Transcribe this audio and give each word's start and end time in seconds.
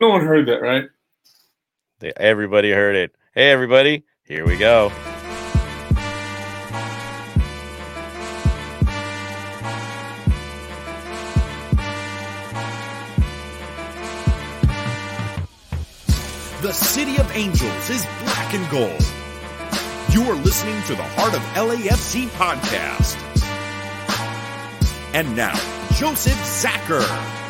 No 0.00 0.10
one 0.10 0.26
heard 0.26 0.46
that, 0.48 0.60
right? 0.60 0.84
They, 2.00 2.12
everybody 2.16 2.70
heard 2.70 2.96
it. 2.96 3.14
Hey, 3.34 3.50
everybody, 3.50 4.04
here 4.24 4.46
we 4.46 4.58
go. 4.58 4.92
The 16.60 16.72
City 16.72 17.16
of 17.18 17.30
Angels 17.34 17.90
is 17.90 18.04
black 18.22 18.52
and 18.52 18.70
gold. 18.70 19.02
You 20.10 20.30
are 20.30 20.34
listening 20.34 20.82
to 20.84 20.94
the 20.94 21.02
Heart 21.02 21.34
of 21.34 21.40
LAFC 21.54 22.26
podcast. 22.30 23.16
And 25.14 25.34
now, 25.34 25.54
Joseph 25.94 26.34
Zacher. 26.34 27.45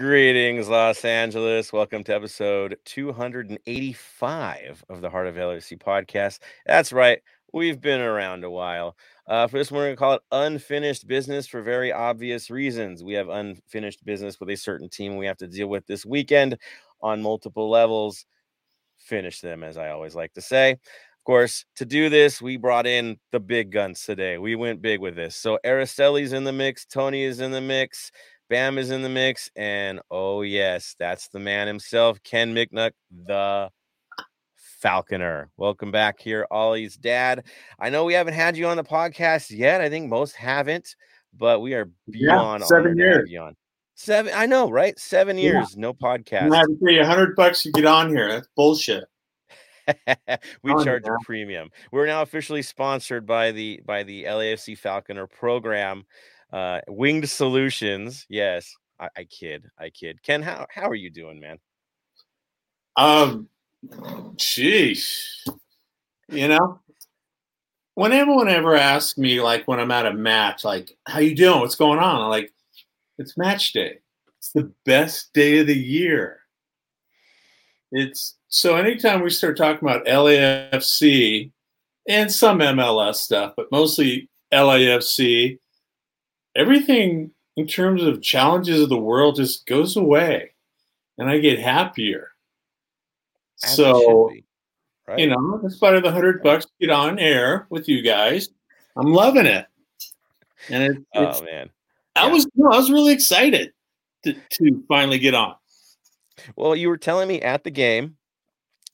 Greetings, 0.00 0.66
Los 0.66 1.04
Angeles. 1.04 1.74
Welcome 1.74 2.02
to 2.04 2.14
episode 2.14 2.78
285 2.86 4.82
of 4.88 5.02
the 5.02 5.10
Heart 5.10 5.26
of 5.26 5.34
LAFC 5.34 5.76
podcast. 5.78 6.38
That's 6.64 6.90
right, 6.90 7.20
we've 7.52 7.82
been 7.82 8.00
around 8.00 8.42
a 8.42 8.50
while. 8.50 8.96
Uh, 9.26 9.46
for 9.46 9.58
this 9.58 9.70
one, 9.70 9.80
we're 9.80 9.88
going 9.88 9.96
to 9.96 9.98
call 9.98 10.14
it 10.14 10.22
unfinished 10.32 11.06
business 11.06 11.46
for 11.46 11.60
very 11.60 11.92
obvious 11.92 12.48
reasons. 12.50 13.04
We 13.04 13.12
have 13.12 13.28
unfinished 13.28 14.02
business 14.06 14.40
with 14.40 14.48
a 14.48 14.56
certain 14.56 14.88
team 14.88 15.18
we 15.18 15.26
have 15.26 15.36
to 15.36 15.46
deal 15.46 15.66
with 15.66 15.86
this 15.86 16.06
weekend 16.06 16.56
on 17.02 17.20
multiple 17.20 17.68
levels. 17.68 18.24
Finish 18.96 19.42
them, 19.42 19.62
as 19.62 19.76
I 19.76 19.90
always 19.90 20.14
like 20.14 20.32
to 20.32 20.40
say. 20.40 20.70
Of 20.70 21.24
course, 21.24 21.66
to 21.76 21.84
do 21.84 22.08
this, 22.08 22.40
we 22.40 22.56
brought 22.56 22.86
in 22.86 23.18
the 23.32 23.40
big 23.40 23.70
guns 23.70 24.02
today. 24.02 24.38
We 24.38 24.56
went 24.56 24.80
big 24.80 25.00
with 25.00 25.14
this. 25.14 25.36
So 25.36 25.58
Araceli's 25.62 26.32
in 26.32 26.44
the 26.44 26.54
mix, 26.54 26.86
Tony 26.86 27.22
is 27.22 27.40
in 27.40 27.50
the 27.50 27.60
mix, 27.60 28.10
Bam 28.50 28.78
is 28.78 28.90
in 28.90 29.02
the 29.02 29.08
mix, 29.08 29.48
and 29.54 30.00
oh 30.10 30.42
yes, 30.42 30.96
that's 30.98 31.28
the 31.28 31.38
man 31.38 31.68
himself, 31.68 32.20
Ken 32.24 32.52
Miknuk, 32.52 32.90
the 33.24 33.70
Falconer. 34.56 35.50
Welcome 35.56 35.92
back 35.92 36.18
here, 36.18 36.48
Ollie's 36.50 36.96
dad. 36.96 37.44
I 37.78 37.90
know 37.90 38.04
we 38.04 38.14
haven't 38.14 38.34
had 38.34 38.56
you 38.56 38.66
on 38.66 38.76
the 38.76 38.82
podcast 38.82 39.56
yet. 39.56 39.80
I 39.80 39.88
think 39.88 40.10
most 40.10 40.34
haven't, 40.34 40.96
but 41.32 41.60
we 41.60 41.74
are 41.74 41.88
beyond 42.10 42.62
yeah, 42.62 42.66
seven 42.66 42.98
years. 42.98 43.30
On. 43.38 43.54
Seven, 43.94 44.32
I 44.34 44.46
know, 44.46 44.68
right? 44.68 44.98
Seven 44.98 45.38
years, 45.38 45.76
yeah. 45.76 45.80
no 45.80 45.94
podcast. 45.94 46.52
I 46.52 46.56
have 46.56 46.66
to 46.66 46.78
pay 46.84 46.94
you 46.94 47.02
a 47.02 47.06
hundred 47.06 47.36
bucks 47.36 47.62
to 47.62 47.70
get 47.70 47.84
on 47.84 48.08
here. 48.08 48.26
That's 48.26 48.48
bullshit. 48.56 49.04
we 50.64 50.72
oh, 50.72 50.82
charge 50.82 51.04
a 51.06 51.16
premium. 51.24 51.70
We're 51.92 52.06
now 52.06 52.22
officially 52.22 52.62
sponsored 52.62 53.26
by 53.26 53.52
the 53.52 53.80
by 53.86 54.02
the 54.02 54.24
LAFC 54.24 54.76
Falconer 54.76 55.28
program. 55.28 56.02
Uh, 56.52 56.80
Winged 56.88 57.28
Solutions. 57.28 58.26
Yes, 58.28 58.74
I, 58.98 59.08
I 59.16 59.24
kid. 59.24 59.66
I 59.78 59.90
kid. 59.90 60.22
Ken, 60.22 60.42
how 60.42 60.66
how 60.70 60.88
are 60.88 60.94
you 60.94 61.10
doing, 61.10 61.40
man? 61.40 61.58
Um, 62.96 63.48
jeez, 64.36 65.04
you 66.28 66.48
know, 66.48 66.80
when 67.94 68.12
anyone 68.12 68.48
ever 68.48 68.76
asks 68.76 69.16
me, 69.16 69.40
like 69.40 69.66
when 69.68 69.80
I'm 69.80 69.90
at 69.90 70.06
a 70.06 70.12
match, 70.12 70.64
like, 70.64 70.96
"How 71.06 71.20
you 71.20 71.36
doing? 71.36 71.60
What's 71.60 71.76
going 71.76 71.98
on?" 71.98 72.22
I'm 72.22 72.28
like, 72.28 72.52
"It's 73.18 73.36
match 73.36 73.72
day. 73.72 73.98
It's 74.38 74.52
the 74.52 74.72
best 74.84 75.32
day 75.32 75.58
of 75.58 75.66
the 75.66 75.78
year." 75.78 76.40
It's 77.92 78.36
so 78.48 78.76
anytime 78.76 79.22
we 79.22 79.30
start 79.30 79.56
talking 79.56 79.88
about 79.88 80.06
LAFC 80.06 81.52
and 82.08 82.30
some 82.30 82.58
MLS 82.60 83.16
stuff, 83.16 83.54
but 83.56 83.70
mostly 83.70 84.28
LAFC, 84.52 85.58
everything 86.54 87.30
in 87.56 87.66
terms 87.66 88.02
of 88.02 88.22
challenges 88.22 88.80
of 88.80 88.88
the 88.88 88.96
world 88.96 89.36
just 89.36 89.66
goes 89.66 89.96
away 89.96 90.52
and 91.18 91.28
I 91.28 91.38
get 91.38 91.58
happier. 91.58 92.28
As 93.62 93.76
so, 93.76 94.30
be, 94.32 94.44
right? 95.06 95.18
you 95.18 95.28
know, 95.28 95.60
in 95.62 95.70
spite 95.70 95.94
of 95.94 96.02
the 96.02 96.10
hundred 96.10 96.42
bucks 96.42 96.64
to 96.64 96.72
get 96.80 96.90
on 96.90 97.18
air 97.18 97.66
with 97.68 97.88
you 97.88 98.02
guys, 98.02 98.48
I'm 98.96 99.12
loving 99.12 99.46
it. 99.46 99.66
And 100.70 100.82
it, 100.82 101.02
oh 101.14 101.42
man, 101.42 101.70
I 102.16 102.28
was 102.28 102.46
I 102.46 102.76
was 102.76 102.90
really 102.90 103.12
excited 103.12 103.72
to, 104.24 104.34
to 104.34 104.84
finally 104.88 105.18
get 105.18 105.34
on. 105.34 105.54
Well, 106.56 106.74
you 106.74 106.88
were 106.88 106.98
telling 106.98 107.28
me 107.28 107.40
at 107.42 107.64
the 107.64 107.70
game, 107.70 108.16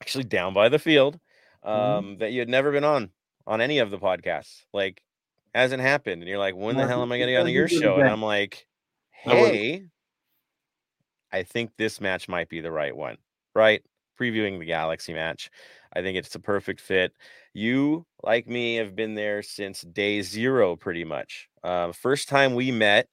actually 0.00 0.24
down 0.24 0.52
by 0.52 0.68
the 0.68 0.78
field, 0.78 1.18
mm-hmm. 1.64 1.68
um, 1.68 2.04
mm-hmm. 2.04 2.18
that 2.18 2.32
you 2.32 2.40
had 2.40 2.48
never 2.48 2.72
been 2.72 2.84
on 2.84 3.10
on 3.46 3.60
any 3.60 3.78
of 3.78 3.90
the 3.90 3.98
podcasts. 3.98 4.62
Like, 4.72 5.02
hasn't 5.56 5.82
happened. 5.82 6.22
And 6.22 6.28
you're 6.28 6.38
like, 6.38 6.54
when 6.54 6.76
the 6.76 6.86
hell 6.86 7.02
am 7.02 7.12
I 7.12 7.18
going 7.18 7.28
to 7.28 7.32
get 7.32 7.40
on 7.40 7.48
your 7.48 7.68
show? 7.68 7.96
And 8.00 8.08
I'm 8.08 8.22
like, 8.22 8.66
hey, 9.10 9.84
I 11.32 11.42
think 11.42 11.70
this 11.76 12.00
match 12.00 12.28
might 12.28 12.48
be 12.48 12.60
the 12.60 12.70
right 12.70 12.96
one, 12.96 13.16
right? 13.54 13.82
Previewing 14.20 14.58
the 14.58 14.66
Galaxy 14.66 15.12
match. 15.12 15.50
I 15.94 16.02
think 16.02 16.18
it's 16.18 16.34
a 16.34 16.40
perfect 16.40 16.80
fit. 16.80 17.12
You, 17.54 18.06
like 18.22 18.46
me, 18.46 18.76
have 18.76 18.94
been 18.94 19.14
there 19.14 19.42
since 19.42 19.80
day 19.82 20.20
zero, 20.22 20.76
pretty 20.76 21.04
much. 21.04 21.48
Uh, 21.64 21.92
first 21.92 22.28
time 22.28 22.54
we 22.54 22.70
met 22.70 23.08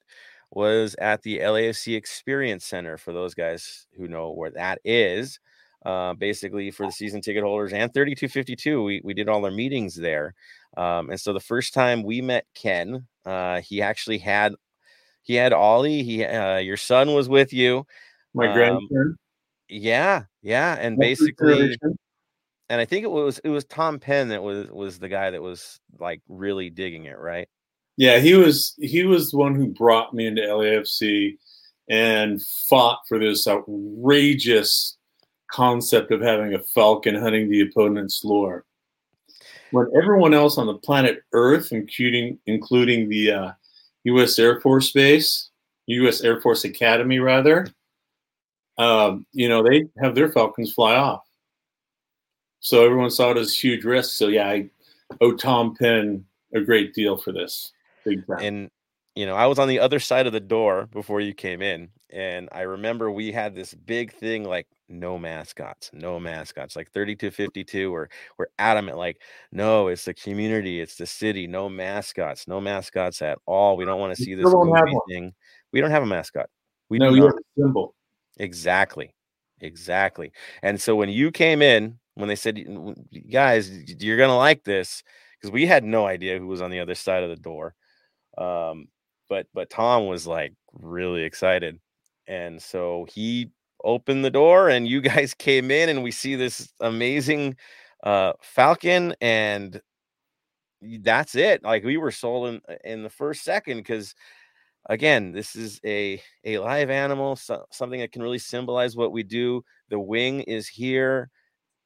was 0.51 0.95
at 0.99 1.21
the 1.23 1.39
LAFC 1.39 1.95
Experience 1.95 2.65
Center. 2.65 2.97
For 2.97 3.13
those 3.13 3.33
guys 3.33 3.87
who 3.97 4.07
know 4.07 4.31
where 4.31 4.51
that 4.51 4.79
is, 4.83 5.39
uh, 5.85 6.13
basically 6.13 6.71
for 6.71 6.85
the 6.85 6.91
season 6.91 7.21
ticket 7.21 7.43
holders 7.43 7.73
and 7.73 7.93
3252, 7.93 8.83
we 8.83 9.01
we 9.03 9.13
did 9.13 9.29
all 9.29 9.43
our 9.45 9.51
meetings 9.51 9.95
there. 9.95 10.33
Um, 10.75 11.09
and 11.09 11.19
so 11.19 11.34
the 11.34 11.39
first 11.39 11.73
time 11.73 12.03
we 12.03 12.22
met 12.22 12.45
Ken, 12.56 13.07
uh, 13.25 13.61
he 13.61 13.81
actually 13.81 14.17
had 14.17 14.56
he 15.22 15.35
had 15.35 15.53
Ollie. 15.53 16.03
He 16.03 16.23
uh, 16.23 16.57
your 16.57 16.78
son 16.78 17.13
was 17.13 17.29
with 17.29 17.53
you. 17.53 17.85
My 18.34 18.47
um, 18.47 18.53
grandson. 18.53 19.17
Yeah, 19.69 20.23
yeah, 20.41 20.78
and 20.79 20.97
basically, 20.97 21.78
and 22.69 22.81
I 22.81 22.85
think 22.85 23.03
it 23.03 23.11
was 23.11 23.39
it 23.39 23.50
was 23.50 23.66
Tom 23.66 24.00
Penn 24.00 24.29
that 24.29 24.44
was 24.44 24.69
was 24.69 25.00
the 25.00 25.09
guy 25.09 25.31
that 25.31 25.41
was 25.41 25.79
like 26.00 26.22
really 26.28 26.69
digging 26.69 27.05
it, 27.05 27.17
right? 27.17 27.47
Yeah, 27.97 28.19
he 28.19 28.34
was 28.34 28.75
he 28.79 29.03
was 29.03 29.31
the 29.31 29.38
one 29.38 29.55
who 29.55 29.67
brought 29.67 30.13
me 30.13 30.28
into 30.28 30.41
LAFC 30.41 31.38
and 31.90 32.41
fought 32.69 33.00
for 33.07 33.19
this 33.19 33.47
outrageous 33.47 34.97
concept 35.51 36.11
of 36.11 36.22
having 36.22 36.53
a 36.53 36.63
falcon 36.73 37.16
hunting 37.16 37.50
the 37.50 37.61
opponent's 37.61 38.23
lure. 38.23 38.66
When 39.73 39.88
everyone 40.00 40.35
else 40.35 40.59
on 40.59 40.67
the 40.67 40.75
planet 40.75 41.23
Earth, 41.34 41.72
including 41.72 42.38
including 42.45 43.09
the 43.09 43.31
uh, 43.31 43.51
U.S. 44.03 44.38
Air 44.38 44.61
Force 44.61 44.91
Base, 44.91 45.50
U.S. 45.88 46.22
Air 46.22 46.39
Force 46.41 46.63
Academy, 46.63 47.17
rather, 47.17 47.66
um, 48.78 49.25
you 49.31 49.50
know, 49.50 49.63
they 49.63 49.85
have 50.00 50.13
their 50.13 50.31
falcons 50.31 50.72
fly 50.72 50.95
off. 50.95 51.23
So 52.59 52.85
everyone 52.85 53.09
saw 53.09 53.31
it 53.31 53.38
as 53.38 53.57
huge 53.57 53.84
risk. 53.84 54.16
So 54.16 54.28
yeah, 54.28 54.47
I 54.47 54.69
owe 55.22 55.34
Tom 55.34 55.75
Penn 55.75 56.23
a 56.53 56.61
great 56.61 56.94
deal 56.94 57.17
for 57.17 57.31
this. 57.31 57.72
And 58.40 58.69
you 59.16 59.25
know, 59.25 59.35
I 59.35 59.47
was 59.47 59.57
on 59.57 59.67
the 59.67 59.79
other 59.79 60.00
side 60.00 60.28
of 60.28 60.34
the 60.34 60.40
door 60.40 60.88
before 60.91 61.19
you 61.19 61.34
came 61.34 61.63
in, 61.63 61.90
and 62.11 62.47
I 62.51 62.61
remember 62.61 63.09
we 63.09 63.31
had 63.31 63.55
this 63.55 63.73
big 63.73 64.13
thing 64.13 64.44
like 64.44 64.67
no 64.93 65.17
mascots, 65.17 65.89
no 65.93 66.19
mascots, 66.19 66.75
like 66.75 66.91
3252. 66.91 67.91
We're 67.91 68.07
we're 68.37 68.47
adamant, 68.59 68.97
like, 68.97 69.21
no, 69.51 69.87
it's 69.87 70.05
the 70.05 70.13
community, 70.13 70.79
it's 70.79 70.95
the 70.95 71.05
city, 71.05 71.47
no 71.47 71.69
mascots, 71.69 72.47
no 72.47 72.61
mascots 72.61 73.21
at 73.21 73.39
all. 73.45 73.75
We 73.77 73.85
don't 73.85 73.99
want 73.99 74.15
to 74.15 74.23
see 74.23 74.35
this 74.35 74.51
thing. 75.09 75.33
We 75.71 75.81
don't 75.81 75.91
have 75.91 76.03
a 76.03 76.05
mascot. 76.05 76.49
We 76.89 76.99
no, 76.99 77.13
you 77.13 77.23
have 77.23 77.33
a 77.33 77.61
symbol. 77.61 77.95
Exactly. 78.37 79.13
Exactly. 79.61 80.31
And 80.61 80.79
so 80.79 80.95
when 80.95 81.09
you 81.09 81.31
came 81.31 81.61
in, 81.61 81.99
when 82.15 82.29
they 82.29 82.35
said, 82.35 82.59
guys, 83.31 83.71
you're 84.01 84.17
gonna 84.17 84.37
like 84.37 84.63
this, 84.63 85.03
because 85.39 85.51
we 85.51 85.65
had 85.65 85.83
no 85.83 86.05
idea 86.05 86.37
who 86.37 86.47
was 86.47 86.61
on 86.61 86.69
the 86.69 86.79
other 86.79 86.95
side 86.95 87.23
of 87.23 87.29
the 87.29 87.35
door. 87.35 87.73
Um, 88.37 88.87
but 89.29 89.47
but 89.53 89.69
Tom 89.69 90.07
was 90.07 90.28
like 90.28 90.53
really 90.73 91.23
excited. 91.23 91.79
And 92.28 92.61
so 92.61 93.07
he 93.13 93.49
opened 93.84 94.24
the 94.26 94.32
door 94.32 94.70
and 94.70 94.88
you 94.88 95.02
guys 95.02 95.34
came 95.38 95.72
in 95.72 95.90
and 95.90 96.03
we 96.03 96.12
see 96.12 96.35
this 96.35 96.74
amazing 96.80 97.56
uh 98.03 98.34
falcon 98.41 99.16
and 99.22 99.82
that's 101.02 101.35
it. 101.35 101.64
Like 101.64 101.84
we 101.84 101.97
were 101.97 102.12
sold 102.12 102.50
in, 102.50 102.62
uh, 102.70 102.76
in 102.84 103.03
the 103.03 103.09
first 103.09 103.44
second 103.44 103.78
because 103.78 104.16
again 104.90 105.32
this 105.32 105.56
is 105.56 105.80
a 105.85 106.22
a 106.46 106.58
live 106.59 106.90
animal 106.90 107.35
so, 107.38 107.66
something 107.72 108.00
that 108.02 108.12
can 108.12 108.22
really 108.22 108.40
symbolize 108.40 108.96
what 108.96 109.12
we 109.12 109.24
do. 109.24 109.64
The 109.90 110.00
wing 110.00 110.41
is 110.41 110.68
here 110.68 111.30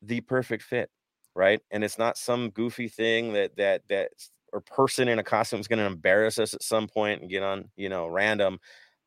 the 0.02 0.22
perfect 0.22 0.64
fit 0.64 0.90
right? 1.36 1.62
And 1.72 1.84
it's 1.84 2.00
not 2.00 2.18
some 2.18 2.50
goofy 2.52 2.90
thing 2.90 3.34
that 3.34 3.56
that 3.58 3.84
that 3.90 4.12
or 4.54 4.62
person 4.62 5.08
in 5.08 5.20
a 5.20 5.24
costume 5.24 5.60
is 5.60 5.68
going 5.68 5.80
to 5.80 5.86
embarrass 5.86 6.40
us 6.40 6.54
at 6.54 6.64
some 6.64 6.88
point 6.88 7.22
and 7.22 7.30
get 7.30 7.44
on 7.44 7.70
you 7.78 7.90
know 7.90 8.08
random. 8.08 8.60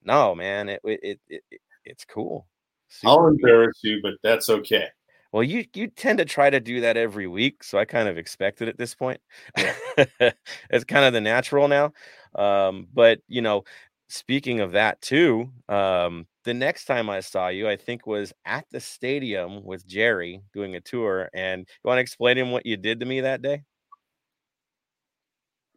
No 0.05 0.35
man 0.35 0.69
it 0.71 0.81
it, 0.85 1.21
it, 1.29 1.43
it 1.51 1.61
it's 1.85 2.05
cool 2.05 2.47
Super 2.91 3.11
I'll 3.11 3.27
embarrass 3.29 3.79
you, 3.83 4.01
but 4.03 4.15
that's 4.23 4.51
okay. 4.51 4.89
Well, 5.33 5.45
you 5.45 5.65
you 5.75 5.87
tend 5.87 6.19
to 6.19 6.25
try 6.25 6.51
to 6.51 6.59
do 6.59 6.81
that 6.81 6.97
every 6.97 7.29
week, 7.29 7.63
so 7.63 7.79
I 7.79 7.85
kind 7.85 8.09
of 8.09 8.19
expect 8.19 8.63
it 8.63 8.69
at 8.69 8.79
this 8.79 8.95
point. 8.95 9.21
it's 9.57 10.85
kind 10.87 11.05
of 11.05 11.13
the 11.13 11.21
natural 11.21 11.69
now. 11.69 11.93
Um, 12.35 12.89
but 12.93 13.21
you 13.29 13.41
know, 13.41 13.65
speaking 14.09 14.61
of 14.61 14.73
that 14.73 15.01
too, 15.01 15.51
um, 15.69 16.27
the 16.45 16.55
next 16.55 16.87
time 16.87 17.09
I 17.09 17.21
saw 17.21 17.49
you, 17.49 17.69
I 17.69 17.77
think 17.77 18.07
was 18.07 18.33
at 18.45 18.67
the 18.71 18.81
stadium 18.81 19.65
with 19.65 19.87
Jerry 19.87 20.43
doing 20.53 20.75
a 20.75 20.81
tour. 20.81 21.31
And 21.33 21.61
you 21.61 21.89
want 21.89 21.99
to 21.99 22.03
explain 22.03 22.37
him 22.37 22.51
what 22.51 22.67
you 22.67 22.77
did 22.77 23.01
to 23.01 23.07
me 23.07 23.21
that 23.21 23.43
day? 23.43 23.63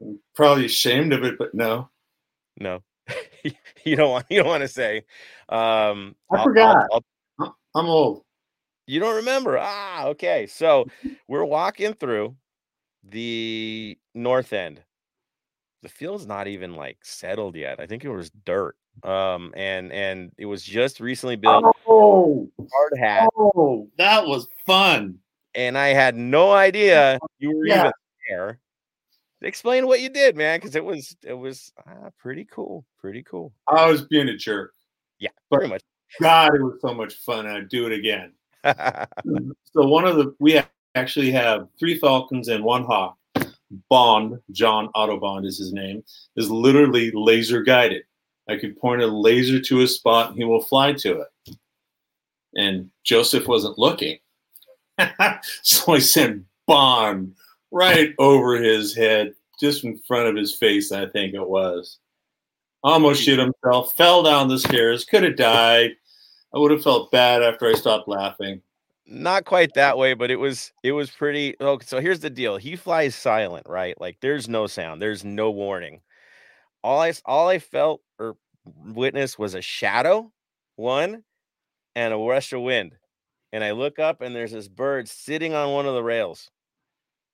I'm 0.02 0.20
probably 0.36 0.66
ashamed 0.66 1.14
of 1.14 1.24
it, 1.24 1.38
but 1.38 1.54
no. 1.54 1.90
No. 2.60 2.82
you 3.84 3.96
don't 3.96 4.12
want 4.12 4.26
you 4.30 4.40
don't 4.40 4.48
want 4.48 4.62
to 4.62 4.68
say. 4.68 4.98
Um 5.50 6.16
I 6.32 6.38
I'll- 6.38 6.44
forgot. 6.44 6.78
I'll- 6.92 7.04
I'll- 7.40 7.58
I'm 7.76 7.86
old. 7.88 8.24
You 8.86 9.00
don't 9.00 9.16
remember? 9.16 9.58
Ah, 9.60 10.06
okay. 10.08 10.46
So 10.46 10.86
we're 11.28 11.46
walking 11.46 11.94
through 11.94 12.36
the 13.04 13.98
north 14.14 14.54
end. 14.54 14.82
The 15.82 15.90
field's 15.90 16.26
not 16.28 16.48
even 16.48 16.76
like 16.76 16.98
settled 17.04 17.56
yet. 17.56 17.80
I 17.80 17.88
think 17.88 18.06
it 18.06 18.10
was 18.10 18.30
dirt. 18.46 18.76
Um, 19.04 19.54
and 19.56 19.92
and 19.92 20.32
it 20.38 20.46
was 20.46 20.64
just 20.64 21.00
recently 21.00 21.36
built. 21.36 21.66
Oh, 21.88 22.48
Hard 22.60 22.94
hat, 23.00 23.28
oh, 23.36 23.90
that 23.98 24.26
was 24.26 24.48
fun. 24.66 25.18
and 25.56 25.78
I 25.78 25.88
had 25.90 26.16
no 26.16 26.52
idea 26.52 27.18
you 27.40 27.58
were 27.58 27.66
Yeah. 27.66 27.80
even 27.80 27.92
there. 28.30 28.60
Explain 29.44 29.88
what 29.88 30.02
you 30.02 30.10
did, 30.10 30.36
man, 30.36 30.60
because 30.60 30.76
it 30.76 30.84
was 30.84 31.16
it 31.24 31.34
was 31.34 31.72
ah, 31.88 32.10
pretty 32.18 32.46
cool. 32.46 32.86
Pretty 33.00 33.24
cool. 33.24 33.54
I 33.68 33.90
was 33.90 34.04
being 34.04 34.30
a 34.30 34.38
jerk. 34.38 34.74
Yeah, 35.20 35.30
But- 35.50 35.58
pretty 35.58 35.74
much. 35.74 35.82
God, 36.22 36.54
it 36.54 36.62
was 36.62 36.80
so 36.80 36.94
much 36.94 37.16
fun. 37.16 37.48
I'd 37.48 37.70
do 37.70 37.88
it 37.88 37.92
again. 37.92 38.34
So 39.76 39.88
one 39.88 40.06
of 40.06 40.18
the 40.18 40.36
we 40.40 40.62
actually 40.94 41.32
have 41.32 41.68
three 41.80 41.98
falcons 41.98 42.48
and 42.48 42.64
one 42.64 42.84
hawk. 42.84 43.18
Bond, 43.90 44.40
John 44.52 44.90
Autobond 44.96 45.48
is 45.48 45.58
his 45.58 45.74
name, 45.74 46.04
is 46.36 46.52
literally 46.52 47.10
laser 47.12 47.64
guided. 47.64 48.04
I 48.48 48.58
could 48.58 48.80
point 48.80 49.02
a 49.02 49.08
laser 49.08 49.60
to 49.60 49.82
a 49.82 49.88
spot 49.88 50.30
and 50.30 50.38
he 50.38 50.44
will 50.44 50.62
fly 50.62 50.94
to 50.94 51.22
it. 51.22 51.56
And 52.56 52.92
Joseph 53.04 53.48
wasn't 53.48 53.80
looking. 53.80 54.20
so 55.64 55.94
I 55.94 56.00
sent 56.00 56.44
Bond 56.68 57.34
right 57.74 58.14
over 58.20 58.56
his 58.58 58.96
head, 58.96 59.34
just 59.60 59.84
in 59.84 60.00
front 60.08 60.30
of 60.30 60.36
his 60.38 60.56
face, 60.56 60.92
I 60.94 61.08
think 61.08 61.34
it 61.36 61.48
was. 61.50 62.00
Almost 62.84 63.24
shit 63.24 63.40
himself, 63.40 63.96
fell 63.98 64.24
down 64.24 64.48
the 64.50 64.60
stairs, 64.60 65.06
could 65.06 65.24
have 65.24 65.38
died. 65.38 65.92
I 66.54 66.60
would 66.60 66.72
have 66.72 66.84
felt 66.84 67.12
bad 67.12 67.44
after 67.44 67.68
I 67.68 67.74
stopped 67.74 68.08
laughing. 68.08 68.62
not 69.06 69.46
quite 69.46 69.74
that 69.76 69.98
way, 69.98 70.14
but 70.14 70.32
it 70.32 70.38
was 70.38 70.72
it 70.84 70.92
was 70.94 71.12
pretty. 71.12 71.56
Oh, 71.60 71.80
so 71.80 72.00
here's 72.02 72.22
the 72.22 72.30
deal: 72.30 72.58
he 72.58 72.76
flies 72.76 73.16
silent, 73.16 73.68
right? 73.70 74.00
Like 74.00 74.18
there's 74.22 74.48
no 74.50 74.68
sound, 74.68 75.02
there's 75.02 75.24
no 75.26 75.52
warning. 75.52 76.02
All 76.84 77.02
I 77.02 77.14
all 77.26 77.48
I 77.50 77.60
felt 77.60 78.02
or 78.20 78.38
witnessed 78.66 79.40
was 79.40 79.56
a 79.56 79.62
shadow, 79.62 80.32
one, 80.78 81.24
and 81.96 82.14
a 82.14 82.18
rush 82.18 82.54
of 82.54 82.62
wind. 82.62 82.96
And 83.54 83.64
I 83.64 83.72
look 83.72 84.00
up, 84.00 84.22
and 84.22 84.36
there's 84.36 84.52
this 84.54 84.68
bird 84.70 85.08
sitting 85.10 85.54
on 85.54 85.74
one 85.74 85.86
of 85.88 85.94
the 85.96 86.04
rails, 86.04 86.50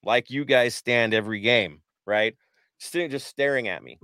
like 0.03 0.29
you 0.29 0.45
guys 0.45 0.75
stand 0.75 1.13
every 1.13 1.39
game, 1.39 1.81
right? 2.05 2.35
Sitting 2.77 3.09
just 3.09 3.27
staring 3.27 3.67
at 3.67 3.83
me. 3.83 3.99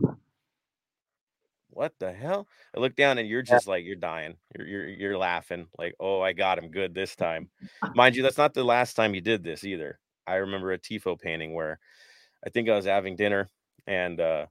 What 1.69 1.93
the 1.99 2.11
hell? 2.13 2.47
I 2.75 2.79
look 2.79 2.95
down 2.95 3.17
and 3.17 3.27
you're 3.27 3.41
just 3.41 3.67
like 3.67 3.83
you're 3.83 3.95
dying. 3.97 4.37
You're 4.57 4.67
you're 4.67 4.87
you're 4.87 5.17
laughing 5.17 5.67
like, 5.77 5.93
"Oh, 5.99 6.21
I 6.21 6.31
got 6.31 6.57
him 6.57 6.71
good 6.71 6.93
this 6.93 7.15
time." 7.15 7.49
Mind 7.95 8.15
you, 8.15 8.23
that's 8.23 8.37
not 8.37 8.53
the 8.53 8.63
last 8.63 8.93
time 8.93 9.13
you 9.13 9.21
did 9.21 9.43
this 9.43 9.65
either. 9.65 9.99
I 10.25 10.35
remember 10.35 10.71
a 10.71 10.79
tifo 10.79 11.19
painting 11.19 11.53
where 11.53 11.79
I 12.45 12.49
think 12.49 12.69
I 12.69 12.75
was 12.75 12.85
having 12.85 13.15
dinner 13.17 13.49
and 13.87 14.19
uh 14.21 14.45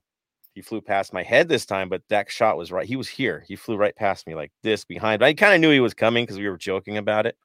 he 0.55 0.61
flew 0.61 0.81
past 0.81 1.13
my 1.13 1.21
head 1.21 1.49
this 1.49 1.65
time, 1.65 1.89
but 1.89 2.01
that 2.09 2.31
shot 2.31 2.57
was 2.57 2.71
right. 2.71 2.87
He 2.87 2.95
was 2.95 3.09
here. 3.09 3.43
He 3.45 3.57
flew 3.57 3.75
right 3.75 3.95
past 3.95 4.25
me 4.25 4.35
like 4.35 4.53
this 4.63 4.85
behind. 4.85 5.21
I 5.21 5.33
kind 5.33 5.53
of 5.53 5.59
knew 5.59 5.71
he 5.71 5.81
was 5.81 5.93
coming 5.93 6.23
because 6.23 6.39
we 6.39 6.47
were 6.47 6.57
joking 6.57 6.97
about 6.97 7.25
it. 7.25 7.37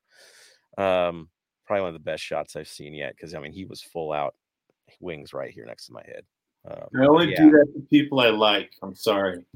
Um, 0.79 1.29
probably 1.71 1.83
one 1.83 1.95
of 1.95 1.95
the 1.95 2.11
best 2.11 2.25
shots 2.25 2.57
I've 2.57 2.67
seen 2.67 2.95
yet 2.95 3.15
because 3.15 3.33
I 3.33 3.39
mean 3.39 3.53
he 3.53 3.65
was 3.65 3.81
full 3.81 4.11
out 4.11 4.35
wings 4.99 5.33
right 5.33 5.53
here 5.53 5.65
next 5.65 5.87
to 5.87 5.93
my 5.93 6.03
head. 6.05 6.25
Um, 6.69 6.89
I 7.01 7.07
only 7.07 7.31
yeah. 7.31 7.43
do 7.43 7.51
that 7.53 7.67
to 7.77 7.81
people 7.89 8.19
I 8.19 8.31
like. 8.31 8.73
I'm 8.83 8.97
sorry. 8.97 9.47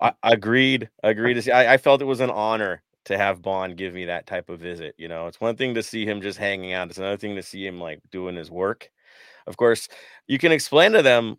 I, 0.00 0.14
agreed. 0.22 0.88
Agreed. 1.02 1.34
To 1.34 1.42
see, 1.42 1.50
I, 1.50 1.74
I 1.74 1.76
felt 1.76 2.00
it 2.00 2.06
was 2.06 2.20
an 2.20 2.30
honor 2.30 2.82
to 3.04 3.18
have 3.18 3.42
Bond 3.42 3.76
give 3.76 3.92
me 3.92 4.06
that 4.06 4.26
type 4.26 4.48
of 4.48 4.60
visit. 4.60 4.94
You 4.96 5.08
know, 5.08 5.26
it's 5.26 5.42
one 5.42 5.56
thing 5.56 5.74
to 5.74 5.82
see 5.82 6.06
him 6.06 6.22
just 6.22 6.38
hanging 6.38 6.72
out. 6.72 6.88
It's 6.88 6.96
another 6.96 7.18
thing 7.18 7.36
to 7.36 7.42
see 7.42 7.66
him 7.66 7.78
like 7.78 8.00
doing 8.10 8.34
his 8.34 8.50
work. 8.50 8.88
Of 9.46 9.58
course, 9.58 9.88
you 10.26 10.38
can 10.38 10.52
explain 10.52 10.92
to 10.92 11.02
them 11.02 11.36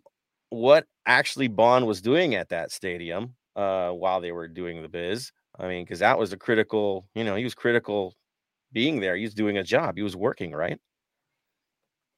what 0.50 0.86
actually 1.06 1.48
Bond 1.48 1.88
was 1.88 2.00
doing 2.00 2.36
at 2.36 2.50
that 2.50 2.70
stadium 2.70 3.34
uh, 3.56 3.90
while 3.90 4.20
they 4.20 4.30
were 4.30 4.46
doing 4.46 4.80
the 4.80 4.88
biz. 4.88 5.32
I 5.58 5.66
mean, 5.66 5.84
because 5.84 5.98
that 5.98 6.20
was 6.20 6.32
a 6.32 6.36
critical. 6.36 7.08
You 7.16 7.24
know, 7.24 7.34
he 7.34 7.42
was 7.42 7.54
critical 7.54 8.14
being 8.72 9.00
there. 9.00 9.16
He's 9.16 9.34
doing 9.34 9.58
a 9.58 9.62
job. 9.62 9.96
He 9.96 10.02
was 10.02 10.16
working, 10.16 10.52
right? 10.52 10.78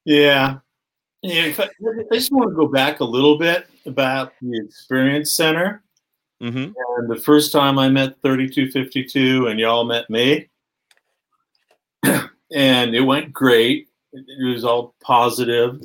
Yeah. 0.05 0.59
Yeah, 1.23 1.53
I 1.57 2.15
just 2.15 2.33
want 2.33 2.51
to 2.51 2.57
go 2.57 2.67
back 2.67 2.99
a 2.99 3.05
little 3.05 3.39
bit 3.39 3.69
about 3.87 4.33
the 4.43 4.61
Experience 4.65 5.35
Center. 5.35 5.85
Mm-hmm. 6.43 6.73
And 6.99 7.11
the 7.11 7.21
first 7.23 7.53
time 7.53 7.79
I 7.79 7.89
met 7.89 8.21
3252 8.23 9.47
and 9.47 9.61
y'all 9.61 9.85
met 9.85 10.11
me, 10.11 10.49
and 12.03 12.95
it 12.95 13.03
went 13.07 13.33
great. 13.33 13.89
It, 14.13 14.25
it 14.27 14.53
was 14.53 14.65
all 14.65 14.97
positive. 15.01 15.81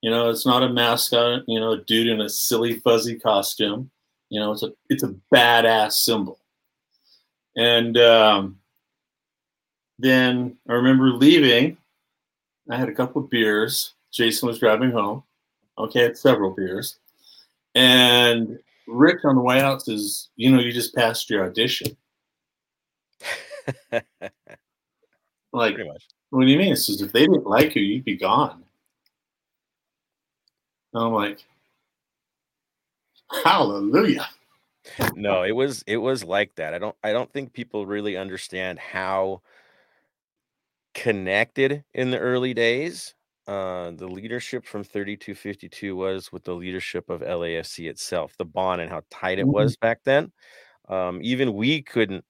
You 0.00 0.10
know, 0.10 0.30
it's 0.30 0.46
not 0.46 0.62
a 0.62 0.70
mascot, 0.70 1.42
you 1.46 1.60
know, 1.60 1.72
a 1.72 1.84
dude 1.84 2.06
in 2.06 2.22
a 2.22 2.28
silly 2.30 2.78
fuzzy 2.80 3.18
costume. 3.18 3.90
You 4.30 4.40
know, 4.40 4.52
it's 4.52 4.62
a 4.62 4.72
it's 4.88 5.02
a 5.02 5.14
badass 5.32 5.92
symbol. 5.92 6.38
And 7.56 7.98
um, 7.98 8.58
then 9.98 10.56
I 10.68 10.74
remember 10.74 11.10
leaving. 11.10 11.76
I 12.70 12.76
had 12.76 12.88
a 12.88 12.94
couple 12.94 13.22
of 13.22 13.30
beers. 13.30 13.94
Jason 14.12 14.46
was 14.48 14.58
driving 14.58 14.90
home. 14.90 15.22
Okay, 15.78 16.00
I 16.00 16.04
had 16.04 16.18
several 16.18 16.50
beers. 16.50 16.98
And 17.74 18.58
Rick 18.86 19.24
on 19.24 19.36
the 19.36 19.42
way 19.42 19.60
out 19.60 19.82
says, 19.82 20.28
"You 20.36 20.50
know, 20.50 20.60
you 20.60 20.72
just 20.72 20.94
passed 20.94 21.30
your 21.30 21.44
audition." 21.44 21.96
Like, 25.50 25.78
what 26.28 26.44
do 26.44 26.50
you 26.50 26.58
mean? 26.58 26.74
It 26.74 26.76
says 26.76 27.00
if 27.00 27.10
they 27.10 27.20
didn't 27.20 27.46
like 27.46 27.74
you, 27.74 27.82
you'd 27.82 28.04
be 28.04 28.16
gone. 28.16 28.62
And 30.92 31.02
I'm 31.02 31.12
like, 31.12 31.42
Hallelujah. 33.44 34.28
no 35.14 35.42
it 35.42 35.52
was 35.52 35.84
it 35.86 35.98
was 35.98 36.24
like 36.24 36.54
that 36.54 36.72
i 36.72 36.78
don't 36.78 36.96
i 37.04 37.12
don't 37.12 37.30
think 37.30 37.52
people 37.52 37.84
really 37.84 38.16
understand 38.16 38.78
how 38.78 39.42
connected 40.98 41.84
in 41.94 42.10
the 42.10 42.18
early 42.18 42.54
days 42.54 43.14
uh 43.46 43.90
the 43.92 44.08
leadership 44.08 44.66
from 44.66 44.84
3252 44.84 45.96
was 45.96 46.32
with 46.32 46.44
the 46.44 46.54
leadership 46.54 47.08
of 47.10 47.22
lafc 47.22 47.88
itself 47.88 48.34
the 48.38 48.44
bond 48.44 48.80
and 48.80 48.90
how 48.90 49.02
tight 49.10 49.38
it 49.38 49.46
Mhm. 49.46 49.52
was 49.52 49.76
back 49.76 50.00
then 50.04 50.32
um 50.88 51.20
even 51.22 51.54
we 51.54 51.82
couldn't 51.82 52.24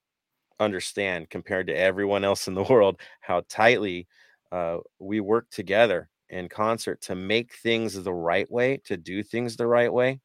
understand 0.60 1.30
compared 1.30 1.66
to 1.68 1.76
everyone 1.76 2.24
else 2.24 2.48
in 2.48 2.54
the 2.54 2.62
world 2.70 3.00
how 3.20 3.42
tightly 3.48 4.06
uh 4.52 4.78
we 5.00 5.20
worked 5.20 5.52
together 5.52 6.10
in 6.30 6.48
concert 6.48 7.00
to 7.02 7.14
make 7.14 7.54
things 7.54 7.94
the 8.02 8.14
right 8.14 8.50
way 8.50 8.78
to 8.84 8.96
do 8.96 9.22
things 9.22 9.56
the 9.56 9.66
right 9.66 9.92
way 9.92 10.20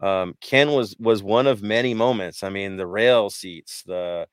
um, 0.00 0.34
Ken 0.40 0.72
was 0.72 0.96
was 0.98 1.22
one 1.22 1.46
of 1.46 1.62
many 1.62 1.94
moments. 1.94 2.42
I 2.42 2.50
mean, 2.50 2.76
the 2.76 2.86
rail 2.86 3.30
seats, 3.30 3.82
the 3.86 4.28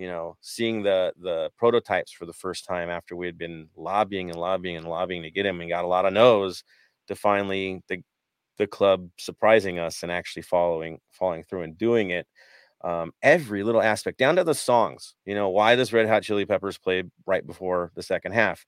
you 0.00 0.08
know, 0.08 0.36
seeing 0.40 0.82
the 0.82 1.12
the 1.20 1.50
prototypes 1.58 2.10
for 2.10 2.24
the 2.26 2.32
first 2.32 2.64
time 2.64 2.88
after 2.88 3.14
we 3.14 3.26
had 3.26 3.36
been 3.36 3.68
lobbying 3.76 4.30
and 4.30 4.40
lobbying 4.40 4.76
and 4.78 4.88
lobbying 4.88 5.22
to 5.22 5.30
get 5.30 5.44
him 5.44 5.60
and 5.60 5.68
got 5.68 5.84
a 5.84 5.88
lot 5.88 6.06
of 6.06 6.14
no's 6.14 6.64
to 7.08 7.14
finally 7.14 7.82
the 7.88 8.02
the 8.58 8.66
club 8.66 9.10
surprising 9.18 9.78
us 9.78 10.02
and 10.02 10.10
actually 10.10 10.42
following 10.42 10.98
following 11.12 11.44
through 11.44 11.62
and 11.62 11.76
doing 11.78 12.10
it. 12.10 12.26
Um, 12.82 13.12
every 13.22 13.62
little 13.62 13.82
aspect 13.82 14.16
down 14.18 14.36
to 14.36 14.44
the 14.44 14.54
songs. 14.54 15.14
You 15.26 15.34
know, 15.34 15.50
why 15.50 15.76
does 15.76 15.92
Red 15.92 16.08
Hot 16.08 16.22
Chili 16.22 16.46
Peppers 16.46 16.78
play 16.78 17.04
right 17.26 17.46
before 17.46 17.92
the 17.94 18.02
second 18.02 18.32
half? 18.32 18.64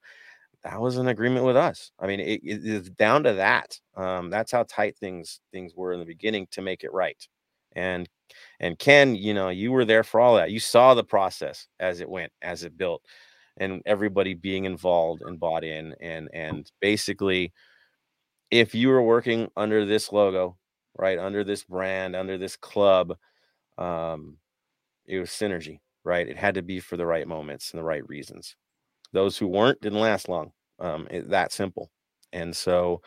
that 0.63 0.79
was 0.79 0.97
an 0.97 1.07
agreement 1.07 1.45
with 1.45 1.57
us. 1.57 1.91
I 1.99 2.07
mean, 2.07 2.19
it, 2.19 2.41
it 2.43 2.65
is 2.65 2.89
down 2.91 3.23
to 3.23 3.33
that. 3.33 3.77
Um, 3.95 4.29
that's 4.29 4.51
how 4.51 4.63
tight 4.63 4.97
things 4.97 5.41
things 5.51 5.73
were 5.75 5.93
in 5.93 5.99
the 5.99 6.05
beginning 6.05 6.47
to 6.51 6.61
make 6.61 6.83
it 6.83 6.93
right. 6.93 7.21
And 7.73 8.07
and 8.59 8.77
Ken, 8.79 9.15
you 9.15 9.33
know, 9.33 9.49
you 9.49 9.71
were 9.71 9.85
there 9.85 10.03
for 10.03 10.19
all 10.19 10.35
that. 10.35 10.51
You 10.51 10.59
saw 10.59 10.93
the 10.93 11.03
process 11.03 11.67
as 11.79 12.01
it 12.01 12.09
went, 12.09 12.31
as 12.41 12.63
it 12.63 12.77
built, 12.77 13.03
and 13.57 13.81
everybody 13.85 14.33
being 14.33 14.65
involved 14.65 15.21
and 15.23 15.39
bought 15.39 15.63
in. 15.63 15.95
And 16.01 16.29
and 16.33 16.71
basically, 16.81 17.53
if 18.51 18.75
you 18.75 18.89
were 18.89 19.01
working 19.01 19.49
under 19.57 19.85
this 19.85 20.11
logo, 20.11 20.57
right, 20.97 21.19
under 21.19 21.43
this 21.43 21.63
brand, 21.63 22.15
under 22.15 22.37
this 22.37 22.55
club, 22.55 23.15
um, 23.77 24.37
it 25.05 25.19
was 25.19 25.29
synergy, 25.29 25.79
right? 26.03 26.27
It 26.27 26.37
had 26.37 26.55
to 26.55 26.61
be 26.61 26.79
for 26.79 26.97
the 26.97 27.05
right 27.05 27.27
moments 27.27 27.71
and 27.71 27.79
the 27.79 27.85
right 27.85 28.07
reasons. 28.07 28.55
Those 29.11 29.37
who 29.37 29.47
weren't 29.47 29.81
didn't 29.81 29.99
last 29.99 30.29
long. 30.29 30.51
Um, 30.79 31.07
it, 31.11 31.29
that 31.29 31.51
simple. 31.51 31.91
And 32.31 32.55
so, 32.55 33.01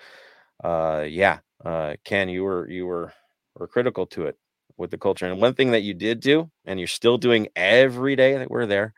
uh, 0.62 1.04
yeah, 1.08 1.40
uh, 1.64 1.94
Ken, 2.04 2.28
you 2.28 2.44
were 2.44 2.68
you 2.70 2.86
were 2.86 3.12
were 3.56 3.68
critical 3.68 4.06
to 4.06 4.26
it 4.26 4.36
with 4.76 4.90
the 4.90 4.98
culture. 4.98 5.26
And 5.26 5.40
one 5.40 5.54
thing 5.54 5.70
that 5.72 5.82
you 5.82 5.94
did 5.94 6.20
do, 6.20 6.50
and 6.64 6.78
you're 6.78 6.86
still 6.86 7.18
doing 7.18 7.48
every 7.56 8.16
day 8.16 8.36
that 8.38 8.50
we're 8.50 8.66
there, 8.66 8.94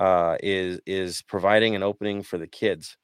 uh, 0.00 0.36
is 0.42 0.80
is 0.86 1.22
providing 1.22 1.74
an 1.74 1.82
opening 1.82 2.22
for 2.22 2.38
the 2.38 2.46
kids 2.46 2.96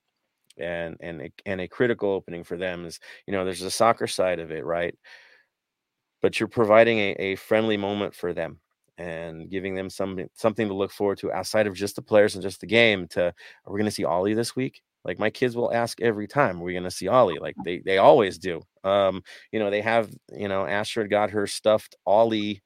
and 0.59 0.97
and 1.00 1.31
and 1.47 1.61
a 1.61 1.69
critical 1.69 2.11
opening 2.11 2.45
for 2.45 2.57
them 2.57 2.85
is 2.85 3.00
you 3.27 3.33
know 3.33 3.45
there's 3.45 3.62
a 3.62 3.71
soccer 3.71 4.07
side 4.07 4.39
of 4.39 4.50
it 4.50 4.65
right 4.65 4.95
but 6.23 6.39
you're 6.39 6.49
providing 6.49 6.99
a, 6.99 7.11
a 7.12 7.37
friendly 7.37 7.77
moment 7.77 8.15
for 8.15 8.33
them 8.33 8.61
and 8.99 9.50
giving 9.50 9.75
them 9.75 9.89
something 9.89 10.29
something 10.35 10.69
to 10.69 10.75
look 10.75 10.93
forward 10.93 11.19
to 11.19 11.33
outside 11.33 11.67
of 11.67 11.75
just 11.75 11.97
the 11.97 12.03
players 12.03 12.35
and 12.35 12.43
just 12.43 12.61
the 12.61 12.67
game 12.67 13.09
to 13.09 13.27
are 13.27 13.73
we 13.73 13.79
going 13.79 13.85
to 13.85 13.91
see 13.91 14.05
ollie 14.05 14.35
this 14.35 14.55
week 14.55 14.83
like 15.04 15.19
my 15.19 15.30
kids 15.30 15.57
will 15.57 15.73
ask 15.73 16.00
every 16.00 16.26
time 16.28 16.61
are 16.61 16.64
we 16.64 16.73
going 16.73 16.85
to 16.85 16.90
see 16.90 17.09
ollie? 17.09 17.38
Like 17.38 17.57
they 17.64 17.80
they 17.80 17.99
always 17.99 18.38
do. 18.38 18.62
Um 18.85 19.23
you 19.52 19.59
know 19.61 19.71
they 19.71 19.80
have 19.83 20.11
you 20.33 20.49
know 20.49 20.66
astrid 20.66 21.11
got 21.11 21.30
her 21.30 21.47
stuffed 21.47 21.97
ollie 22.07 22.62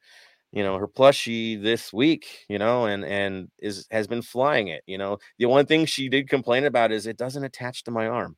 you 0.53 0.63
know 0.65 0.79
her 0.79 0.89
plushie 0.89 1.63
this 1.63 1.93
week 1.93 2.27
you 2.49 2.59
know 2.59 2.87
and 2.87 3.05
and 3.05 3.49
is 3.61 3.87
has 3.91 4.07
been 4.09 4.23
flying 4.23 4.69
it 4.69 4.83
you 4.87 4.99
know? 4.99 5.19
The 5.39 5.47
one 5.47 5.67
thing 5.67 5.87
she 5.87 6.09
did 6.09 6.29
complain 6.31 6.65
about 6.65 6.93
is 6.93 7.07
it 7.07 7.19
doesn't 7.19 7.45
attach 7.45 7.85
to 7.85 7.91
my 7.93 8.07
arm. 8.09 8.37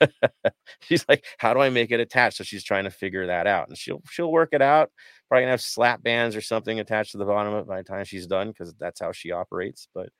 She's 0.80 1.04
like 1.08 1.24
how 1.38 1.54
do 1.54 1.60
i 1.60 1.70
make 1.70 1.90
it 1.90 2.00
attach? 2.00 2.36
So 2.36 2.44
she's 2.44 2.64
trying 2.64 2.84
to 2.84 2.90
figure 2.90 3.26
that 3.28 3.46
out 3.46 3.68
and 3.68 3.76
she'll 3.78 4.02
she'll 4.10 4.32
work 4.32 4.50
it 4.52 4.62
out. 4.62 4.90
Probably 5.28 5.42
gonna 5.44 5.52
have 5.52 5.60
slap 5.62 6.02
bands 6.02 6.36
or 6.36 6.40
something 6.40 6.80
attached 6.80 7.12
to 7.12 7.18
the 7.18 7.24
bottom 7.26 7.54
of 7.54 7.60
it 7.62 7.68
by 7.68 7.78
the 7.78 7.84
time 7.84 8.04
she's 8.04 8.26
done 8.26 8.48
because 8.48 8.74
that's 8.78 9.00
how 9.00 9.12
she 9.12 9.32
operates 9.32 9.88
but 9.94 10.10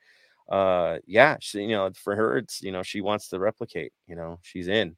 uh 0.49 0.99
yeah 1.07 1.37
she, 1.41 1.61
you 1.63 1.69
know 1.69 1.91
for 1.95 2.15
her 2.15 2.39
it's 2.39 2.63
you 2.63 2.71
know 2.71 2.83
she 2.83 3.01
wants 3.01 3.29
to 3.29 3.39
replicate 3.39 3.93
you 4.07 4.15
know 4.15 4.39
she's 4.43 4.69
in 4.69 4.97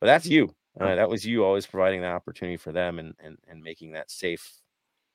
but 0.00 0.06
that's 0.06 0.26
you 0.26 0.54
uh, 0.80 0.94
that 0.94 1.10
was 1.10 1.26
you 1.26 1.44
always 1.44 1.66
providing 1.66 2.00
the 2.00 2.06
opportunity 2.06 2.56
for 2.56 2.72
them 2.72 2.98
and 2.98 3.14
and, 3.22 3.36
and 3.48 3.62
making 3.62 3.92
that 3.92 4.10
safe 4.10 4.62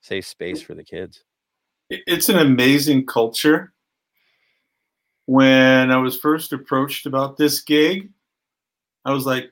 safe 0.02 0.26
space 0.26 0.62
for 0.62 0.74
the 0.74 0.84
kids. 0.84 1.24
It's 1.90 2.30
an 2.30 2.38
amazing 2.38 3.06
culture. 3.06 3.74
When 5.26 5.92
I 5.92 5.98
was 5.98 6.18
first 6.18 6.54
approached 6.54 7.06
about 7.06 7.38
this 7.38 7.62
gig, 7.62 8.10
I 9.04 9.12
was 9.12 9.26
like, 9.26 9.52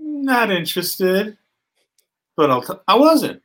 not 0.00 0.50
interested, 0.50 1.36
but 2.36 2.50
I'll 2.50 2.62
t- 2.62 2.74
I 2.88 2.96
wasn't. 2.96 3.42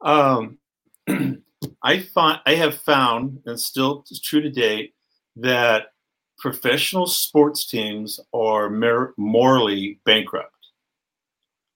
Um, 0.00 0.58
I 1.82 2.00
thought 2.00 2.42
I 2.46 2.54
have 2.54 2.76
found, 2.76 3.40
and 3.46 3.58
still 3.58 4.04
true 4.22 4.40
to 4.40 4.50
date, 4.50 4.93
that 5.36 5.92
professional 6.38 7.06
sports 7.06 7.66
teams 7.66 8.20
are 8.32 8.70
mer- 8.70 9.14
morally 9.16 9.98
bankrupt. 10.04 10.50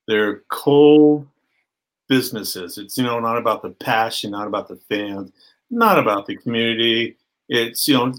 They're 0.07 0.43
cold, 0.51 1.27
businesses. 2.09 2.79
It's 2.79 2.97
you 2.99 3.05
know 3.05 3.21
not 3.21 3.39
about 3.39 3.63
the 3.63 3.71
passion, 3.71 4.31
not 4.33 4.47
about 4.47 4.69
the 4.69 4.81
fans, 4.89 5.31
not 5.71 5.99
about 5.99 6.27
the 6.27 6.37
community. 6.37 7.17
It's 7.49 7.87
you 7.87 7.95
know 7.95 8.15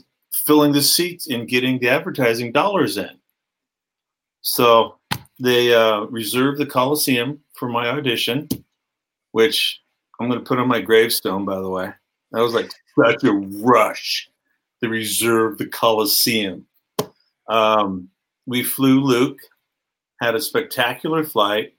filling 0.46 0.72
the 0.72 0.82
seats 0.82 1.28
and 1.28 1.48
getting 1.48 1.80
the 1.80 1.90
advertising 1.90 2.52
dollars 2.52 2.98
in. 2.98 3.10
So 4.42 4.98
they 5.40 5.74
uh, 5.74 6.02
reserved 6.02 6.60
the 6.60 6.66
Coliseum 6.66 7.40
for 7.54 7.68
my 7.68 7.88
audition, 7.88 8.48
which 9.32 9.82
I'm 10.20 10.30
going 10.30 10.40
to 10.40 10.46
put 10.46 10.60
on 10.60 10.68
my 10.68 10.82
gravestone. 10.82 11.46
By 11.46 11.58
the 11.58 11.70
way, 11.70 11.92
that 12.32 12.42
was 12.42 12.54
like 12.54 12.72
such 12.98 13.24
a 13.24 13.34
rush. 13.34 14.30
They 14.82 14.88
reserved 14.88 15.60
the 15.60 15.68
Coliseum. 15.68 16.66
Um, 17.48 18.10
we 18.46 18.64
flew 18.64 19.02
Luke, 19.02 19.40
had 20.22 20.36
a 20.36 20.42
spectacular 20.42 21.24
flight, 21.24 21.74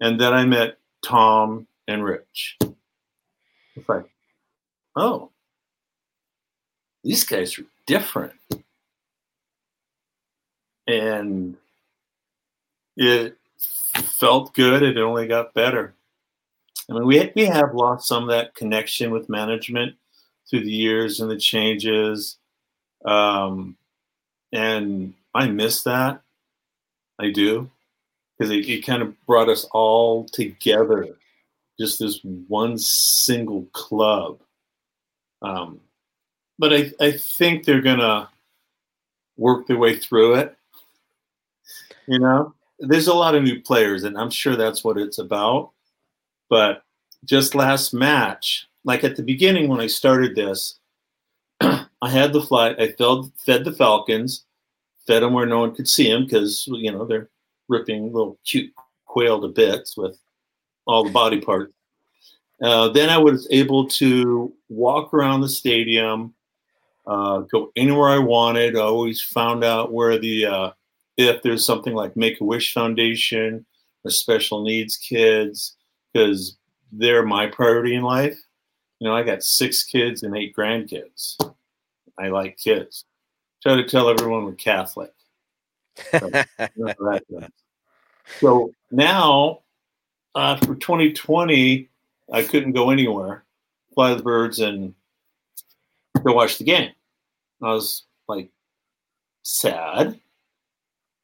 and 0.00 0.20
then 0.20 0.32
I 0.32 0.44
met 0.44 0.78
Tom, 1.04 1.66
and 1.90 2.04
Rich. 2.04 2.56
It's 2.60 3.88
like, 3.88 4.08
oh, 4.94 5.30
these 7.02 7.24
guys 7.24 7.58
are 7.58 7.66
different. 7.86 8.34
And 10.86 11.56
it 12.96 13.36
felt 13.94 14.54
good. 14.54 14.82
It 14.82 14.98
only 14.98 15.26
got 15.26 15.54
better. 15.54 15.94
I 16.88 16.94
mean, 16.94 17.06
we, 17.06 17.32
we 17.34 17.44
have 17.46 17.74
lost 17.74 18.08
some 18.08 18.24
of 18.24 18.28
that 18.30 18.54
connection 18.54 19.10
with 19.10 19.28
management 19.28 19.96
through 20.48 20.64
the 20.64 20.72
years 20.72 21.20
and 21.20 21.30
the 21.30 21.36
changes. 21.36 22.38
Um, 23.04 23.76
and 24.52 25.14
I 25.34 25.48
miss 25.48 25.82
that. 25.84 26.22
I 27.18 27.30
do 27.30 27.70
because 28.38 28.50
it, 28.50 28.68
it 28.68 28.86
kind 28.86 29.02
of 29.02 29.14
brought 29.26 29.48
us 29.48 29.66
all 29.72 30.24
together, 30.24 31.08
just 31.78 31.98
this 31.98 32.20
one 32.48 32.78
single 32.78 33.66
club. 33.72 34.40
Um, 35.42 35.80
but 36.58 36.72
I, 36.72 36.92
I 37.00 37.12
think 37.12 37.64
they're 37.64 37.82
gonna 37.82 38.28
work 39.36 39.66
their 39.66 39.78
way 39.78 39.98
through 39.98 40.36
it. 40.36 40.56
You 42.06 42.18
know, 42.18 42.54
there's 42.78 43.08
a 43.08 43.14
lot 43.14 43.34
of 43.34 43.42
new 43.42 43.60
players, 43.60 44.04
and 44.04 44.16
I'm 44.16 44.30
sure 44.30 44.56
that's 44.56 44.82
what 44.82 44.98
it's 44.98 45.18
about. 45.18 45.70
But 46.48 46.82
just 47.24 47.54
last 47.54 47.92
match, 47.92 48.66
like 48.84 49.04
at 49.04 49.16
the 49.16 49.22
beginning 49.22 49.68
when 49.68 49.80
I 49.80 49.86
started 49.86 50.34
this, 50.34 50.79
I 52.02 52.08
had 52.08 52.32
the 52.32 52.42
flight. 52.42 52.80
I 52.80 52.92
fed, 52.92 53.30
fed 53.44 53.64
the 53.64 53.72
Falcons, 53.72 54.44
fed 55.06 55.22
them 55.22 55.32
where 55.32 55.46
no 55.46 55.60
one 55.60 55.74
could 55.74 55.88
see 55.88 56.10
them 56.10 56.24
because 56.24 56.66
you 56.68 56.90
know 56.90 57.04
they're 57.04 57.28
ripping 57.68 58.12
little 58.12 58.38
cute 58.44 58.72
quail 59.06 59.40
to 59.40 59.48
bits 59.48 59.96
with 59.96 60.18
all 60.86 61.04
the 61.04 61.10
body 61.10 61.40
parts. 61.40 61.72
Uh, 62.62 62.88
then 62.88 63.08
I 63.08 63.18
was 63.18 63.48
able 63.50 63.88
to 63.88 64.52
walk 64.68 65.14
around 65.14 65.40
the 65.40 65.48
stadium, 65.48 66.34
uh, 67.06 67.40
go 67.40 67.72
anywhere 67.76 68.10
I 68.10 68.18
wanted. 68.18 68.76
I 68.76 68.80
always 68.80 69.22
found 69.22 69.64
out 69.64 69.92
where 69.92 70.18
the 70.18 70.46
uh, 70.46 70.70
if 71.16 71.42
there's 71.42 71.64
something 71.64 71.94
like 71.94 72.16
Make 72.16 72.40
a 72.40 72.44
Wish 72.44 72.72
Foundation 72.72 73.64
or 74.04 74.10
special 74.10 74.62
needs 74.62 74.96
kids, 74.96 75.76
because 76.12 76.56
they're 76.92 77.24
my 77.24 77.46
priority 77.46 77.94
in 77.94 78.02
life. 78.02 78.38
You 78.98 79.08
know, 79.08 79.16
I 79.16 79.22
got 79.22 79.42
six 79.42 79.82
kids 79.82 80.22
and 80.22 80.36
eight 80.36 80.54
grandkids. 80.54 81.36
I 82.20 82.28
like 82.28 82.58
kids. 82.58 83.06
Try 83.62 83.76
to 83.76 83.84
tell 83.84 84.10
everyone 84.10 84.44
we're 84.44 84.52
Catholic. 84.52 85.12
so 88.38 88.72
now, 88.90 89.60
uh, 90.34 90.56
for 90.56 90.74
2020, 90.74 91.88
I 92.32 92.42
couldn't 92.42 92.72
go 92.72 92.90
anywhere, 92.90 93.44
fly 93.94 94.14
the 94.14 94.22
birds, 94.22 94.60
and 94.60 94.94
go 96.22 96.34
watch 96.34 96.58
the 96.58 96.64
game. 96.64 96.92
I 97.62 97.72
was 97.72 98.04
like 98.28 98.50
sad. 99.42 100.20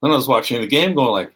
Then 0.02 0.10
I 0.10 0.16
was 0.16 0.28
watching 0.28 0.60
the 0.60 0.66
game, 0.66 0.94
going 0.94 1.12
like, 1.12 1.32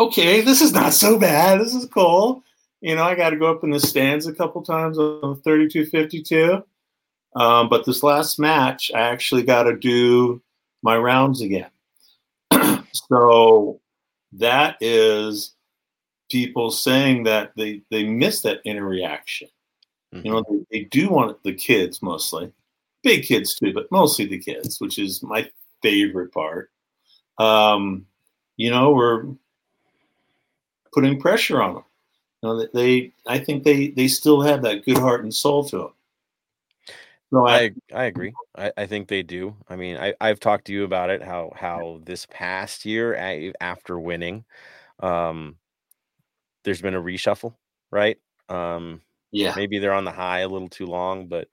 "Okay, 0.00 0.40
this 0.40 0.62
is 0.62 0.72
not 0.72 0.94
so 0.94 1.18
bad. 1.18 1.60
This 1.60 1.74
is 1.74 1.86
cool." 1.86 2.42
You 2.80 2.94
know, 2.94 3.04
I 3.04 3.14
got 3.14 3.30
to 3.30 3.36
go 3.36 3.50
up 3.50 3.64
in 3.64 3.70
the 3.70 3.80
stands 3.80 4.26
a 4.26 4.34
couple 4.34 4.62
times 4.62 4.98
on 4.98 5.40
32-52. 5.42 6.62
Um, 7.38 7.68
but 7.68 7.86
this 7.86 8.02
last 8.02 8.38
match, 8.38 8.90
I 8.92 9.00
actually 9.00 9.44
got 9.44 9.62
to 9.62 9.76
do 9.76 10.42
my 10.82 10.96
rounds 10.96 11.40
again. 11.40 11.70
So 13.10 13.80
that 14.32 14.76
is 14.80 15.54
people 16.30 16.70
saying 16.70 17.24
that 17.24 17.52
they 17.56 17.82
they 17.90 18.04
miss 18.04 18.42
that 18.42 18.60
inner 18.64 18.84
reaction. 18.84 19.48
Mm-hmm. 20.14 20.26
You 20.26 20.32
know, 20.32 20.44
they, 20.48 20.78
they, 20.78 20.84
do 20.84 21.08
want 21.08 21.42
the 21.42 21.52
kids 21.52 22.02
mostly, 22.02 22.52
big 23.02 23.24
kids 23.24 23.54
too, 23.54 23.72
but 23.72 23.90
mostly 23.90 24.26
the 24.26 24.38
kids, 24.38 24.80
which 24.80 24.98
is 24.98 25.22
my 25.22 25.48
favorite 25.82 26.32
part. 26.32 26.70
Um, 27.38 28.06
you 28.56 28.70
know, 28.70 28.92
we're 28.92 29.26
putting 30.92 31.20
pressure 31.20 31.62
on 31.62 31.74
them. 31.74 31.84
You 32.42 32.48
know, 32.48 32.66
they 32.72 33.12
I 33.26 33.38
think 33.38 33.64
they 33.64 33.88
they 33.88 34.08
still 34.08 34.40
have 34.42 34.62
that 34.62 34.84
good 34.84 34.98
heart 34.98 35.22
and 35.22 35.34
soul 35.34 35.64
to 35.64 35.78
them. 35.78 35.92
I, 37.34 37.64
I, 37.64 37.70
I 37.94 38.04
agree. 38.04 38.32
I, 38.56 38.72
I 38.76 38.86
think 38.86 39.08
they 39.08 39.22
do. 39.22 39.54
I 39.68 39.76
mean, 39.76 39.96
I 39.96 40.14
I've 40.20 40.40
talked 40.40 40.66
to 40.66 40.72
you 40.72 40.84
about 40.84 41.10
it. 41.10 41.22
How 41.22 41.52
how 41.54 42.00
this 42.04 42.26
past 42.30 42.84
year 42.84 43.14
after 43.60 43.98
winning, 44.00 44.44
um, 45.00 45.56
there's 46.64 46.82
been 46.82 46.94
a 46.94 47.02
reshuffle, 47.02 47.54
right? 47.90 48.18
Um, 48.48 49.00
yeah. 49.32 49.52
Maybe 49.56 49.78
they're 49.78 49.92
on 49.92 50.04
the 50.04 50.10
high 50.12 50.40
a 50.40 50.48
little 50.48 50.68
too 50.68 50.86
long, 50.86 51.28
but 51.28 51.48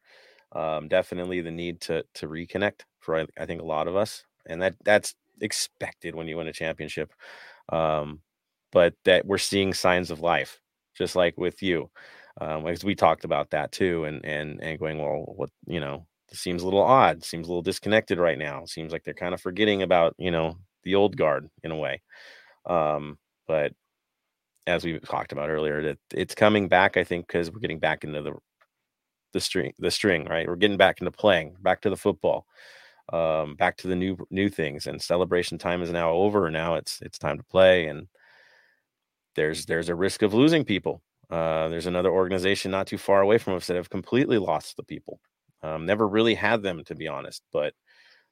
um, 0.53 0.87
definitely 0.87 1.41
the 1.41 1.51
need 1.51 1.81
to 1.81 2.03
to 2.15 2.27
reconnect 2.27 2.81
for 3.01 3.17
I, 3.19 3.27
I 3.39 3.45
think 3.45 3.61
a 3.61 3.65
lot 3.65 3.87
of 3.87 3.95
us, 3.95 4.23
and 4.47 4.61
that 4.61 4.75
that's 4.85 5.15
expected 5.41 6.15
when 6.15 6.27
you 6.27 6.37
win 6.37 6.47
a 6.47 6.53
championship. 6.53 7.13
Um, 7.69 8.21
but 8.71 8.93
that 9.05 9.25
we're 9.25 9.37
seeing 9.39 9.73
signs 9.73 10.11
of 10.11 10.21
life, 10.21 10.59
just 10.97 11.15
like 11.15 11.37
with 11.37 11.63
you 11.63 11.89
um, 12.41 12.63
because 12.63 12.83
we 12.83 12.95
talked 12.95 13.23
about 13.25 13.49
that 13.51 13.71
too, 13.71 14.05
and 14.05 14.23
and 14.25 14.61
and 14.61 14.79
going, 14.79 14.99
well, 14.99 15.33
what 15.35 15.49
you 15.67 15.79
know, 15.79 16.05
seems 16.33 16.61
a 16.61 16.65
little 16.65 16.81
odd, 16.81 17.23
seems 17.23 17.47
a 17.47 17.49
little 17.51 17.61
disconnected 17.61 18.19
right 18.19 18.37
now. 18.37 18.65
Seems 18.65 18.91
like 18.91 19.03
they're 19.03 19.13
kind 19.13 19.33
of 19.33 19.41
forgetting 19.41 19.81
about, 19.83 20.15
you 20.17 20.31
know, 20.31 20.57
the 20.83 20.95
old 20.95 21.17
guard 21.17 21.49
in 21.63 21.71
a 21.71 21.77
way. 21.77 22.01
Um, 22.65 23.17
but 23.47 23.73
as 24.67 24.83
we 24.85 24.99
talked 24.99 25.31
about 25.31 25.49
earlier, 25.49 25.81
that 25.83 25.97
it's 26.13 26.35
coming 26.35 26.67
back, 26.67 26.97
I 26.97 27.03
think, 27.03 27.27
because 27.27 27.51
we're 27.51 27.59
getting 27.59 27.79
back 27.79 28.03
into 28.03 28.21
the 28.21 28.33
the 29.33 29.41
string, 29.41 29.73
the 29.79 29.91
string, 29.91 30.25
right? 30.25 30.47
We're 30.47 30.55
getting 30.55 30.77
back 30.77 31.01
into 31.01 31.11
playing, 31.11 31.55
back 31.61 31.81
to 31.81 31.89
the 31.89 31.97
football, 31.97 32.45
um, 33.13 33.55
back 33.55 33.77
to 33.77 33.87
the 33.87 33.95
new 33.95 34.17
new 34.31 34.49
things. 34.49 34.87
And 34.87 35.01
celebration 35.01 35.57
time 35.57 35.81
is 35.81 35.91
now 35.91 36.11
over. 36.11 36.49
Now 36.51 36.75
it's 36.75 37.01
it's 37.01 37.19
time 37.19 37.37
to 37.37 37.43
play, 37.45 37.87
and 37.87 38.07
there's 39.35 39.65
there's 39.65 39.89
a 39.89 39.95
risk 39.95 40.21
of 40.21 40.33
losing 40.33 40.63
people. 40.63 41.01
Uh, 41.29 41.67
there's 41.69 41.87
another 41.87 42.11
organization 42.11 42.71
not 42.71 42.87
too 42.87 42.97
far 42.97 43.21
away 43.21 43.37
from 43.37 43.55
us 43.55 43.67
that 43.67 43.75
have 43.75 43.89
completely 43.89 44.37
lost 44.37 44.77
the 44.77 44.83
people. 44.83 45.19
Um, 45.63 45.85
never 45.85 46.07
really 46.07 46.35
had 46.35 46.61
them, 46.61 46.83
to 46.85 46.95
be 46.95 47.07
honest, 47.07 47.41
but 47.51 47.73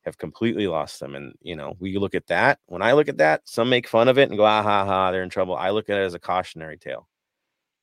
have 0.05 0.17
completely 0.17 0.67
lost 0.67 0.99
them. 0.99 1.15
And 1.15 1.33
you 1.41 1.55
know, 1.55 1.75
we 1.79 1.97
look 1.97 2.13
at 2.15 2.27
that. 2.27 2.59
When 2.67 2.81
I 2.81 2.93
look 2.93 3.07
at 3.07 3.17
that, 3.17 3.41
some 3.45 3.69
make 3.69 3.87
fun 3.87 4.07
of 4.07 4.17
it 4.17 4.29
and 4.29 4.37
go, 4.37 4.45
ah 4.45 4.61
ha 4.61 4.85
ha, 4.85 5.11
they're 5.11 5.23
in 5.23 5.29
trouble. 5.29 5.55
I 5.55 5.71
look 5.71 5.89
at 5.89 5.97
it 5.97 6.05
as 6.05 6.13
a 6.13 6.19
cautionary 6.19 6.77
tale 6.77 7.07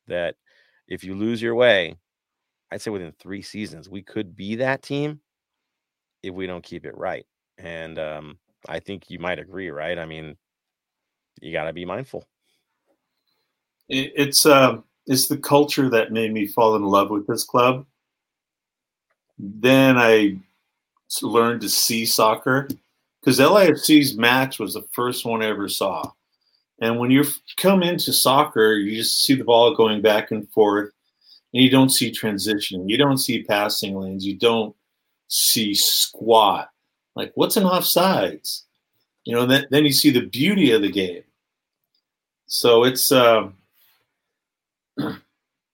that 0.07 0.35
if 0.87 1.03
you 1.03 1.15
lose 1.15 1.41
your 1.41 1.55
way, 1.55 1.95
I'd 2.71 2.81
say 2.81 2.91
within 2.91 3.13
three 3.19 3.41
seasons, 3.41 3.89
we 3.89 4.01
could 4.01 4.35
be 4.35 4.55
that 4.55 4.81
team 4.81 5.19
if 6.23 6.33
we 6.33 6.47
don't 6.47 6.63
keep 6.63 6.85
it 6.85 6.97
right. 6.97 7.25
And 7.57 7.99
um, 7.99 8.39
I 8.67 8.79
think 8.79 9.09
you 9.09 9.19
might 9.19 9.39
agree, 9.39 9.69
right? 9.69 9.97
I 9.97 10.05
mean, 10.05 10.37
you 11.41 11.51
got 11.51 11.65
to 11.65 11.73
be 11.73 11.85
mindful. 11.85 12.25
It's 13.89 14.45
uh, 14.45 14.77
it's 15.07 15.27
the 15.27 15.37
culture 15.37 15.89
that 15.89 16.11
made 16.11 16.33
me 16.33 16.47
fall 16.47 16.75
in 16.75 16.83
love 16.83 17.09
with 17.09 17.27
this 17.27 17.43
club. 17.43 17.85
Then 19.37 19.97
I 19.97 20.37
learned 21.21 21.61
to 21.61 21.69
see 21.69 22.05
soccer 22.05 22.67
because 23.19 23.39
LAFC's 23.39 24.15
match 24.15 24.59
was 24.59 24.73
the 24.73 24.87
first 24.91 25.25
one 25.25 25.41
I 25.41 25.47
ever 25.47 25.67
saw. 25.67 26.11
And 26.79 26.99
when 26.99 27.11
you 27.11 27.23
come 27.57 27.83
into 27.83 28.11
soccer, 28.11 28.73
you 28.73 28.95
just 28.95 29.23
see 29.23 29.35
the 29.35 29.43
ball 29.43 29.75
going 29.75 30.01
back 30.01 30.31
and 30.31 30.49
forth, 30.49 30.91
and 31.53 31.63
you 31.63 31.69
don't 31.69 31.91
see 31.91 32.11
transitioning, 32.11 32.89
you 32.89 32.97
don't 32.97 33.19
see 33.19 33.43
passing 33.43 33.95
lanes, 33.95 34.25
you 34.25 34.35
don't 34.35 34.75
see 35.27 35.75
squat. 35.75 36.69
Like, 37.15 37.31
what's 37.35 37.57
an 37.57 37.63
offsides? 37.63 38.63
You 39.25 39.35
know, 39.35 39.45
then, 39.45 39.67
then 39.69 39.85
you 39.85 39.91
see 39.91 40.09
the 40.09 40.25
beauty 40.25 40.71
of 40.71 40.81
the 40.81 40.91
game. 40.91 41.23
So 42.47 42.83
it's 42.83 43.11
uh, 43.11 43.49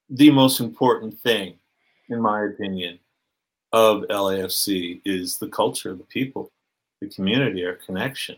the 0.10 0.32
most 0.32 0.60
important 0.60 1.20
thing, 1.20 1.56
in 2.10 2.22
my 2.22 2.46
opinion, 2.46 3.00
of 3.74 4.04
LAFC 4.04 5.02
is 5.06 5.38
the 5.38 5.50
culture, 5.50 5.94
the 5.94 6.04
people, 6.06 6.52
the 7.02 7.10
community, 7.10 7.66
our 7.66 7.74
connection. 7.74 8.38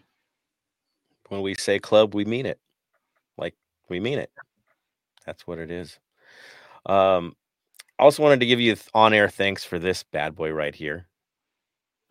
When 1.27 1.41
we 1.41 1.53
say 1.55 1.79
club, 1.79 2.15
we 2.15 2.25
mean 2.25 2.45
it. 2.45 2.59
Like 3.37 3.55
we 3.87 3.99
mean 3.99 4.19
it. 4.19 4.31
That's 5.25 5.45
what 5.45 5.59
it 5.59 5.69
is. 5.69 5.99
Um, 6.85 7.35
I 7.99 8.03
also 8.03 8.23
wanted 8.23 8.39
to 8.39 8.45
give 8.45 8.59
you 8.59 8.75
on 8.93 9.13
air 9.13 9.29
thanks 9.29 9.63
for 9.63 9.77
this 9.77 10.03
bad 10.03 10.35
boy 10.35 10.51
right 10.51 10.73
here. 10.73 11.07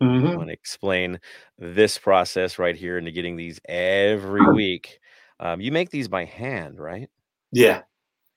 Mm-hmm. 0.01 0.27
I 0.27 0.35
want 0.35 0.47
to 0.47 0.53
explain 0.53 1.19
this 1.57 1.97
process 1.97 2.57
right 2.57 2.75
here 2.75 2.97
into 2.97 3.11
getting 3.11 3.35
these 3.35 3.59
every 3.67 4.53
week. 4.53 4.99
Um, 5.41 5.59
you 5.59 5.71
make 5.73 5.89
these 5.89 6.07
by 6.07 6.23
hand, 6.23 6.79
right? 6.79 7.09
Yeah. 7.51 7.81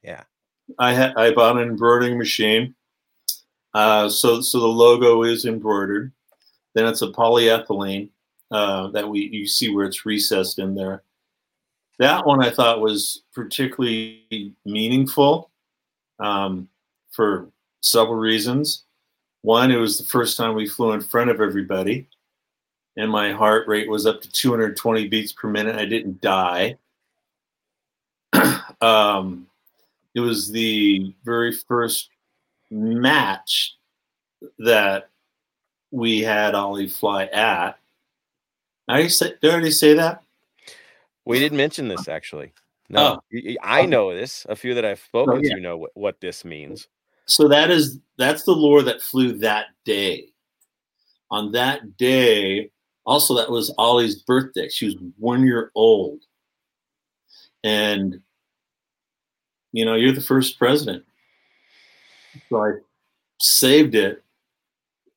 Yeah. 0.03 0.25
I 0.79 0.95
ha- 0.95 1.13
I 1.17 1.33
bought 1.33 1.57
an 1.57 1.69
embroidering 1.69 2.19
machine. 2.19 2.75
Uh, 3.75 4.09
so 4.09 4.41
so 4.41 4.61
the 4.61 4.67
logo 4.67 5.23
is 5.23 5.45
embroidered. 5.45 6.13
Then 6.75 6.87
it's 6.87 7.03
a 7.03 7.09
polyethylene 7.09 8.11
uh, 8.51 8.89
that 8.89 9.09
we 9.09 9.29
you 9.33 9.47
see 9.47 9.75
where 9.75 9.87
it's 9.87 10.07
recessed 10.07 10.59
in 10.59 10.75
there. 10.75 11.03
That 11.99 12.27
one 12.27 12.43
I 12.43 12.51
thought 12.51 12.81
was 12.81 13.23
particularly 13.35 14.55
meaningful 14.65 15.51
um, 16.19 16.69
for 17.11 17.49
several 17.81 18.17
reasons. 18.17 18.85
One, 19.43 19.71
it 19.71 19.77
was 19.77 19.99
the 19.99 20.05
first 20.05 20.37
time 20.37 20.55
we 20.55 20.69
flew 20.69 20.93
in 20.93 21.01
front 21.01 21.31
of 21.31 21.41
everybody, 21.41 22.09
and 22.97 23.11
my 23.11 23.33
heart 23.33 23.67
rate 23.67 23.89
was 23.89 24.07
up 24.07 24.21
to 24.23 24.31
220 24.31 25.09
beats 25.09 25.33
per 25.33 25.49
minute. 25.49 25.77
I 25.77 25.85
didn't 25.85 26.21
die. 26.21 26.79
um, 28.81 29.47
it 30.15 30.21
was 30.21 30.51
the 30.51 31.15
very 31.25 31.53
first 31.53 32.11
match 32.71 33.77
that 34.59 35.09
we 35.91 36.21
had 36.21 36.55
Ollie 36.55 36.89
fly 36.89 37.25
at. 37.27 37.79
I 38.89 39.07
say, 39.09 39.35
did 39.41 39.51
I 39.51 39.55
already 39.55 39.71
say 39.71 39.95
that? 39.95 40.23
We 41.25 41.39
didn't 41.39 41.59
mention 41.59 41.89
this 41.89 42.09
actually. 42.09 42.53
No, 42.89 43.21
oh. 43.33 43.55
I 43.63 43.87
know 43.87 44.15
this. 44.15 44.45
A 44.49 44.57
few 44.57 44.75
that 44.75 44.85
I've 44.85 45.01
spoken 45.01 45.35
oh, 45.35 45.41
yeah. 45.41 45.55
to 45.55 45.61
know 45.61 45.77
what, 45.79 45.91
what 45.95 46.21
this 46.21 46.45
means. 46.45 46.89
So 47.27 47.49
that 47.49 47.71
is 47.71 47.99
that's 48.19 48.43
the 48.43 48.53
lure 48.53 48.83
that 48.83 49.01
flew 49.01 49.39
that 49.39 49.67
day. 49.85 50.29
On 51.31 51.53
that 51.53 51.97
day, 51.97 52.71
also 53.07 53.35
that 53.37 53.51
was 53.51 53.73
Ollie's 53.79 54.23
birthday. 54.23 54.69
She 54.69 54.87
was 54.87 54.97
one 55.17 55.47
year 55.47 55.71
old, 55.75 56.21
and 57.65 58.21
you 59.73 59.85
know 59.85 59.95
you're 59.95 60.13
the 60.13 60.21
first 60.21 60.59
president. 60.59 61.05
So 62.49 62.65
I 62.65 62.73
saved 63.41 63.95
it, 63.95 64.23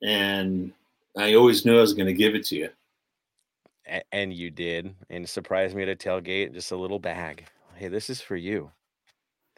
and 0.04 0.72
I 1.18 1.36
always 1.36 1.66
knew 1.66 1.78
I 1.78 1.82
was 1.82 1.94
going 1.94 2.08
to 2.08 2.14
give 2.14 2.36
it 2.36 2.46
to 2.48 2.56
you. 2.56 2.70
And 4.12 4.34
you 4.34 4.50
did, 4.50 4.96
and 5.10 5.30
surprised 5.30 5.76
me 5.76 5.84
at 5.84 5.90
a 5.90 5.96
tailgate, 5.96 6.54
just 6.54 6.72
a 6.72 6.76
little 6.76 7.00
bag. 7.00 7.46
Hey, 7.76 7.88
this 7.88 8.10
is 8.10 8.20
for 8.20 8.36
you. 8.36 8.72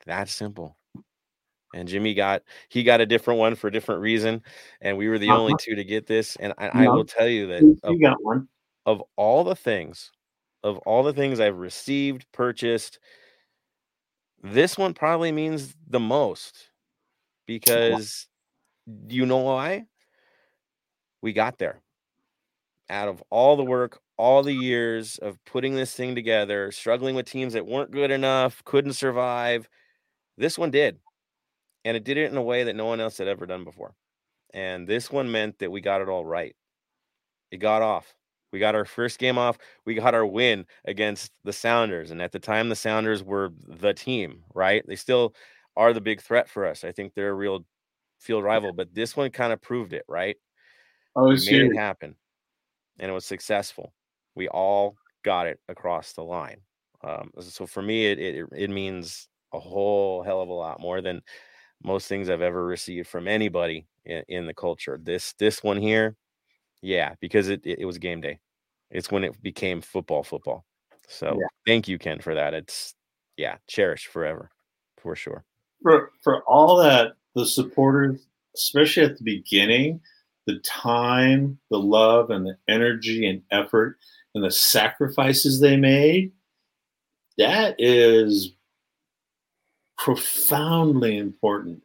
That 0.05 0.27
simple. 0.27 0.75
And 1.73 1.87
Jimmy 1.87 2.13
got 2.13 2.43
he 2.69 2.83
got 2.83 3.01
a 3.01 3.05
different 3.05 3.39
one 3.39 3.55
for 3.55 3.67
a 3.67 3.71
different 3.71 4.01
reason, 4.01 4.41
and 4.81 4.97
we 4.97 5.09
were 5.09 5.19
the 5.19 5.29
uh-huh. 5.29 5.39
only 5.39 5.53
two 5.59 5.75
to 5.75 5.83
get 5.83 6.07
this. 6.07 6.35
And 6.37 6.53
I, 6.57 6.67
I 6.69 6.87
will 6.89 7.05
tell 7.05 7.27
you 7.27 7.47
that 7.47 7.61
you 7.61 7.77
of, 7.83 8.01
got 8.01 8.23
one 8.23 8.47
of 8.85 9.03
all 9.17 9.43
the 9.43 9.55
things, 9.55 10.11
of 10.63 10.77
all 10.79 11.03
the 11.03 11.13
things 11.13 11.39
I've 11.39 11.57
received, 11.57 12.25
purchased, 12.31 12.99
this 14.51 14.77
one 14.77 14.93
probably 14.93 15.31
means 15.31 15.75
the 15.87 15.99
most 15.99 16.69
because 17.45 18.27
you 19.09 19.25
know 19.25 19.37
why? 19.37 19.85
We 21.21 21.33
got 21.33 21.57
there. 21.57 21.81
Out 22.89 23.07
of 23.07 23.23
all 23.29 23.57
the 23.57 23.63
work, 23.63 23.99
all 24.17 24.43
the 24.43 24.53
years 24.53 25.17
of 25.17 25.43
putting 25.45 25.75
this 25.75 25.93
thing 25.93 26.15
together, 26.15 26.71
struggling 26.71 27.15
with 27.15 27.25
teams 27.25 27.53
that 27.53 27.65
weren't 27.65 27.91
good 27.91 28.11
enough, 28.11 28.63
couldn't 28.63 28.93
survive, 28.93 29.67
this 30.37 30.57
one 30.57 30.71
did. 30.71 30.99
And 31.85 31.97
it 31.97 32.03
did 32.03 32.17
it 32.17 32.31
in 32.31 32.37
a 32.37 32.41
way 32.41 32.63
that 32.63 32.75
no 32.75 32.85
one 32.85 32.99
else 32.99 33.17
had 33.17 33.27
ever 33.27 33.45
done 33.45 33.63
before. 33.63 33.95
And 34.53 34.87
this 34.87 35.11
one 35.11 35.31
meant 35.31 35.59
that 35.59 35.71
we 35.71 35.81
got 35.81 36.01
it 36.01 36.09
all 36.09 36.25
right. 36.25 36.55
It 37.51 37.57
got 37.57 37.81
off. 37.81 38.13
We 38.51 38.59
got 38.59 38.75
our 38.75 38.85
first 38.85 39.19
game 39.19 39.37
off. 39.37 39.57
We 39.85 39.93
got 39.93 40.13
our 40.13 40.25
win 40.25 40.65
against 40.85 41.31
the 41.43 41.53
Sounders. 41.53 42.11
And 42.11 42.21
at 42.21 42.31
the 42.31 42.39
time, 42.39 42.69
the 42.69 42.75
Sounders 42.75 43.23
were 43.23 43.51
the 43.67 43.93
team, 43.93 44.43
right? 44.53 44.83
They 44.87 44.95
still 44.95 45.33
are 45.75 45.93
the 45.93 46.01
big 46.01 46.21
threat 46.21 46.49
for 46.49 46.65
us. 46.65 46.83
I 46.83 46.91
think 46.91 47.13
they're 47.13 47.29
a 47.29 47.35
real 47.35 47.65
field 48.19 48.43
rival, 48.43 48.73
but 48.73 48.93
this 48.93 49.15
one 49.15 49.29
kind 49.31 49.53
of 49.53 49.61
proved 49.61 49.93
it, 49.93 50.03
right? 50.07 50.37
Oh, 51.15 51.29
made 51.29 51.47
it 51.47 51.75
happen, 51.75 52.15
and 52.99 53.09
it 53.09 53.13
was 53.13 53.25
successful. 53.25 53.93
We 54.35 54.47
all 54.47 54.95
got 55.23 55.47
it 55.47 55.59
across 55.67 56.13
the 56.13 56.23
line. 56.23 56.61
Um, 57.03 57.31
so 57.39 57.65
for 57.65 57.81
me, 57.81 58.07
it, 58.07 58.19
it 58.19 58.45
it 58.55 58.69
means 58.69 59.29
a 59.53 59.59
whole 59.59 60.23
hell 60.23 60.41
of 60.41 60.49
a 60.49 60.53
lot 60.53 60.79
more 60.79 61.01
than 61.01 61.21
most 61.83 62.07
things 62.07 62.29
I've 62.29 62.41
ever 62.41 62.65
received 62.65 63.07
from 63.07 63.27
anybody 63.27 63.87
in, 64.05 64.23
in 64.27 64.45
the 64.45 64.53
culture. 64.53 64.99
This 65.01 65.33
this 65.33 65.63
one 65.63 65.77
here, 65.77 66.15
yeah, 66.81 67.15
because 67.19 67.49
it, 67.49 67.61
it, 67.65 67.79
it 67.79 67.85
was 67.85 67.97
game 67.97 68.21
day. 68.21 68.39
It's 68.91 69.11
when 69.11 69.23
it 69.23 69.41
became 69.41 69.81
football 69.81 70.23
football. 70.23 70.65
So 71.07 71.37
yeah. 71.39 71.47
thank 71.65 71.87
you, 71.87 71.97
Ken, 71.97 72.19
for 72.19 72.35
that. 72.35 72.53
It's 72.53 72.93
yeah, 73.37 73.57
cherished 73.67 74.07
forever, 74.07 74.49
for 74.97 75.15
sure. 75.15 75.43
For 75.81 76.11
for 76.21 76.43
all 76.43 76.77
that 76.77 77.13
the 77.35 77.45
supporters, 77.45 78.25
especially 78.55 79.03
at 79.03 79.17
the 79.17 79.23
beginning, 79.23 80.01
the 80.45 80.59
time, 80.59 81.59
the 81.69 81.79
love, 81.79 82.29
and 82.29 82.45
the 82.45 82.57
energy 82.67 83.27
and 83.27 83.41
effort 83.51 83.97
and 84.33 84.43
the 84.43 84.51
sacrifices 84.51 85.59
they 85.59 85.77
made, 85.77 86.31
that 87.37 87.75
is 87.77 88.53
profoundly 89.97 91.17
important. 91.17 91.81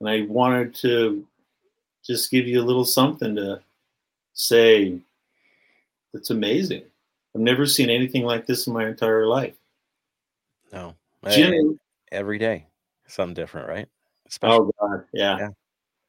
And 0.00 0.08
I 0.08 0.22
wanted 0.22 0.74
to 0.76 1.26
just 2.04 2.30
give 2.30 2.46
you 2.46 2.60
a 2.60 2.64
little 2.64 2.84
something 2.84 3.36
to 3.36 3.60
say 4.34 5.00
it's 6.14 6.30
amazing. 6.30 6.82
I've 7.34 7.40
never 7.40 7.66
seen 7.66 7.90
anything 7.90 8.24
like 8.24 8.46
this 8.46 8.66
in 8.66 8.72
my 8.72 8.86
entire 8.86 9.26
life. 9.26 9.54
No. 10.72 10.94
Jimmy, 11.30 11.78
every 12.10 12.38
day, 12.38 12.66
something 13.06 13.34
different, 13.34 13.68
right? 13.68 13.88
Special. 14.28 14.72
Oh 14.80 14.88
God, 14.88 15.04
yeah. 15.12 15.38
yeah. 15.38 15.48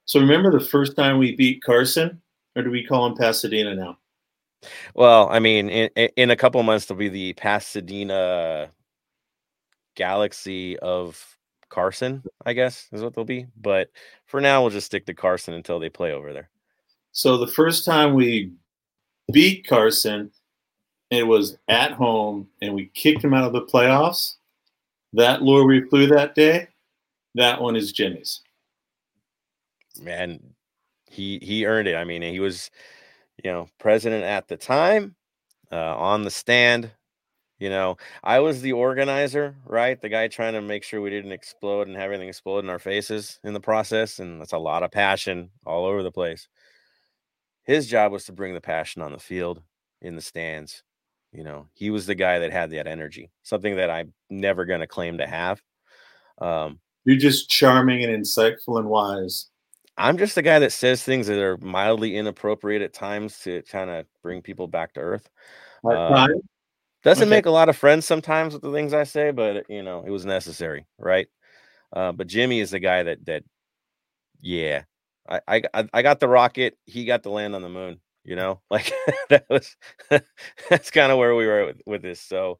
So 0.05 0.19
remember 0.19 0.51
the 0.51 0.65
first 0.65 0.95
time 0.95 1.17
we 1.17 1.35
beat 1.35 1.63
Carson, 1.63 2.21
or 2.55 2.63
do 2.63 2.71
we 2.71 2.83
call 2.83 3.05
him 3.05 3.15
Pasadena 3.15 3.75
now? 3.75 3.97
Well, 4.95 5.29
I 5.29 5.39
mean, 5.39 5.69
in, 5.69 5.89
in 6.15 6.31
a 6.31 6.35
couple 6.35 6.61
months 6.63 6.85
there'll 6.85 6.99
be 6.99 7.09
the 7.09 7.33
Pasadena 7.33 8.69
Galaxy 9.95 10.79
of 10.79 11.37
Carson, 11.69 12.23
I 12.45 12.53
guess 12.53 12.87
is 12.91 13.01
what 13.01 13.13
they'll 13.13 13.25
be. 13.25 13.47
But 13.59 13.89
for 14.25 14.39
now, 14.39 14.61
we'll 14.61 14.71
just 14.71 14.85
stick 14.85 15.05
to 15.07 15.13
Carson 15.13 15.53
until 15.53 15.79
they 15.79 15.89
play 15.89 16.11
over 16.11 16.31
there. 16.33 16.49
So 17.13 17.37
the 17.37 17.47
first 17.47 17.85
time 17.85 18.15
we 18.15 18.51
beat 19.31 19.67
Carson, 19.67 20.31
it 21.11 21.27
was 21.27 21.57
at 21.67 21.91
home, 21.91 22.47
and 22.61 22.73
we 22.73 22.87
kicked 22.95 23.23
him 23.23 23.35
out 23.35 23.45
of 23.45 23.53
the 23.53 23.61
playoffs. 23.61 24.35
That 25.13 25.43
lure 25.43 25.65
we 25.65 25.87
flew 25.89 26.07
that 26.07 26.33
day, 26.33 26.69
that 27.35 27.61
one 27.61 27.75
is 27.75 27.91
Jimmy's. 27.91 28.41
Man, 30.01 30.39
he 31.05 31.37
he 31.37 31.67
earned 31.67 31.87
it. 31.87 31.95
I 31.95 32.03
mean, 32.03 32.23
he 32.23 32.39
was, 32.39 32.71
you 33.43 33.51
know, 33.51 33.67
president 33.79 34.23
at 34.23 34.47
the 34.47 34.57
time, 34.57 35.15
uh, 35.71 35.95
on 35.95 36.23
the 36.23 36.31
stand. 36.31 36.89
You 37.59 37.69
know, 37.69 37.97
I 38.23 38.39
was 38.39 38.61
the 38.61 38.73
organizer, 38.73 39.55
right? 39.67 40.01
The 40.01 40.09
guy 40.09 40.27
trying 40.27 40.53
to 40.53 40.61
make 40.61 40.83
sure 40.83 40.99
we 40.99 41.11
didn't 41.11 41.31
explode 41.31 41.87
and 41.87 41.95
have 41.95 42.05
everything 42.05 42.27
explode 42.27 42.63
in 42.63 42.71
our 42.71 42.79
faces 42.79 43.39
in 43.43 43.53
the 43.53 43.59
process. 43.59 44.17
And 44.17 44.41
that's 44.41 44.53
a 44.53 44.57
lot 44.57 44.81
of 44.81 44.89
passion 44.89 45.51
all 45.63 45.85
over 45.85 46.01
the 46.01 46.11
place. 46.11 46.47
His 47.63 47.87
job 47.87 48.11
was 48.11 48.25
to 48.25 48.33
bring 48.33 48.53
the 48.53 48.61
passion 48.61 49.01
on 49.01 49.11
the 49.11 49.19
field, 49.19 49.61
in 50.01 50.15
the 50.15 50.21
stands. 50.21 50.83
You 51.31 51.43
know, 51.43 51.67
he 51.73 51.89
was 51.89 52.05
the 52.05 52.15
guy 52.15 52.39
that 52.39 52.51
had 52.51 52.71
that 52.71 52.87
energy, 52.87 53.31
something 53.41 53.77
that 53.77 53.89
I'm 53.89 54.13
never 54.29 54.65
going 54.65 54.81
to 54.81 54.87
claim 54.87 55.17
to 55.17 55.25
have. 55.25 55.61
Um, 56.39 56.79
You're 57.05 57.17
just 57.17 57.49
charming 57.49 58.03
and 58.03 58.13
insightful 58.13 58.77
and 58.77 58.87
wise. 58.87 59.49
I'm 59.97 60.17
just 60.17 60.35
the 60.35 60.41
guy 60.41 60.59
that 60.59 60.71
says 60.71 61.03
things 61.03 61.27
that 61.27 61.39
are 61.39 61.57
mildly 61.57 62.17
inappropriate 62.17 62.81
at 62.81 62.93
times 62.93 63.39
to 63.39 63.61
kind 63.63 63.89
of 63.89 64.05
bring 64.21 64.41
people 64.41 64.67
back 64.67 64.93
to 64.93 64.99
earth. 64.99 65.29
Uh, 65.85 66.27
doesn't 67.03 67.23
okay. 67.23 67.29
make 67.29 67.45
a 67.45 67.51
lot 67.51 67.69
of 67.69 67.77
friends 67.77 68.05
sometimes 68.05 68.53
with 68.53 68.63
the 68.63 68.71
things 68.71 68.93
I 68.93 69.03
say, 69.03 69.31
but 69.31 69.65
you 69.69 69.83
know, 69.83 70.03
it 70.05 70.09
was 70.09 70.25
necessary, 70.25 70.87
right? 70.97 71.27
Uh, 71.91 72.11
but 72.11 72.27
Jimmy 72.27 72.59
is 72.59 72.71
the 72.71 72.79
guy 72.79 73.03
that 73.03 73.25
that, 73.25 73.43
yeah, 74.41 74.83
I, 75.27 75.61
I 75.73 75.87
I 75.93 76.01
got 76.01 76.19
the 76.19 76.27
rocket, 76.27 76.77
he 76.85 77.05
got 77.05 77.23
the 77.23 77.29
land 77.29 77.55
on 77.55 77.61
the 77.61 77.69
moon. 77.69 77.99
You 78.23 78.35
know, 78.35 78.61
like 78.69 78.91
that 79.29 79.45
was 79.49 79.75
that's 80.69 80.91
kind 80.91 81.11
of 81.11 81.17
where 81.17 81.35
we 81.35 81.45
were 81.45 81.65
with, 81.67 81.81
with 81.85 82.01
this. 82.01 82.21
So, 82.21 82.59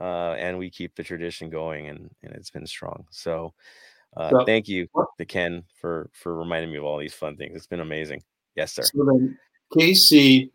uh, 0.00 0.32
and 0.38 0.58
we 0.58 0.70
keep 0.70 0.94
the 0.94 1.04
tradition 1.04 1.50
going, 1.50 1.88
and 1.88 2.10
and 2.22 2.34
it's 2.34 2.50
been 2.50 2.66
strong. 2.66 3.06
So, 3.10 3.54
uh, 4.16 4.30
so, 4.30 4.44
thank 4.44 4.68
you 4.68 4.88
to 5.18 5.24
Ken 5.24 5.64
for 5.80 6.10
for 6.12 6.36
reminding 6.36 6.70
me 6.70 6.78
of 6.78 6.84
all 6.84 6.98
these 6.98 7.14
fun 7.14 7.36
things. 7.36 7.56
It's 7.56 7.66
been 7.66 7.80
amazing. 7.80 8.22
Yes, 8.56 8.72
sir. 8.72 8.82
So 8.82 9.04
then, 9.04 9.38
Casey, 9.76 10.52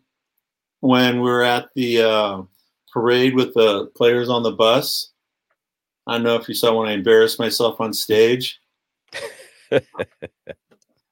when 0.80 1.20
we're 1.20 1.42
at 1.42 1.68
the 1.74 2.02
uh, 2.02 2.42
parade 2.92 3.34
with 3.34 3.54
the 3.54 3.86
players 3.96 4.28
on 4.28 4.42
the 4.42 4.52
bus. 4.52 5.12
I 6.06 6.14
don't 6.14 6.22
know 6.22 6.36
if 6.36 6.48
you 6.48 6.54
saw 6.54 6.78
when 6.78 6.88
I 6.88 6.92
embarrassed 6.92 7.38
myself 7.38 7.80
on 7.80 7.92
stage. 7.92 8.60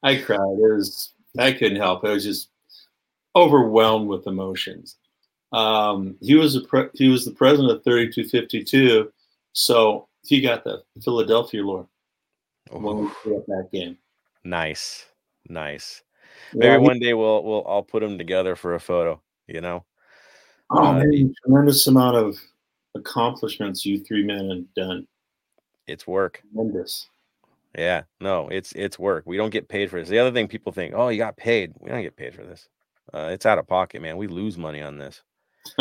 I 0.06 0.22
cried. 0.22 0.38
It 0.38 0.72
was 0.72 1.12
I 1.36 1.52
couldn't 1.52 1.80
help. 1.80 2.04
It. 2.04 2.08
I 2.08 2.12
was 2.12 2.24
just 2.24 2.50
overwhelmed 3.34 4.06
with 4.06 4.28
emotions. 4.28 4.96
Um, 5.52 6.16
he 6.20 6.36
was 6.36 6.54
a 6.54 6.60
pre- 6.60 6.90
he 6.94 7.08
was 7.08 7.24
the 7.24 7.32
president 7.32 7.72
of 7.72 7.82
3252, 7.82 9.12
so 9.52 10.06
he 10.24 10.40
got 10.40 10.62
the 10.62 10.84
Philadelphia 11.02 11.62
lore 11.64 11.88
when 12.70 12.98
we 12.98 13.08
put 13.24 13.36
up 13.36 13.46
that 13.46 13.68
game. 13.72 13.98
Nice, 14.44 15.06
nice. 15.48 16.02
Maybe 16.54 16.66
yeah, 16.66 16.76
one 16.76 17.00
day 17.00 17.14
we'll 17.14 17.42
we'll 17.42 17.62
all 17.62 17.82
put 17.82 18.00
them 18.00 18.16
together 18.16 18.54
for 18.54 18.76
a 18.76 18.80
photo. 18.80 19.20
You 19.48 19.60
know. 19.60 19.84
Oh, 20.70 20.84
uh, 20.84 20.92
man, 20.94 21.34
tremendous 21.44 21.84
amount 21.88 22.16
of 22.16 22.38
accomplishments 22.94 23.84
you 23.84 23.98
three 23.98 24.24
men 24.24 24.50
have 24.50 24.74
done. 24.74 25.08
It's 25.88 26.06
work. 26.06 26.42
Tremendous. 26.52 27.08
Yeah, 27.76 28.04
no, 28.20 28.48
it's 28.48 28.72
it's 28.72 28.98
work. 28.98 29.24
We 29.26 29.36
don't 29.36 29.50
get 29.50 29.68
paid 29.68 29.90
for 29.90 30.00
this. 30.00 30.08
The 30.08 30.18
other 30.18 30.32
thing 30.32 30.48
people 30.48 30.72
think, 30.72 30.94
oh, 30.96 31.08
you 31.08 31.18
got 31.18 31.36
paid. 31.36 31.74
We 31.78 31.90
don't 31.90 32.02
get 32.02 32.16
paid 32.16 32.34
for 32.34 32.42
this. 32.42 32.68
Uh, 33.12 33.28
it's 33.30 33.44
out 33.44 33.58
of 33.58 33.68
pocket, 33.68 34.00
man. 34.00 34.16
We 34.16 34.28
lose 34.28 34.56
money 34.56 34.80
on 34.80 34.98
this. 34.98 35.22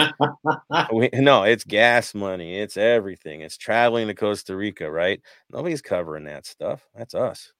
we, 0.94 1.10
no, 1.14 1.44
it's 1.44 1.64
gas 1.64 2.14
money. 2.14 2.60
It's 2.60 2.76
everything. 2.76 3.42
It's 3.42 3.58
traveling 3.58 4.08
to 4.08 4.14
Costa 4.14 4.56
Rica, 4.56 4.92
right? 4.92 5.22
Nobody's 5.50 5.82
covering 5.82 6.26
that 6.26 6.46
stuff. 6.46 6.86
That's 6.94 7.16
us. 7.16 7.54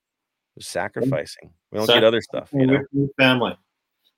We're 0.54 0.62
sacrificing. 0.62 1.52
We 1.72 1.78
don't 1.78 1.86
get 1.86 2.04
other 2.04 2.20
stuff. 2.20 2.50
You 2.52 2.66
know, 2.66 3.08
family. 3.18 3.56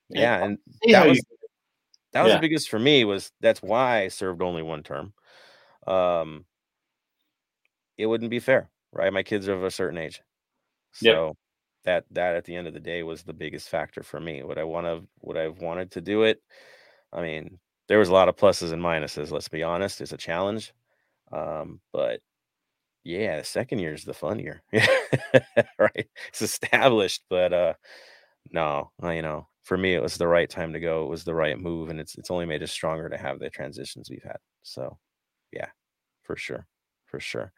Yeah, 0.09 0.45
and 0.45 0.59
that 0.89 1.07
was 1.07 1.23
that 2.13 2.23
was 2.23 2.31
yeah. 2.31 2.37
the 2.37 2.41
biggest 2.41 2.71
for 2.71 2.79
me 2.79 3.05
was 3.05 3.31
that's 3.41 3.63
why 3.63 4.03
I 4.03 4.09
served 4.09 4.43
only 4.43 4.63
one 4.63 4.83
term. 4.83 5.13
Um, 5.87 6.45
it 7.97 8.07
wouldn't 8.07 8.31
be 8.31 8.41
fair, 8.41 8.71
right? 8.93 9.13
My 9.13 9.23
kids 9.23 9.49
are 9.49 9.55
of 9.55 9.65
a 9.65 9.71
certain 9.71 9.99
age, 9.99 10.21
so 10.93 11.27
yep. 11.27 11.37
that 11.85 12.05
that 12.13 12.37
at 12.37 12.45
the 12.45 12.57
end 12.57 12.67
of 12.67 12.75
the 12.75 12.81
day 12.81 13.03
was 13.03 13.23
the 13.23 13.33
biggest 13.33 13.69
factor 13.69 14.03
for 14.03 14.21
me. 14.21 14.43
Would 14.43 14.59
I 14.59 14.65
want 14.65 14.87
to? 14.87 15.07
Would 15.23 15.37
I 15.37 15.43
have 15.43 15.61
wanted 15.61 15.91
to 15.93 16.01
do 16.01 16.23
it? 16.23 16.43
I 17.13 17.23
mean, 17.23 17.59
there 17.89 17.99
was 17.99 18.09
a 18.09 18.15
lot 18.15 18.29
of 18.29 18.37
pluses 18.37 18.73
and 18.73 18.83
minuses. 18.83 19.31
Let's 19.31 19.49
be 19.49 19.63
honest, 19.63 20.01
it's 20.01 20.13
a 20.13 20.17
challenge, 20.17 20.73
um, 21.33 21.81
but 21.93 22.21
yeah, 23.05 23.39
the 23.39 23.45
second 23.45 23.79
year 23.79 23.95
is 23.95 24.05
the 24.05 24.15
fun 24.15 24.39
year, 24.39 24.63
right? 25.79 26.09
It's 26.29 26.43
established, 26.43 27.23
but 27.31 27.53
uh, 27.53 27.75
no, 28.51 28.91
you 29.03 29.23
know, 29.23 29.47
for 29.63 29.79
me, 29.79 29.95
it 29.95 30.03
was 30.03 30.17
the 30.17 30.29
right 30.29 30.49
time 30.49 30.73
to 30.73 30.81
go. 30.81 31.05
It 31.05 31.11
was 31.11 31.25
the 31.25 31.35
right 31.35 31.59
move, 31.59 31.91
and 31.91 32.01
it's 32.01 32.17
it's 32.17 32.31
only 32.31 32.47
made 32.47 32.63
us 32.63 32.73
stronger 32.73 33.09
to 33.09 33.17
have 33.17 33.39
the 33.39 33.51
transitions 33.51 34.11
we've 34.11 34.23
had. 34.23 34.39
So, 34.63 34.99
yeah, 35.53 35.69
for 36.23 36.37
sure, 36.37 36.67
for 37.09 37.21
sure. 37.21 37.53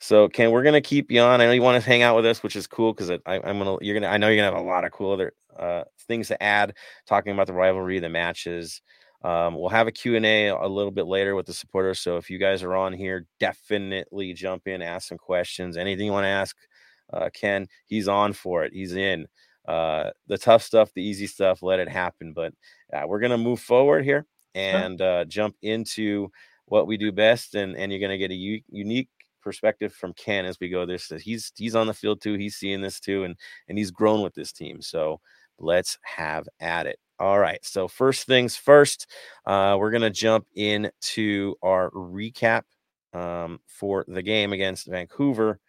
So, 0.00 0.28
Ken, 0.28 0.50
we're 0.50 0.62
gonna 0.62 0.80
keep 0.80 1.10
you 1.10 1.20
on. 1.20 1.40
I 1.40 1.46
know 1.46 1.52
you 1.52 1.62
want 1.62 1.82
to 1.82 1.88
hang 1.88 2.02
out 2.02 2.16
with 2.16 2.26
us, 2.26 2.42
which 2.42 2.56
is 2.56 2.66
cool 2.66 2.92
because 2.92 3.10
I'm 3.10 3.42
gonna 3.42 3.78
you're 3.80 3.98
gonna 3.98 4.12
I 4.12 4.16
know 4.16 4.28
you're 4.28 4.36
gonna 4.36 4.56
have 4.56 4.64
a 4.64 4.68
lot 4.68 4.84
of 4.84 4.92
cool 4.92 5.12
other 5.12 5.32
uh, 5.58 5.84
things 6.06 6.28
to 6.28 6.42
add, 6.42 6.74
talking 7.06 7.32
about 7.32 7.46
the 7.46 7.52
rivalry, 7.52 7.98
the 7.98 8.08
matches. 8.08 8.80
Um, 9.24 9.56
we'll 9.56 9.68
have 9.70 9.88
a 9.88 9.92
Q&A 9.92 10.46
a 10.46 10.66
little 10.68 10.92
bit 10.92 11.06
later 11.06 11.34
with 11.34 11.46
the 11.46 11.52
supporters. 11.52 11.98
So 11.98 12.18
if 12.18 12.30
you 12.30 12.38
guys 12.38 12.62
are 12.62 12.76
on 12.76 12.92
here, 12.92 13.26
definitely 13.40 14.32
jump 14.32 14.68
in, 14.68 14.80
ask 14.80 15.08
some 15.08 15.18
questions. 15.18 15.76
Anything 15.76 16.06
you 16.06 16.12
want 16.12 16.24
to 16.24 16.28
ask 16.28 16.56
uh, 17.12 17.28
Ken, 17.32 17.66
he's 17.86 18.06
on 18.06 18.32
for 18.32 18.64
it. 18.64 18.72
He's 18.72 18.94
in 18.94 19.26
uh, 19.66 20.10
the 20.28 20.38
tough 20.38 20.62
stuff, 20.62 20.92
the 20.94 21.02
easy 21.02 21.26
stuff, 21.26 21.62
let 21.62 21.80
it 21.80 21.88
happen. 21.88 22.32
But 22.32 22.52
uh, 22.92 23.02
we're 23.06 23.20
gonna 23.20 23.38
move 23.38 23.60
forward 23.60 24.04
here 24.04 24.26
and 24.54 25.00
uh, 25.00 25.24
jump 25.24 25.56
into 25.62 26.30
what 26.70 26.86
we 26.86 26.96
do 26.96 27.12
best, 27.12 27.54
and 27.54 27.76
and 27.76 27.92
you're 27.92 28.00
gonna 28.00 28.18
get 28.18 28.30
a 28.30 28.34
u- 28.34 28.62
unique 28.70 29.08
perspective 29.42 29.92
from 29.94 30.12
Ken 30.14 30.44
as 30.44 30.58
we 30.60 30.68
go 30.68 30.86
this. 30.86 31.08
He's 31.22 31.52
he's 31.56 31.76
on 31.76 31.86
the 31.86 31.94
field 31.94 32.20
too. 32.20 32.34
He's 32.34 32.56
seeing 32.56 32.80
this 32.80 33.00
too, 33.00 33.24
and 33.24 33.36
and 33.68 33.78
he's 33.78 33.90
grown 33.90 34.22
with 34.22 34.34
this 34.34 34.52
team. 34.52 34.82
So 34.82 35.20
let's 35.58 35.98
have 36.02 36.48
at 36.60 36.86
it. 36.86 36.98
All 37.18 37.38
right. 37.38 37.58
So 37.64 37.88
first 37.88 38.26
things 38.26 38.56
first, 38.56 39.06
uh, 39.46 39.76
we're 39.78 39.90
gonna 39.90 40.10
jump 40.10 40.46
into 40.54 41.54
our 41.62 41.90
recap 41.90 42.62
um, 43.12 43.60
for 43.66 44.04
the 44.08 44.22
game 44.22 44.52
against 44.52 44.86
Vancouver 44.86 45.60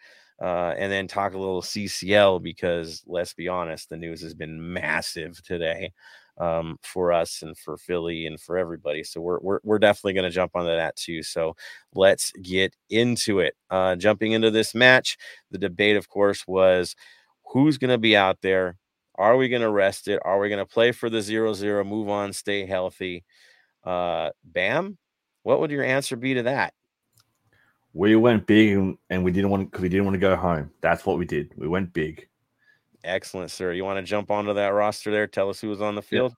uh, 0.42 0.74
and 0.78 0.92
then 0.92 1.08
talk 1.08 1.34
a 1.34 1.38
little 1.38 1.62
CCL 1.62 2.42
because 2.42 3.04
let's 3.06 3.34
be 3.34 3.48
honest, 3.48 3.90
the 3.90 3.98
news 3.98 4.22
has 4.22 4.34
been 4.34 4.74
massive 4.74 5.42
today 5.44 5.92
um, 6.40 6.78
for 6.84 7.12
us 7.12 7.42
and 7.42 7.58
for 7.58 7.78
Philly 7.78 8.26
and 8.26 8.40
for 8.40 8.58
everybody. 8.58 9.04
So 9.04 9.22
we're 9.22 9.40
we're, 9.40 9.60
we're 9.64 9.80
definitely 9.80 10.14
going 10.14 10.30
to 10.30 10.30
jump 10.30 10.52
onto 10.56 10.76
that 10.76 10.96
too. 10.96 11.24
So 11.24 11.56
let's 11.94 12.32
get 12.42 12.76
into 12.90 13.40
it. 13.40 13.56
Uh, 13.70 13.96
jumping 13.96 14.32
into 14.32 14.52
this 14.52 14.74
match, 14.74 15.18
the 15.52 15.58
debate, 15.58 15.98
of 15.98 16.10
course, 16.10 16.48
was 16.48 16.96
who's 17.52 17.78
going 17.78 17.92
to 17.92 17.98
be 17.98 18.16
out 18.16 18.38
there. 18.42 18.78
Are 19.16 19.36
we 19.36 19.50
going 19.50 19.62
to 19.62 19.70
rest 19.70 20.08
it? 20.08 20.20
Are 20.24 20.40
we 20.40 20.48
going 20.48 20.66
to 20.66 20.66
play 20.66 20.92
for 20.92 21.10
the 21.10 21.22
zero 21.22 21.54
zero, 21.54 21.84
move 21.84 22.10
on, 22.10 22.32
stay 22.34 22.66
healthy? 22.66 23.26
Uh, 23.84 24.30
bam. 24.44 24.98
What 25.44 25.60
would 25.60 25.72
your 25.72 25.84
answer 25.84 26.16
be 26.16 26.36
to 26.36 26.44
that? 26.44 26.74
we 27.94 28.16
went 28.16 28.46
big 28.46 28.98
and 29.10 29.24
we 29.24 29.32
didn't 29.32 29.50
want 29.50 29.70
because 29.70 29.82
we 29.82 29.90
didn't 29.90 30.06
want 30.06 30.16
to 30.16 30.20
go 30.20 30.36
home. 30.36 30.72
That's 30.82 31.06
what 31.06 31.18
we 31.18 31.26
did. 31.26 31.52
We 31.58 31.68
went 31.68 31.94
big. 31.94 32.29
Excellent, 33.04 33.52
sir. 33.52 33.74
You 33.74 33.84
want 33.84 33.98
to 33.98 34.04
jump 34.04 34.32
onto 34.32 34.54
that 34.54 34.70
roster 34.70 35.12
there? 35.12 35.28
Tell 35.28 35.50
us 35.50 35.62
who 35.62 35.70
was 35.70 35.82
on 35.82 35.96
the 35.96 36.02
field. 36.02 36.32
Yeah. 36.32 36.36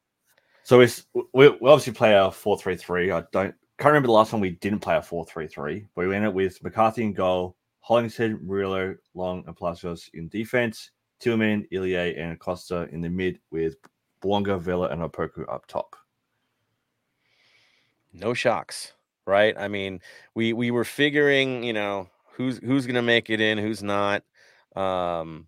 So 0.64 0.78
we, 0.78 0.88
we 1.34 1.48
obviously 1.48 1.94
play 1.94 2.16
our 2.16 2.32
four 2.32 2.58
three 2.58 2.76
three. 2.76 3.12
I 3.12 3.24
don't 3.32 3.54
can't 3.78 3.92
remember 3.92 4.08
the 4.08 4.14
last 4.14 4.32
time 4.32 4.40
we 4.40 4.52
didn't 4.52 4.80
play 4.80 4.96
our 4.96 5.02
four 5.02 5.26
three 5.26 5.48
three. 5.48 5.88
But 5.96 6.08
we 6.08 6.16
ended 6.16 6.34
with 6.34 6.62
McCarthy 6.64 7.04
in 7.04 7.14
goal, 7.14 7.58
Hollingshead, 7.80 8.42
Murillo, 8.44 8.96
Long, 9.16 9.44
and 9.48 9.56
Palacios 9.56 10.10
in 10.14 10.28
defense. 10.30 10.92
Tillman, 11.20 11.68
Ilie, 11.72 12.18
and 12.18 12.40
Costa 12.40 12.88
in 12.92 13.02
the 13.02 13.10
mid 13.10 13.40
with 13.52 13.76
Bouanga, 14.24 14.60
Vela, 14.60 14.90
and 14.90 15.02
Opoku 15.02 15.46
up 15.54 15.68
top. 15.68 15.96
No 18.12 18.34
shocks 18.34 18.94
right? 19.26 19.56
I 19.58 19.68
mean, 19.68 20.02
we 20.36 20.54
we 20.54 20.72
were 20.72 20.84
figuring, 20.84 21.64
you 21.64 21.74
know, 21.74 22.10
who's 22.34 22.58
who's 22.60 22.86
gonna 22.86 23.02
make 23.02 23.30
it 23.30 23.42
in, 23.42 23.58
who's 23.58 23.84
not. 23.84 24.24
Um, 24.76 25.48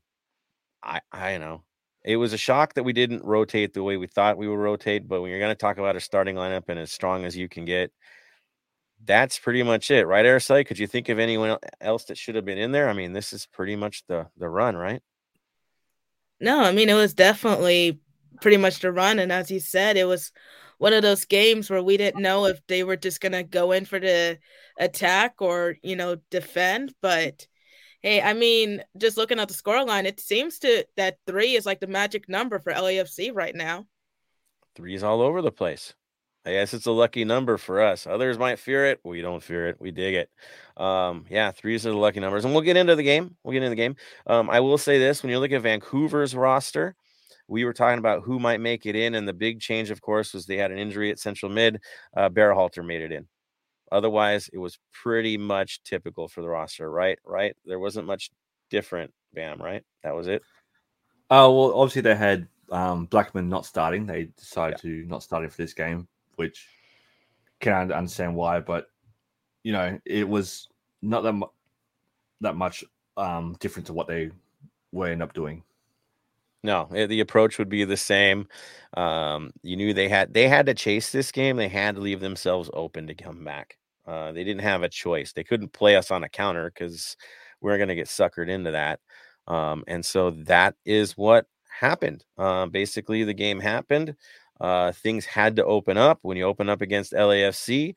I 0.83 1.01
I 1.11 1.37
know 1.37 1.63
it 2.03 2.17
was 2.17 2.33
a 2.33 2.37
shock 2.37 2.73
that 2.73 2.83
we 2.83 2.93
didn't 2.93 3.23
rotate 3.23 3.73
the 3.73 3.83
way 3.83 3.97
we 3.97 4.07
thought 4.07 4.37
we 4.37 4.47
would 4.47 4.55
rotate. 4.55 5.07
But 5.07 5.21
when 5.21 5.31
you're 5.31 5.39
going 5.39 5.51
to 5.51 5.55
talk 5.55 5.77
about 5.77 5.95
a 5.95 6.01
starting 6.01 6.35
lineup 6.35 6.63
and 6.67 6.79
as 6.79 6.91
strong 6.91 7.25
as 7.25 7.35
you 7.35 7.47
can 7.47 7.65
get, 7.65 7.91
that's 9.05 9.39
pretty 9.39 9.63
much 9.63 9.91
it, 9.91 10.05
right, 10.05 10.25
Araceli? 10.25 10.65
Could 10.65 10.79
you 10.79 10.87
think 10.87 11.09
of 11.09 11.19
anyone 11.19 11.57
else 11.81 12.05
that 12.05 12.17
should 12.17 12.35
have 12.35 12.45
been 12.45 12.57
in 12.57 12.71
there? 12.71 12.89
I 12.89 12.93
mean, 12.93 13.13
this 13.13 13.33
is 13.33 13.45
pretty 13.45 13.75
much 13.75 14.03
the 14.07 14.27
the 14.37 14.49
run, 14.49 14.75
right? 14.75 15.01
No, 16.39 16.61
I 16.61 16.71
mean 16.71 16.89
it 16.89 16.93
was 16.93 17.13
definitely 17.13 17.99
pretty 18.41 18.57
much 18.57 18.79
the 18.79 18.91
run, 18.91 19.19
and 19.19 19.31
as 19.31 19.51
you 19.51 19.59
said, 19.59 19.97
it 19.97 20.05
was 20.05 20.31
one 20.77 20.93
of 20.93 21.01
those 21.01 21.25
games 21.25 21.69
where 21.69 21.83
we 21.83 21.97
didn't 21.97 22.21
know 22.21 22.45
if 22.45 22.59
they 22.67 22.83
were 22.83 22.97
just 22.97 23.21
gonna 23.21 23.43
go 23.43 23.71
in 23.71 23.85
for 23.85 23.99
the 23.99 24.39
attack 24.77 25.35
or 25.39 25.75
you 25.83 25.95
know 25.95 26.17
defend. 26.29 26.93
But 27.01 27.47
hey, 28.03 28.21
I 28.21 28.33
mean, 28.33 28.83
just 28.97 29.17
looking 29.17 29.39
at 29.39 29.47
the 29.47 29.53
scoreline, 29.53 30.03
it 30.03 30.19
seems 30.19 30.59
to 30.59 30.85
that 30.97 31.17
three 31.25 31.55
is 31.55 31.65
like 31.65 31.79
the 31.79 31.87
magic 31.87 32.29
number 32.29 32.59
for 32.59 32.73
LAFC 32.73 33.31
right 33.33 33.55
now. 33.55 33.87
Three's 34.75 35.03
all 35.03 35.21
over 35.21 35.41
the 35.41 35.51
place. 35.51 35.93
I 36.45 36.51
guess 36.51 36.73
it's 36.73 36.87
a 36.87 36.91
lucky 36.91 37.23
number 37.23 37.57
for 37.57 37.81
us. 37.81 38.05
Others 38.05 38.37
might 38.37 38.59
fear 38.59 38.85
it. 38.87 38.99
We 39.05 39.21
don't 39.21 39.41
fear 39.41 39.69
it. 39.69 39.77
We 39.79 39.91
dig 39.91 40.15
it. 40.15 40.29
Um, 40.75 41.25
yeah, 41.29 41.51
threes 41.51 41.87
are 41.87 41.91
the 41.91 41.97
lucky 41.97 42.19
numbers. 42.19 42.43
And 42.43 42.53
we'll 42.53 42.63
get 42.63 42.75
into 42.75 42.97
the 42.97 43.03
game. 43.03 43.37
We'll 43.43 43.53
get 43.53 43.63
into 43.63 43.69
the 43.69 43.75
game. 43.77 43.95
Um, 44.27 44.49
I 44.49 44.59
will 44.59 44.77
say 44.77 44.99
this 44.99 45.23
when 45.23 45.31
you 45.31 45.39
look 45.39 45.53
at 45.53 45.61
Vancouver's 45.61 46.35
roster, 46.35 46.95
we 47.47 47.63
were 47.63 47.71
talking 47.71 47.99
about 47.99 48.23
who 48.23 48.39
might 48.39 48.59
make 48.59 48.85
it 48.85 48.95
in. 48.95 49.15
And 49.15 49.25
the 49.25 49.33
big 49.33 49.61
change, 49.61 49.89
of 49.89 50.01
course, 50.01 50.33
was 50.33 50.45
they 50.45 50.57
had 50.57 50.71
an 50.71 50.77
injury 50.77 51.11
at 51.11 51.19
central 51.19 51.49
mid. 51.49 51.79
Uh, 52.15 52.27
Berhalter 52.27 52.85
made 52.85 53.01
it 53.01 53.13
in. 53.13 53.25
Otherwise, 53.93 54.49
it 54.51 54.57
was 54.57 54.79
pretty 54.91 55.37
much 55.37 55.81
typical 55.83 56.27
for 56.27 56.41
the 56.41 56.49
roster, 56.49 56.89
right? 56.89 57.19
Right. 57.25 57.55
There 57.65 57.79
wasn't 57.79 58.07
much 58.07 58.31
different, 58.69 59.13
Bam, 59.33 59.61
right? 59.61 59.83
That 60.03 60.15
was 60.15 60.27
it. 60.27 60.41
Oh, 61.29 61.45
uh, 61.45 61.51
well, 61.51 61.79
obviously 61.79 62.01
they 62.01 62.15
had 62.15 62.47
um, 62.71 63.07
Blackmon 63.07 63.47
not 63.47 63.65
starting. 63.65 64.05
They 64.05 64.25
decided 64.37 64.79
yeah. 64.83 64.89
to 64.89 65.05
not 65.07 65.23
starting 65.23 65.49
for 65.49 65.57
this 65.57 65.73
game 65.73 66.07
which 66.35 66.67
can 67.59 67.91
understand 67.91 68.35
why, 68.35 68.59
but 68.59 68.87
you 69.63 69.71
know, 69.71 69.99
it 70.05 70.27
was 70.27 70.67
not 71.01 71.23
that 71.23 71.33
mu- 71.33 71.47
that 72.41 72.55
much 72.55 72.83
um, 73.17 73.55
different 73.59 73.87
to 73.87 73.93
what 73.93 74.07
they 74.07 74.31
were 74.91 75.07
end 75.07 75.23
up 75.23 75.33
doing. 75.33 75.63
No, 76.65 76.87
the 76.91 77.19
approach 77.19 77.57
would 77.57 77.69
be 77.69 77.83
the 77.83 77.97
same. 77.97 78.47
Um, 78.95 79.51
you 79.63 79.75
knew 79.75 79.93
they 79.93 80.07
had 80.07 80.33
they 80.33 80.47
had 80.47 80.65
to 80.67 80.73
chase 80.73 81.11
this 81.11 81.31
game. 81.31 81.57
They 81.57 81.67
had 81.67 81.95
to 81.95 82.01
leave 82.01 82.21
themselves 82.21 82.69
open 82.73 83.07
to 83.07 83.13
come 83.13 83.43
back. 83.43 83.77
Uh, 84.05 84.31
they 84.31 84.43
didn't 84.43 84.61
have 84.61 84.83
a 84.83 84.89
choice. 84.89 85.33
They 85.33 85.43
couldn't 85.43 85.73
play 85.73 85.95
us 85.95 86.11
on 86.11 86.23
a 86.23 86.29
counter 86.29 86.71
because 86.73 87.15
we 87.61 87.69
we're 87.69 87.77
going 87.77 87.89
to 87.89 87.95
get 87.95 88.07
suckered 88.07 88.49
into 88.49 88.71
that. 88.71 88.99
Um, 89.47 89.83
and 89.87 90.05
so 90.05 90.31
that 90.31 90.75
is 90.85 91.17
what 91.17 91.45
happened. 91.79 92.23
Uh, 92.37 92.65
basically, 92.65 93.23
the 93.23 93.33
game 93.33 93.59
happened 93.59 94.15
uh, 94.63 94.93
things 94.93 95.25
had 95.25 95.57
to 95.57 95.65
open 95.65 95.97
up. 95.97 96.19
When 96.21 96.37
you 96.37 96.45
open 96.45 96.69
up 96.69 96.81
against 96.81 97.13
LAFC, 97.13 97.95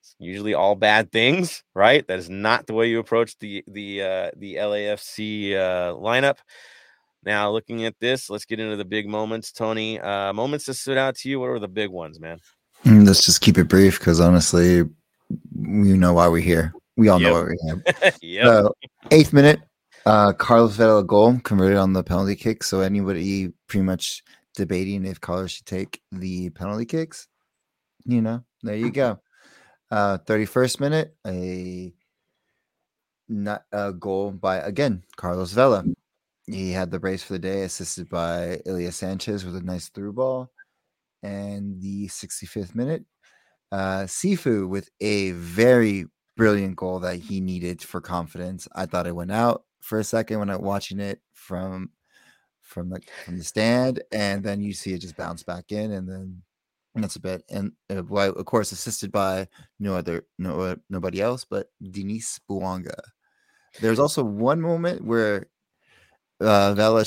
it's 0.00 0.16
usually 0.18 0.54
all 0.54 0.74
bad 0.74 1.10
things, 1.10 1.64
right? 1.74 2.06
That 2.06 2.18
is 2.18 2.30
not 2.30 2.66
the 2.66 2.74
way 2.74 2.88
you 2.88 2.98
approach 2.98 3.38
the 3.38 3.64
the 3.66 4.02
uh, 4.02 4.30
the 4.36 4.56
LAFC 4.56 5.54
uh, 5.54 5.94
lineup. 5.94 6.38
Now, 7.24 7.50
looking 7.50 7.86
at 7.86 7.98
this, 8.00 8.28
let's 8.28 8.44
get 8.44 8.60
into 8.60 8.76
the 8.76 8.84
big 8.84 9.08
moments, 9.08 9.50
Tony. 9.50 9.98
Uh, 9.98 10.34
moments 10.34 10.66
that 10.66 10.74
stood 10.74 10.98
out 10.98 11.16
to 11.16 11.30
you. 11.30 11.40
What 11.40 11.48
were 11.48 11.58
the 11.58 11.68
big 11.68 11.88
ones, 11.88 12.20
man? 12.20 12.38
Mm, 12.84 13.06
let's 13.06 13.24
just 13.24 13.40
keep 13.40 13.56
it 13.56 13.66
brief 13.66 13.98
because 13.98 14.20
honestly, 14.20 14.82
we 15.54 15.92
know 15.94 16.14
why 16.14 16.28
we're 16.28 16.40
here. 16.40 16.74
We 16.96 17.08
all 17.08 17.20
yep. 17.20 17.28
know 17.28 17.34
why 17.34 17.42
we're 17.42 17.56
here. 17.62 18.12
yeah. 18.22 18.48
Uh, 18.48 18.68
eighth 19.10 19.32
minute, 19.32 19.60
uh, 20.06 20.32
Carlos 20.32 20.76
Vela 20.76 21.04
goal 21.04 21.38
converted 21.40 21.78
on 21.78 21.92
the 21.92 22.04
penalty 22.04 22.36
kick. 22.36 22.62
So 22.62 22.80
anybody 22.80 23.52
pretty 23.66 23.84
much 23.84 24.22
debating 24.54 25.04
if 25.04 25.20
Carlos 25.20 25.52
should 25.52 25.66
take 25.66 26.00
the 26.12 26.50
penalty 26.50 26.84
kicks. 26.84 27.28
You 28.04 28.22
know, 28.22 28.44
there 28.62 28.76
you 28.76 28.90
go. 28.90 29.18
Uh, 29.90 30.18
31st 30.18 30.80
minute, 30.80 31.16
a 31.26 31.92
not 33.28 33.64
a 33.72 33.92
goal 33.92 34.30
by 34.30 34.58
again 34.58 35.02
Carlos 35.16 35.52
Vela. 35.52 35.84
He 36.46 36.72
had 36.72 36.90
the 36.90 36.98
brace 36.98 37.22
for 37.22 37.34
the 37.34 37.38
day, 37.38 37.62
assisted 37.62 38.08
by 38.10 38.60
Ilie 38.66 38.90
Sanchez 38.90 39.44
with 39.44 39.56
a 39.56 39.62
nice 39.62 39.88
through 39.88 40.12
ball. 40.12 40.50
And 41.22 41.80
the 41.80 42.06
65th 42.08 42.74
minute, 42.74 43.06
uh, 43.72 44.04
Sifu 44.04 44.68
with 44.68 44.90
a 45.00 45.32
very 45.32 46.06
brilliant 46.36 46.76
goal 46.76 47.00
that 47.00 47.16
he 47.16 47.40
needed 47.40 47.82
for 47.82 48.00
confidence. 48.00 48.68
I 48.74 48.86
thought 48.86 49.06
it 49.06 49.14
went 49.14 49.32
out 49.32 49.64
for 49.80 49.98
a 49.98 50.04
second 50.04 50.38
when 50.38 50.50
I'm 50.50 50.62
watching 50.62 51.00
it 51.00 51.20
from 51.32 51.90
from 52.62 52.90
the 52.90 53.00
from 53.24 53.38
the 53.38 53.44
stand, 53.44 54.02
and 54.10 54.42
then 54.42 54.60
you 54.60 54.72
see 54.72 54.92
it 54.94 55.00
just 55.00 55.16
bounce 55.16 55.42
back 55.42 55.70
in, 55.70 55.92
and 55.92 56.08
then 56.08 56.42
that's 56.94 57.16
a 57.16 57.20
bit. 57.20 57.44
And 57.50 57.72
uh, 57.90 58.02
well, 58.08 58.32
of 58.32 58.44
course, 58.46 58.72
assisted 58.72 59.12
by 59.12 59.48
no 59.78 59.94
other 59.94 60.26
no 60.38 60.60
uh, 60.60 60.76
nobody 60.88 61.20
else 61.20 61.44
but 61.44 61.68
Denis 61.82 62.40
Bouanga. 62.48 62.98
There's 63.80 63.98
also 63.98 64.22
one 64.22 64.60
moment 64.60 65.04
where 65.04 65.48
uh, 66.40 66.74
Vela, 66.74 67.04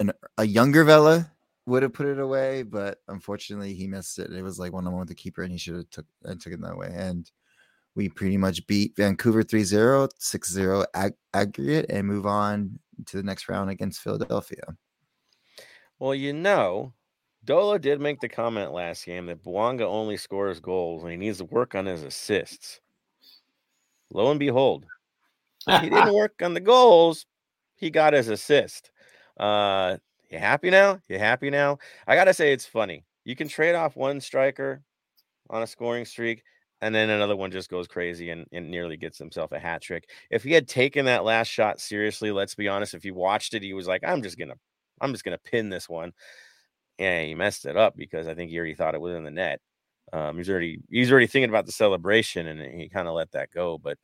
an, 0.00 0.12
a 0.36 0.44
younger 0.44 0.84
Vela, 0.84 1.30
would 1.66 1.82
have 1.82 1.92
put 1.92 2.06
it 2.06 2.18
away, 2.18 2.62
but 2.62 2.98
unfortunately 3.08 3.74
he 3.74 3.86
missed 3.86 4.18
it. 4.18 4.32
It 4.32 4.42
was 4.42 4.58
like 4.58 4.72
one 4.72 4.86
on 4.86 4.92
one 4.92 5.00
with 5.00 5.08
the 5.08 5.14
keeper, 5.14 5.42
and 5.42 5.52
he 5.52 5.58
should 5.58 5.76
have 5.76 5.90
took 5.90 6.06
and 6.24 6.40
took 6.40 6.52
it 6.52 6.60
that 6.60 6.76
way. 6.76 6.90
And 6.92 7.30
we 7.94 8.08
pretty 8.08 8.36
much 8.36 8.66
beat 8.66 8.96
Vancouver 8.96 9.42
3-0, 9.42 10.08
6-0 10.20 10.84
ag- 10.94 11.14
aggregate, 11.32 11.86
and 11.88 12.06
move 12.06 12.26
on 12.26 12.78
to 13.06 13.16
the 13.16 13.22
next 13.22 13.48
round 13.48 13.70
against 13.70 14.00
Philadelphia. 14.00 14.62
Well, 15.98 16.14
you 16.14 16.32
know, 16.32 16.92
Dola 17.46 17.80
did 17.80 18.00
make 18.00 18.20
the 18.20 18.28
comment 18.28 18.72
last 18.72 19.06
game 19.06 19.26
that 19.26 19.42
Bouanga 19.42 19.82
only 19.82 20.16
scores 20.16 20.60
goals 20.60 21.02
and 21.02 21.12
he 21.12 21.16
needs 21.16 21.38
to 21.38 21.44
work 21.44 21.74
on 21.74 21.86
his 21.86 22.02
assists. 22.02 22.80
Lo 24.12 24.30
and 24.30 24.40
behold, 24.40 24.86
he 25.66 25.90
didn't 25.90 26.14
work 26.14 26.40
on 26.42 26.54
the 26.54 26.60
goals. 26.60 27.26
He 27.76 27.90
got 27.90 28.12
his 28.12 28.28
assist. 28.28 28.90
Uh, 29.38 29.98
you 30.30 30.38
happy 30.38 30.70
now? 30.70 31.00
You 31.08 31.18
happy 31.18 31.50
now? 31.50 31.78
I 32.06 32.14
gotta 32.16 32.34
say, 32.34 32.52
it's 32.52 32.66
funny. 32.66 33.04
You 33.24 33.36
can 33.36 33.48
trade 33.48 33.74
off 33.74 33.96
one 33.96 34.20
striker 34.20 34.82
on 35.50 35.62
a 35.62 35.66
scoring 35.66 36.04
streak, 36.04 36.42
and 36.80 36.94
then 36.94 37.10
another 37.10 37.36
one 37.36 37.50
just 37.50 37.70
goes 37.70 37.86
crazy 37.86 38.30
and, 38.30 38.46
and 38.52 38.70
nearly 38.70 38.96
gets 38.96 39.18
himself 39.18 39.52
a 39.52 39.58
hat 39.58 39.82
trick. 39.82 40.08
If 40.30 40.42
he 40.42 40.52
had 40.52 40.68
taken 40.68 41.06
that 41.06 41.24
last 41.24 41.48
shot 41.48 41.80
seriously, 41.80 42.32
let's 42.32 42.54
be 42.54 42.68
honest, 42.68 42.94
if 42.94 43.02
he 43.02 43.10
watched 43.10 43.54
it, 43.54 43.62
he 43.62 43.74
was 43.74 43.86
like, 43.86 44.02
I'm 44.04 44.22
just 44.22 44.38
gonna 44.38 44.54
I'm 45.00 45.12
just 45.12 45.24
gonna 45.24 45.38
pin 45.38 45.68
this 45.70 45.88
one. 45.88 46.12
And 46.98 47.26
he 47.26 47.34
messed 47.34 47.66
it 47.66 47.76
up 47.76 47.96
because 47.96 48.28
I 48.28 48.34
think 48.34 48.50
he 48.50 48.58
already 48.58 48.74
thought 48.74 48.94
it 48.94 49.00
was 49.00 49.14
in 49.14 49.24
the 49.24 49.30
net. 49.30 49.60
Um, 50.12 50.36
he's 50.36 50.50
already 50.50 50.80
he's 50.90 51.10
already 51.10 51.26
thinking 51.26 51.50
about 51.50 51.66
the 51.66 51.72
celebration 51.72 52.46
and 52.46 52.80
he 52.80 52.88
kind 52.88 53.08
of 53.08 53.14
let 53.14 53.32
that 53.32 53.50
go. 53.50 53.78
But 53.78 53.98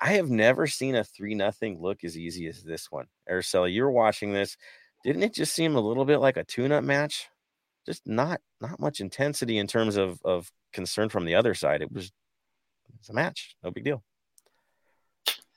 I 0.00 0.12
have 0.14 0.30
never 0.30 0.66
seen 0.66 0.96
a 0.96 1.04
three 1.04 1.34
nothing 1.34 1.80
look 1.80 2.04
as 2.04 2.18
easy 2.18 2.46
as 2.48 2.62
this 2.62 2.90
one. 2.90 3.06
Araceli, 3.30 3.72
you 3.72 3.82
were 3.84 3.90
watching 3.90 4.32
this. 4.32 4.56
Didn't 5.04 5.22
it 5.22 5.34
just 5.34 5.54
seem 5.54 5.76
a 5.76 5.80
little 5.80 6.04
bit 6.04 6.18
like 6.18 6.36
a 6.36 6.44
tune-up 6.44 6.84
match? 6.84 7.28
Just 7.86 8.06
not 8.06 8.40
not 8.60 8.78
much 8.78 9.00
intensity 9.00 9.58
in 9.58 9.66
terms 9.66 9.96
of 9.96 10.20
of 10.24 10.50
concern 10.72 11.08
from 11.08 11.24
the 11.24 11.34
other 11.34 11.54
side. 11.54 11.82
It 11.82 11.90
was 11.90 12.12
it's 12.98 13.08
a 13.08 13.14
match, 13.14 13.56
no 13.62 13.70
big 13.70 13.84
deal. 13.84 14.02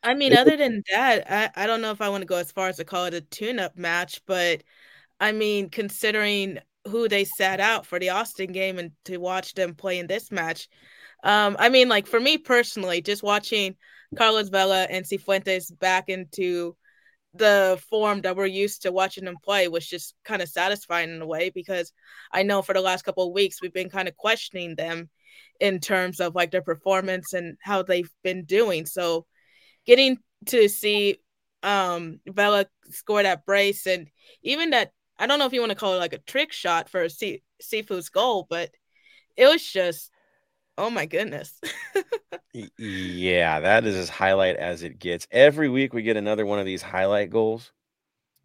I 0.01 0.13
mean, 0.13 0.35
other 0.35 0.57
than 0.57 0.83
that, 0.91 1.25
I, 1.29 1.63
I 1.63 1.67
don't 1.67 1.81
know 1.81 1.91
if 1.91 2.01
I 2.01 2.09
want 2.09 2.21
to 2.21 2.27
go 2.27 2.35
as 2.35 2.51
far 2.51 2.67
as 2.67 2.77
to 2.77 2.85
call 2.85 3.05
it 3.05 3.13
a 3.13 3.21
tune 3.21 3.59
up 3.59 3.77
match, 3.77 4.21
but 4.25 4.63
I 5.19 5.31
mean, 5.31 5.69
considering 5.69 6.59
who 6.87 7.07
they 7.07 7.23
sat 7.23 7.61
out 7.61 7.85
for 7.85 7.99
the 7.99 8.09
Austin 8.09 8.51
game 8.51 8.79
and 8.79 8.91
to 9.05 9.17
watch 9.17 9.53
them 9.53 9.73
play 9.75 9.99
in 9.99 10.07
this 10.07 10.31
match, 10.31 10.67
um, 11.23 11.55
I 11.57 11.69
mean, 11.69 11.87
like 11.87 12.05
for 12.05 12.19
me 12.19 12.37
personally, 12.37 13.01
just 13.01 13.23
watching 13.23 13.75
Carlos 14.17 14.49
Vela 14.49 14.83
and 14.89 15.05
Cifuentes 15.05 15.77
back 15.79 16.09
into 16.09 16.75
the 17.33 17.81
form 17.89 18.21
that 18.21 18.35
we're 18.35 18.45
used 18.45 18.83
to 18.83 18.91
watching 18.91 19.25
them 19.25 19.37
play 19.43 19.67
was 19.67 19.87
just 19.87 20.13
kind 20.23 20.41
of 20.41 20.49
satisfying 20.49 21.09
in 21.09 21.21
a 21.21 21.27
way 21.27 21.49
because 21.49 21.91
I 22.31 22.43
know 22.43 22.61
for 22.61 22.73
the 22.73 22.81
last 22.81 23.03
couple 23.03 23.27
of 23.27 23.33
weeks 23.33 23.61
we've 23.61 23.73
been 23.73 23.89
kind 23.89 24.07
of 24.07 24.15
questioning 24.17 24.75
them 24.75 25.09
in 25.59 25.79
terms 25.79 26.19
of 26.19 26.35
like 26.35 26.51
their 26.51 26.61
performance 26.61 27.33
and 27.33 27.57
how 27.61 27.81
they've 27.81 28.11
been 28.23 28.43
doing. 28.45 28.85
So 28.85 29.25
getting 29.85 30.17
to 30.47 30.67
see 30.69 31.17
um 31.63 32.19
Vela 32.27 32.65
score 32.89 33.23
that 33.23 33.45
brace 33.45 33.87
and 33.87 34.09
even 34.43 34.71
that 34.71 34.91
I 35.17 35.27
don't 35.27 35.39
know 35.39 35.45
if 35.45 35.53
you 35.53 35.61
want 35.61 35.71
to 35.71 35.77
call 35.77 35.95
it 35.95 35.99
like 35.99 36.13
a 36.13 36.17
trick 36.19 36.51
shot 36.51 36.89
for 36.89 37.07
C- 37.07 37.43
Sifu's 37.61 38.09
goal, 38.09 38.45
but 38.49 38.71
it 39.37 39.47
was 39.47 39.63
just 39.63 40.11
oh 40.77 40.89
my 40.89 41.05
goodness. 41.05 41.59
yeah, 42.77 43.59
that 43.59 43.85
is 43.85 43.95
as 43.95 44.09
highlight 44.09 44.55
as 44.57 44.83
it 44.83 44.99
gets. 44.99 45.27
Every 45.31 45.69
week 45.69 45.93
we 45.93 46.03
get 46.03 46.17
another 46.17 46.45
one 46.45 46.59
of 46.59 46.65
these 46.65 46.81
highlight 46.81 47.29
goals. 47.29 47.71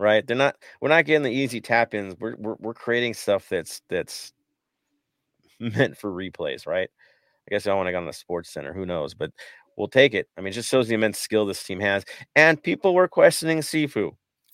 Right? 0.01 0.27
They're 0.27 0.37
not 0.37 0.57
we're 0.81 0.88
not 0.91 1.07
getting 1.07 1.23
the 1.25 1.31
easy 1.33 1.61
tap 1.61 1.95
ins. 1.95 2.17
We're, 2.21 2.37
we're 2.38 2.57
we're 2.61 2.75
creating 2.75 3.14
stuff 3.14 3.49
that's 3.49 3.83
that's 3.88 4.33
meant 5.61 5.97
for 5.97 6.11
replays, 6.12 6.67
right? 6.67 6.88
I 7.49 7.51
guess 7.51 7.67
I 7.67 7.75
want 7.75 7.88
to 7.88 7.93
go 7.93 7.99
on 7.99 8.07
the 8.07 8.12
sports 8.12 8.51
center. 8.53 8.73
Who 8.75 8.87
knows? 8.87 9.14
But 9.14 9.33
we'll 9.77 9.88
take 9.88 10.14
it. 10.14 10.29
I 10.37 10.41
mean, 10.43 10.51
it 10.53 10.55
just 10.55 10.71
shows 10.71 10.88
the 10.88 10.95
immense 10.95 11.19
skill 11.19 11.47
this 11.47 11.64
team 11.64 11.81
has. 11.81 12.05
And 12.37 12.62
people 12.62 12.95
were 12.95 13.09
questioning 13.09 13.59
Sifu. 13.61 14.12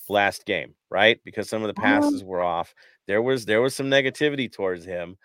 last 0.08 0.46
game, 0.46 0.74
right? 0.90 1.20
Because 1.24 1.48
some 1.48 1.62
of 1.64 1.74
the 1.74 1.80
Um, 1.82 1.82
passes 1.82 2.24
were 2.24 2.42
off. 2.42 2.74
There 3.06 3.22
was 3.22 3.46
there 3.46 3.62
was 3.62 3.74
some 3.76 3.88
negativity 3.90 4.50
towards 4.52 4.84
him. 4.84 5.16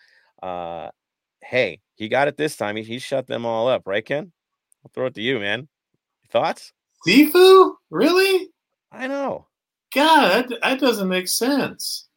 Uh 0.44 0.90
hey, 1.44 1.82
he 2.00 2.08
got 2.08 2.30
it 2.30 2.38
this 2.38 2.56
time. 2.56 2.78
He, 2.78 2.84
he 2.84 2.98
shut 2.98 3.28
them 3.28 3.46
all 3.46 3.68
up, 3.68 3.84
right, 3.86 4.06
Ken? 4.06 4.32
I'll 4.84 4.92
throw 4.94 5.08
it 5.08 5.16
to 5.16 5.22
you, 5.22 5.38
man. 5.38 5.68
Thoughts? 6.32 6.72
Sifu? 7.06 7.74
Really? 7.92 8.48
I 8.90 9.08
know. 9.08 9.48
God, 9.94 10.48
that, 10.50 10.60
that 10.62 10.80
doesn't 10.80 11.10
make 11.10 11.28
sense. 11.28 12.08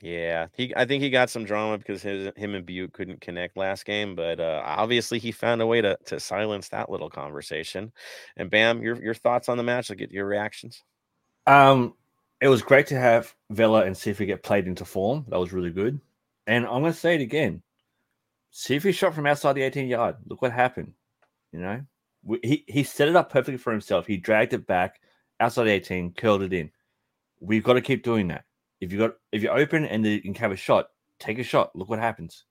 Yeah, 0.00 0.46
he. 0.54 0.72
I 0.74 0.84
think 0.86 1.02
he 1.02 1.10
got 1.10 1.30
some 1.30 1.44
drama 1.44 1.78
because 1.78 2.02
his 2.02 2.32
him 2.34 2.54
and 2.54 2.66
Butte 2.66 2.92
couldn't 2.92 3.20
connect 3.20 3.56
last 3.56 3.84
game, 3.84 4.16
but 4.16 4.40
uh, 4.40 4.60
obviously 4.64 5.20
he 5.20 5.30
found 5.30 5.62
a 5.62 5.66
way 5.66 5.80
to 5.80 5.96
to 6.06 6.18
silence 6.18 6.70
that 6.70 6.90
little 6.90 7.10
conversation. 7.10 7.92
And 8.36 8.50
Bam, 8.50 8.82
your 8.82 9.00
your 9.00 9.14
thoughts 9.14 9.48
on 9.48 9.58
the 9.58 9.62
match? 9.62 9.90
I'll 9.90 9.96
get 9.96 10.10
your 10.10 10.26
reactions. 10.26 10.82
Um, 11.46 11.94
it 12.40 12.48
was 12.48 12.62
great 12.62 12.88
to 12.88 12.98
have 12.98 13.32
Vela 13.50 13.84
and 13.84 13.94
Sifu 13.94 14.26
get 14.26 14.42
played 14.42 14.66
into 14.66 14.84
form. 14.84 15.24
That 15.28 15.38
was 15.38 15.52
really 15.52 15.70
good. 15.70 16.00
And 16.48 16.64
I'm 16.66 16.80
going 16.80 16.92
to 16.92 16.98
say 16.98 17.14
it 17.14 17.20
again. 17.20 17.62
Sifu 18.52 18.92
shot 18.92 19.14
from 19.14 19.26
outside 19.26 19.54
the 19.54 19.62
18 19.62 19.88
yard. 19.88 20.16
Look 20.26 20.42
what 20.42 20.52
happened. 20.52 20.92
You 21.52 21.60
know, 21.60 21.80
he 22.42 22.64
he 22.68 22.82
set 22.82 23.08
it 23.08 23.16
up 23.16 23.30
perfectly 23.30 23.58
for 23.58 23.72
himself. 23.72 24.06
He 24.06 24.16
dragged 24.16 24.52
it 24.52 24.66
back 24.66 25.00
outside 25.40 25.64
the 25.64 25.70
18, 25.72 26.12
curled 26.14 26.42
it 26.42 26.52
in. 26.52 26.70
We've 27.40 27.64
got 27.64 27.74
to 27.74 27.80
keep 27.80 28.02
doing 28.04 28.28
that. 28.28 28.44
If 28.80 28.92
you 28.92 28.98
got 28.98 29.12
if 29.32 29.42
you're 29.42 29.56
open 29.56 29.84
and 29.86 30.04
you 30.06 30.20
can 30.20 30.34
have 30.36 30.52
a 30.52 30.56
shot, 30.56 30.88
take 31.18 31.38
a 31.38 31.42
shot. 31.44 31.74
Look 31.74 31.88
what 31.88 31.98
happens. 31.98 32.44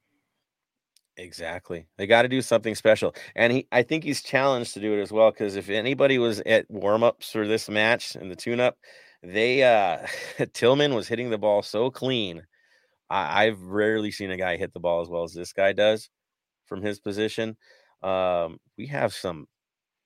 Exactly. 1.17 1.87
They 1.97 2.07
got 2.07 2.23
to 2.23 2.27
do 2.29 2.41
something 2.41 2.73
special. 2.75 3.13
And 3.35 3.53
he 3.53 3.67
I 3.71 3.83
think 3.83 4.03
he's 4.03 4.23
challenged 4.23 4.73
to 4.73 4.79
do 4.79 4.97
it 4.97 5.01
as 5.01 5.11
well 5.11 5.31
cuz 5.31 5.55
if 5.55 5.69
anybody 5.69 6.17
was 6.17 6.39
at 6.41 6.69
warm-ups 6.69 7.31
for 7.31 7.47
this 7.47 7.69
match 7.69 8.15
and 8.15 8.31
the 8.31 8.35
tune-up, 8.35 8.77
they 9.21 9.63
uh 9.63 10.07
Tillman 10.53 10.95
was 10.95 11.07
hitting 11.07 11.29
the 11.29 11.37
ball 11.37 11.61
so 11.61 11.91
clean. 11.91 12.43
I, 13.11 13.45
I've 13.45 13.61
rarely 13.61 14.11
seen 14.11 14.31
a 14.31 14.37
guy 14.37 14.57
hit 14.57 14.73
the 14.73 14.79
ball 14.79 15.01
as 15.01 15.09
well 15.09 15.23
as 15.23 15.33
this 15.33 15.53
guy 15.53 15.73
does 15.73 16.09
from 16.65 16.81
his 16.81 16.99
position. 16.99 17.57
Um 18.01 18.59
we 18.77 18.87
have 18.87 19.13
some 19.13 19.47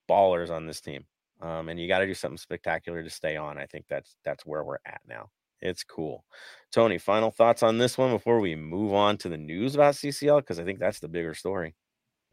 ballers 0.09 0.49
on 0.49 0.65
this 0.65 0.81
team. 0.81 1.05
Um 1.41 1.69
and 1.69 1.79
you 1.79 1.87
got 1.87 1.99
to 1.99 2.07
do 2.07 2.13
something 2.13 2.37
spectacular 2.37 3.03
to 3.03 3.09
stay 3.09 3.37
on. 3.37 3.57
I 3.57 3.65
think 3.67 3.85
that's 3.89 4.17
that's 4.25 4.45
where 4.45 4.63
we're 4.63 4.79
at 4.85 5.01
now. 5.07 5.29
It's 5.61 5.83
cool. 5.83 6.25
Tony, 6.71 6.97
final 6.97 7.31
thoughts 7.31 7.63
on 7.63 7.77
this 7.77 7.97
one 7.97 8.11
before 8.11 8.39
we 8.39 8.55
move 8.55 8.93
on 8.93 9.17
to 9.19 9.29
the 9.29 9.37
news 9.37 9.75
about 9.75 9.95
CCL 9.95 10.41
because 10.41 10.59
I 10.59 10.63
think 10.63 10.79
that's 10.79 10.99
the 10.99 11.07
bigger 11.07 11.33
story. 11.33 11.75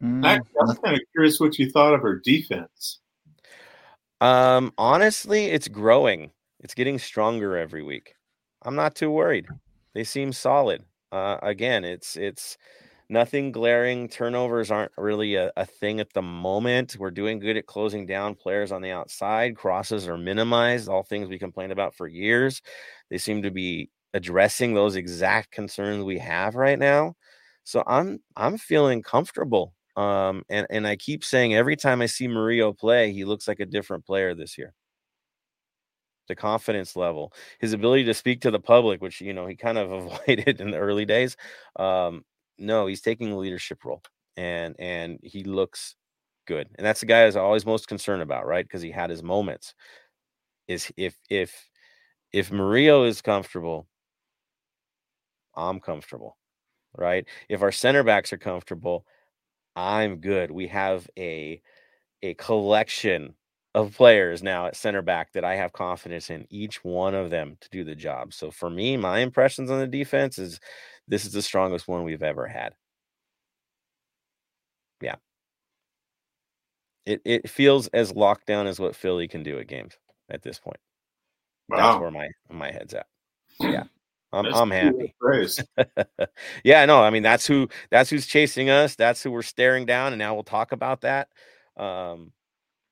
Mm, 0.03 0.25
I, 0.25 0.33
I'm 0.35 0.75
kind 0.77 0.95
of 0.95 1.01
curious 1.13 1.39
what 1.39 1.57
you 1.57 1.69
thought 1.69 1.93
of 1.93 2.01
her 2.01 2.19
defense. 2.19 2.99
Um, 4.19 4.73
honestly, 4.77 5.45
it's 5.45 5.67
growing. 5.67 6.31
It's 6.59 6.73
getting 6.73 6.99
stronger 6.99 7.57
every 7.57 7.83
week. 7.83 8.15
I'm 8.61 8.75
not 8.75 8.95
too 8.95 9.11
worried. 9.11 9.47
They 9.93 10.03
seem 10.03 10.33
solid. 10.33 10.83
Uh, 11.11 11.37
again, 11.41 11.83
it's 11.83 12.15
it's 12.17 12.57
nothing 13.09 13.51
glaring. 13.51 14.09
Turnovers 14.09 14.71
aren't 14.71 14.91
really 14.97 15.35
a, 15.35 15.51
a 15.57 15.65
thing 15.65 15.99
at 15.99 16.13
the 16.13 16.21
moment. 16.21 16.97
We're 16.99 17.11
doing 17.11 17.39
good 17.39 17.57
at 17.57 17.67
closing 17.67 18.05
down 18.05 18.35
players 18.35 18.71
on 18.71 18.81
the 18.81 18.91
outside. 18.91 19.55
Crosses 19.55 20.07
are 20.07 20.17
minimized. 20.17 20.89
All 20.89 21.03
things 21.03 21.29
we 21.29 21.39
complained 21.39 21.71
about 21.71 21.95
for 21.95 22.07
years. 22.07 22.61
They 23.09 23.17
seem 23.19 23.43
to 23.43 23.51
be 23.51 23.89
addressing 24.15 24.73
those 24.73 24.95
exact 24.95 25.51
concerns 25.51 26.03
we 26.03 26.19
have 26.19 26.55
right 26.55 26.79
now. 26.79 27.15
So 27.63 27.83
I'm 27.87 28.19
I'm 28.35 28.57
feeling 28.57 29.03
comfortable. 29.03 29.73
Um, 29.95 30.43
and 30.49 30.65
and 30.71 30.87
I 30.87 30.95
keep 30.95 31.23
saying 31.23 31.53
every 31.55 31.75
time 31.75 32.01
I 32.01 32.07
see 32.07 32.27
Murillo 32.27 32.73
play, 32.73 33.13
he 33.13 33.25
looks 33.25 33.47
like 33.47 33.59
a 33.59 33.65
different 33.65 34.05
player 34.05 34.33
this 34.33 34.57
year. 34.57 34.73
The 36.29 36.35
confidence 36.35 36.95
level, 36.95 37.33
his 37.59 37.73
ability 37.73 38.05
to 38.05 38.13
speak 38.13 38.41
to 38.41 38.51
the 38.51 38.59
public, 38.59 39.01
which 39.01 39.19
you 39.21 39.33
know 39.33 39.45
he 39.47 39.55
kind 39.55 39.77
of 39.77 39.91
avoided 39.91 40.61
in 40.61 40.71
the 40.71 40.77
early 40.77 41.05
days. 41.05 41.35
Um, 41.77 42.23
no, 42.57 42.87
he's 42.87 43.01
taking 43.01 43.31
a 43.31 43.37
leadership 43.37 43.83
role, 43.85 44.01
and 44.37 44.75
and 44.79 45.19
he 45.23 45.43
looks 45.43 45.95
good. 46.47 46.69
And 46.75 46.85
that's 46.85 47.01
the 47.01 47.05
guy 47.07 47.21
I 47.23 47.25
was 47.25 47.35
always 47.37 47.65
most 47.65 47.87
concerned 47.87 48.21
about, 48.21 48.45
right? 48.47 48.65
Because 48.65 48.81
he 48.81 48.91
had 48.91 49.09
his 49.09 49.23
moments. 49.23 49.73
Is 50.67 50.91
if 50.97 51.17
if 51.29 51.69
if 52.33 52.51
Murillo 52.51 53.05
is 53.05 53.21
comfortable, 53.21 53.87
I'm 55.55 55.79
comfortable, 55.79 56.37
right? 56.97 57.25
If 57.49 57.61
our 57.61 57.71
center 57.71 58.03
backs 58.03 58.33
are 58.33 58.37
comfortable, 58.37 59.05
I'm 59.75 60.17
good. 60.17 60.51
We 60.51 60.67
have 60.69 61.09
a 61.17 61.61
a 62.23 62.35
collection 62.35 63.35
of 63.75 63.95
players 63.95 64.43
now 64.43 64.67
at 64.67 64.75
center 64.75 65.01
back 65.01 65.31
that 65.33 65.43
I 65.43 65.55
have 65.55 65.73
confidence 65.73 66.29
in 66.29 66.45
each 66.49 66.83
one 66.83 67.15
of 67.15 67.29
them 67.31 67.57
to 67.61 67.69
do 67.69 67.83
the 67.83 67.95
job. 67.95 68.33
So 68.33 68.51
for 68.51 68.69
me, 68.69 68.97
my 68.97 69.19
impressions 69.19 69.71
on 69.71 69.79
the 69.79 69.87
defense 69.87 70.37
is 70.37 70.59
this 71.07 71.25
is 71.25 71.33
the 71.33 71.41
strongest 71.41 71.87
one 71.87 72.03
we've 72.03 72.23
ever 72.23 72.47
had. 72.47 72.73
Yeah. 75.01 75.15
It 77.05 77.21
it 77.25 77.49
feels 77.49 77.87
as 77.89 78.13
locked 78.13 78.47
down 78.47 78.67
as 78.67 78.79
what 78.79 78.95
Philly 78.95 79.27
can 79.27 79.43
do 79.43 79.59
at 79.59 79.67
games 79.67 79.97
at 80.29 80.41
this 80.41 80.59
point. 80.59 80.79
That's 81.69 81.81
Wow. 81.81 82.01
where 82.01 82.11
my 82.11 82.29
my 82.49 82.71
head's 82.71 82.93
at. 82.93 83.07
Yeah. 83.59 83.83
I'm 84.33 84.45
That's 84.45 84.57
I'm 84.57 84.71
happy. 84.71 85.13
yeah, 86.63 86.85
no, 86.85 87.03
I 87.03 87.09
mean 87.11 87.21
that's 87.23 87.45
who 87.45 87.69
that's 87.91 88.09
who's 88.09 88.25
chasing 88.25 88.69
us. 88.69 88.95
That's 88.95 89.21
who 89.21 89.31
we're 89.31 89.43
staring 89.43 89.85
down, 89.85 90.13
and 90.13 90.17
now 90.19 90.33
we'll 90.33 90.43
talk 90.43 90.71
about 90.71 91.01
that. 91.01 91.27
Um, 91.77 92.31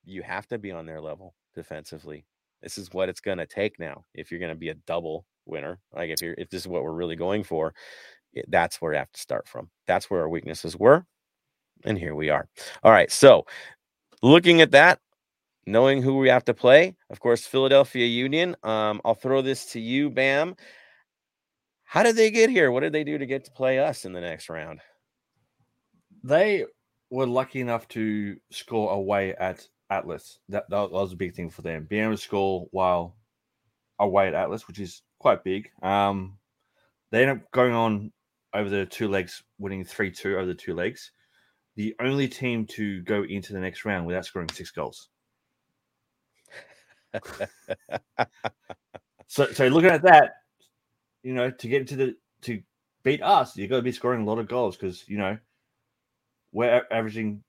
you 0.05 0.21
have 0.23 0.47
to 0.47 0.57
be 0.57 0.71
on 0.71 0.85
their 0.85 1.01
level 1.01 1.35
defensively. 1.55 2.25
This 2.61 2.77
is 2.77 2.93
what 2.93 3.09
it's 3.09 3.21
gonna 3.21 3.45
take 3.45 3.79
now 3.79 4.05
if 4.13 4.31
you're 4.31 4.39
gonna 4.39 4.55
be 4.55 4.69
a 4.69 4.75
double 4.75 5.25
winner. 5.45 5.79
Like 5.93 6.09
if 6.09 6.21
you're 6.21 6.35
if 6.37 6.49
this 6.49 6.61
is 6.61 6.67
what 6.67 6.83
we're 6.83 6.91
really 6.93 7.15
going 7.15 7.43
for, 7.43 7.73
it- 8.33 8.45
that's 8.49 8.81
where 8.81 8.93
you 8.93 8.99
have 8.99 9.11
to 9.11 9.19
start 9.21 9.47
from. 9.47 9.69
That's 9.87 10.09
where 10.09 10.21
our 10.21 10.29
weaknesses 10.29 10.77
were, 10.77 11.05
and 11.85 11.97
here 11.97 12.15
we 12.15 12.29
are. 12.29 12.47
All 12.83 12.91
right, 12.91 13.11
so 13.11 13.45
looking 14.21 14.61
at 14.61 14.71
that, 14.71 14.99
knowing 15.67 16.01
who 16.01 16.17
we 16.17 16.29
have 16.29 16.45
to 16.45 16.53
play, 16.53 16.95
of 17.09 17.19
course, 17.19 17.45
Philadelphia 17.45 18.05
Union. 18.05 18.55
Um, 18.63 19.01
I'll 19.05 19.15
throw 19.15 19.41
this 19.41 19.65
to 19.73 19.79
you, 19.79 20.09
Bam. 20.09 20.55
How 21.83 22.03
did 22.03 22.15
they 22.15 22.31
get 22.31 22.49
here? 22.49 22.71
What 22.71 22.81
did 22.81 22.93
they 22.93 23.03
do 23.03 23.17
to 23.17 23.25
get 23.25 23.45
to 23.45 23.51
play 23.51 23.79
us 23.79 24.05
in 24.05 24.13
the 24.13 24.21
next 24.21 24.49
round? 24.49 24.81
They 26.23 26.65
were 27.09 27.27
lucky 27.27 27.59
enough 27.59 27.87
to 27.89 28.37
score 28.51 28.93
away 28.93 29.35
at 29.35 29.67
Atlas. 29.91 30.39
That, 30.49 30.69
that 30.69 30.91
was 30.91 31.13
a 31.13 31.17
big 31.17 31.35
thing 31.35 31.49
for 31.49 31.61
them. 31.61 31.85
Being 31.89 32.05
able 32.05 32.13
to 32.13 32.17
score 32.17 32.67
while 32.71 33.15
away 33.99 34.27
at 34.27 34.33
Atlas, 34.33 34.67
which 34.67 34.79
is 34.79 35.03
quite 35.19 35.43
big. 35.43 35.69
Um, 35.83 36.37
they 37.11 37.21
end 37.21 37.31
up 37.31 37.51
going 37.51 37.73
on 37.73 38.11
over 38.53 38.69
the 38.69 38.85
two 38.85 39.07
legs, 39.07 39.43
winning 39.59 39.85
3 39.85 40.11
2 40.11 40.35
over 40.37 40.45
the 40.47 40.55
two 40.55 40.73
legs. 40.73 41.11
The 41.75 41.95
only 41.99 42.27
team 42.27 42.65
to 42.67 43.01
go 43.03 43.23
into 43.23 43.53
the 43.53 43.59
next 43.59 43.85
round 43.85 44.05
without 44.07 44.25
scoring 44.25 44.49
six 44.49 44.71
goals. 44.71 45.09
So, 49.31 49.49
so 49.53 49.67
looking 49.67 49.91
at 49.91 50.01
that, 50.01 50.33
you 51.23 51.33
know, 51.33 51.49
to 51.49 51.67
get 51.69 51.79
into 51.79 51.95
the 51.95 52.15
to 52.41 52.61
beat 53.01 53.23
us, 53.23 53.55
you've 53.55 53.69
got 53.69 53.77
to 53.77 53.81
be 53.81 53.93
scoring 53.93 54.23
a 54.23 54.25
lot 54.25 54.39
of 54.39 54.49
goals 54.49 54.75
because 54.75 55.07
you 55.07 55.17
know 55.17 55.37
we're 56.51 56.85
averaging 56.91 57.41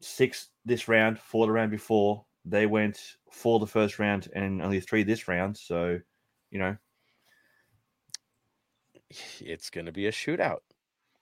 six 0.00 0.48
this 0.64 0.88
round, 0.88 1.18
four 1.18 1.46
the 1.46 1.52
round 1.52 1.70
before. 1.70 2.24
They 2.44 2.66
went 2.66 3.16
four 3.30 3.58
the 3.58 3.66
first 3.66 3.98
round 3.98 4.28
and 4.34 4.62
only 4.62 4.80
three 4.80 5.02
this 5.02 5.28
round. 5.28 5.56
So, 5.56 6.00
you 6.50 6.58
know, 6.58 6.76
it's 9.40 9.70
going 9.70 9.86
to 9.86 9.92
be 9.92 10.06
a 10.06 10.12
shootout. 10.12 10.60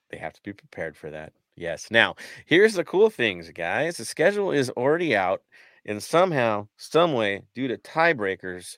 They 0.09 0.17
have 0.17 0.33
to 0.33 0.41
be 0.43 0.53
prepared 0.53 0.95
for 0.95 1.09
that. 1.11 1.33
Yes. 1.55 1.89
Now, 1.89 2.15
here's 2.45 2.75
the 2.75 2.85
cool 2.85 3.09
things, 3.09 3.49
guys. 3.49 3.97
The 3.97 4.05
schedule 4.05 4.51
is 4.51 4.69
already 4.69 5.15
out, 5.15 5.41
and 5.85 6.01
somehow, 6.01 6.67
some 6.77 7.13
way, 7.13 7.43
due 7.55 7.67
to 7.67 7.77
tiebreakers, 7.77 8.77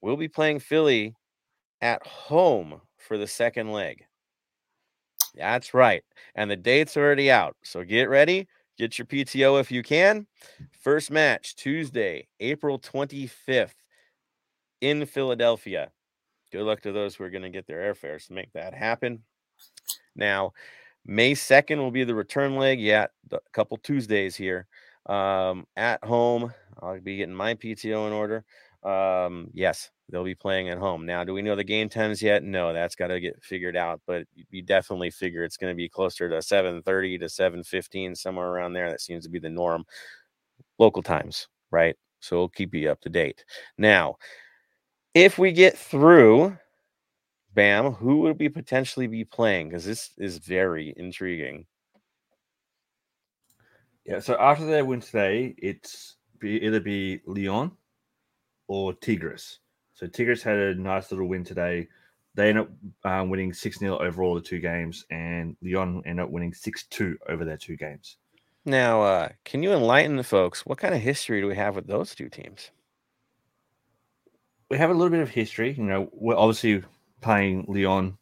we'll 0.00 0.16
be 0.16 0.28
playing 0.28 0.60
Philly 0.60 1.14
at 1.82 2.04
home 2.06 2.80
for 2.96 3.18
the 3.18 3.26
second 3.26 3.70
leg. 3.70 4.06
That's 5.36 5.74
right. 5.74 6.02
And 6.34 6.50
the 6.50 6.56
date's 6.56 6.96
already 6.96 7.30
out. 7.30 7.56
So 7.62 7.84
get 7.84 8.08
ready. 8.08 8.48
Get 8.78 8.98
your 8.98 9.06
PTO 9.06 9.60
if 9.60 9.70
you 9.70 9.82
can. 9.82 10.26
First 10.80 11.10
match, 11.10 11.54
Tuesday, 11.56 12.28
April 12.40 12.78
25th 12.78 13.74
in 14.80 15.04
Philadelphia. 15.06 15.90
Good 16.50 16.62
luck 16.62 16.80
to 16.82 16.92
those 16.92 17.14
who 17.14 17.24
are 17.24 17.30
going 17.30 17.42
to 17.42 17.50
get 17.50 17.66
their 17.66 17.92
airfares 17.92 18.26
to 18.26 18.32
make 18.32 18.52
that 18.54 18.74
happen. 18.74 19.22
Now, 20.16 20.52
May 21.04 21.32
2nd 21.32 21.78
will 21.78 21.90
be 21.90 22.04
the 22.04 22.14
return 22.14 22.56
leg. 22.56 22.80
Yeah, 22.80 23.06
a 23.32 23.38
couple 23.52 23.76
Tuesdays 23.78 24.36
here. 24.36 24.66
Um, 25.06 25.66
at 25.76 26.02
home, 26.04 26.52
I'll 26.82 27.00
be 27.00 27.16
getting 27.16 27.34
my 27.34 27.54
PTO 27.54 28.06
in 28.06 28.12
order. 28.12 28.44
Um, 28.82 29.50
yes, 29.52 29.90
they'll 30.08 30.24
be 30.24 30.34
playing 30.34 30.70
at 30.70 30.78
home. 30.78 31.04
Now, 31.04 31.24
do 31.24 31.34
we 31.34 31.42
know 31.42 31.54
the 31.56 31.64
game 31.64 31.88
times 31.88 32.22
yet? 32.22 32.42
No, 32.42 32.72
that's 32.72 32.94
got 32.94 33.08
to 33.08 33.20
get 33.20 33.42
figured 33.42 33.76
out, 33.76 34.00
but 34.06 34.26
you 34.50 34.62
definitely 34.62 35.10
figure 35.10 35.44
it's 35.44 35.56
going 35.56 35.70
to 35.70 35.76
be 35.76 35.88
closer 35.88 36.28
to 36.28 36.36
7:30 36.36 37.18
to 37.20 37.28
7:15 37.28 38.16
somewhere 38.16 38.48
around 38.48 38.72
there. 38.72 38.90
That 38.90 39.00
seems 39.00 39.24
to 39.24 39.30
be 39.30 39.38
the 39.38 39.50
norm. 39.50 39.84
Local 40.78 41.02
times, 41.02 41.48
right? 41.70 41.96
So 42.20 42.38
we'll 42.38 42.48
keep 42.48 42.74
you 42.74 42.90
up 42.90 43.00
to 43.02 43.10
date. 43.10 43.44
Now, 43.76 44.16
if 45.14 45.38
we 45.38 45.52
get 45.52 45.76
through, 45.76 46.56
Bam, 47.52 47.92
who 47.92 48.20
would 48.20 48.38
we 48.38 48.48
potentially 48.48 49.06
be 49.06 49.24
playing? 49.24 49.68
Because 49.68 49.84
this 49.84 50.10
is 50.18 50.38
very 50.38 50.94
intriguing. 50.96 51.66
Yeah, 54.06 54.20
so 54.20 54.36
after 54.40 54.64
their 54.64 54.84
win 54.84 55.00
today, 55.00 55.54
it's 55.58 56.16
be 56.38 56.62
either 56.64 56.80
be 56.80 57.20
Leon 57.26 57.72
or 58.70 58.94
Tigres. 58.94 59.58
So 59.94 60.06
Tigres 60.06 60.44
had 60.44 60.56
a 60.56 60.74
nice 60.76 61.10
little 61.10 61.26
win 61.26 61.42
today. 61.42 61.88
They 62.36 62.50
ended 62.50 62.68
up 63.04 63.10
um, 63.10 63.28
winning 63.28 63.52
6 63.52 63.78
0 63.80 63.98
overall 63.98 64.36
the 64.36 64.40
two 64.40 64.60
games, 64.60 65.04
and 65.10 65.56
Leon 65.60 66.02
ended 66.06 66.24
up 66.24 66.30
winning 66.30 66.54
6 66.54 66.84
2 66.84 67.18
over 67.28 67.44
their 67.44 67.56
two 67.56 67.76
games. 67.76 68.16
Now, 68.64 69.02
uh, 69.02 69.28
can 69.44 69.64
you 69.64 69.72
enlighten 69.72 70.14
the 70.14 70.22
folks? 70.22 70.64
What 70.64 70.78
kind 70.78 70.94
of 70.94 71.00
history 71.00 71.40
do 71.40 71.48
we 71.48 71.56
have 71.56 71.74
with 71.74 71.88
those 71.88 72.14
two 72.14 72.28
teams? 72.28 72.70
We 74.70 74.78
have 74.78 74.90
a 74.90 74.94
little 74.94 75.10
bit 75.10 75.18
of 75.20 75.30
history. 75.30 75.72
You 75.72 75.82
know, 75.82 76.08
we're 76.12 76.36
obviously 76.36 76.84
playing 77.20 77.64
Leon 77.66 78.16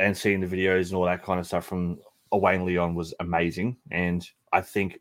and 0.00 0.16
seeing 0.16 0.40
the 0.40 0.48
videos 0.48 0.88
and 0.88 0.96
all 0.96 1.04
that 1.04 1.22
kind 1.22 1.38
of 1.38 1.46
stuff 1.46 1.64
from 1.64 2.00
away 2.32 2.56
in 2.56 2.64
Leon 2.64 2.96
was 2.96 3.14
amazing. 3.20 3.76
And 3.92 4.28
I 4.52 4.62
think 4.62 4.98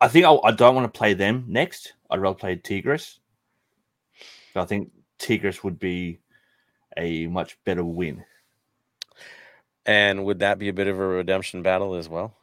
I 0.00 0.06
think 0.06 0.26
I, 0.26 0.36
I 0.44 0.52
don't 0.52 0.76
want 0.76 0.92
to 0.92 0.96
play 0.96 1.14
them 1.14 1.44
next. 1.48 1.94
I'd 2.10 2.20
rather 2.20 2.38
play 2.38 2.56
Tigres. 2.56 3.20
I 4.56 4.64
think 4.64 4.90
Tigres 5.18 5.62
would 5.62 5.78
be 5.78 6.20
a 6.96 7.26
much 7.26 7.58
better 7.64 7.84
win. 7.84 8.24
And 9.86 10.24
would 10.24 10.40
that 10.40 10.58
be 10.58 10.68
a 10.68 10.72
bit 10.72 10.86
of 10.86 10.98
a 10.98 11.06
redemption 11.06 11.62
battle 11.62 11.94
as 11.94 12.08
well? 12.08 12.34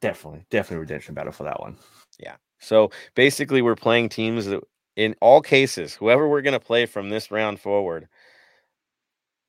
Definitely, 0.00 0.46
definitely 0.50 0.80
redemption 0.80 1.14
battle 1.14 1.32
for 1.32 1.44
that 1.44 1.60
one. 1.60 1.76
Yeah. 2.18 2.36
So 2.58 2.90
basically, 3.14 3.62
we're 3.62 3.76
playing 3.76 4.08
teams 4.08 4.46
that, 4.46 4.62
in 4.96 5.14
all 5.20 5.40
cases, 5.42 5.94
whoever 5.94 6.28
we're 6.28 6.42
going 6.42 6.58
to 6.58 6.60
play 6.60 6.86
from 6.86 7.10
this 7.10 7.30
round 7.30 7.60
forward, 7.60 8.08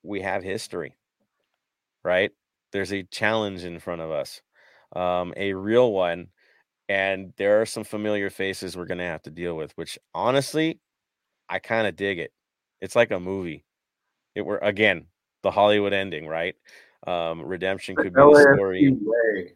we 0.02 0.20
have 0.20 0.42
history, 0.42 0.94
right? 2.04 2.30
There's 2.70 2.92
a 2.92 3.02
challenge 3.04 3.64
in 3.64 3.78
front 3.78 4.02
of 4.02 4.10
us, 4.10 4.42
um, 4.94 5.32
a 5.36 5.54
real 5.54 5.92
one. 5.92 6.28
And 6.88 7.32
there 7.36 7.60
are 7.60 7.66
some 7.66 7.84
familiar 7.84 8.30
faces 8.30 8.76
we're 8.76 8.86
going 8.86 8.98
to 8.98 9.04
have 9.04 9.22
to 9.22 9.30
deal 9.30 9.56
with, 9.56 9.72
which 9.76 9.98
honestly, 10.14 10.80
I 11.48 11.58
kind 11.58 11.86
of 11.86 11.96
dig 11.96 12.18
it. 12.18 12.32
It's 12.80 12.96
like 12.96 13.10
a 13.10 13.20
movie. 13.20 13.64
It 14.34 14.42
were 14.42 14.58
again 14.58 15.06
the 15.42 15.50
Hollywood 15.50 15.92
ending, 15.92 16.26
right? 16.26 16.54
Um, 17.06 17.42
redemption 17.42 17.96
could 17.96 18.14
be 18.14 18.20
the 18.20 18.54
story. 18.54 18.96
Way. 19.00 19.52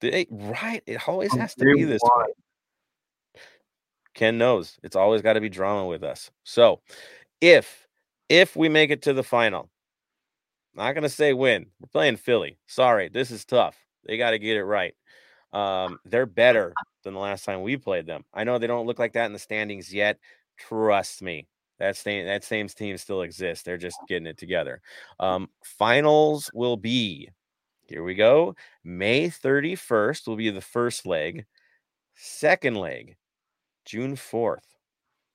They, 0.00 0.26
right? 0.30 0.82
It 0.86 1.06
always 1.08 1.34
has 1.34 1.54
to 1.56 1.64
be 1.64 1.84
this 1.84 2.02
way. 2.02 2.26
Ken 4.14 4.38
knows 4.38 4.78
it's 4.82 4.96
always 4.96 5.22
got 5.22 5.34
to 5.34 5.40
be 5.40 5.48
drama 5.48 5.86
with 5.86 6.02
us. 6.02 6.30
So, 6.44 6.80
if 7.40 7.86
if 8.28 8.56
we 8.56 8.68
make 8.68 8.90
it 8.90 9.02
to 9.02 9.12
the 9.12 9.22
final, 9.22 9.70
not 10.74 10.94
gonna 10.94 11.08
say 11.08 11.32
win. 11.32 11.66
We're 11.80 11.88
playing 11.88 12.16
Philly. 12.16 12.58
Sorry, 12.66 13.08
this 13.08 13.30
is 13.30 13.44
tough. 13.44 13.76
They 14.04 14.16
got 14.16 14.30
to 14.30 14.38
get 14.38 14.56
it 14.56 14.64
right. 14.64 14.94
Um, 15.52 15.98
they're 16.04 16.26
better 16.26 16.72
than 17.02 17.14
the 17.14 17.20
last 17.20 17.44
time 17.44 17.62
we 17.62 17.76
played 17.76 18.06
them. 18.06 18.24
I 18.32 18.44
know 18.44 18.58
they 18.58 18.66
don't 18.66 18.86
look 18.86 18.98
like 18.98 19.14
that 19.14 19.26
in 19.26 19.32
the 19.32 19.38
standings 19.38 19.92
yet. 19.92 20.18
Trust 20.56 21.22
me, 21.22 21.48
that 21.78 21.96
same 21.96 22.26
that 22.26 22.44
same 22.44 22.68
team 22.68 22.96
still 22.98 23.22
exists. 23.22 23.64
They're 23.64 23.76
just 23.76 23.98
getting 24.08 24.26
it 24.26 24.38
together. 24.38 24.80
Um, 25.18 25.48
finals 25.64 26.50
will 26.54 26.76
be 26.76 27.30
here. 27.86 28.04
We 28.04 28.14
go. 28.14 28.54
May 28.84 29.28
thirty 29.30 29.74
first 29.74 30.28
will 30.28 30.36
be 30.36 30.50
the 30.50 30.60
first 30.60 31.06
leg. 31.06 31.46
Second 32.14 32.76
leg, 32.76 33.16
June 33.84 34.14
fourth. 34.14 34.76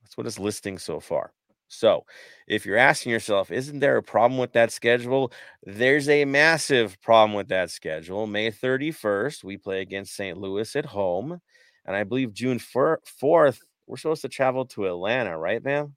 That's 0.02 0.16
what 0.18 0.28
it's 0.28 0.40
listing 0.40 0.78
so 0.78 1.00
far. 1.00 1.34
So, 1.76 2.06
if 2.48 2.66
you're 2.66 2.78
asking 2.78 3.12
yourself, 3.12 3.52
isn't 3.52 3.80
there 3.80 3.98
a 3.98 4.04
problem 4.04 4.40
with 4.40 4.54
that 4.54 4.72
schedule? 4.72 5.32
There's 5.64 6.10
a 6.10 6.26
massive 6.26 7.00
problem 7.02 7.34
with 7.36 7.50
that 7.50 7.70
schedule. 7.72 8.28
May 8.28 8.52
31st, 8.52 9.44
we 9.44 9.58
play 9.58 9.82
against 9.82 10.16
St. 10.16 10.38
Louis 10.38 10.76
at 10.76 10.86
home. 10.86 11.42
And 11.86 11.96
I 11.96 12.04
believe 12.04 12.34
June 12.34 12.60
4th, 12.60 13.60
we're 13.88 13.98
supposed 13.98 14.24
to 14.24 14.30
travel 14.30 14.66
to 14.66 14.88
Atlanta, 14.88 15.38
right, 15.38 15.64
man? 15.64 15.94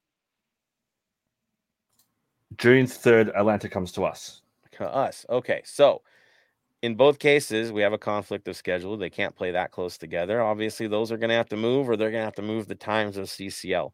June 2.57 2.87
3rd, 2.87 3.37
Atlanta 3.37 3.68
comes 3.68 3.93
to 3.93 4.05
us. 4.05 4.43
To 4.72 4.85
us. 4.85 5.24
Okay. 5.29 5.62
So, 5.64 6.03
in 6.83 6.95
both 6.95 7.18
cases, 7.18 7.72
we 7.72 7.83
have 7.83 7.93
a 7.93 7.99
conflict 7.99 8.47
of 8.47 8.57
schedule. 8.57 8.97
They 8.97 9.11
can't 9.11 9.35
play 9.35 9.51
that 9.51 9.72
close 9.72 9.99
together. 9.99 10.41
Obviously, 10.41 10.87
those 10.87 11.11
are 11.11 11.16
going 11.16 11.31
to 11.31 11.35
have 11.35 11.49
to 11.49 11.57
move, 11.57 11.89
or 11.89 11.97
they're 11.97 12.11
going 12.11 12.20
to 12.20 12.26
have 12.26 12.35
to 12.37 12.43
move 12.43 12.68
the 12.68 12.76
times 12.76 13.16
of 13.16 13.26
CCL. 13.26 13.93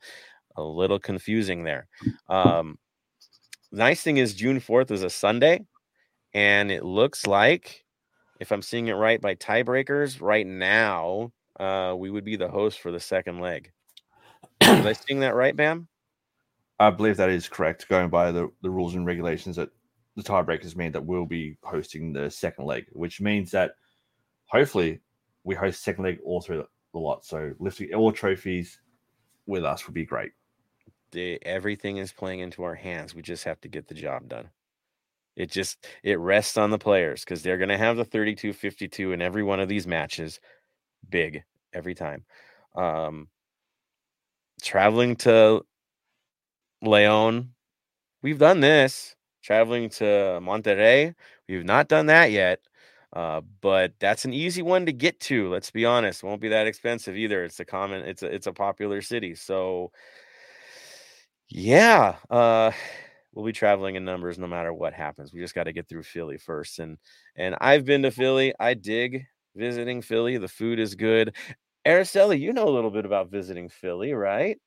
A 0.56 0.62
little 0.62 0.98
confusing 0.98 1.64
there. 1.64 1.88
Um, 2.28 2.78
nice 3.72 4.02
thing 4.02 4.18
is 4.18 4.34
June 4.34 4.60
4th 4.60 4.90
is 4.90 5.02
a 5.02 5.10
Sunday, 5.10 5.66
and 6.32 6.70
it 6.70 6.84
looks 6.84 7.26
like, 7.26 7.84
if 8.40 8.52
I'm 8.52 8.62
seeing 8.62 8.88
it 8.88 8.92
right 8.92 9.20
by 9.20 9.34
tiebreakers, 9.34 10.20
right 10.20 10.46
now, 10.46 11.32
uh, 11.58 11.94
we 11.96 12.10
would 12.10 12.24
be 12.24 12.36
the 12.36 12.48
host 12.48 12.80
for 12.80 12.90
the 12.90 13.00
second 13.00 13.40
leg. 13.40 13.72
Was 14.60 14.86
I 14.86 14.92
seeing 15.06 15.20
that 15.20 15.34
right, 15.34 15.56
Bam? 15.56 15.88
I 16.80 16.90
believe 16.90 17.16
that 17.16 17.30
is 17.30 17.48
correct, 17.48 17.88
going 17.88 18.10
by 18.10 18.32
the, 18.32 18.50
the 18.62 18.70
rules 18.70 18.94
and 18.94 19.06
regulations 19.06 19.56
that 19.56 19.70
the 20.16 20.22
tiebreakers 20.22 20.76
mean 20.76 20.92
that 20.92 21.04
we'll 21.04 21.26
be 21.26 21.56
hosting 21.62 22.12
the 22.12 22.30
second 22.30 22.64
leg, 22.66 22.86
which 22.92 23.20
means 23.20 23.50
that 23.52 23.72
hopefully 24.46 25.00
we 25.44 25.54
host 25.54 25.82
second 25.82 26.04
leg 26.04 26.18
all 26.24 26.40
through 26.40 26.58
the, 26.58 26.66
the 26.92 26.98
lot. 26.98 27.24
So 27.24 27.52
lifting 27.58 27.92
all 27.94 28.12
trophies 28.12 28.80
with 29.46 29.64
us 29.64 29.86
would 29.86 29.94
be 29.94 30.04
great. 30.04 30.32
The 31.14 31.40
everything 31.46 31.98
is 31.98 32.12
playing 32.12 32.40
into 32.40 32.64
our 32.64 32.76
hands. 32.76 33.14
We 33.16 33.22
just 33.22 33.44
have 33.46 33.60
to 33.62 33.68
get 33.68 33.88
the 33.88 33.94
job 33.96 34.28
done. 34.28 34.50
It 35.36 35.50
just 35.50 35.86
it 36.04 36.18
rests 36.20 36.58
on 36.58 36.70
the 36.70 36.78
players 36.78 37.24
because 37.24 37.42
they're 37.42 37.58
going 37.58 37.70
to 37.70 37.78
have 37.78 37.96
the 37.98 38.04
32 38.06 38.52
52 38.54 39.12
in 39.12 39.22
every 39.22 39.42
one 39.44 39.60
of 39.60 39.68
these 39.68 39.86
matches. 39.86 40.40
Big 41.10 41.44
every 41.74 41.94
time. 41.94 42.24
Um 42.76 43.28
traveling 44.62 45.16
to 45.16 45.64
Leon, 46.82 47.50
we've 48.22 48.38
done 48.38 48.60
this. 48.60 49.16
Traveling 49.42 49.90
to 49.90 50.04
Monterrey, 50.42 51.14
we've 51.48 51.64
not 51.64 51.88
done 51.88 52.06
that 52.06 52.32
yet. 52.32 52.60
Uh, 53.14 53.42
but 53.60 53.92
that's 54.00 54.24
an 54.24 54.32
easy 54.34 54.62
one 54.62 54.86
to 54.86 54.92
get 54.92 55.20
to. 55.20 55.48
Let's 55.50 55.70
be 55.70 55.84
honest; 55.86 56.24
won't 56.24 56.40
be 56.42 56.48
that 56.48 56.66
expensive 56.66 57.16
either. 57.16 57.44
It's 57.44 57.60
a 57.60 57.64
common, 57.66 58.02
it's 58.06 58.22
a 58.22 58.26
it's 58.34 58.46
a 58.48 58.52
popular 58.54 59.02
city. 59.02 59.34
So, 59.36 59.92
yeah, 61.54 62.16
uh, 62.30 62.72
we'll 63.32 63.46
be 63.46 63.52
traveling 63.52 63.94
in 63.94 64.04
numbers 64.04 64.40
no 64.40 64.48
matter 64.48 64.72
what 64.72 64.92
happens. 64.92 65.32
We 65.32 65.38
just 65.38 65.54
got 65.54 65.64
to 65.64 65.72
get 65.72 65.88
through 65.88 66.02
Philly 66.02 66.36
first. 66.36 66.80
And 66.80 66.98
and 67.36 67.54
I've 67.60 67.84
been 67.84 68.02
to 68.02 68.10
Philly. 68.10 68.52
I 68.58 68.74
dig 68.74 69.26
visiting 69.54 70.02
Philly. 70.02 70.36
The 70.36 70.48
food 70.48 70.80
is 70.80 70.96
good. 70.96 71.36
Araceli, 71.86 72.40
you 72.40 72.52
know 72.52 72.68
a 72.68 72.74
little 72.74 72.90
bit 72.90 73.06
about 73.06 73.30
visiting 73.30 73.68
Philly, 73.68 74.14
right? 74.14 74.58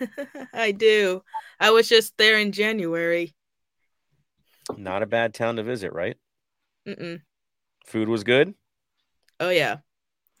I 0.54 0.70
do. 0.70 1.24
I 1.58 1.72
was 1.72 1.88
just 1.88 2.16
there 2.16 2.38
in 2.38 2.52
January. 2.52 3.34
Not 4.76 5.02
a 5.02 5.06
bad 5.06 5.34
town 5.34 5.56
to 5.56 5.64
visit, 5.64 5.92
right? 5.92 6.16
Mm-mm. 6.86 7.22
Food 7.86 8.08
was 8.08 8.22
good. 8.22 8.54
Oh 9.40 9.50
yeah, 9.50 9.72
I'm 9.72 9.78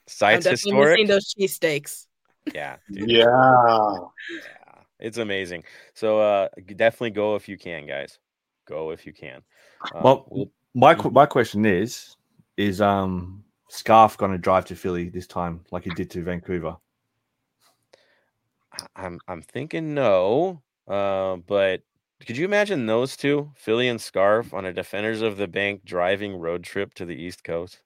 Sites 0.06 0.44
definitely 0.44 0.82
historic. 0.82 1.00
missing 1.00 1.08
those 1.08 1.34
cheesesteaks. 1.34 2.06
Yeah, 2.54 2.76
dude. 2.92 3.10
Yeah. 3.10 3.26
Yeah, 3.26 4.63
it's 5.04 5.18
amazing. 5.18 5.64
So 5.94 6.18
uh 6.20 6.48
definitely 6.76 7.10
go 7.10 7.36
if 7.36 7.48
you 7.48 7.58
can, 7.58 7.86
guys. 7.86 8.18
Go 8.66 8.90
if 8.90 9.06
you 9.06 9.12
can. 9.12 9.42
Um, 9.94 10.02
Well, 10.02 10.26
we'll- 10.30 10.52
my 10.74 10.94
my 11.10 11.26
question 11.26 11.64
is: 11.66 12.16
Is 12.56 12.80
um 12.80 13.44
Scarf 13.68 14.16
going 14.16 14.32
to 14.32 14.38
drive 14.38 14.64
to 14.66 14.74
Philly 14.76 15.08
this 15.08 15.26
time, 15.26 15.64
like 15.70 15.84
he 15.84 15.90
did 15.90 16.10
to 16.10 16.22
Vancouver? 16.22 16.76
I- 18.72 18.86
I'm 18.96 19.20
I'm 19.28 19.42
thinking 19.42 19.94
no. 19.94 20.62
Uh, 20.88 21.36
but 21.36 21.82
could 22.26 22.36
you 22.36 22.44
imagine 22.44 22.86
those 22.86 23.16
two, 23.16 23.52
Philly 23.56 23.88
and 23.88 24.00
Scarf, 24.00 24.52
on 24.52 24.64
a 24.66 24.72
Defenders 24.72 25.22
of 25.22 25.36
the 25.36 25.46
Bank 25.48 25.84
driving 25.84 26.36
road 26.36 26.64
trip 26.64 26.94
to 26.94 27.04
the 27.04 27.14
East 27.14 27.44
Coast? 27.44 27.80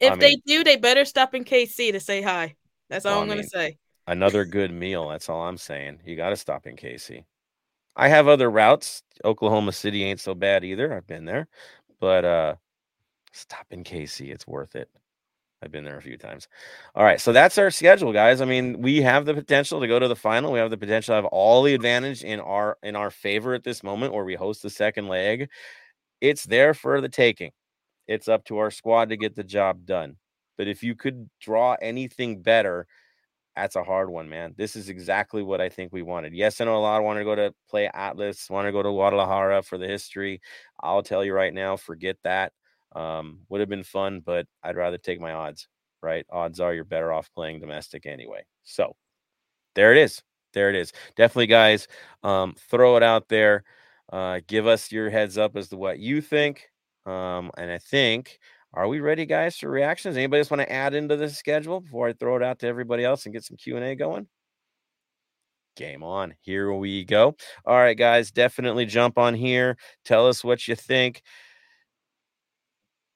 If 0.00 0.12
I 0.12 0.16
they 0.16 0.36
do, 0.46 0.64
they 0.64 0.76
better 0.76 1.04
stop 1.04 1.34
in 1.34 1.44
KC 1.44 1.92
to 1.92 2.00
say 2.00 2.22
hi. 2.22 2.56
That's 2.88 3.04
all 3.04 3.12
Well, 3.12 3.20
I 3.20 3.22
I'm 3.22 3.28
gonna 3.28 3.44
say. 3.44 3.78
Another 4.10 4.44
good 4.44 4.72
meal. 4.72 5.06
That's 5.06 5.28
all 5.28 5.42
I'm 5.42 5.56
saying. 5.56 6.00
You 6.04 6.16
got 6.16 6.30
to 6.30 6.36
stop 6.36 6.66
in 6.66 6.74
KC. 6.74 7.22
I 7.94 8.08
have 8.08 8.26
other 8.26 8.50
routes. 8.50 9.04
Oklahoma 9.24 9.70
City 9.70 10.02
ain't 10.02 10.18
so 10.18 10.34
bad 10.34 10.64
either. 10.64 10.92
I've 10.92 11.06
been 11.06 11.24
there, 11.24 11.46
but 12.00 12.24
uh, 12.24 12.54
stop 13.32 13.66
in 13.70 13.84
KC. 13.84 14.32
It's 14.32 14.48
worth 14.48 14.74
it. 14.74 14.90
I've 15.62 15.70
been 15.70 15.84
there 15.84 15.96
a 15.96 16.02
few 16.02 16.16
times. 16.16 16.48
All 16.96 17.04
right, 17.04 17.20
so 17.20 17.32
that's 17.32 17.56
our 17.56 17.70
schedule, 17.70 18.12
guys. 18.12 18.40
I 18.40 18.46
mean, 18.46 18.82
we 18.82 19.00
have 19.02 19.26
the 19.26 19.34
potential 19.34 19.78
to 19.78 19.86
go 19.86 20.00
to 20.00 20.08
the 20.08 20.16
final. 20.16 20.50
We 20.50 20.58
have 20.58 20.70
the 20.70 20.76
potential 20.76 21.12
to 21.12 21.16
have 21.16 21.26
all 21.26 21.62
the 21.62 21.74
advantage 21.74 22.24
in 22.24 22.40
our 22.40 22.78
in 22.82 22.96
our 22.96 23.12
favor 23.12 23.54
at 23.54 23.62
this 23.62 23.84
moment, 23.84 24.12
where 24.12 24.24
we 24.24 24.34
host 24.34 24.60
the 24.60 24.70
second 24.70 25.06
leg. 25.06 25.48
It's 26.20 26.42
there 26.42 26.74
for 26.74 27.00
the 27.00 27.08
taking. 27.08 27.52
It's 28.08 28.26
up 28.26 28.44
to 28.46 28.58
our 28.58 28.72
squad 28.72 29.10
to 29.10 29.16
get 29.16 29.36
the 29.36 29.44
job 29.44 29.86
done. 29.86 30.16
But 30.58 30.66
if 30.66 30.82
you 30.82 30.96
could 30.96 31.30
draw 31.40 31.76
anything 31.80 32.42
better, 32.42 32.88
that's 33.60 33.76
a 33.76 33.84
hard 33.84 34.10
one, 34.10 34.28
man. 34.28 34.54
This 34.56 34.74
is 34.76 34.88
exactly 34.88 35.42
what 35.42 35.60
I 35.60 35.68
think 35.68 35.92
we 35.92 36.02
wanted. 36.02 36.32
Yes, 36.34 36.60
I 36.60 36.64
know 36.64 36.76
a 36.76 36.80
lot 36.80 37.02
want 37.02 37.18
to 37.18 37.24
go 37.24 37.34
to 37.34 37.54
play 37.68 37.90
Atlas, 37.92 38.48
want 38.48 38.66
to 38.66 38.72
go 38.72 38.82
to 38.82 38.90
Guadalajara 38.90 39.62
for 39.62 39.76
the 39.78 39.86
history. 39.86 40.40
I'll 40.80 41.02
tell 41.02 41.24
you 41.24 41.34
right 41.34 41.52
now, 41.52 41.76
forget 41.76 42.16
that. 42.24 42.52
Um, 42.96 43.40
would 43.48 43.60
have 43.60 43.68
been 43.68 43.84
fun, 43.84 44.20
but 44.24 44.46
I'd 44.62 44.76
rather 44.76 44.98
take 44.98 45.20
my 45.20 45.32
odds, 45.32 45.68
right? 46.02 46.24
Odds 46.30 46.58
are 46.60 46.74
you're 46.74 46.84
better 46.84 47.12
off 47.12 47.30
playing 47.34 47.60
domestic 47.60 48.06
anyway. 48.06 48.44
So 48.64 48.96
there 49.74 49.92
it 49.92 49.98
is. 49.98 50.22
There 50.52 50.68
it 50.70 50.76
is. 50.76 50.92
Definitely, 51.16 51.46
guys, 51.46 51.86
um, 52.22 52.54
throw 52.70 52.96
it 52.96 53.02
out 53.02 53.28
there. 53.28 53.64
Uh, 54.12 54.40
give 54.48 54.66
us 54.66 54.90
your 54.90 55.10
heads 55.10 55.38
up 55.38 55.56
as 55.56 55.68
to 55.68 55.76
what 55.76 55.98
you 56.00 56.20
think. 56.20 56.68
Um, 57.06 57.50
and 57.56 57.70
I 57.70 57.78
think 57.78 58.38
are 58.72 58.86
we 58.86 59.00
ready, 59.00 59.26
guys, 59.26 59.56
for 59.56 59.68
reactions? 59.68 60.16
Anybody 60.16 60.40
else 60.40 60.50
want 60.50 60.60
to 60.60 60.72
add 60.72 60.94
into 60.94 61.16
the 61.16 61.28
schedule 61.28 61.80
before 61.80 62.08
I 62.08 62.12
throw 62.12 62.36
it 62.36 62.42
out 62.42 62.60
to 62.60 62.68
everybody 62.68 63.04
else 63.04 63.24
and 63.24 63.32
get 63.32 63.44
some 63.44 63.56
Q 63.56 63.76
and 63.76 63.84
A 63.84 63.96
going? 63.96 64.28
Game 65.76 66.02
on. 66.02 66.34
Here 66.40 66.72
we 66.72 67.04
go. 67.04 67.36
All 67.64 67.76
right, 67.76 67.96
guys, 67.96 68.30
definitely 68.30 68.86
jump 68.86 69.18
on 69.18 69.34
here. 69.34 69.76
Tell 70.04 70.28
us 70.28 70.44
what 70.44 70.68
you 70.68 70.76
think. 70.76 71.22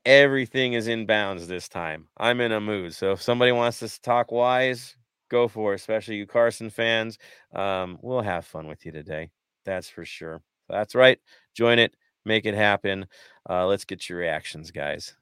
Everything 0.04 0.74
is 0.74 0.88
in 0.88 1.06
bounds 1.06 1.46
this 1.46 1.68
time. 1.68 2.08
I'm 2.16 2.40
in 2.40 2.52
a 2.52 2.60
mood. 2.60 2.94
So 2.94 3.12
if 3.12 3.22
somebody 3.22 3.52
wants 3.52 3.78
to 3.78 4.00
talk 4.02 4.32
wise, 4.32 4.96
go 5.30 5.48
for 5.48 5.72
it, 5.72 5.76
especially 5.76 6.16
you 6.16 6.26
Carson 6.26 6.68
fans. 6.68 7.18
Um, 7.54 7.98
we'll 8.02 8.20
have 8.20 8.44
fun 8.44 8.66
with 8.66 8.84
you 8.84 8.92
today. 8.92 9.30
That's 9.64 9.88
for 9.88 10.04
sure. 10.04 10.42
That's 10.68 10.94
right. 10.94 11.18
Join 11.54 11.78
it, 11.78 11.94
make 12.24 12.44
it 12.44 12.54
happen. 12.54 13.06
Uh, 13.48 13.66
let's 13.66 13.84
get 13.84 14.08
your 14.08 14.18
reactions, 14.18 14.70
guys. 14.70 15.14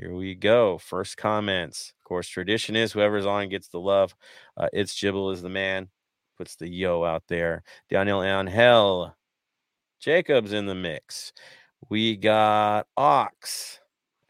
Here 0.00 0.14
we 0.14 0.34
go. 0.34 0.78
First 0.78 1.18
comments. 1.18 1.92
Of 1.98 2.04
course, 2.04 2.26
tradition 2.26 2.74
is 2.74 2.90
whoever's 2.90 3.26
on 3.26 3.50
gets 3.50 3.68
the 3.68 3.80
love. 3.80 4.16
Uh, 4.56 4.68
it's 4.72 4.94
Jibble 4.94 5.30
is 5.30 5.42
the 5.42 5.50
man. 5.50 5.90
Puts 6.38 6.56
the 6.56 6.66
yo 6.66 7.04
out 7.04 7.24
there. 7.28 7.62
Daniel 7.90 8.22
Angel. 8.22 9.14
Jacob's 10.00 10.54
in 10.54 10.64
the 10.64 10.74
mix. 10.74 11.34
We 11.90 12.16
got 12.16 12.86
Ox 12.96 13.78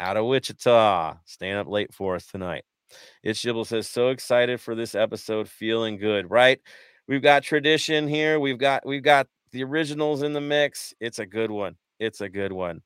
out 0.00 0.16
of 0.16 0.26
Wichita, 0.26 1.18
staying 1.24 1.54
up 1.54 1.68
late 1.68 1.94
for 1.94 2.16
us 2.16 2.26
tonight. 2.26 2.64
It's 3.22 3.40
Jibble 3.40 3.64
says, 3.64 3.88
so 3.88 4.08
excited 4.08 4.60
for 4.60 4.74
this 4.74 4.96
episode, 4.96 5.48
feeling 5.48 5.98
good, 5.98 6.32
right? 6.32 6.60
We've 7.06 7.22
got 7.22 7.44
tradition 7.44 8.08
here. 8.08 8.40
We've 8.40 8.58
got 8.58 8.84
we've 8.84 9.04
got 9.04 9.28
the 9.52 9.62
originals 9.62 10.22
in 10.24 10.32
the 10.32 10.40
mix. 10.40 10.94
It's 10.98 11.20
a 11.20 11.26
good 11.26 11.52
one. 11.52 11.76
It's 12.00 12.20
a 12.22 12.28
good 12.28 12.50
one. 12.50 12.82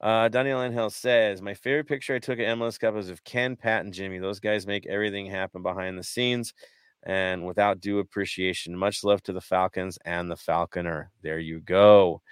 Uh, 0.00 0.28
Daniel 0.28 0.62
Angel 0.62 0.88
says, 0.88 1.42
My 1.42 1.54
favorite 1.54 1.86
picture 1.86 2.14
I 2.14 2.18
took 2.18 2.38
at 2.38 2.56
MLS 2.56 2.80
Cup 2.80 2.94
was 2.94 3.10
of 3.10 3.22
Ken, 3.24 3.54
Pat, 3.54 3.84
and 3.84 3.92
Jimmy. 3.92 4.18
Those 4.18 4.40
guys 4.40 4.66
make 4.66 4.86
everything 4.86 5.26
happen 5.26 5.62
behind 5.62 5.98
the 5.98 6.02
scenes 6.02 6.54
and 7.02 7.44
without 7.44 7.80
due 7.80 7.98
appreciation. 7.98 8.76
Much 8.76 9.04
love 9.04 9.22
to 9.24 9.32
the 9.32 9.40
Falcons 9.40 9.98
and 10.04 10.30
the 10.30 10.36
Falconer. 10.36 11.10
There 11.22 11.38
you 11.38 11.60
go. 11.60 12.22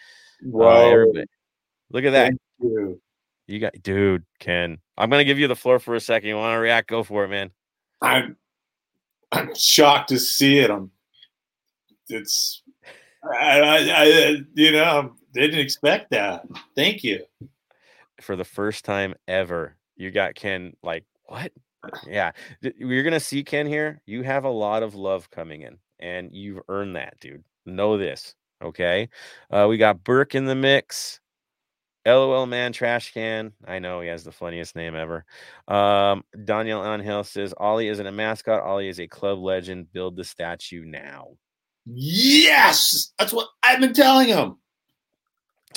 Wow. 0.43 0.93
Uh, 0.93 1.25
Look 1.91 2.05
at 2.05 2.11
that. 2.11 2.29
Thank 2.31 2.41
you. 2.61 3.01
You 3.47 3.61
got, 3.61 3.75
dude, 3.83 4.25
Ken. 4.41 4.79
I'm 4.97 5.09
going 5.09 5.21
to 5.21 5.25
give 5.25 5.39
you 5.39 5.49
the 5.49 5.57
floor 5.57 5.79
for 5.79 5.95
a 5.95 6.01
second. 6.01 6.29
You 6.29 6.37
want 6.37 6.55
to 6.55 6.59
react? 6.59 6.89
Go 6.89 7.03
for 7.03 7.25
it, 7.25 7.29
man. 7.29 7.51
I'm 8.03 8.37
I'm 9.33 9.55
shocked 9.55 10.11
to 10.11 10.19
see 10.19 10.59
it. 10.59 10.71
I'm 10.71 10.91
it's 12.09 12.63
I, 13.25 13.61
I, 13.61 13.77
I 13.77 14.37
you 14.55 14.73
know 14.73 15.15
didn't 15.33 15.59
expect 15.59 16.11
that. 16.11 16.47
Thank 16.77 17.05
you. 17.05 17.25
For 18.21 18.37
the 18.37 18.45
first 18.45 18.85
time 18.85 19.15
ever, 19.27 19.77
you 19.97 20.11
got 20.11 20.35
Ken 20.35 20.75
like, 20.83 21.05
what? 21.27 21.53
Yeah. 22.07 22.33
You're 22.61 23.03
going 23.03 23.13
to 23.13 23.21
see 23.21 23.45
Ken 23.45 23.67
here. 23.67 24.01
You 24.07 24.23
have 24.23 24.45
a 24.45 24.51
lot 24.51 24.83
of 24.83 24.95
love 24.95 25.31
coming 25.31 25.63
in, 25.63 25.79
and 26.01 26.31
you've 26.33 26.61
earned 26.69 26.97
that, 26.97 27.19
dude. 27.21 27.45
Know 27.67 27.99
this. 27.99 28.35
Okay. 28.63 29.09
Uh, 29.51 29.67
we 29.69 29.77
got 29.77 30.03
Burke 30.03 30.35
in 30.35 30.47
the 30.47 30.55
mix. 30.55 31.21
LOL 32.07 32.47
man 32.47 32.73
trash 32.73 33.13
can. 33.13 33.53
I 33.67 33.79
know 33.79 34.01
he 34.01 34.09
has 34.09 34.25
the 34.25 34.33
funniest 34.33 34.75
name 34.75 34.95
ever. 34.95 35.25
Um, 35.67 36.25
Daniel 36.45 36.85
Angel 36.85 37.23
says 37.23 37.53
Ollie 37.57 37.89
isn't 37.89 38.07
a 38.07 38.13
mascot. 38.13 38.63
Ollie 38.63 38.89
is 38.89 38.99
a 38.99 39.07
club 39.07 39.39
legend. 39.39 39.93
Build 39.93 40.17
the 40.17 40.25
statue 40.25 40.85
now. 40.85 41.37
Yes, 41.85 43.13
that's 43.19 43.33
what 43.33 43.49
I've 43.63 43.81
been 43.81 43.93
telling 43.95 44.29
him. 44.29 44.57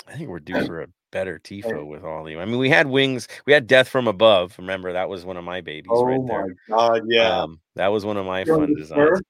I 0.07 0.15
think 0.15 0.29
we're 0.29 0.39
due 0.39 0.65
for 0.65 0.81
a 0.81 0.87
better 1.11 1.39
tifo 1.39 1.85
with 1.85 2.03
Ollie. 2.03 2.37
I 2.37 2.45
mean, 2.45 2.57
we 2.57 2.69
had 2.69 2.87
wings. 2.87 3.27
We 3.45 3.53
had 3.53 3.67
death 3.67 3.87
from 3.87 4.07
above. 4.07 4.55
Remember 4.57 4.93
that 4.93 5.09
was 5.09 5.25
one 5.25 5.37
of 5.37 5.43
my 5.43 5.61
babies 5.61 5.91
Oh 5.93 6.03
right 6.03 6.21
my 6.21 6.27
there. 6.27 6.55
god, 6.67 7.03
yeah. 7.07 7.41
Um, 7.41 7.59
that 7.75 7.89
was 7.89 8.05
one 8.05 8.17
of 8.17 8.25
my 8.25 8.39
You 8.41 8.55
fun 8.55 8.73
designs. 8.75 9.09
fur? 9.09 9.21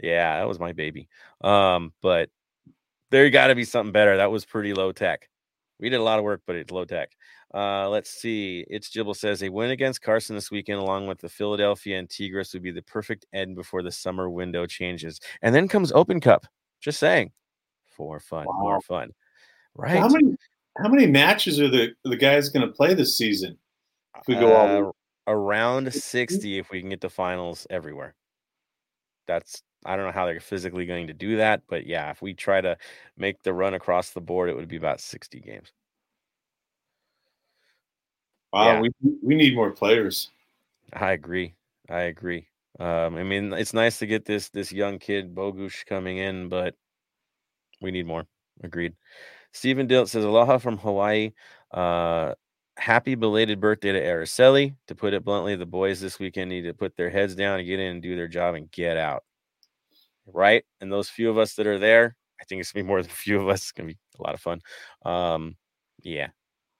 Yeah, 0.00 0.38
that 0.38 0.48
was 0.48 0.58
my 0.60 0.72
baby. 0.72 1.08
Um, 1.42 1.92
but 2.02 2.30
there 3.10 3.28
got 3.30 3.48
to 3.48 3.54
be 3.54 3.64
something 3.64 3.92
better. 3.92 4.16
That 4.16 4.30
was 4.30 4.44
pretty 4.44 4.74
low 4.74 4.92
tech. 4.92 5.28
We 5.78 5.90
did 5.90 6.00
a 6.00 6.02
lot 6.02 6.18
of 6.18 6.24
work, 6.24 6.42
but 6.46 6.56
it's 6.56 6.70
low 6.70 6.84
tech. 6.84 7.10
Uh, 7.54 7.88
let's 7.88 8.10
see. 8.10 8.64
It's 8.68 8.90
Jibble 8.90 9.14
says 9.14 9.42
a 9.42 9.48
win 9.48 9.70
against 9.70 10.02
Carson 10.02 10.34
this 10.34 10.50
weekend, 10.50 10.80
along 10.80 11.06
with 11.06 11.20
the 11.20 11.28
Philadelphia 11.28 11.98
and 11.98 12.08
Tigres, 12.10 12.52
would 12.52 12.62
be 12.62 12.70
the 12.70 12.82
perfect 12.82 13.26
end 13.32 13.54
before 13.54 13.82
the 13.82 13.92
summer 13.92 14.28
window 14.28 14.66
changes. 14.66 15.20
And 15.42 15.54
then 15.54 15.68
comes 15.68 15.92
Open 15.92 16.20
Cup. 16.20 16.46
Just 16.80 16.98
saying, 16.98 17.32
for 17.96 18.20
fun, 18.20 18.46
more 18.48 18.80
fun, 18.80 19.10
right? 19.76 19.98
How 19.98 20.08
many 20.08 20.36
how 20.78 20.88
many 20.88 21.06
matches 21.06 21.60
are 21.60 21.68
the 21.68 21.94
the 22.04 22.16
guys 22.16 22.48
going 22.48 22.66
to 22.66 22.72
play 22.72 22.94
this 22.94 23.16
season? 23.16 23.58
If 24.18 24.26
we 24.28 24.34
go 24.34 24.54
all 24.54 24.88
Uh, 24.88 24.92
around 25.28 25.92
60 25.92 26.58
if 26.58 26.70
we 26.70 26.80
can 26.80 26.90
get 26.90 27.00
the 27.00 27.10
finals 27.10 27.66
everywhere. 27.70 28.14
That's 29.26 29.62
I 29.84 29.96
don't 29.96 30.06
know 30.06 30.12
how 30.12 30.26
they're 30.26 30.40
physically 30.40 30.86
going 30.86 31.06
to 31.08 31.12
do 31.12 31.36
that, 31.36 31.62
but 31.68 31.86
yeah, 31.86 32.10
if 32.10 32.22
we 32.22 32.34
try 32.34 32.60
to 32.60 32.76
make 33.16 33.42
the 33.42 33.52
run 33.52 33.74
across 33.74 34.10
the 34.10 34.20
board, 34.20 34.48
it 34.50 34.56
would 34.56 34.68
be 34.68 34.76
about 34.76 35.00
60 35.00 35.40
games. 35.40 35.72
wow, 38.52 38.72
yeah. 38.72 38.80
we 38.80 38.90
we 39.22 39.34
need 39.34 39.54
more 39.54 39.70
players. 39.70 40.30
I 40.92 41.12
agree. 41.12 41.54
I 41.88 42.02
agree. 42.02 42.48
Um, 42.78 43.16
I 43.16 43.22
mean, 43.22 43.52
it's 43.52 43.74
nice 43.74 43.98
to 43.98 44.06
get 44.06 44.24
this 44.24 44.48
this 44.48 44.72
young 44.72 44.98
kid 44.98 45.34
Bogusz 45.34 45.84
coming 45.86 46.18
in, 46.18 46.48
but 46.48 46.74
we 47.80 47.90
need 47.90 48.06
more. 48.06 48.26
Agreed. 48.62 48.94
Stephen 49.56 49.86
Dilt 49.86 50.10
says 50.10 50.24
aloha 50.24 50.58
from 50.58 50.76
Hawaii. 50.76 51.32
Uh, 51.72 52.34
happy 52.76 53.14
belated 53.14 53.58
birthday 53.58 53.92
to 53.92 54.02
Araceli. 54.02 54.76
To 54.88 54.94
put 54.94 55.14
it 55.14 55.24
bluntly, 55.24 55.56
the 55.56 55.64
boys 55.64 55.98
this 55.98 56.18
weekend 56.18 56.50
need 56.50 56.62
to 56.62 56.74
put 56.74 56.94
their 56.94 57.08
heads 57.08 57.34
down 57.34 57.58
and 57.58 57.66
get 57.66 57.80
in 57.80 57.92
and 57.92 58.02
do 58.02 58.16
their 58.16 58.28
job 58.28 58.54
and 58.54 58.70
get 58.70 58.98
out. 58.98 59.24
Right? 60.26 60.64
And 60.82 60.92
those 60.92 61.08
few 61.08 61.30
of 61.30 61.38
us 61.38 61.54
that 61.54 61.66
are 61.66 61.78
there, 61.78 62.16
I 62.38 62.44
think 62.44 62.60
it's 62.60 62.70
gonna 62.70 62.84
be 62.84 62.88
more 62.88 63.00
than 63.00 63.10
a 63.10 63.14
few 63.14 63.40
of 63.40 63.48
us. 63.48 63.62
It's 63.62 63.72
gonna 63.72 63.88
be 63.88 63.98
a 64.18 64.22
lot 64.22 64.34
of 64.34 64.40
fun. 64.40 64.60
Um, 65.06 65.56
yeah, 66.02 66.28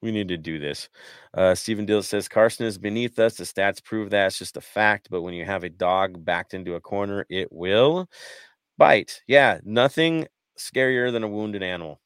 we 0.02 0.12
need 0.12 0.28
to 0.28 0.36
do 0.36 0.58
this. 0.58 0.90
Uh, 1.32 1.54
Stephen 1.54 1.86
Dill 1.86 2.02
says 2.02 2.28
Carson 2.28 2.66
is 2.66 2.76
beneath 2.76 3.18
us. 3.18 3.36
The 3.36 3.44
stats 3.44 3.82
prove 3.82 4.10
that 4.10 4.26
it's 4.26 4.38
just 4.38 4.58
a 4.58 4.60
fact. 4.60 5.08
But 5.10 5.22
when 5.22 5.32
you 5.32 5.46
have 5.46 5.64
a 5.64 5.70
dog 5.70 6.22
backed 6.22 6.52
into 6.52 6.74
a 6.74 6.80
corner, 6.82 7.24
it 7.30 7.48
will 7.50 8.06
bite. 8.76 9.22
Yeah, 9.26 9.60
nothing 9.64 10.26
scarier 10.58 11.10
than 11.10 11.22
a 11.22 11.28
wounded 11.28 11.62
animal. 11.62 12.00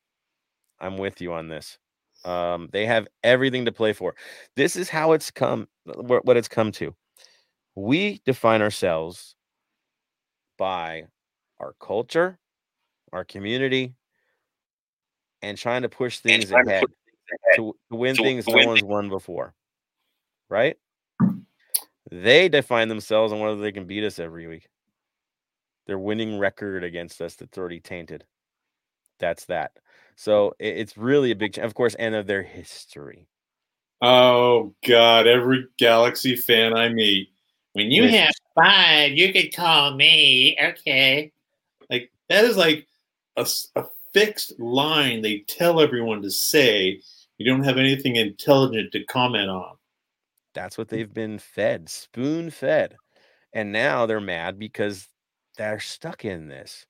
I'm 0.81 0.97
with 0.97 1.20
you 1.20 1.33
on 1.33 1.49
this. 1.49 1.78
Um, 2.24 2.68
they 2.72 2.87
have 2.87 3.09
everything 3.24 3.64
to 3.64 3.72
play 3.72 3.93
for. 3.93 4.14
This 4.57 4.76
is 4.76 4.89
how 4.89 5.12
it's 5.12 5.31
come, 5.31 5.68
what 5.85 6.24
what 6.24 6.37
it's 6.37 6.49
come 6.49 6.72
to. 6.72 6.95
We 7.74 8.20
define 8.26 8.62
ourselves 8.62 9.35
by 10.59 11.05
our 11.59 11.74
culture, 11.81 12.39
our 13.12 13.24
community, 13.24 13.95
and 15.43 15.57
trying 15.57 15.83
to 15.83 15.89
push 15.89 16.18
things 16.18 16.51
trying 16.51 16.66
to 16.66 16.70
ahead 16.70 16.81
things 16.81 17.57
to, 17.57 17.74
to 17.91 17.97
win 17.97 18.16
things 18.16 18.47
no 18.47 18.57
win 18.57 18.66
one's 18.66 18.83
won 18.83 19.09
before. 19.09 19.55
Right? 20.49 20.76
They 22.11 22.49
define 22.49 22.89
themselves 22.89 23.33
on 23.33 23.41
whether 23.41 23.61
they 23.61 23.72
can 23.72 23.87
beat 23.87 24.05
us 24.05 24.18
every 24.18 24.47
week. 24.47 24.68
Their 25.87 25.99
winning 25.99 26.39
record 26.39 26.85
against 26.85 27.20
us 27.20 27.37
that's 27.37 27.57
already 27.57 27.81
tainted. 27.81 28.24
That's 29.18 29.45
that. 29.47 29.72
So 30.21 30.53
it- 30.59 30.77
it's 30.77 30.99
really 30.99 31.31
a 31.31 31.35
big, 31.35 31.55
ch- 31.55 31.59
of 31.61 31.73
course, 31.73 31.95
and 31.95 32.14
of 32.14 32.27
their 32.27 32.43
history. 32.43 33.27
Oh 34.03 34.75
God, 34.87 35.27
every 35.27 35.66
Galaxy 35.79 36.37
fan 36.37 36.77
I 36.77 36.91
meet, 36.91 37.33
when 37.73 37.91
you 37.91 38.07
have 38.07 38.35
five, 38.55 39.12
you 39.12 39.33
could 39.33 39.55
call 39.55 39.95
me. 39.95 40.59
Okay, 40.62 41.33
like 41.89 42.12
that 42.29 42.45
is 42.45 42.59
like 42.59 42.87
a 43.39 43.47
fixed 44.12 44.61
line 44.61 45.23
they 45.23 45.39
tell 45.39 45.81
everyone 45.81 46.21
to 46.21 46.31
say. 46.31 47.01
You 47.39 47.47
don't 47.47 47.64
have 47.64 47.79
anything 47.79 48.16
intelligent 48.16 48.93
to 48.93 49.05
comment 49.05 49.49
on. 49.49 49.79
That's 50.53 50.77
what 50.77 50.89
they've 50.89 51.12
been 51.12 51.39
fed, 51.39 51.89
spoon 51.89 52.51
fed. 52.51 52.99
And 53.55 53.73
now 53.73 54.05
they're 54.05 54.21
mad 54.21 54.59
because 54.59 55.09
they're 55.57 55.81
stuck 55.81 56.27
in 56.27 56.49
this. 56.49 56.85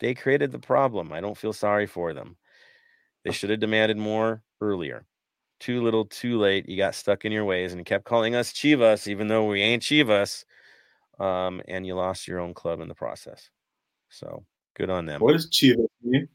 They 0.00 0.14
created 0.14 0.50
the 0.50 0.58
problem. 0.58 1.12
I 1.12 1.20
don't 1.20 1.38
feel 1.38 1.52
sorry 1.52 1.86
for 1.86 2.12
them. 2.12 2.36
They 3.26 3.32
should 3.32 3.50
have 3.50 3.60
demanded 3.60 3.96
more 3.96 4.42
earlier. 4.60 5.04
Too 5.58 5.82
little, 5.82 6.04
too 6.04 6.38
late. 6.38 6.68
You 6.68 6.76
got 6.76 6.94
stuck 6.94 7.24
in 7.24 7.32
your 7.32 7.44
ways 7.44 7.72
and 7.72 7.84
kept 7.84 8.04
calling 8.04 8.34
us 8.36 8.52
Chivas, 8.52 9.08
even 9.08 9.26
though 9.26 9.46
we 9.46 9.62
ain't 9.62 9.82
Chivas. 9.82 10.44
um, 11.18 11.62
and 11.66 11.86
you 11.86 11.94
lost 11.94 12.28
your 12.28 12.38
own 12.38 12.54
club 12.54 12.80
in 12.80 12.88
the 12.88 12.94
process. 12.94 13.50
So 14.10 14.44
good 14.76 14.90
on 14.90 15.06
them. 15.06 15.20
What 15.20 15.32
does 15.32 15.50
Chivas 15.50 15.88
mean? 16.02 16.28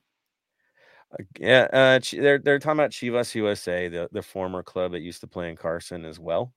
Uh, 1.13 1.23
yeah, 1.39 1.67
uh, 1.71 1.99
they're 2.11 2.39
they're 2.39 2.59
talking 2.59 2.79
about 2.79 2.91
Chivas 2.91 3.35
USA, 3.35 3.87
the 3.87 4.09
the 4.11 4.21
former 4.21 4.63
club 4.63 4.93
that 4.93 5.01
used 5.01 5.21
to 5.21 5.27
play 5.27 5.49
in 5.49 5.55
Carson 5.55 6.03
as 6.03 6.19
well. 6.19 6.53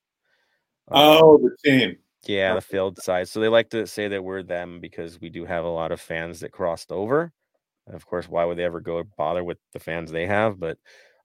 Um, 0.88 1.02
Oh, 1.02 1.38
the 1.38 1.56
team. 1.64 1.96
Yeah, 2.26 2.54
the 2.54 2.60
failed 2.60 2.98
side. 3.02 3.28
So 3.28 3.40
they 3.40 3.48
like 3.48 3.68
to 3.70 3.86
say 3.86 4.08
that 4.08 4.24
we're 4.24 4.42
them 4.42 4.80
because 4.80 5.20
we 5.20 5.28
do 5.28 5.44
have 5.44 5.64
a 5.64 5.68
lot 5.68 5.92
of 5.92 6.00
fans 6.00 6.40
that 6.40 6.52
crossed 6.52 6.90
over. 6.90 7.32
Of 7.86 8.06
course, 8.06 8.28
why 8.28 8.44
would 8.44 8.56
they 8.58 8.64
ever 8.64 8.80
go 8.80 9.02
bother 9.16 9.44
with 9.44 9.58
the 9.72 9.80
fans 9.80 10.10
they 10.10 10.26
have? 10.26 10.58
But 10.58 10.78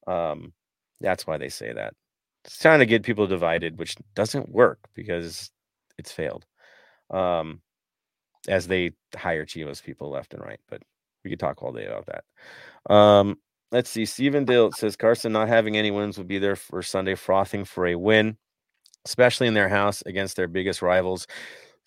um, 0.08 0.54
that's 1.00 1.26
why 1.26 1.38
they 1.38 1.50
say 1.50 1.72
that. 1.74 1.94
It's 2.46 2.58
trying 2.58 2.80
to 2.80 2.86
get 2.86 3.04
people 3.04 3.28
divided, 3.28 3.78
which 3.78 3.96
doesn't 4.16 4.50
work 4.50 4.80
because 4.94 5.52
it's 5.98 6.12
failed. 6.12 6.46
Um, 7.10 7.62
as 8.48 8.68
they 8.68 8.92
hire 9.16 9.46
Chivas 9.46 9.84
people 9.84 10.10
left 10.10 10.34
and 10.34 10.44
right, 10.44 10.60
but 10.70 10.82
we 11.24 11.30
could 11.30 11.40
talk 11.40 11.62
all 11.62 11.74
day 11.74 11.86
about 11.86 12.08
that. 12.08 12.94
Um, 12.94 13.38
let's 13.72 13.90
see. 13.90 14.06
Stephen 14.06 14.46
Dill 14.46 14.72
says 14.72 14.96
Carson 14.96 15.34
not 15.34 15.48
having 15.50 15.78
any 15.78 15.92
wins 15.92 16.18
will 16.18 16.26
be 16.26 16.40
there 16.40 16.56
for 16.56 16.82
Sunday, 16.82 17.16
frothing 17.16 17.66
for 17.66 17.88
a 17.88 17.96
win 17.96 18.38
especially 19.06 19.48
in 19.48 19.54
their 19.54 19.70
house 19.70 20.04
against 20.06 20.36
their 20.36 20.48
biggest 20.48 20.82
rivals. 20.82 21.28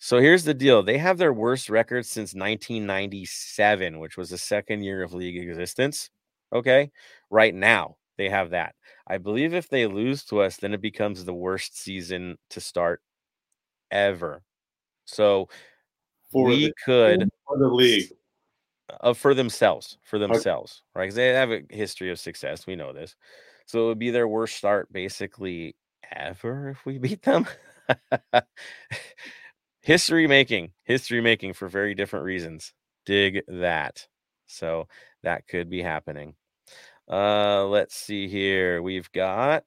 So 0.05 0.19
here's 0.19 0.43
the 0.43 0.53
deal 0.53 0.83
they 0.83 0.97
have 0.97 1.17
their 1.17 1.31
worst 1.31 1.69
record 1.69 2.05
since 2.05 2.35
1997, 2.35 3.99
which 3.99 4.17
was 4.17 4.31
the 4.31 4.37
second 4.37 4.83
year 4.83 5.01
of 5.01 5.13
league 5.13 5.37
existence. 5.37 6.09
Okay. 6.51 6.91
Right 7.29 7.55
now, 7.55 7.95
they 8.17 8.27
have 8.27 8.49
that. 8.49 8.75
I 9.07 9.17
believe 9.17 9.53
if 9.53 9.69
they 9.69 9.87
lose 9.87 10.25
to 10.25 10.41
us, 10.41 10.57
then 10.57 10.73
it 10.73 10.81
becomes 10.81 11.23
the 11.23 11.33
worst 11.33 11.81
season 11.81 12.37
to 12.49 12.59
start 12.59 13.01
ever. 13.91 14.43
So 15.05 15.47
For 16.33 16.47
we 16.47 16.65
the, 16.65 16.73
could 16.83 17.31
for 17.47 17.57
the 17.57 17.69
league. 17.69 18.11
uh, 18.99 19.13
for 19.13 19.33
themselves, 19.33 19.99
for 20.03 20.19
themselves, 20.19 20.83
right? 20.93 21.05
Because 21.05 21.15
they 21.15 21.29
have 21.29 21.51
a 21.51 21.61
history 21.69 22.11
of 22.11 22.19
success. 22.19 22.67
We 22.67 22.75
know 22.75 22.91
this. 22.91 23.15
So 23.67 23.85
it 23.85 23.87
would 23.87 23.99
be 23.99 24.11
their 24.11 24.27
worst 24.27 24.57
start 24.57 24.91
basically 24.91 25.77
ever 26.13 26.71
if 26.71 26.85
we 26.85 26.97
beat 26.97 27.21
them. 27.21 27.47
history 29.83 30.25
making, 30.25 30.71
history 30.83 31.21
making 31.21 31.53
for 31.53 31.67
very 31.67 31.93
different 31.93 32.25
reasons. 32.25 32.73
Dig 33.05 33.43
that. 33.47 34.07
So 34.47 34.87
that 35.21 35.47
could 35.47 35.69
be 35.69 35.83
happening. 35.83 36.35
Uh, 37.09 37.65
let's 37.65 37.95
see 37.95 38.27
here. 38.27 38.81
We've 38.81 39.11
got 39.11 39.65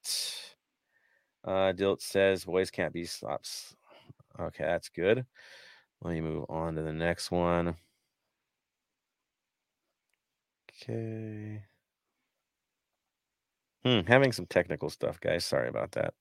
uh 1.44 1.70
Dilt 1.72 2.02
says 2.02 2.44
boys 2.44 2.70
can't 2.70 2.92
be 2.92 3.04
stops. 3.04 3.76
Okay, 4.40 4.64
that's 4.64 4.88
good. 4.88 5.24
Let 6.02 6.14
me 6.14 6.20
move 6.20 6.46
on 6.48 6.74
to 6.74 6.82
the 6.82 6.92
next 6.92 7.30
one. 7.30 7.76
Okay. 10.82 11.62
Hmm, 13.84 14.00
having 14.06 14.32
some 14.32 14.46
technical 14.46 14.90
stuff, 14.90 15.20
guys. 15.20 15.44
Sorry 15.44 15.68
about 15.68 15.92
that. 15.92 16.14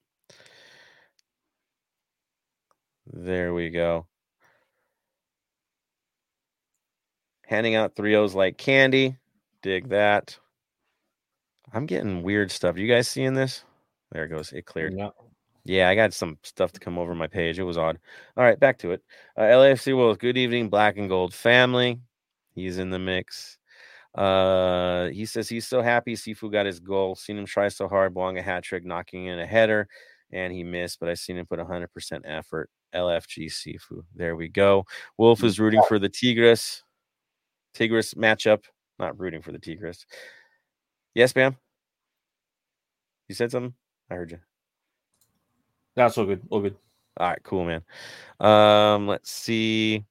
There 3.11 3.53
we 3.53 3.69
go. 3.69 4.07
Handing 7.45 7.75
out 7.75 7.95
three 7.95 8.15
O's 8.15 8.33
like 8.33 8.57
candy. 8.57 9.17
Dig 9.61 9.89
that. 9.89 10.37
I'm 11.73 11.85
getting 11.85 12.23
weird 12.23 12.51
stuff. 12.51 12.77
You 12.77 12.87
guys 12.87 13.07
seeing 13.07 13.33
this? 13.33 13.63
There 14.11 14.23
it 14.23 14.29
goes. 14.29 14.51
It 14.51 14.65
cleared. 14.65 14.93
Yeah. 14.97 15.09
Yeah, 15.65 15.89
I 15.89 15.95
got 15.95 16.13
some 16.13 16.37
stuff 16.43 16.71
to 16.73 16.79
come 16.79 16.99
over 16.99 17.15
my 17.15 17.25
page. 17.25 17.57
It 17.57 17.63
was 17.63 17.77
odd. 17.77 17.97
All 18.37 18.43
right, 18.43 18.59
back 18.59 18.77
to 18.79 18.91
it. 18.91 19.03
Uh, 19.35 19.41
LAFC 19.41 19.95
Wolves, 19.95 20.19
good 20.19 20.37
evening, 20.37 20.69
black 20.69 20.97
and 20.97 21.09
gold 21.09 21.33
family. 21.33 21.99
He's 22.53 22.77
in 22.77 22.91
the 22.91 22.99
mix. 22.99 23.57
Uh, 24.13 25.07
he 25.07 25.25
says 25.25 25.49
he's 25.49 25.67
so 25.67 25.81
happy 25.81 26.13
Sifu 26.13 26.51
got 26.51 26.67
his 26.67 26.79
goal. 26.79 27.15
Seen 27.15 27.37
him 27.37 27.47
try 27.47 27.67
so 27.67 27.87
hard, 27.87 28.13
blowing 28.13 28.37
a 28.37 28.43
hat 28.43 28.63
trick, 28.63 28.85
knocking 28.85 29.25
in 29.25 29.39
a 29.39 29.45
header, 29.45 29.87
and 30.31 30.53
he 30.53 30.63
missed. 30.63 30.99
But 30.99 31.09
I 31.09 31.15
seen 31.15 31.37
him 31.37 31.47
put 31.47 31.59
100% 31.59 31.87
effort. 32.25 32.69
LFG 32.95 33.51
Sifu. 33.51 34.03
There 34.15 34.35
we 34.35 34.47
go. 34.47 34.85
Wolf 35.17 35.43
is 35.43 35.59
rooting 35.59 35.81
for 35.87 35.99
the 35.99 36.09
Tigres. 36.09 36.83
Tigres 37.73 38.13
matchup. 38.13 38.63
Not 38.97 39.19
rooting 39.19 39.41
for 39.41 39.51
the 39.51 39.59
Tigres. 39.59 40.05
Yes, 41.13 41.33
Bam. 41.33 41.57
You 43.27 43.35
said 43.35 43.51
something. 43.51 43.73
I 44.09 44.15
heard 44.15 44.31
you. 44.31 44.39
That's 45.95 46.17
all 46.17 46.25
good. 46.25 46.41
All 46.49 46.61
good. 46.61 46.75
All 47.17 47.29
right, 47.29 47.43
cool, 47.43 47.65
man. 47.65 47.81
Um, 48.39 49.07
let's 49.07 49.31
see. 49.31 50.03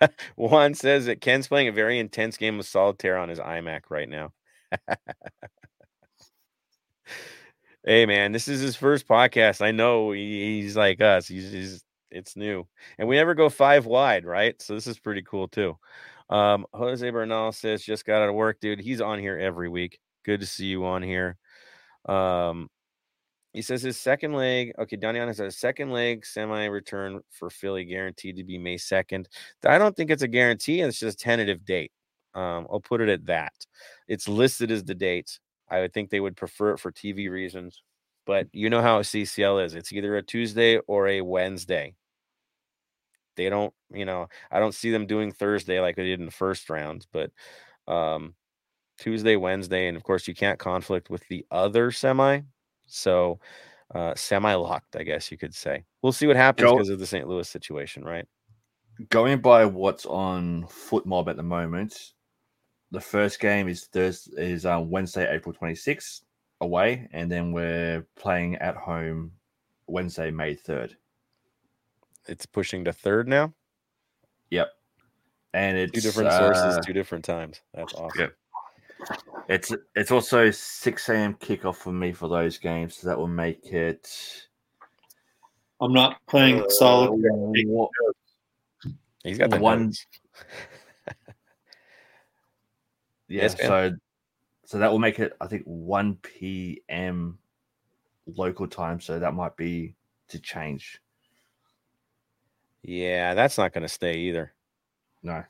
Juan 0.36 0.74
says 0.74 1.06
that 1.06 1.20
Ken's 1.20 1.48
playing 1.48 1.68
a 1.68 1.72
very 1.72 1.98
intense 1.98 2.36
game 2.36 2.58
of 2.58 2.66
solitaire 2.66 3.16
on 3.18 3.28
his 3.28 3.38
iMac 3.38 3.82
right 3.88 4.08
now. 4.08 4.32
hey, 7.84 8.06
man, 8.06 8.32
this 8.32 8.48
is 8.48 8.60
his 8.60 8.76
first 8.76 9.06
podcast. 9.06 9.60
I 9.60 9.70
know 9.72 10.12
he's 10.12 10.76
like 10.76 11.00
us. 11.00 11.26
He's, 11.26 11.50
he's 11.52 11.84
it's 12.10 12.36
new, 12.36 12.66
and 12.98 13.08
we 13.08 13.16
never 13.16 13.34
go 13.34 13.48
five 13.48 13.86
wide, 13.86 14.24
right? 14.24 14.60
So 14.60 14.74
this 14.74 14.86
is 14.86 14.98
pretty 14.98 15.22
cool 15.22 15.48
too. 15.48 15.78
Um, 16.30 16.66
Jose 16.72 17.08
Bernal 17.10 17.52
says 17.52 17.82
just 17.82 18.04
got 18.04 18.22
out 18.22 18.28
of 18.28 18.34
work, 18.34 18.60
dude. 18.60 18.80
He's 18.80 19.00
on 19.00 19.18
here 19.18 19.38
every 19.38 19.68
week. 19.68 19.98
Good 20.24 20.40
to 20.40 20.46
see 20.46 20.66
you 20.66 20.84
on 20.84 21.02
here. 21.02 21.36
Um, 22.06 22.68
he 23.52 23.62
says 23.62 23.82
his 23.82 24.00
second 24.00 24.32
leg. 24.32 24.72
Okay, 24.78 24.96
Daniel 24.96 25.26
has 25.26 25.40
a 25.40 25.50
second 25.50 25.90
leg 25.90 26.24
semi 26.24 26.66
return 26.66 27.20
for 27.30 27.50
Philly 27.50 27.84
guaranteed 27.84 28.36
to 28.36 28.44
be 28.44 28.58
May 28.58 28.76
2nd. 28.76 29.26
I 29.66 29.78
don't 29.78 29.94
think 29.94 30.10
it's 30.10 30.22
a 30.22 30.28
guarantee, 30.28 30.80
it's 30.80 30.98
just 30.98 31.20
a 31.20 31.24
tentative 31.24 31.64
date. 31.64 31.92
Um, 32.34 32.66
I'll 32.70 32.80
put 32.80 33.02
it 33.02 33.10
at 33.10 33.26
that. 33.26 33.52
It's 34.08 34.26
listed 34.26 34.70
as 34.70 34.84
the 34.84 34.94
date. 34.94 35.38
I 35.72 35.80
would 35.80 35.94
think 35.94 36.10
they 36.10 36.20
would 36.20 36.36
prefer 36.36 36.72
it 36.72 36.80
for 36.80 36.92
TV 36.92 37.30
reasons, 37.30 37.82
but 38.26 38.46
you 38.52 38.68
know 38.68 38.82
how 38.82 38.98
a 38.98 39.02
CCL 39.02 39.64
is. 39.64 39.74
It's 39.74 39.90
either 39.90 40.16
a 40.16 40.22
Tuesday 40.22 40.76
or 40.86 41.08
a 41.08 41.22
Wednesday. 41.22 41.94
They 43.36 43.48
don't, 43.48 43.72
you 43.90 44.04
know, 44.04 44.28
I 44.50 44.58
don't 44.58 44.74
see 44.74 44.90
them 44.90 45.06
doing 45.06 45.32
Thursday 45.32 45.80
like 45.80 45.96
they 45.96 46.04
did 46.04 46.20
in 46.20 46.26
the 46.26 46.30
first 46.30 46.68
round, 46.68 47.06
but 47.10 47.30
um 47.88 48.34
Tuesday, 48.98 49.36
Wednesday, 49.36 49.88
and 49.88 49.96
of 49.96 50.02
course 50.04 50.28
you 50.28 50.34
can't 50.34 50.58
conflict 50.58 51.08
with 51.08 51.26
the 51.28 51.46
other 51.50 51.90
semi. 51.90 52.42
So 52.86 53.40
uh 53.94 54.14
semi 54.14 54.52
locked, 54.52 54.94
I 54.94 55.04
guess 55.04 55.30
you 55.30 55.38
could 55.38 55.54
say. 55.54 55.84
We'll 56.02 56.12
see 56.12 56.26
what 56.26 56.36
happens 56.36 56.70
because 56.70 56.90
of 56.90 56.98
the 56.98 57.06
St. 57.06 57.26
Louis 57.26 57.48
situation, 57.48 58.04
right? 58.04 58.26
Going 59.08 59.40
by 59.40 59.64
what's 59.64 60.04
on 60.04 60.64
FotMob 60.64 61.28
at 61.28 61.36
the 61.36 61.42
moment, 61.42 62.12
the 62.92 63.00
first 63.00 63.40
game 63.40 63.68
is 63.68 63.86
Thursday 63.86 64.52
is 64.52 64.64
uh, 64.66 64.80
Wednesday, 64.80 65.28
April 65.34 65.54
26th 65.54 66.20
away, 66.60 67.08
and 67.12 67.32
then 67.32 67.50
we're 67.50 68.06
playing 68.14 68.54
at 68.56 68.76
home 68.76 69.32
Wednesday, 69.88 70.30
May 70.30 70.54
3rd. 70.54 70.94
It's 72.28 72.46
pushing 72.46 72.84
to 72.84 72.92
third 72.92 73.26
now. 73.26 73.52
Yep. 74.50 74.68
And 75.54 75.76
it's 75.76 75.92
Two 75.92 76.00
different 76.00 76.32
sources, 76.32 76.76
uh, 76.76 76.80
two 76.84 76.92
different 76.92 77.24
times. 77.24 77.60
That's 77.74 77.92
awesome. 77.94 78.20
Yep. 78.20 78.36
It's 79.48 79.72
it's 79.96 80.12
also 80.12 80.50
6 80.52 81.08
a.m. 81.08 81.34
kickoff 81.34 81.74
for 81.76 81.92
me 81.92 82.12
for 82.12 82.28
those 82.28 82.56
games, 82.58 82.94
so 82.96 83.08
that 83.08 83.18
will 83.18 83.26
make 83.26 83.66
it 83.72 84.46
I'm 85.80 85.92
not 85.92 86.20
playing 86.28 86.64
solitaire. 86.68 87.32
uh, 87.32 87.52
what- 87.66 87.90
He's 89.24 89.38
got 89.38 89.50
the 89.50 89.58
One- 89.58 89.86
notes. 89.86 90.06
Yeah, 93.32 93.44
Yes, 93.44 93.58
so 93.58 93.92
so 94.66 94.78
that 94.78 94.90
will 94.90 94.98
make 94.98 95.18
it 95.18 95.34
I 95.40 95.46
think 95.46 95.62
1 95.64 96.16
p.m. 96.16 97.38
local 98.26 98.68
time, 98.68 99.00
so 99.00 99.18
that 99.18 99.34
might 99.34 99.56
be 99.56 99.94
to 100.28 100.38
change. 100.38 101.00
Yeah, 102.82 103.34
that's 103.34 103.56
not 103.56 103.72
going 103.72 103.82
to 103.82 103.88
stay 103.88 104.18
either. 104.18 104.52
No. 105.22 105.44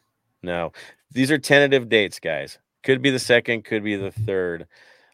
No, 0.44 0.72
these 1.10 1.30
are 1.30 1.38
tentative 1.38 1.88
dates, 1.88 2.18
guys. 2.18 2.58
Could 2.82 3.02
be 3.02 3.10
the 3.10 3.18
second, 3.18 3.64
could 3.64 3.84
be 3.84 3.96
the 3.96 4.10
third. 4.10 4.66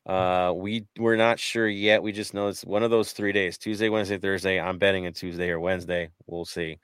Uh, 0.07 0.53
we 0.57 0.87
we're 0.99 1.17
not 1.17 1.39
sure 1.39 1.69
yet. 1.69 2.03
We 2.03 2.13
just 2.13 2.33
know 2.33 2.49
it's 2.49 2.65
one 2.65 2.83
of 2.83 2.91
those 2.91 3.13
three 3.13 3.33
days: 3.33 3.59
Tuesday, 3.59 3.91
Wednesday, 3.91 4.17
Thursday. 4.17 4.59
I'm 4.59 4.79
betting 4.79 5.07
a 5.07 5.13
Tuesday 5.13 5.51
or 5.51 5.61
Wednesday. 5.61 6.09
We'll 6.27 6.47
see. 6.47 6.79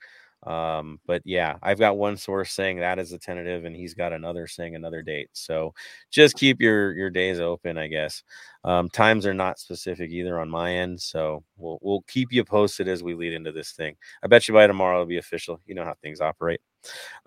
Um, 0.45 0.99
but 1.07 1.21
yeah, 1.25 1.57
I've 1.63 1.79
got 1.79 1.97
one 1.97 2.17
source 2.17 2.51
saying 2.51 2.79
that 2.79 2.99
is 2.99 3.11
a 3.11 3.17
tentative, 3.17 3.65
and 3.65 3.75
he's 3.75 3.93
got 3.93 4.13
another 4.13 4.47
saying 4.47 4.75
another 4.75 5.01
date. 5.01 5.29
So 5.33 5.73
just 6.11 6.35
keep 6.35 6.61
your 6.61 6.93
your 6.93 7.09
days 7.09 7.39
open, 7.39 7.77
I 7.77 7.87
guess. 7.87 8.23
Um, 8.63 8.89
times 8.89 9.25
are 9.25 9.33
not 9.33 9.59
specific 9.59 10.11
either 10.11 10.39
on 10.39 10.49
my 10.49 10.73
end, 10.73 11.01
so 11.01 11.43
we'll 11.57 11.79
we'll 11.81 12.03
keep 12.07 12.31
you 12.31 12.43
posted 12.43 12.87
as 12.87 13.03
we 13.03 13.15
lead 13.15 13.33
into 13.33 13.51
this 13.51 13.71
thing. 13.71 13.95
I 14.23 14.27
bet 14.27 14.47
you 14.47 14.53
by 14.53 14.67
tomorrow 14.67 14.97
it'll 14.97 15.07
be 15.07 15.17
official. 15.17 15.59
You 15.65 15.75
know 15.75 15.83
how 15.83 15.95
things 16.01 16.21
operate. 16.21 16.61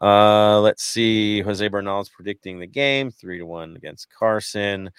Uh, 0.00 0.60
let's 0.60 0.84
see. 0.84 1.40
Jose 1.40 1.66
Bernal's 1.66 2.08
predicting 2.08 2.60
the 2.60 2.66
game 2.66 3.10
three 3.10 3.38
to 3.38 3.46
one 3.46 3.74
against 3.76 4.08
Carson. 4.10 4.90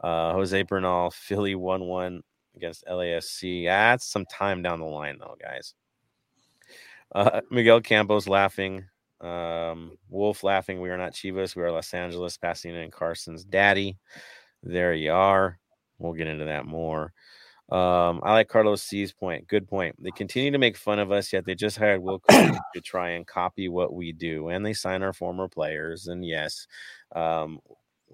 Uh, 0.00 0.32
Jose 0.32 0.62
Bernal, 0.62 1.10
Philly 1.10 1.54
one 1.54 1.86
one 1.86 2.22
against 2.56 2.84
LASC. 2.86 3.64
That's 3.64 4.06
some 4.06 4.26
time 4.26 4.62
down 4.62 4.80
the 4.80 4.86
line, 4.86 5.18
though, 5.18 5.36
guys. 5.40 5.74
Uh, 7.12 7.40
Miguel 7.50 7.80
Campos 7.80 8.28
laughing. 8.28 8.84
Um, 9.20 9.96
Wolf 10.08 10.44
laughing. 10.44 10.80
We 10.80 10.90
are 10.90 10.98
not 10.98 11.12
Chivas. 11.12 11.56
We 11.56 11.62
are 11.62 11.72
Los 11.72 11.94
Angeles. 11.94 12.36
Pasadena 12.36 12.82
and 12.82 12.92
Carson's 12.92 13.44
daddy. 13.44 13.98
There 14.62 14.94
you 14.94 15.12
are. 15.12 15.58
We'll 15.98 16.12
get 16.12 16.26
into 16.26 16.44
that 16.46 16.66
more. 16.66 17.12
Um, 17.70 18.20
I 18.22 18.32
like 18.32 18.48
Carlos 18.48 18.82
C's 18.82 19.12
point. 19.12 19.48
Good 19.48 19.66
point. 19.66 19.96
They 19.98 20.10
continue 20.10 20.50
to 20.50 20.58
make 20.58 20.76
fun 20.76 20.98
of 20.98 21.10
us, 21.10 21.32
yet 21.32 21.46
they 21.46 21.54
just 21.54 21.78
hired 21.78 22.02
Will 22.02 22.20
to 22.28 22.80
try 22.82 23.10
and 23.10 23.26
copy 23.26 23.68
what 23.68 23.94
we 23.94 24.12
do, 24.12 24.48
and 24.48 24.64
they 24.64 24.74
sign 24.74 25.02
our 25.02 25.14
former 25.14 25.48
players. 25.48 26.06
And 26.06 26.24
yes, 26.24 26.66
um, 27.16 27.60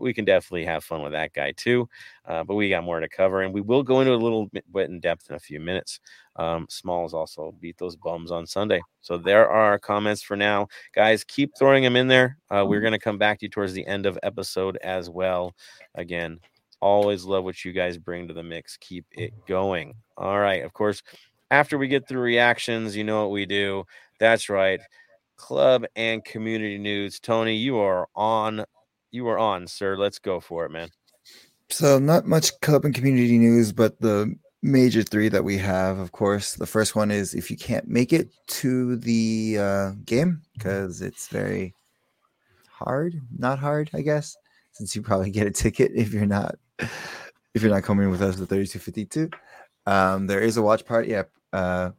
we 0.00 0.14
can 0.14 0.24
definitely 0.24 0.64
have 0.64 0.84
fun 0.84 1.02
with 1.02 1.12
that 1.12 1.32
guy 1.32 1.52
too. 1.52 1.88
Uh, 2.24 2.44
but 2.44 2.54
we 2.54 2.68
got 2.68 2.84
more 2.84 3.00
to 3.00 3.08
cover, 3.08 3.42
and 3.42 3.52
we 3.52 3.60
will 3.60 3.82
go 3.82 4.00
into 4.00 4.14
a 4.14 4.16
little 4.16 4.50
bit 4.72 4.88
in 4.88 5.00
depth 5.00 5.30
in 5.30 5.36
a 5.36 5.40
few 5.40 5.60
minutes. 5.60 6.00
Um, 6.36 6.66
Smalls 6.68 7.14
also 7.14 7.54
beat 7.60 7.76
those 7.78 7.96
bums 7.96 8.30
on 8.30 8.46
Sunday. 8.46 8.80
So 9.00 9.18
there 9.18 9.48
are 9.48 9.78
comments 9.78 10.22
for 10.22 10.36
now, 10.36 10.68
guys. 10.94 11.24
Keep 11.24 11.52
throwing 11.58 11.82
them 11.82 11.96
in 11.96 12.08
there. 12.08 12.38
Uh, 12.50 12.64
we're 12.66 12.80
going 12.80 12.92
to 12.92 12.98
come 12.98 13.18
back 13.18 13.40
to 13.40 13.46
you 13.46 13.50
towards 13.50 13.72
the 13.72 13.86
end 13.86 14.06
of 14.06 14.18
episode 14.22 14.78
as 14.82 15.10
well. 15.10 15.54
Again, 15.94 16.40
Always 16.80 17.24
love 17.24 17.44
what 17.44 17.62
you 17.62 17.72
guys 17.72 17.98
bring 17.98 18.26
to 18.28 18.34
the 18.34 18.42
mix. 18.42 18.78
Keep 18.78 19.04
it 19.12 19.34
going. 19.46 19.94
All 20.16 20.38
right. 20.38 20.64
Of 20.64 20.72
course, 20.72 21.02
after 21.50 21.76
we 21.76 21.88
get 21.88 22.08
through 22.08 22.22
reactions, 22.22 22.96
you 22.96 23.04
know 23.04 23.22
what 23.22 23.32
we 23.32 23.44
do. 23.44 23.84
That's 24.18 24.48
right. 24.48 24.80
Club 25.36 25.84
and 25.94 26.24
community 26.24 26.78
news. 26.78 27.20
Tony, 27.20 27.54
you 27.54 27.78
are 27.78 28.08
on. 28.14 28.64
You 29.10 29.28
are 29.28 29.38
on, 29.38 29.66
sir. 29.66 29.96
Let's 29.96 30.18
go 30.18 30.40
for 30.40 30.66
it, 30.66 30.70
man. 30.70 30.90
So, 31.68 31.98
not 31.98 32.26
much 32.26 32.58
club 32.60 32.84
and 32.84 32.94
community 32.94 33.38
news, 33.38 33.72
but 33.72 34.00
the 34.00 34.34
major 34.62 35.02
three 35.02 35.28
that 35.28 35.44
we 35.44 35.56
have, 35.58 35.98
of 35.98 36.12
course. 36.12 36.54
The 36.54 36.66
first 36.66 36.94
one 36.94 37.10
is 37.10 37.34
if 37.34 37.50
you 37.50 37.56
can't 37.56 37.88
make 37.88 38.12
it 38.12 38.28
to 38.48 38.96
the 38.96 39.58
uh, 39.58 39.90
game, 40.04 40.42
because 40.54 41.00
it's 41.00 41.28
very 41.28 41.74
hard, 42.68 43.20
not 43.36 43.58
hard, 43.58 43.90
I 43.94 44.00
guess, 44.00 44.36
since 44.72 44.94
you 44.94 45.02
probably 45.02 45.30
get 45.38 45.46
a 45.46 45.50
ticket 45.50 45.92
if 45.94 46.12
you're 46.12 46.26
not 46.26 46.56
if 46.78 47.62
you're 47.62 47.72
not 47.72 47.82
coming 47.82 48.10
with 48.10 48.22
us 48.22 48.36
to 48.36 48.46
3252. 48.46 49.30
Um, 49.86 50.26
there 50.26 50.40
is 50.40 50.56
a 50.56 50.62
watch 50.62 50.84
party 50.84 51.14
at 51.14 51.30
uh, 51.52 51.90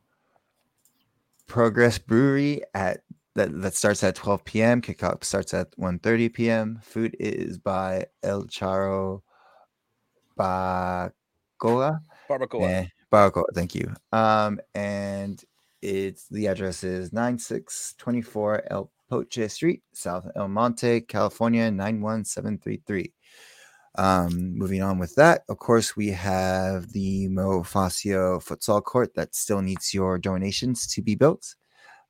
Progress 1.47 1.97
Brewery 1.97 2.61
at 2.73 3.01
that, 3.35 3.61
that 3.61 3.75
starts 3.75 4.03
at 4.03 4.15
12 4.15 4.43
p.m. 4.43 4.81
Kickoff 4.81 5.23
starts 5.23 5.53
at 5.53 5.71
1:30 5.77 6.33
p.m. 6.33 6.79
Food 6.83 7.15
is 7.19 7.57
by 7.57 8.05
El 8.23 8.43
Charo 8.43 9.21
Bacoa. 10.37 11.99
Barbacoa. 12.29 12.69
Eh, 12.69 12.85
Barbacoa, 13.11 13.43
thank 13.53 13.75
you. 13.75 13.93
Um, 14.11 14.59
and 14.75 15.43
it's 15.81 16.27
the 16.27 16.47
address 16.47 16.83
is 16.83 17.13
9624 17.13 18.71
El 18.71 18.91
Poche 19.09 19.49
Street, 19.49 19.81
South 19.93 20.27
El 20.35 20.47
Monte, 20.47 21.01
California 21.01 21.69
91733. 21.71 23.13
Um, 23.95 24.57
moving 24.57 24.81
on 24.81 24.99
with 24.99 25.13
that, 25.15 25.43
of 25.49 25.57
course, 25.57 25.97
we 25.97 26.07
have 26.09 26.93
the 26.93 27.27
Mo 27.27 27.61
Facio 27.61 28.41
futsal 28.41 28.81
court 28.81 29.13
that 29.15 29.35
still 29.35 29.61
needs 29.61 29.93
your 29.93 30.17
donations 30.17 30.87
to 30.87 31.01
be 31.01 31.13
built. 31.13 31.55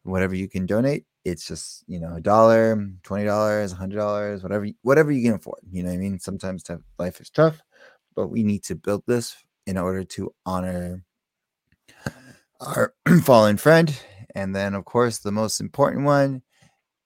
Whatever 0.04 0.36
you 0.36 0.50
can 0.50 0.66
donate, 0.66 1.06
it's 1.26 1.48
just 1.48 1.84
you 1.88 2.00
know 2.00 2.16
a 2.16 2.22
dollar, 2.22 2.90
twenty 3.04 3.26
dollars, 3.26 3.72
hundred 3.72 3.98
dollars, 3.98 4.44
whatever 4.44 4.68
whatever 4.82 5.12
you 5.12 5.24
can 5.24 5.36
afford. 5.36 5.60
You 5.70 5.84
know 5.84 5.90
what 5.90 5.96
I 5.96 6.00
mean? 6.00 6.20
Sometimes 6.20 6.64
life 6.98 7.22
is 7.22 7.30
tough, 7.30 7.62
but 8.16 8.28
we 8.30 8.44
need 8.44 8.64
to 8.64 8.76
build 8.76 9.04
this 9.08 9.36
in 9.68 9.78
order 9.78 10.04
to 10.04 10.34
honor 10.46 11.04
our 12.60 12.94
fallen 13.24 13.58
friend. 13.58 13.96
And 14.36 14.56
then, 14.56 14.76
of 14.76 14.86
course, 14.86 15.20
the 15.20 15.32
most 15.32 15.60
important 15.60 16.06
one 16.06 16.42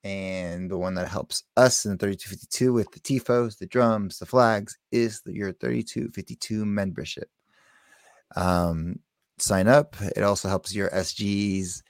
and 0.04 0.70
the 0.70 0.78
one 0.78 0.94
that 0.96 1.08
helps 1.08 1.44
us 1.58 1.86
in 1.86 1.92
the 1.92 1.98
3252 1.98 2.74
with 2.74 2.92
the 2.92 3.00
tifos, 3.00 3.58
the 3.58 3.66
drums, 3.66 4.20
the 4.20 4.26
flags 4.26 4.78
is 4.92 5.22
the, 5.22 5.34
your 5.34 5.52
3252 5.54 6.66
membership. 6.66 7.30
Um, 8.36 9.00
sign 9.40 9.68
up. 9.68 9.96
It 10.16 10.22
also 10.22 10.48
helps 10.48 10.76
your 10.76 10.90
SGs 10.92 11.82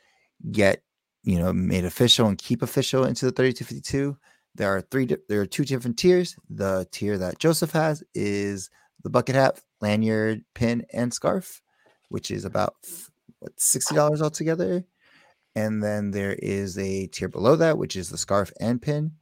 get 0.51 0.81
you 1.25 1.39
know 1.39 1.51
made 1.51 1.85
official 1.85 2.27
and 2.27 2.37
keep 2.37 2.61
official 2.61 3.03
into 3.05 3.25
the 3.25 3.31
3252. 3.31 4.17
There 4.55 4.73
are 4.75 4.81
three. 4.81 5.07
There 5.27 5.41
are 5.41 5.45
two 5.45 5.65
different 5.65 5.97
tiers. 5.97 6.35
The 6.49 6.87
tier 6.91 7.17
that 7.17 7.39
Joseph 7.39 7.71
has 7.71 8.03
is 8.13 8.69
the 9.03 9.09
bucket 9.09 9.35
hat, 9.35 9.59
lanyard, 9.81 10.45
pin, 10.53 10.85
and 10.93 11.13
scarf, 11.13 11.61
which 12.09 12.31
is 12.31 12.45
about 12.45 12.75
what 13.39 13.51
sixty 13.57 13.95
dollars 13.95 14.21
altogether. 14.21 14.85
And 15.55 15.81
then 15.81 16.11
there 16.11 16.33
is 16.33 16.77
a 16.77 17.07
tier 17.07 17.29
below 17.29 17.55
that, 17.55 17.77
which 17.77 17.95
is 17.95 18.09
the 18.09 18.17
scarf 18.17 18.51
and 18.59 18.81
pin, 18.81 19.13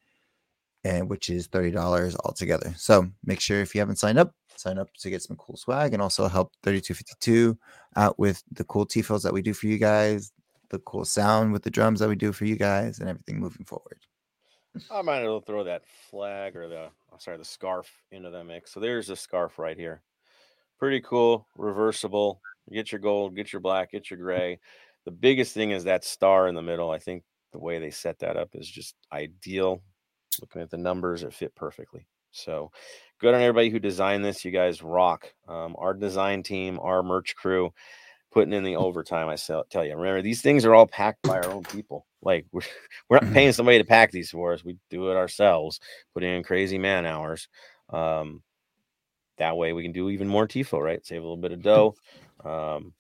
and 0.84 1.10
which 1.10 1.30
is 1.30 1.48
$30 1.48 2.16
altogether. 2.26 2.74
So 2.76 3.08
make 3.24 3.40
sure 3.40 3.62
if 3.62 3.76
you 3.76 3.82
haven't 3.82 3.98
signed 4.00 4.18
up, 4.18 4.34
sign 4.56 4.80
up 4.80 4.90
to 4.96 5.10
get 5.12 5.22
some 5.22 5.38
cool 5.38 5.58
swag 5.58 5.94
and 5.94 6.02
also 6.02 6.28
help 6.28 6.52
3252 6.64 7.58
out 7.96 8.18
with 8.18 8.44
the 8.52 8.64
cool 8.64 8.88
tifos 8.88 9.22
that 9.22 9.34
we 9.34 9.44
do 9.44 9.54
for 9.54 9.68
you 9.68 9.78
guys, 9.78 10.32
the 10.74 10.80
cool 10.80 11.06
sound 11.06 11.54
with 11.54 11.64
the 11.64 11.70
drums 11.70 12.00
that 12.00 12.10
we 12.10 12.16
do 12.16 12.34
for 12.34 12.46
you 12.46 12.58
guys, 12.58 13.00
and 13.00 13.08
everything 13.08 13.40
moving 13.40 13.64
forward. 13.64 14.00
I 14.92 15.04
might 15.04 15.22
as 15.22 15.28
well 15.28 15.40
throw 15.40 15.64
that 15.64 15.84
flag 16.10 16.56
or 16.56 16.68
the 16.68 16.90
oh, 17.12 17.18
sorry, 17.20 17.38
the 17.38 17.46
scarf 17.46 17.90
into 18.12 18.32
the 18.32 18.44
mix. 18.44 18.74
So 18.74 18.80
there's 18.80 19.10
a 19.10 19.16
scarf 19.16 19.60
right 19.60 19.78
here. 19.78 20.02
Pretty 20.80 21.00
cool, 21.02 21.48
reversible. 21.56 22.42
Get 22.72 22.92
your 22.92 23.00
gold, 23.00 23.36
get 23.36 23.54
your 23.54 23.60
black, 23.60 23.92
get 23.92 24.10
your 24.10 24.20
gray. 24.20 24.60
The 25.06 25.12
biggest 25.12 25.54
thing 25.54 25.72
is 25.72 25.84
that 25.84 26.04
star 26.04 26.48
in 26.48 26.56
the 26.56 26.62
middle. 26.62 26.90
I 26.90 26.98
think 26.98 27.24
the 27.52 27.60
way 27.60 27.78
they 27.78 27.92
set 27.92 28.20
that 28.20 28.36
up 28.36 28.50
is 28.54 28.68
just 28.68 28.96
ideal. 29.12 29.82
Looking 30.42 30.62
at 30.64 30.72
the 30.72 30.78
numbers, 30.78 31.22
it 31.22 31.34
fit 31.34 31.54
perfectly. 31.54 32.08
So 32.32 32.72
good 33.20 33.36
on 33.36 33.42
everybody 33.42 33.70
who 33.70 33.80
designed 33.80 34.26
this. 34.26 34.44
You 34.44 34.50
guys 34.50 34.82
rock. 34.82 35.32
Um, 35.48 35.76
our 35.78 35.94
design 35.94 36.42
team, 36.42 36.80
our 36.82 37.04
merch 37.04 37.36
crew, 37.36 37.72
putting 38.34 38.54
in 38.54 38.64
the 38.64 38.76
overtime. 38.76 39.30
I 39.30 39.36
tell 39.36 39.86
you, 39.86 39.96
remember 39.96 40.22
these 40.22 40.42
things 40.42 40.66
are 40.66 40.74
all 40.74 40.88
packed 40.88 41.22
by 41.24 41.38
our 41.38 41.52
own 41.52 41.64
people. 41.64 42.06
Like 42.22 42.46
we're, 42.52 42.62
we're 43.10 43.20
not 43.20 43.32
paying 43.34 43.54
somebody 43.54 43.78
to 43.78 43.86
pack 43.86 44.12
these 44.12 44.32
for 44.32 44.54
us. 44.54 44.66
We 44.66 44.78
do 44.90 45.12
it 45.12 45.16
ourselves, 45.16 45.80
putting 46.14 46.36
in 46.36 46.44
crazy 46.44 46.78
man 46.78 47.06
hours. 47.06 47.48
Um, 47.90 48.42
that 49.38 49.56
way 49.56 49.74
we 49.74 49.84
can 49.84 49.92
do 49.92 50.10
even 50.10 50.28
more 50.28 50.48
tifo, 50.48 50.82
right? 50.82 51.06
Save 51.06 51.22
a 51.22 51.26
little 51.26 51.38
bit 51.38 51.52
of 51.52 51.62
dough. 51.62 51.96
Um, 52.44 52.94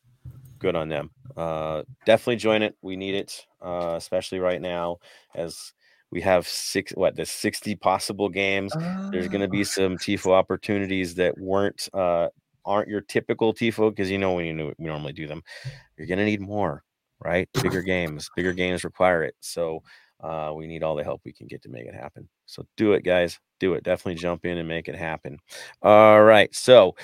good 0.60 0.76
on 0.76 0.90
them. 0.90 1.10
Uh, 1.36 1.84
definitely 2.06 2.38
join 2.38 2.62
it. 2.62 2.76
We 2.82 2.96
need 2.96 3.16
it, 3.16 3.46
uh, 3.62 3.96
especially 3.98 4.40
right 4.40 4.62
now 4.62 4.98
as 5.36 5.74
we 6.12 6.22
have 6.22 6.48
six 6.48 6.92
what 6.92 7.16
the 7.16 7.26
60 7.26 7.76
possible 7.76 8.30
games. 8.30 8.72
There's 9.12 9.28
going 9.28 9.42
to 9.42 9.48
be 9.48 9.62
ah. 9.62 9.66
some 9.66 9.98
tifo 9.98 10.32
opportunities 10.32 11.16
that 11.16 11.38
weren't 11.40 11.90
uh, 11.94 12.28
aren't 12.66 12.90
your 12.90 13.02
typical 13.02 13.54
tifo 13.54 13.90
because 13.90 14.10
you 14.10 14.18
know 14.18 14.34
when 14.34 14.46
you 14.46 14.74
we 14.78 14.86
normally 14.86 15.14
do 15.14 15.28
them, 15.28 15.44
you're 15.98 16.08
to 16.08 16.26
need 16.26 16.42
more, 16.42 16.84
right? 17.20 17.50
Bigger 17.62 17.82
games, 17.82 18.30
bigger 18.36 18.54
games 18.54 18.84
require 18.84 19.24
it. 19.24 19.36
So 19.40 19.84
uh, 20.22 20.54
we 20.56 20.68
need 20.68 20.84
all 20.84 20.96
the 20.96 21.04
help 21.04 21.22
we 21.26 21.34
can 21.34 21.48
get 21.48 21.62
to 21.64 21.70
make 21.70 21.86
it 21.86 21.96
happen. 21.96 22.30
So 22.46 22.66
do 22.78 22.94
it, 22.94 23.04
guys. 23.04 23.40
Do 23.60 23.74
it. 23.74 23.84
Definitely 23.84 24.22
jump 24.22 24.46
in 24.46 24.58
and 24.58 24.68
make 24.68 24.88
it 24.88 24.96
happen. 24.96 25.40
All 25.82 26.24
right. 26.24 26.54
So 26.56 26.96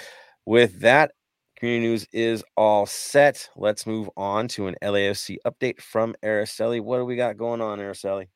with 0.46 0.80
that 0.82 1.12
Community 1.60 1.88
news 1.88 2.08
is 2.14 2.42
all 2.56 2.86
set. 2.86 3.50
Let's 3.58 3.86
move 3.86 4.10
on 4.16 4.48
to 4.50 4.68
an 4.68 4.78
LAFC 4.82 5.36
update 5.46 5.82
from 5.82 6.16
Araceli. 6.24 6.80
What 6.80 7.00
do 7.00 7.06
we 7.06 7.18
got 7.18 7.36
going 7.36 7.60
on, 7.60 7.80
Araceli? 7.80 8.28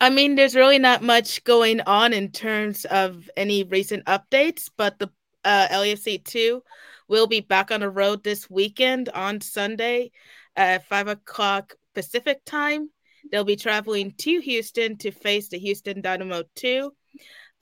I 0.00 0.08
mean, 0.08 0.34
there's 0.34 0.54
really 0.54 0.78
not 0.78 1.02
much 1.02 1.44
going 1.44 1.82
on 1.82 2.14
in 2.14 2.32
terms 2.32 2.86
of 2.86 3.28
any 3.36 3.64
recent 3.64 4.06
updates, 4.06 4.70
but 4.78 4.98
the 4.98 5.10
uh, 5.46 5.68
LAFC 5.70 6.22
2 6.22 6.62
will 7.08 7.26
be 7.26 7.40
back 7.40 7.70
on 7.70 7.80
the 7.80 7.88
road 7.88 8.22
this 8.22 8.50
weekend 8.50 9.08
on 9.08 9.40
Sunday 9.40 10.10
at 10.56 10.86
5 10.86 11.08
o'clock 11.08 11.74
Pacific 11.94 12.44
time. 12.44 12.90
They'll 13.30 13.44
be 13.44 13.56
traveling 13.56 14.12
to 14.18 14.40
Houston 14.40 14.98
to 14.98 15.10
face 15.10 15.48
the 15.48 15.58
Houston 15.58 16.02
Dynamo 16.02 16.42
2 16.56 16.92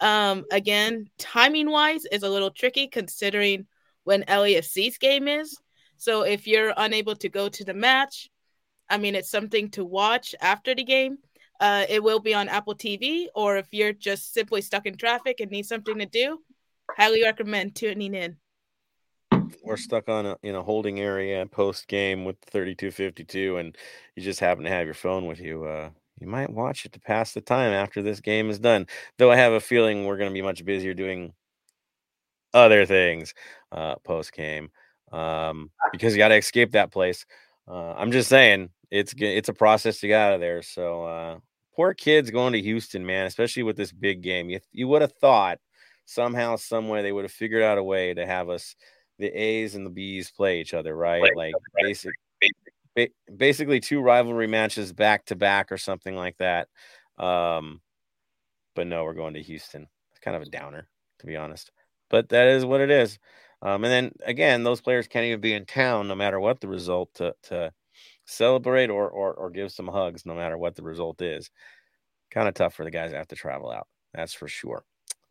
um, 0.01 0.45
again, 0.51 1.09
timing 1.19 1.71
wise 1.71 2.05
is 2.07 2.23
a 2.23 2.29
little 2.29 2.51
tricky 2.51 2.89
considering 2.89 3.67
when 4.05 4.23
LAFC's 4.25 4.99
game 4.99 5.29
is. 5.29 5.57
So 5.97 6.23
if 6.23 6.47
you're 6.47 6.75
unable 6.77 7.17
to 7.17 7.29
go 7.29 7.49
to 7.49 7.65
the 7.65 7.75
match, 7.75 8.29
I 8.91 8.99
mean, 8.99 9.15
it's 9.15 9.31
something 9.31 9.71
to 9.71 9.85
watch 9.85 10.35
after 10.41 10.75
the 10.75 10.85
game. 10.85 11.19
Uh, 11.61 11.87
it 11.89 12.03
will 12.03 12.21
be 12.21 12.35
on 12.35 12.49
Apple 12.49 12.75
TV, 12.75 13.29
or 13.35 13.57
if 13.57 13.69
you're 13.71 13.93
just 13.93 14.35
simply 14.35 14.61
stuck 14.61 14.87
in 14.87 14.97
traffic 14.97 15.41
and 15.41 15.51
need 15.51 15.65
something 15.65 15.99
to 15.99 16.07
do, 16.07 16.41
highly 16.97 17.23
recommend 17.23 17.75
tuning 17.75 18.15
in. 18.15 18.37
We're 19.63 19.77
stuck 19.77 20.09
on 20.09 20.27
a 20.27 20.37
in 20.43 20.55
a 20.55 20.63
holding 20.63 21.01
area 21.01 21.45
post 21.47 21.89
game 21.89 22.25
with 22.25 22.37
3252, 22.51 23.57
and 23.57 23.77
you 24.15 24.23
just 24.23 24.41
happen 24.41 24.65
to 24.65 24.71
have 24.71 24.87
your 24.87 24.95
phone 24.95 25.27
with 25.27 25.41
you. 25.41 25.65
Uh, 25.65 25.91
you 26.21 26.27
might 26.27 26.51
watch 26.51 26.85
it 26.85 26.93
to 26.93 27.01
pass 27.01 27.33
the 27.33 27.41
time 27.41 27.73
after 27.73 28.03
this 28.03 28.21
game 28.21 28.51
is 28.51 28.59
done. 28.59 28.87
Though 29.19 29.31
I 29.31 29.37
have 29.37 29.53
a 29.53 29.61
feeling 29.61 30.05
we're 30.05 30.17
going 30.17 30.31
to 30.31 30.35
be 30.35 30.43
much 30.43 30.65
busier 30.65 30.95
doing 30.95 31.33
other 32.53 32.87
things 32.87 33.35
uh, 33.73 33.97
post 33.97 34.33
game 34.33 34.71
um, 35.13 35.71
because 35.93 36.13
you 36.15 36.19
got 36.19 36.29
to 36.29 36.37
escape 36.37 36.73
that 36.73 36.93
place. 36.93 37.27
Uh, 37.67 37.95
I'm 37.95 38.13
just 38.13 38.29
saying 38.29 38.71
it's 38.91 39.15
it's 39.19 39.49
a 39.49 39.55
process 39.55 40.01
to 40.01 40.09
get 40.09 40.21
out 40.21 40.35
of 40.35 40.41
there. 40.41 40.63
So 40.63 41.05
uh, 41.05 41.39
poor 41.75 41.95
kids 41.95 42.31
going 42.31 42.53
to 42.53 42.63
Houston, 42.63 43.05
man, 43.05 43.27
especially 43.27 43.63
with 43.63 43.77
this 43.77 43.93
big 43.93 44.23
game. 44.23 44.51
You 44.51 44.61
you 44.73 44.89
would 44.89 45.03
have 45.03 45.13
thought 45.13 45.59
somehow, 46.05 46.57
some 46.57 46.89
way 46.89 47.03
they 47.03 47.13
would 47.13 47.25
have 47.25 47.33
figured 47.33 47.63
out 47.63 47.79
a 47.79 47.83
way 47.83 48.15
to 48.15 48.27
have 48.27 48.49
us 48.49 48.75
the 49.19 49.29
A's 49.29 49.75
and 49.75 49.87
the 49.87 49.91
B's 49.91 50.31
play 50.31 50.61
each 50.61 50.75
other, 50.75 50.95
right? 50.97 51.33
Play 51.35 51.53
like 51.53 51.55
basic, 51.77 52.13
basically 53.37 53.81
two 53.81 54.01
rivalry 54.01 54.47
matches 54.47 54.93
back 54.93 55.25
to 55.27 55.37
back 55.37 55.73
or 55.73 55.79
something 55.79 56.17
like 56.17 56.37
that. 56.39 56.69
Um, 57.19 57.81
but 58.75 58.87
no, 58.87 59.05
we're 59.05 59.15
going 59.15 59.35
to 59.35 59.43
Houston. 59.43 59.89
It's 60.11 60.21
kind 60.21 60.37
of 60.37 60.43
a 60.43 60.51
downer, 60.51 60.89
to 61.21 61.27
be 61.27 61.37
honest. 61.37 61.71
But 62.11 62.29
that 62.31 62.49
is 62.49 62.65
what 62.65 62.81
it 62.81 62.91
is. 62.91 63.19
Um, 63.63 63.85
and 63.85 63.93
then 63.93 64.13
again, 64.27 64.63
those 64.63 64.81
players 64.81 65.09
can't 65.09 65.25
even 65.25 65.41
be 65.41 65.55
in 65.55 65.65
town 65.65 66.09
no 66.09 66.15
matter 66.15 66.39
what 66.39 66.61
the 66.61 66.69
result 66.69 67.11
to 67.15 67.35
to 67.45 67.73
celebrate 68.27 68.91
or 68.91 69.09
or, 69.09 69.33
or 69.35 69.51
give 69.51 69.73
some 69.73 69.89
hugs 69.89 70.27
no 70.27 70.35
matter 70.35 70.59
what 70.59 70.75
the 70.75 70.83
result 70.83 71.23
is. 71.23 71.51
Kind 72.31 72.49
of 72.49 72.55
tough 72.55 72.75
for 72.75 72.85
the 72.85 72.91
guys 72.91 73.11
that 73.11 73.17
have 73.17 73.29
to 73.29 73.37
travel 73.37 73.71
out. 73.71 73.87
That's 74.13 74.35
for 74.35 74.49
sure. 74.49 74.85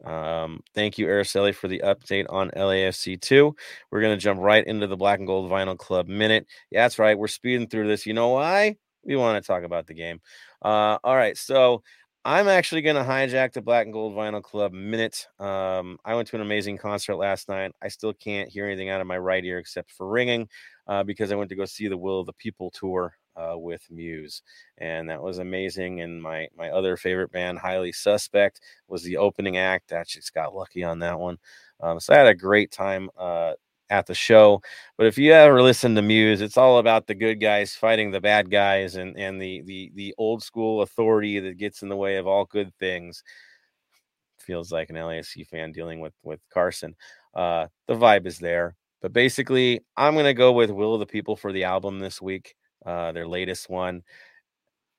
Um, 0.04 0.60
thank 0.76 0.97
you, 0.97 1.08
Araceli, 1.08 1.56
for 1.56 1.68
the 1.68 1.82
update 1.84 2.26
on 2.30 2.49
LAFC 2.51 3.20
2. 3.20 3.56
We're 3.91 4.01
going 4.01 4.16
to 4.18 4.22
jump 4.22 4.39
right 4.41 4.66
into 4.66 4.88
the 4.88 4.97
Black 4.97 5.20
and 5.20 5.28
Gold 5.28 5.49
Vinyl 5.49 5.78
Club 5.78 6.08
minute. 6.08 6.47
Yeah, 6.72 6.84
that's 6.84 6.99
right. 6.99 7.18
We're 7.18 7.28
speeding 7.28 7.68
through 7.68 7.88
this. 7.88 8.06
You 8.06 8.14
know 8.14 8.30
why? 8.30 8.76
We 9.06 9.16
want 9.16 9.41
to 9.41 9.47
talk 9.47 9.64
about 9.64 9.88
the 9.88 9.93
game. 9.93 10.20
Uh, 10.62 10.97
all 11.04 11.16
right. 11.16 11.38
So 11.38 11.84
I'm 12.26 12.47
actually 12.47 12.82
going 12.82 12.95
to 12.95 13.04
hijack 13.04 13.54
the 13.54 13.62
Black 13.62 13.86
and 13.86 13.93
Gold 13.93 14.14
Vinyl 14.14 14.41
Club 14.41 14.74
minute. 14.74 15.28
Um, 15.39 15.97
I 16.06 16.16
went 16.16 16.28
to 16.30 16.36
an 16.38 16.41
amazing 16.41 16.78
concert 16.78 17.16
last 17.16 17.49
night. 17.49 17.72
I 17.82 17.89
still 17.89 18.14
can't 18.14 18.49
hear 18.49 18.66
anything 18.66 18.89
out 18.89 19.01
of 19.01 19.08
my 19.08 19.18
right 19.18 19.43
ear 19.43 19.58
except 19.58 19.91
for 19.91 20.08
ringing 20.10 20.47
uh, 20.88 21.04
because 21.04 21.32
I 21.32 21.36
went 21.36 21.49
to 21.49 21.56
go 21.56 21.66
see 21.66 21.88
the 21.88 21.97
Will 21.97 22.22
of 22.22 22.26
the 22.26 22.34
People 22.34 22.72
tour 22.72 23.14
uh, 23.36 23.58
with 23.58 23.86
Muse, 23.90 24.42
and 24.78 25.10
that 25.10 25.22
was 25.22 25.40
amazing. 25.40 26.02
And 26.02 26.22
my 26.22 26.48
my 26.58 26.70
other 26.70 26.98
favorite 26.98 27.32
band, 27.32 27.60
Highly 27.60 27.92
Suspect, 27.92 28.62
was 28.88 29.04
the 29.04 29.18
opening 29.18 29.58
act. 29.58 29.94
I 29.94 30.04
just 30.04 30.34
got 30.34 30.56
lucky 30.56 30.84
on 30.84 31.00
that 31.00 31.20
one. 31.20 31.38
Um, 31.80 32.00
so 32.00 32.14
I 32.14 32.18
had 32.18 32.28
a 32.28 32.36
great 32.36 32.72
time 32.72 33.10
uh, 33.18 33.54
at 33.90 34.06
the 34.08 34.16
show. 34.16 34.62
But 34.98 35.08
if 35.08 35.18
you 35.18 35.34
ever 35.34 35.62
listen 35.62 35.96
to 35.96 36.02
Muse, 36.02 36.42
it's 36.42 36.58
all 36.58 36.80
about 36.80 37.08
the 37.08 37.16
good 37.16 37.40
guys 37.40 37.76
fighting 37.76 38.12
the 38.12 38.22
bad 38.22 38.50
guys, 38.50 38.96
and 38.96 39.18
and 39.18 39.42
the 39.42 39.62
the 39.66 39.92
the 39.96 40.16
old 40.18 40.44
school 40.44 40.82
authority 40.82 41.40
that 41.40 41.58
gets 41.58 41.82
in 41.82 41.90
the 41.90 41.96
way 41.96 42.18
of 42.18 42.28
all 42.28 42.46
good 42.46 42.74
things. 42.80 43.24
Feels 44.40 44.72
like 44.72 44.90
an 44.90 44.98
LAFC 44.98 45.48
fan 45.48 45.72
dealing 45.72 46.00
with 46.00 46.14
with 46.24 46.40
Carson. 46.54 46.96
Uh, 47.34 47.68
the 47.88 47.96
vibe 47.96 48.26
is 48.28 48.40
there. 48.40 48.76
But 49.02 49.12
basically, 49.12 49.82
I'm 49.98 50.14
going 50.14 50.26
to 50.26 50.34
go 50.34 50.54
with 50.54 50.72
Will 50.72 50.94
of 50.94 51.02
the 51.02 51.06
People 51.06 51.36
for 51.36 51.52
the 51.52 51.66
album 51.66 52.00
this 52.00 52.22
week 52.22 52.56
uh, 52.86 53.12
their 53.12 53.28
latest 53.28 53.70
one. 53.70 54.04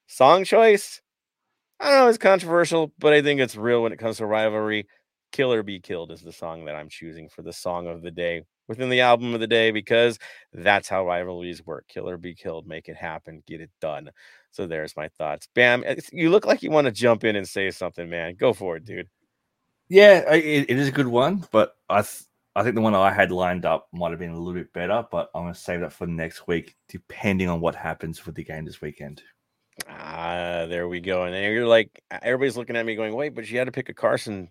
Song 0.07 0.45
choice, 0.45 1.01
I 1.81 1.91
don't 1.91 2.01
know, 2.01 2.09
it's 2.09 2.19
controversial, 2.19 2.93
but 2.99 3.13
I 3.13 3.23
think 3.23 3.41
it's 3.41 3.57
real 3.57 3.83
when 3.83 3.93
it 3.93 3.99
comes 3.99 4.19
to 4.19 4.27
rivalry. 4.27 4.87
Kill 5.33 5.53
or 5.53 5.63
Be 5.63 5.81
Killed 5.81 6.13
is 6.13 6.23
the 6.23 6.33
song 6.33 6.65
that 6.67 6.77
I'm 6.77 6.89
choosing 6.89 7.29
for 7.29 7.43
the 7.43 7.53
song 7.53 7.89
of 7.89 8.03
the 8.03 8.11
day 8.11 8.43
within 8.69 8.89
the 8.89 9.01
album 9.01 9.35
of 9.35 9.41
the 9.41 9.47
day 9.47 9.73
because 9.73 10.19
that's 10.53 10.89
how 10.89 11.07
rivalries 11.07 11.67
work. 11.67 11.87
Kill 11.89 12.09
or 12.09 12.17
Be 12.17 12.35
Killed, 12.35 12.67
make 12.69 12.89
it 12.89 12.97
happen, 12.97 13.43
get 13.47 13.61
it 13.61 13.71
done. 13.81 14.11
So 14.53 14.67
there's 14.67 14.97
my 14.97 15.09
thoughts. 15.09 15.49
Bam, 15.55 15.85
you 16.13 16.31
look 16.31 16.47
like 16.47 16.63
you 16.63 16.71
want 16.71 16.85
to 16.85 16.93
jump 16.93 17.25
in 17.25 17.35
and 17.35 17.49
say 17.49 17.71
something, 17.73 18.09
man. 18.09 18.37
Go 18.37 18.53
for 18.53 18.77
it, 18.77 18.85
dude. 18.85 19.09
Yeah, 19.89 20.33
it, 20.33 20.71
it 20.71 20.79
is 20.79 20.89
a 20.89 20.93
good 20.93 21.09
one, 21.09 21.45
but 21.51 21.75
I 21.89 22.03
th- 22.03 22.23
I 22.57 22.63
think 22.63 22.77
the 22.77 22.81
one 22.81 22.95
I 22.95 23.13
had 23.13 23.33
lined 23.33 23.65
up 23.65 23.89
might 23.93 24.11
have 24.11 24.21
been 24.21 24.31
a 24.31 24.39
little 24.39 24.55
bit 24.55 24.73
better, 24.73 25.05
but 25.11 25.31
I'm 25.35 25.43
going 25.43 25.55
to 25.55 25.59
save 25.59 25.81
that 25.81 25.93
for 25.93 26.07
next 26.07 26.47
week, 26.47 26.77
depending 26.89 27.49
on 27.49 27.61
what 27.61 27.75
happens 27.75 28.25
with 28.25 28.37
the 28.37 28.45
game 28.45 28.65
this 28.65 28.81
weekend. 28.81 29.23
Ah, 29.89 30.67
there 30.69 30.87
we 30.87 31.01
go. 31.01 31.25
And 31.25 31.35
you're 31.53 31.67
like, 31.67 32.03
everybody's 32.11 32.57
looking 32.57 32.77
at 32.77 32.87
me 32.87 32.95
going, 32.95 33.15
wait, 33.15 33.35
but 33.35 33.51
you 33.51 33.59
had 33.59 33.65
to 33.65 33.73
pick 33.73 33.89
a 33.89 33.95
Carson 33.95 34.51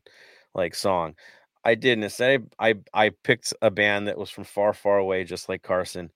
like 0.53 0.75
song. 0.75 1.15
I 1.63 1.75
didn't. 1.75 2.03
Instead, 2.03 2.53
I 2.59 2.75
I 2.93 3.11
picked 3.23 3.53
a 3.61 3.71
band 3.71 4.07
that 4.07 4.17
was 4.17 4.29
from 4.29 4.43
far, 4.43 4.73
far 4.73 4.97
away, 4.97 5.23
just 5.23 5.47
like 5.47 5.63
Carson, 5.63 6.11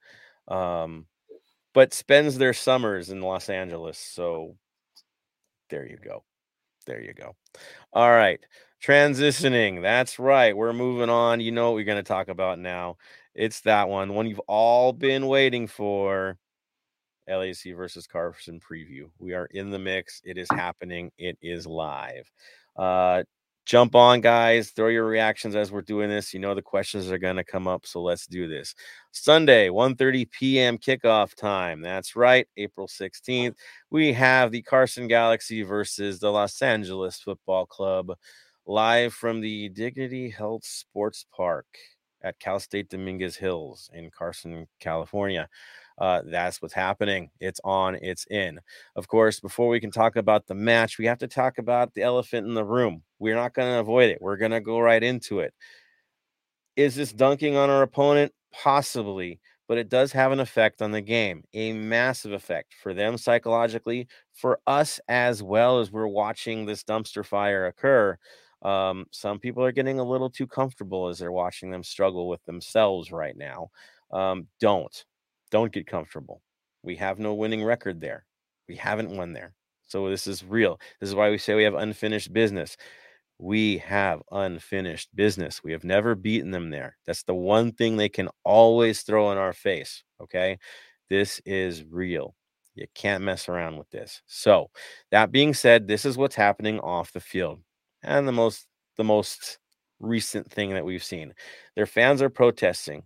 um, 0.49 1.05
but 1.73 1.93
spends 1.93 2.37
their 2.37 2.53
summers 2.53 3.09
in 3.11 3.21
Los 3.21 3.49
Angeles. 3.49 3.97
So 3.97 4.57
there 5.69 5.87
you 5.87 5.97
go. 5.97 6.25
There 6.85 7.01
you 7.01 7.13
go. 7.13 7.35
All 7.93 8.09
right. 8.09 8.39
Transitioning. 8.83 9.81
That's 9.81 10.19
right. 10.19 10.55
We're 10.55 10.73
moving 10.73 11.09
on. 11.09 11.39
You 11.39 11.51
know 11.51 11.71
what 11.71 11.75
we're 11.75 11.85
going 11.85 11.97
to 11.97 12.03
talk 12.03 12.27
about 12.27 12.59
now. 12.59 12.97
It's 13.33 13.61
that 13.61 13.89
one, 13.89 14.13
one 14.13 14.27
you've 14.27 14.39
all 14.47 14.93
been 14.93 15.27
waiting 15.27 15.67
for. 15.67 16.37
LAC 17.27 17.75
versus 17.75 18.07
Carson 18.07 18.59
preview. 18.59 19.09
We 19.19 19.33
are 19.33 19.47
in 19.47 19.69
the 19.69 19.79
mix. 19.79 20.21
It 20.23 20.37
is 20.37 20.47
happening. 20.49 21.11
It 21.17 21.37
is 21.41 21.67
live. 21.67 22.31
Uh, 22.77 23.23
jump 23.65 23.95
on, 23.95 24.21
guys. 24.21 24.71
Throw 24.71 24.87
your 24.87 25.05
reactions 25.05 25.55
as 25.55 25.71
we're 25.71 25.81
doing 25.81 26.09
this. 26.09 26.33
You 26.33 26.39
know 26.39 26.55
the 26.55 26.61
questions 26.61 27.11
are 27.11 27.17
going 27.17 27.35
to 27.35 27.43
come 27.43 27.67
up, 27.67 27.85
so 27.85 28.01
let's 28.01 28.27
do 28.27 28.47
this. 28.47 28.73
Sunday, 29.11 29.67
1:30 29.67 30.31
p.m. 30.31 30.77
kickoff 30.77 31.35
time. 31.35 31.81
That's 31.81 32.15
right, 32.15 32.47
April 32.55 32.87
16th. 32.87 33.55
We 33.89 34.13
have 34.13 34.51
the 34.51 34.61
Carson 34.61 35.07
Galaxy 35.09 35.63
versus 35.63 36.19
the 36.19 36.31
Los 36.31 36.61
Angeles 36.61 37.19
Football 37.19 37.65
Club 37.65 38.13
live 38.67 39.13
from 39.13 39.39
the 39.39 39.69
Dignity 39.69 40.29
Health 40.29 40.65
Sports 40.65 41.25
Park 41.33 41.65
at 42.21 42.37
Cal 42.39 42.59
State 42.59 42.89
Dominguez 42.89 43.37
Hills 43.37 43.89
in 43.93 44.11
Carson, 44.11 44.67
California. 44.81 45.47
Uh, 45.97 46.21
that's 46.25 46.61
what's 46.61 46.73
happening. 46.73 47.29
It's 47.39 47.61
on, 47.63 47.95
it's 47.95 48.25
in. 48.29 48.59
Of 48.97 49.07
course, 49.07 49.39
before 49.39 49.69
we 49.69 49.79
can 49.79 49.89
talk 49.89 50.17
about 50.17 50.47
the 50.47 50.53
match, 50.53 50.97
we 50.97 51.05
have 51.05 51.17
to 51.19 51.29
talk 51.29 51.59
about 51.59 51.93
the 51.93 52.01
elephant 52.01 52.45
in 52.45 52.55
the 52.55 52.65
room. 52.65 53.03
We're 53.19 53.35
not 53.35 53.53
going 53.53 53.71
to 53.71 53.79
avoid 53.79 54.09
it. 54.09 54.21
We're 54.21 54.37
going 54.37 54.51
to 54.51 54.59
go 54.59 54.79
right 54.79 55.01
into 55.01 55.39
it. 55.39 55.53
Is 56.75 56.93
this 56.93 57.13
dunking 57.13 57.55
on 57.55 57.69
our 57.69 57.83
opponent? 57.83 58.33
Possibly, 58.51 59.39
but 59.69 59.77
it 59.77 59.87
does 59.87 60.11
have 60.11 60.33
an 60.33 60.41
effect 60.41 60.81
on 60.81 60.91
the 60.91 61.01
game, 61.01 61.45
a 61.53 61.71
massive 61.71 62.33
effect 62.33 62.75
for 62.83 62.93
them 62.93 63.17
psychologically, 63.17 64.07
for 64.33 64.59
us 64.67 64.99
as 65.07 65.41
well 65.41 65.79
as 65.79 65.89
we're 65.89 66.05
watching 66.05 66.65
this 66.65 66.83
dumpster 66.83 67.25
fire 67.25 67.65
occur 67.65 68.17
um, 68.61 69.05
some 69.11 69.39
people 69.39 69.63
are 69.63 69.71
getting 69.71 69.99
a 69.99 70.03
little 70.03 70.29
too 70.29 70.47
comfortable 70.47 71.07
as 71.07 71.19
they're 71.19 71.31
watching 71.31 71.71
them 71.71 71.83
struggle 71.83 72.27
with 72.27 72.43
themselves 72.45 73.11
right 73.11 73.37
now. 73.37 73.69
Um, 74.11 74.47
don't, 74.59 75.05
don't 75.51 75.71
get 75.71 75.87
comfortable. 75.87 76.41
We 76.83 76.95
have 76.95 77.19
no 77.19 77.33
winning 77.33 77.63
record 77.63 78.01
there. 78.01 78.25
We 78.67 78.75
haven't 78.75 79.15
won 79.15 79.33
there. 79.33 79.53
So 79.87 80.09
this 80.09 80.27
is 80.27 80.43
real. 80.43 80.79
This 80.99 81.09
is 81.09 81.15
why 81.15 81.29
we 81.29 81.37
say 81.37 81.55
we 81.55 81.63
have 81.63 81.75
unfinished 81.75 82.33
business. 82.33 82.75
We 83.39 83.77
have 83.79 84.21
unfinished 84.31 85.15
business. 85.15 85.63
We 85.63 85.71
have 85.71 85.83
never 85.83 86.15
beaten 86.15 86.51
them 86.51 86.71
there. 86.71 86.97
That's 87.05 87.23
the 87.23 87.35
one 87.35 87.71
thing 87.71 87.95
they 87.95 88.09
can 88.09 88.29
always 88.43 89.03
throw 89.03 89.31
in 89.31 89.37
our 89.37 89.53
face. 89.53 90.03
Okay. 90.21 90.57
This 91.09 91.39
is 91.45 91.83
real. 91.85 92.35
You 92.75 92.87
can't 92.95 93.23
mess 93.23 93.47
around 93.49 93.77
with 93.77 93.89
this. 93.89 94.21
So, 94.27 94.69
that 95.11 95.31
being 95.31 95.53
said, 95.53 95.87
this 95.87 96.05
is 96.05 96.17
what's 96.17 96.35
happening 96.35 96.79
off 96.79 97.11
the 97.11 97.19
field 97.19 97.59
and 98.07 98.27
the 98.27 98.31
most 98.31 98.65
the 98.95 99.03
most 99.03 99.59
recent 99.99 100.51
thing 100.51 100.73
that 100.73 100.85
we've 100.85 101.03
seen. 101.03 101.33
Their 101.75 101.85
fans 101.85 102.21
are 102.21 102.29
protesting 102.29 103.03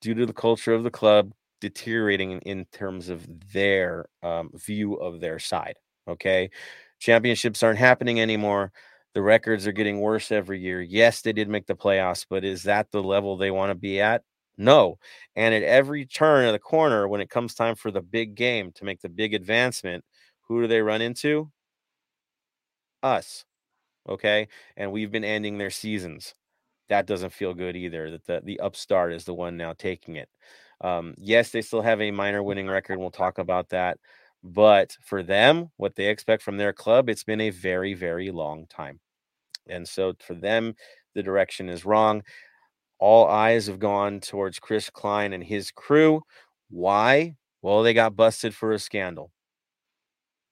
due 0.00 0.14
to 0.14 0.26
the 0.26 0.32
culture 0.32 0.74
of 0.74 0.84
the 0.84 0.90
club 0.90 1.32
deteriorating 1.60 2.40
in, 2.40 2.66
terms 2.72 3.08
of 3.08 3.26
their 3.52 4.06
um, 4.22 4.50
view 4.54 4.94
of 4.94 5.20
their 5.20 5.38
side. 5.38 5.76
Okay, 6.06 6.50
championships 7.00 7.62
aren't 7.62 7.78
happening 7.78 8.20
anymore. 8.20 8.72
The 9.14 9.22
records 9.22 9.66
are 9.66 9.72
getting 9.72 10.00
worse 10.00 10.30
every 10.32 10.60
year. 10.60 10.82
Yes, 10.82 11.22
they 11.22 11.32
did 11.32 11.48
make 11.48 11.66
the 11.66 11.76
playoffs, 11.76 12.26
but 12.28 12.44
is 12.44 12.64
that 12.64 12.90
the 12.90 13.02
level 13.02 13.36
they 13.36 13.50
want 13.50 13.70
to 13.70 13.76
be 13.76 14.00
at? 14.00 14.22
No. 14.58 14.98
And 15.36 15.54
at 15.54 15.62
every 15.62 16.04
turn 16.04 16.46
of 16.46 16.52
the 16.52 16.58
corner, 16.58 17.08
when 17.08 17.20
it 17.20 17.30
comes 17.30 17.54
time 17.54 17.76
for 17.76 17.90
the 17.90 18.02
big 18.02 18.34
game 18.34 18.72
to 18.74 18.84
make 18.84 19.00
the 19.00 19.08
big 19.08 19.32
advancement, 19.34 20.04
who 20.42 20.62
do 20.62 20.66
they 20.68 20.82
run 20.82 21.00
into? 21.00 21.50
Us 23.02 23.44
okay? 24.08 24.48
And 24.76 24.92
we've 24.92 25.10
been 25.10 25.24
ending 25.24 25.58
their 25.58 25.70
seasons. 25.70 26.34
That 26.88 27.06
doesn't 27.06 27.32
feel 27.32 27.54
good 27.54 27.76
either 27.76 28.10
that 28.10 28.26
the, 28.26 28.40
the 28.44 28.60
upstart 28.60 29.12
is 29.12 29.24
the 29.24 29.34
one 29.34 29.56
now 29.56 29.72
taking 29.72 30.16
it. 30.16 30.28
Um, 30.80 31.14
yes 31.16 31.50
they 31.50 31.62
still 31.62 31.82
have 31.82 32.00
a 32.00 32.10
minor 32.10 32.42
winning 32.42 32.68
record 32.68 32.98
we'll 32.98 33.10
talk 33.10 33.38
about 33.38 33.68
that 33.70 33.98
but 34.42 34.96
for 35.02 35.22
them 35.22 35.70
what 35.76 35.94
they 35.94 36.08
expect 36.08 36.42
from 36.42 36.58
their 36.58 36.72
club 36.72 37.08
it's 37.08 37.24
been 37.24 37.40
a 37.40 37.50
very 37.50 37.94
very 37.94 38.30
long 38.30 38.66
time. 38.66 39.00
And 39.68 39.88
so 39.88 40.14
for 40.18 40.34
them 40.34 40.74
the 41.14 41.22
direction 41.22 41.68
is 41.68 41.84
wrong. 41.84 42.22
All 42.98 43.26
eyes 43.28 43.66
have 43.68 43.78
gone 43.78 44.20
towards 44.20 44.58
chris 44.58 44.90
klein 44.90 45.32
and 45.32 45.44
his 45.44 45.70
crew. 45.70 46.22
Why? 46.68 47.36
Well 47.62 47.82
they 47.82 47.94
got 47.94 48.16
busted 48.16 48.54
for 48.54 48.72
a 48.72 48.78
scandal 48.78 49.30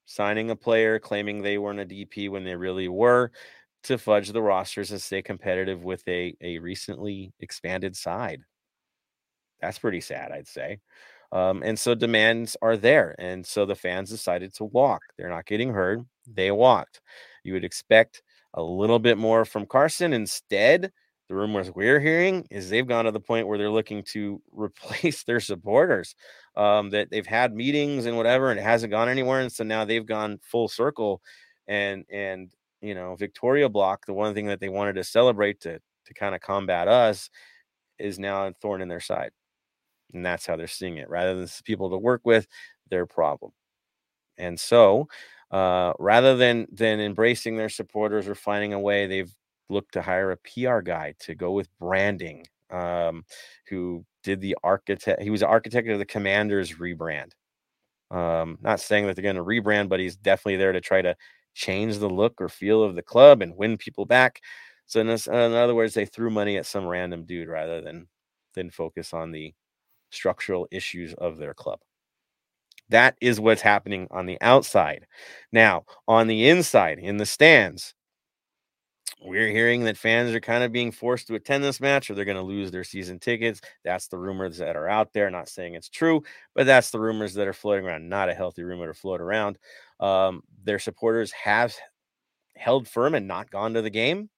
signing 0.04 0.50
a 0.50 0.56
player, 0.56 0.98
claiming 0.98 1.42
they 1.42 1.58
weren't 1.58 1.80
a 1.80 1.84
DP 1.86 2.28
when 2.28 2.44
they 2.44 2.56
really 2.56 2.88
were, 2.88 3.30
to 3.84 3.98
fudge 3.98 4.30
the 4.30 4.42
rosters 4.42 4.90
and 4.90 5.00
stay 5.00 5.22
competitive 5.22 5.84
with 5.84 6.06
a, 6.08 6.34
a 6.40 6.58
recently 6.58 7.32
expanded 7.40 7.96
side. 7.96 8.42
That's 9.60 9.78
pretty 9.78 10.00
sad, 10.00 10.32
I'd 10.32 10.48
say. 10.48 10.78
Um, 11.32 11.62
and 11.64 11.78
so 11.78 11.94
demands 11.94 12.56
are 12.60 12.76
there. 12.76 13.14
And 13.18 13.44
so 13.46 13.64
the 13.64 13.74
fans 13.74 14.10
decided 14.10 14.54
to 14.54 14.64
walk. 14.64 15.02
They're 15.16 15.30
not 15.30 15.46
getting 15.46 15.70
heard. 15.72 16.04
They 16.26 16.50
walked. 16.50 17.00
You 17.42 17.54
would 17.54 17.64
expect 17.64 18.22
a 18.54 18.62
little 18.62 18.98
bit 18.98 19.16
more 19.16 19.44
from 19.44 19.66
Carson. 19.66 20.12
Instead, 20.12 20.92
the 21.32 21.38
rumors 21.38 21.70
we're 21.74 21.98
hearing 21.98 22.46
is 22.50 22.68
they've 22.68 22.86
gone 22.86 23.06
to 23.06 23.10
the 23.10 23.18
point 23.18 23.46
where 23.46 23.56
they're 23.56 23.70
looking 23.70 24.02
to 24.02 24.42
replace 24.52 25.22
their 25.24 25.40
supporters. 25.40 26.14
Um, 26.56 26.90
that 26.90 27.08
they've 27.10 27.26
had 27.26 27.54
meetings 27.54 28.04
and 28.04 28.18
whatever, 28.18 28.50
and 28.50 28.60
it 28.60 28.62
hasn't 28.62 28.90
gone 28.90 29.08
anywhere. 29.08 29.40
And 29.40 29.50
so 29.50 29.64
now 29.64 29.86
they've 29.86 30.04
gone 30.04 30.38
full 30.42 30.68
circle 30.68 31.22
and 31.66 32.04
and 32.12 32.52
you 32.82 32.94
know, 32.94 33.14
Victoria 33.14 33.68
Block, 33.70 34.04
the 34.04 34.12
one 34.12 34.34
thing 34.34 34.46
that 34.46 34.60
they 34.60 34.68
wanted 34.68 34.94
to 34.96 35.04
celebrate 35.04 35.60
to 35.60 35.78
to 35.78 36.14
kind 36.14 36.34
of 36.34 36.42
combat 36.42 36.88
us 36.88 37.30
is 37.98 38.18
now 38.18 38.46
a 38.46 38.52
thorn 38.60 38.82
in 38.82 38.88
their 38.88 39.00
side. 39.00 39.30
And 40.12 40.24
that's 40.26 40.46
how 40.46 40.56
they're 40.56 40.66
seeing 40.66 40.98
it. 40.98 41.08
Rather 41.08 41.34
than 41.34 41.48
people 41.64 41.90
to 41.90 41.98
work 41.98 42.20
with, 42.24 42.46
their 42.90 43.06
problem. 43.06 43.52
And 44.38 44.60
so 44.60 45.08
uh, 45.50 45.92
rather 45.98 46.36
than 46.36 46.66
than 46.72 47.00
embracing 47.00 47.56
their 47.56 47.68
supporters 47.70 48.28
or 48.28 48.34
finding 48.34 48.74
a 48.74 48.80
way, 48.80 49.06
they've 49.06 49.32
looked 49.68 49.94
to 49.94 50.02
hire 50.02 50.32
a 50.32 50.36
PR 50.36 50.80
guy 50.80 51.14
to 51.20 51.34
go 51.34 51.52
with 51.52 51.68
branding, 51.78 52.44
um, 52.70 53.24
who 53.68 54.04
did 54.22 54.40
the 54.40 54.56
architect. 54.62 55.22
He 55.22 55.30
was 55.30 55.40
the 55.40 55.46
architect 55.46 55.88
of 55.88 55.98
the 55.98 56.04
Commanders 56.04 56.74
rebrand. 56.74 57.32
Um, 58.10 58.58
not 58.60 58.80
saying 58.80 59.06
that 59.06 59.16
they're 59.16 59.22
going 59.22 59.36
to 59.36 59.44
rebrand, 59.44 59.88
but 59.88 60.00
he's 60.00 60.16
definitely 60.16 60.56
there 60.56 60.72
to 60.72 60.80
try 60.80 61.02
to 61.02 61.16
change 61.54 61.98
the 61.98 62.08
look 62.08 62.40
or 62.40 62.48
feel 62.48 62.82
of 62.82 62.94
the 62.94 63.02
club 63.02 63.42
and 63.42 63.56
win 63.56 63.76
people 63.76 64.04
back. 64.04 64.40
So 64.86 65.00
in, 65.00 65.06
this, 65.06 65.26
in 65.26 65.34
other 65.34 65.74
words, 65.74 65.94
they 65.94 66.06
threw 66.06 66.30
money 66.30 66.56
at 66.58 66.66
some 66.66 66.86
random 66.86 67.24
dude 67.24 67.48
rather 67.48 67.80
than 67.80 68.08
than 68.54 68.70
focus 68.70 69.14
on 69.14 69.32
the 69.32 69.54
structural 70.10 70.68
issues 70.70 71.14
of 71.14 71.38
their 71.38 71.54
club. 71.54 71.80
That 72.90 73.16
is 73.22 73.40
what's 73.40 73.62
happening 73.62 74.08
on 74.10 74.26
the 74.26 74.36
outside. 74.42 75.06
Now, 75.50 75.84
on 76.06 76.26
the 76.26 76.48
inside, 76.50 76.98
in 76.98 77.16
the 77.16 77.24
stands, 77.24 77.94
we're 79.24 79.50
hearing 79.50 79.84
that 79.84 79.96
fans 79.96 80.34
are 80.34 80.40
kind 80.40 80.64
of 80.64 80.72
being 80.72 80.90
forced 80.90 81.26
to 81.28 81.34
attend 81.34 81.62
this 81.64 81.80
match 81.80 82.10
or 82.10 82.14
they're 82.14 82.24
going 82.24 82.36
to 82.36 82.42
lose 82.42 82.70
their 82.70 82.84
season 82.84 83.18
tickets. 83.18 83.60
That's 83.84 84.08
the 84.08 84.18
rumors 84.18 84.58
that 84.58 84.76
are 84.76 84.88
out 84.88 85.12
there. 85.12 85.30
Not 85.30 85.48
saying 85.48 85.74
it's 85.74 85.88
true, 85.88 86.22
but 86.54 86.66
that's 86.66 86.90
the 86.90 87.00
rumors 87.00 87.34
that 87.34 87.46
are 87.48 87.52
floating 87.52 87.86
around. 87.86 88.08
Not 88.08 88.28
a 88.28 88.34
healthy 88.34 88.64
rumor 88.64 88.88
to 88.88 88.94
float 88.94 89.20
around. 89.20 89.58
Um, 90.00 90.42
their 90.64 90.78
supporters 90.78 91.30
have 91.32 91.74
held 92.56 92.88
firm 92.88 93.14
and 93.14 93.28
not 93.28 93.50
gone 93.50 93.74
to 93.74 93.82
the 93.82 93.90
game. 93.90 94.28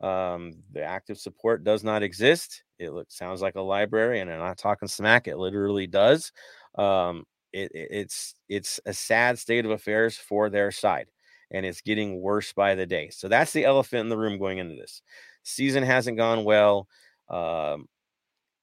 Um, 0.00 0.54
the 0.72 0.82
active 0.82 1.18
support 1.18 1.64
does 1.64 1.84
not 1.84 2.02
exist. 2.02 2.64
It 2.78 2.92
looks, 2.92 3.16
sounds 3.16 3.40
like 3.40 3.54
a 3.54 3.60
library, 3.60 4.20
and 4.20 4.30
I'm 4.30 4.40
not 4.40 4.58
talking 4.58 4.88
smack. 4.88 5.28
It 5.28 5.38
literally 5.38 5.86
does. 5.86 6.32
Um, 6.76 7.24
it, 7.52 7.70
it's 7.72 8.34
it's 8.48 8.80
a 8.84 8.92
sad 8.92 9.38
state 9.38 9.64
of 9.64 9.70
affairs 9.70 10.16
for 10.16 10.50
their 10.50 10.72
side 10.72 11.06
and 11.50 11.66
it's 11.66 11.80
getting 11.80 12.20
worse 12.20 12.52
by 12.52 12.74
the 12.74 12.86
day. 12.86 13.10
So 13.10 13.28
that's 13.28 13.52
the 13.52 13.64
elephant 13.64 14.00
in 14.02 14.08
the 14.08 14.18
room 14.18 14.38
going 14.38 14.58
into 14.58 14.74
this. 14.76 15.02
Season 15.42 15.82
hasn't 15.82 16.16
gone 16.18 16.44
well. 16.44 16.88
Um, 17.28 17.86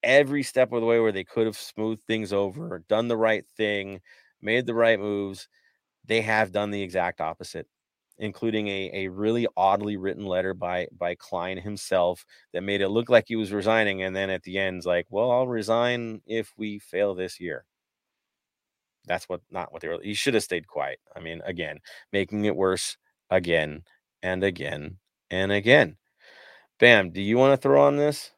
every 0.04 0.44
step 0.44 0.72
of 0.72 0.82
the 0.82 0.88
way 0.88 1.00
where 1.00 1.12
they 1.12 1.24
could 1.24 1.46
have 1.46 1.58
smoothed 1.58 2.04
things 2.04 2.34
over, 2.34 2.84
done 2.90 3.08
the 3.08 3.18
right 3.18 3.46
thing, 3.58 4.02
made 4.42 4.66
the 4.66 4.74
right 4.74 5.00
moves, 5.00 5.48
they 6.06 6.22
have 6.22 6.52
done 6.52 6.72
the 6.72 6.82
exact 6.82 7.22
opposite, 7.22 7.68
including 8.20 8.68
a, 8.68 8.92
a 8.94 9.08
really 9.10 9.48
oddly 9.58 9.98
written 9.98 10.26
letter 10.26 10.54
by 10.54 10.88
by 10.98 11.16
Klein 11.16 11.58
himself 11.58 12.26
that 12.54 12.64
made 12.64 12.82
it 12.82 12.90
look 12.90 13.10
like 13.10 13.26
he 13.28 13.36
was 13.36 13.52
resigning, 13.54 14.04
and 14.04 14.16
then 14.16 14.30
at 14.30 14.44
the 14.44 14.58
end, 14.60 14.86
like, 14.86 15.08
well, 15.10 15.32
I'll 15.32 15.48
resign 15.48 16.22
if 16.28 16.54
we 16.58 16.80
fail 16.80 17.16
this 17.16 17.40
year. 17.40 17.66
That's 19.06 19.28
what 19.28 19.42
not 19.50 19.72
what 19.72 19.82
they 19.82 19.88
were. 19.88 20.04
You 20.04 20.16
should 20.16 20.34
have 20.34 20.44
stayed 20.44 20.68
quiet. 20.68 21.00
I 21.16 21.20
mean, 21.20 21.42
again, 21.46 21.80
making 22.12 22.46
it 22.46 22.56
worse 22.56 22.98
again 23.30 23.84
and 24.22 24.44
again 24.44 24.98
and 25.30 25.52
again. 25.52 25.98
Bam, 26.80 27.12
do 27.12 27.22
you 27.22 27.38
want 27.38 27.54
to 27.54 27.62
throw 27.62 27.84
on 27.84 27.98
this? 27.98 28.32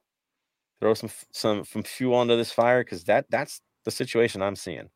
Throw 0.79 0.93
some 0.93 1.09
some 1.31 1.63
some 1.63 1.83
fuel 1.83 2.15
onto 2.15 2.35
this 2.35 2.51
fire 2.51 2.83
because 2.83 3.03
that 3.05 3.25
that's 3.29 3.61
the 3.85 3.91
situation 3.91 4.41
I'm 4.41 4.55
seeing. 4.55 4.89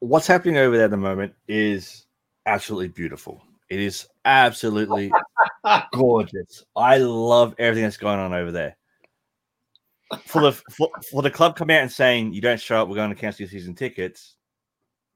What's 0.00 0.26
happening 0.26 0.58
over 0.58 0.76
there 0.76 0.86
at 0.86 0.90
the 0.90 0.96
moment 0.96 1.34
is 1.48 2.06
absolutely 2.46 2.88
beautiful. 2.88 3.42
It 3.68 3.80
is 3.80 4.08
absolutely 4.24 5.12
gorgeous. 5.92 6.64
I 6.76 6.98
love 6.98 7.54
everything 7.58 7.84
that's 7.84 7.96
going 7.96 8.18
on 8.18 8.32
over 8.32 8.52
there 8.52 8.77
for 10.24 10.42
the 10.42 10.52
for, 10.52 10.90
for, 11.10 11.22
the 11.22 11.30
club 11.30 11.56
coming 11.56 11.76
out 11.76 11.82
and 11.82 11.92
saying 11.92 12.32
you 12.32 12.40
don't 12.40 12.60
show 12.60 12.82
up, 12.82 12.88
we're 12.88 12.94
going 12.94 13.10
to 13.10 13.16
cancel 13.16 13.42
your 13.42 13.50
season 13.50 13.74
tickets. 13.74 14.36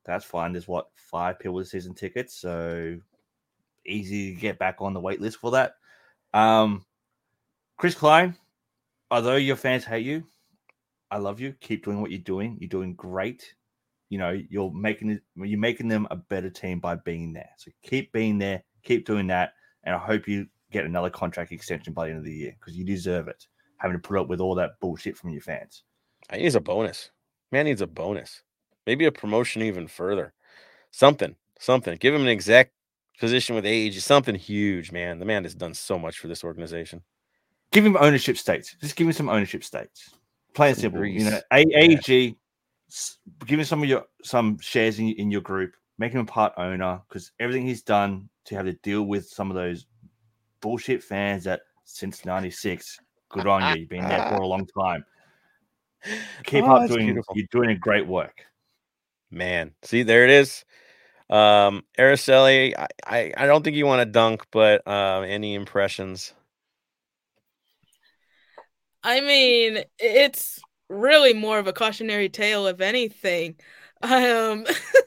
That's 0.05 0.25
fine. 0.25 0.53
There's 0.53 0.69
what 0.69 0.89
five 0.97 1.39
people 1.39 1.55
with 1.55 1.69
season 1.69 1.95
tickets, 1.95 2.35
so 2.35 2.99
easy 3.87 4.35
to 4.35 4.41
get 4.41 4.59
back 4.59 4.77
on 4.81 4.95
the 4.95 5.01
wait 5.01 5.21
list 5.21 5.39
for 5.39 5.53
that. 5.53 5.75
Um, 6.35 6.85
Chris 7.79 7.95
Klein, 7.95 8.37
although 9.11 9.37
your 9.37 9.57
fans 9.57 9.85
hate 9.85 10.05
you, 10.05 10.25
I 11.11 11.19
love 11.19 11.41
you. 11.41 11.55
Keep 11.61 11.85
doing 11.85 12.01
what 12.01 12.11
you're 12.11 12.21
doing. 12.21 12.59
You're 12.61 12.69
doing 12.69 12.95
great. 12.95 13.55
You 14.09 14.19
know, 14.19 14.39
you're 14.51 14.73
making 14.73 15.11
it, 15.11 15.23
you're 15.37 15.59
making 15.59 15.89
them 15.89 16.07
a 16.11 16.17
better 16.17 16.51
team 16.51 16.81
by 16.81 16.97
being 16.97 17.33
there. 17.33 17.51
So 17.57 17.71
keep 17.83 18.13
being 18.13 18.39
there, 18.39 18.63
keep 18.83 19.07
doing 19.07 19.27
that, 19.29 19.55
and 19.85 19.95
I 19.95 19.99
hope 19.99 20.29
you 20.29 20.47
get 20.71 20.85
another 20.85 21.11
contract 21.11 21.53
extension 21.53 21.93
by 21.93 22.07
the 22.07 22.11
end 22.11 22.19
of 22.19 22.25
the 22.25 22.35
year 22.35 22.57
because 22.59 22.77
you 22.77 22.85
deserve 22.85 23.29
it 23.29 23.47
having 23.83 23.97
to 23.97 24.09
put 24.09 24.17
up 24.17 24.29
with 24.29 24.41
all 24.41 24.55
that 24.55 24.79
bullshit 24.81 25.17
from 25.17 25.31
your 25.31 25.43
fans. 25.43 25.83
He 26.33 26.43
needs 26.43 26.55
a 26.55 26.61
bonus. 26.61 27.11
Man 27.51 27.65
needs 27.65 27.81
a 27.81 27.87
bonus. 27.87 28.43
Maybe 28.87 29.05
a 29.07 29.13
promotion 29.13 29.61
even 29.63 29.89
further. 29.89 30.33
Something, 30.93 31.35
something. 31.59 31.97
Give 31.99 32.15
him 32.15 32.23
an 32.23 32.29
exact 32.29 32.73
position 33.19 33.57
with 33.57 33.67
age. 33.67 33.99
Something 34.01 34.37
huge, 34.37 34.93
man. 34.93 35.19
The 35.19 35.25
man 35.25 35.43
has 35.43 35.57
done 35.57 35.75
so 35.75 35.99
much 35.99 36.21
for 36.21 36.29
this 36.29 36.45
organization. 36.45 37.03
Give 37.73 37.85
him 37.85 37.97
ownership 37.99 38.39
stakes. 38.39 38.77
Just 38.81 38.95
give 38.95 39.09
him 39.09 39.13
some 39.13 39.29
ownership 39.29 39.65
stakes. 39.65 40.15
Plain 40.55 40.77
simple. 40.77 41.01
Grease. 41.01 41.25
You 41.25 41.31
know, 41.31 41.41
AEG. 41.53 42.09
Yeah. 42.09 42.31
Give 43.47 43.59
him 43.59 43.65
some 43.65 43.83
of 43.83 43.89
your 43.89 44.05
some 44.23 44.59
shares 44.61 45.01
in, 45.01 45.09
in 45.13 45.31
your 45.31 45.41
group. 45.41 45.73
Make 45.99 46.13
him 46.13 46.21
a 46.21 46.25
part 46.25 46.53
owner 46.57 47.01
because 47.09 47.33
everything 47.41 47.67
he's 47.67 47.83
done 47.83 48.29
to 48.45 48.55
have 48.55 48.67
to 48.67 48.75
deal 48.75 49.05
with 49.05 49.27
some 49.27 49.51
of 49.51 49.57
those 49.57 49.87
bullshit 50.61 51.03
fans 51.03 51.45
that 51.45 51.63
since 51.85 52.25
'96 52.25 53.01
Good 53.33 53.47
on 53.47 53.75
you. 53.75 53.81
You've 53.81 53.89
been 53.89 54.07
there 54.07 54.29
for 54.29 54.37
a 54.37 54.47
long 54.47 54.67
time. 54.79 55.05
Keep 56.45 56.65
oh, 56.65 56.77
up 56.77 56.89
doing 56.89 57.07
beautiful. 57.07 57.37
you're 57.37 57.47
doing 57.51 57.71
a 57.71 57.75
great 57.75 58.07
work. 58.07 58.43
Man, 59.31 59.73
see 59.83 60.03
there 60.03 60.25
it 60.25 60.31
is. 60.31 60.65
Um 61.31 61.85
Araceli, 61.99 62.75
I, 62.77 62.87
I, 63.07 63.33
I 63.37 63.47
don't 63.47 63.63
think 63.63 63.77
you 63.77 63.87
want 63.87 64.01
to 64.01 64.07
dunk, 64.07 64.47
but 64.51 64.87
um 64.87 65.25
any 65.25 65.55
impressions? 65.55 66.35
I 69.03 69.21
mean, 69.21 69.85
it's 69.99 70.61
really 70.89 71.33
more 71.33 71.59
of 71.59 71.67
a 71.67 71.73
cautionary 71.73 72.29
tale 72.29 72.67
of 72.67 72.81
anything. 72.81 73.57
Um 74.03 74.67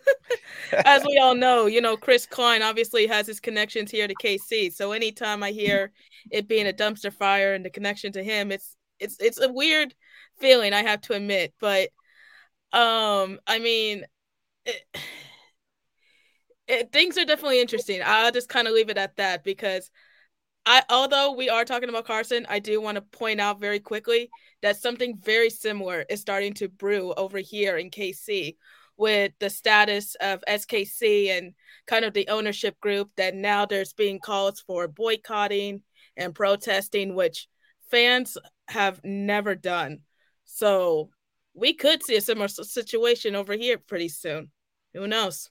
as 0.85 1.03
we 1.05 1.17
all 1.17 1.35
know, 1.35 1.65
you 1.65 1.81
know, 1.81 1.97
Chris 1.97 2.25
Klein 2.25 2.61
obviously 2.61 3.07
has 3.07 3.27
his 3.27 3.39
connections 3.39 3.91
here 3.91 4.07
to 4.07 4.15
KC. 4.15 4.71
So 4.71 4.91
anytime 4.91 5.43
I 5.43 5.51
hear 5.51 5.91
it 6.31 6.47
being 6.47 6.67
a 6.67 6.73
dumpster 6.73 7.13
fire 7.13 7.53
and 7.53 7.65
the 7.65 7.69
connection 7.69 8.11
to 8.13 8.23
him, 8.23 8.51
it's 8.51 8.75
it's 8.99 9.17
it's 9.19 9.39
a 9.39 9.51
weird 9.51 9.93
feeling, 10.39 10.73
I 10.73 10.83
have 10.83 11.01
to 11.01 11.13
admit. 11.13 11.53
But 11.59 11.89
um, 12.71 13.39
I 13.47 13.59
mean, 13.59 14.05
it, 14.65 14.83
it, 16.67 16.91
things 16.91 17.17
are 17.17 17.25
definitely 17.25 17.61
interesting. 17.61 18.01
I'll 18.03 18.31
just 18.31 18.49
kind 18.49 18.67
of 18.67 18.73
leave 18.73 18.89
it 18.89 18.97
at 18.97 19.17
that 19.17 19.43
because 19.43 19.89
I, 20.65 20.83
although 20.89 21.33
we 21.33 21.49
are 21.49 21.63
talking 21.63 21.89
about 21.89 22.05
Carson, 22.05 22.45
I 22.49 22.59
do 22.59 22.81
want 22.81 22.95
to 22.95 23.01
point 23.01 23.39
out 23.39 23.59
very 23.59 23.79
quickly 23.79 24.29
that 24.63 24.77
something 24.77 25.17
very 25.23 25.51
similar 25.51 26.05
is 26.09 26.21
starting 26.21 26.53
to 26.55 26.67
brew 26.67 27.13
over 27.13 27.37
here 27.37 27.77
in 27.77 27.91
KC 27.91 28.55
with 28.97 29.33
the 29.39 29.49
status 29.49 30.15
of 30.21 30.43
SKC 30.47 31.37
and 31.37 31.53
kind 31.87 32.05
of 32.05 32.13
the 32.13 32.27
ownership 32.29 32.79
group 32.79 33.09
that 33.17 33.35
now 33.35 33.65
there's 33.65 33.93
being 33.93 34.19
calls 34.19 34.61
for 34.61 34.87
boycotting 34.87 35.81
and 36.17 36.33
protesting, 36.33 37.15
which 37.15 37.47
fans 37.91 38.37
have 38.67 39.01
never 39.03 39.55
done. 39.55 39.99
So 40.45 41.09
we 41.53 41.73
could 41.73 42.03
see 42.03 42.15
a 42.15 42.21
similar 42.21 42.47
situation 42.47 43.35
over 43.35 43.53
here 43.53 43.77
pretty 43.77 44.09
soon. 44.09 44.51
Who 44.93 45.07
knows? 45.07 45.49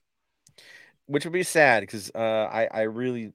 Which 1.06 1.24
would 1.24 1.32
be 1.32 1.42
sad 1.42 1.82
because 1.82 2.10
uh, 2.14 2.48
I 2.50 2.68
I 2.70 2.82
really 2.82 3.32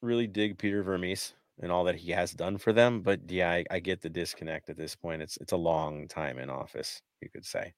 really 0.00 0.26
dig 0.26 0.58
Peter 0.58 0.82
Vermes 0.82 1.34
and 1.60 1.70
all 1.70 1.84
that 1.84 1.96
he 1.96 2.10
has 2.12 2.32
done 2.32 2.56
for 2.58 2.72
them. 2.72 3.02
But 3.02 3.20
yeah, 3.28 3.50
I, 3.50 3.64
I, 3.70 3.80
get 3.80 4.00
the 4.00 4.08
disconnect 4.08 4.70
at 4.70 4.76
this 4.76 4.94
point. 4.94 5.22
It's 5.22 5.36
it's 5.38 5.52
a 5.52 5.56
long 5.56 6.08
time 6.08 6.38
in 6.38 6.48
office, 6.48 7.02
you 7.20 7.28
could 7.28 7.44
say. 7.44 7.74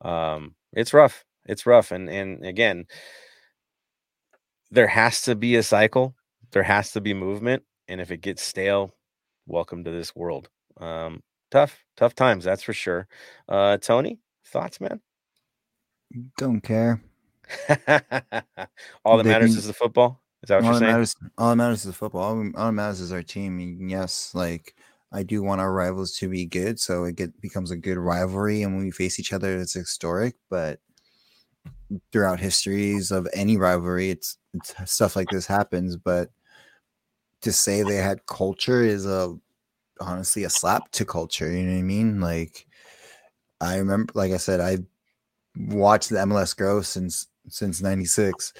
Um, 0.00 0.54
it's 0.72 0.92
rough. 0.92 1.24
It's 1.46 1.66
rough, 1.66 1.92
and 1.92 2.08
and 2.08 2.44
again, 2.44 2.86
there 4.70 4.88
has 4.88 5.22
to 5.22 5.34
be 5.34 5.56
a 5.56 5.62
cycle. 5.62 6.14
There 6.52 6.62
has 6.64 6.90
to 6.92 7.00
be 7.00 7.14
movement, 7.14 7.62
and 7.88 8.00
if 8.00 8.10
it 8.10 8.20
gets 8.20 8.42
stale, 8.42 8.94
welcome 9.46 9.84
to 9.84 9.90
this 9.90 10.14
world. 10.16 10.48
Um, 10.78 11.22
tough, 11.50 11.84
tough 11.96 12.14
times, 12.14 12.44
that's 12.44 12.62
for 12.62 12.72
sure. 12.72 13.06
Uh, 13.48 13.78
Tony, 13.78 14.18
Thoughts, 14.46 14.80
man? 14.80 15.00
Don't 16.38 16.60
care. 16.60 17.00
all 19.04 19.16
that 19.18 19.22
They 19.24 19.30
matters 19.30 19.50
can- 19.50 19.58
is 19.58 19.66
the 19.66 19.72
football. 19.72 20.20
Is 20.42 20.48
that 20.48 20.56
what 20.56 20.64
all 20.66 20.70
you're 20.72 20.80
saying? 20.80 20.92
matters, 20.92 21.16
all 21.38 21.50
that 21.50 21.56
matters 21.56 21.78
is 21.78 21.84
the 21.86 21.92
football. 21.92 22.22
All, 22.22 22.38
all 22.56 22.66
that 22.66 22.72
matters 22.72 23.00
is 23.00 23.10
our 23.12 23.22
team. 23.22 23.88
Yes, 23.88 24.32
like 24.34 24.74
I 25.12 25.22
do 25.22 25.42
want 25.42 25.60
our 25.60 25.72
rivals 25.72 26.16
to 26.18 26.28
be 26.28 26.46
good, 26.46 26.80
so 26.80 27.04
it 27.04 27.16
get 27.16 27.40
becomes 27.40 27.70
a 27.70 27.76
good 27.76 27.98
rivalry, 27.98 28.62
and 28.62 28.74
when 28.74 28.84
we 28.84 28.90
face 28.90 29.18
each 29.18 29.32
other, 29.32 29.56
it's 29.56 29.74
historic. 29.74 30.34
But 30.50 30.80
throughout 32.12 32.40
histories 32.40 33.10
of 33.10 33.28
any 33.32 33.56
rivalry, 33.56 34.10
it's, 34.10 34.38
it's 34.54 34.74
stuff 34.90 35.16
like 35.16 35.28
this 35.30 35.46
happens. 35.46 35.96
But 35.96 36.30
to 37.42 37.52
say 37.52 37.82
they 37.82 37.96
had 37.96 38.26
culture 38.26 38.82
is 38.82 39.06
a 39.06 39.36
honestly 40.00 40.44
a 40.44 40.50
slap 40.50 40.90
to 40.92 41.04
culture. 41.04 41.50
You 41.50 41.62
know 41.62 41.72
what 41.72 41.78
I 41.78 41.82
mean? 41.82 42.20
Like 42.20 42.66
I 43.60 43.76
remember, 43.76 44.12
like 44.14 44.32
I 44.32 44.36
said, 44.36 44.60
I 44.60 44.78
watched 45.56 46.10
the 46.10 46.16
MLS 46.16 46.56
grow 46.56 46.82
since 46.82 47.28
since 47.48 47.80
96 47.80 48.52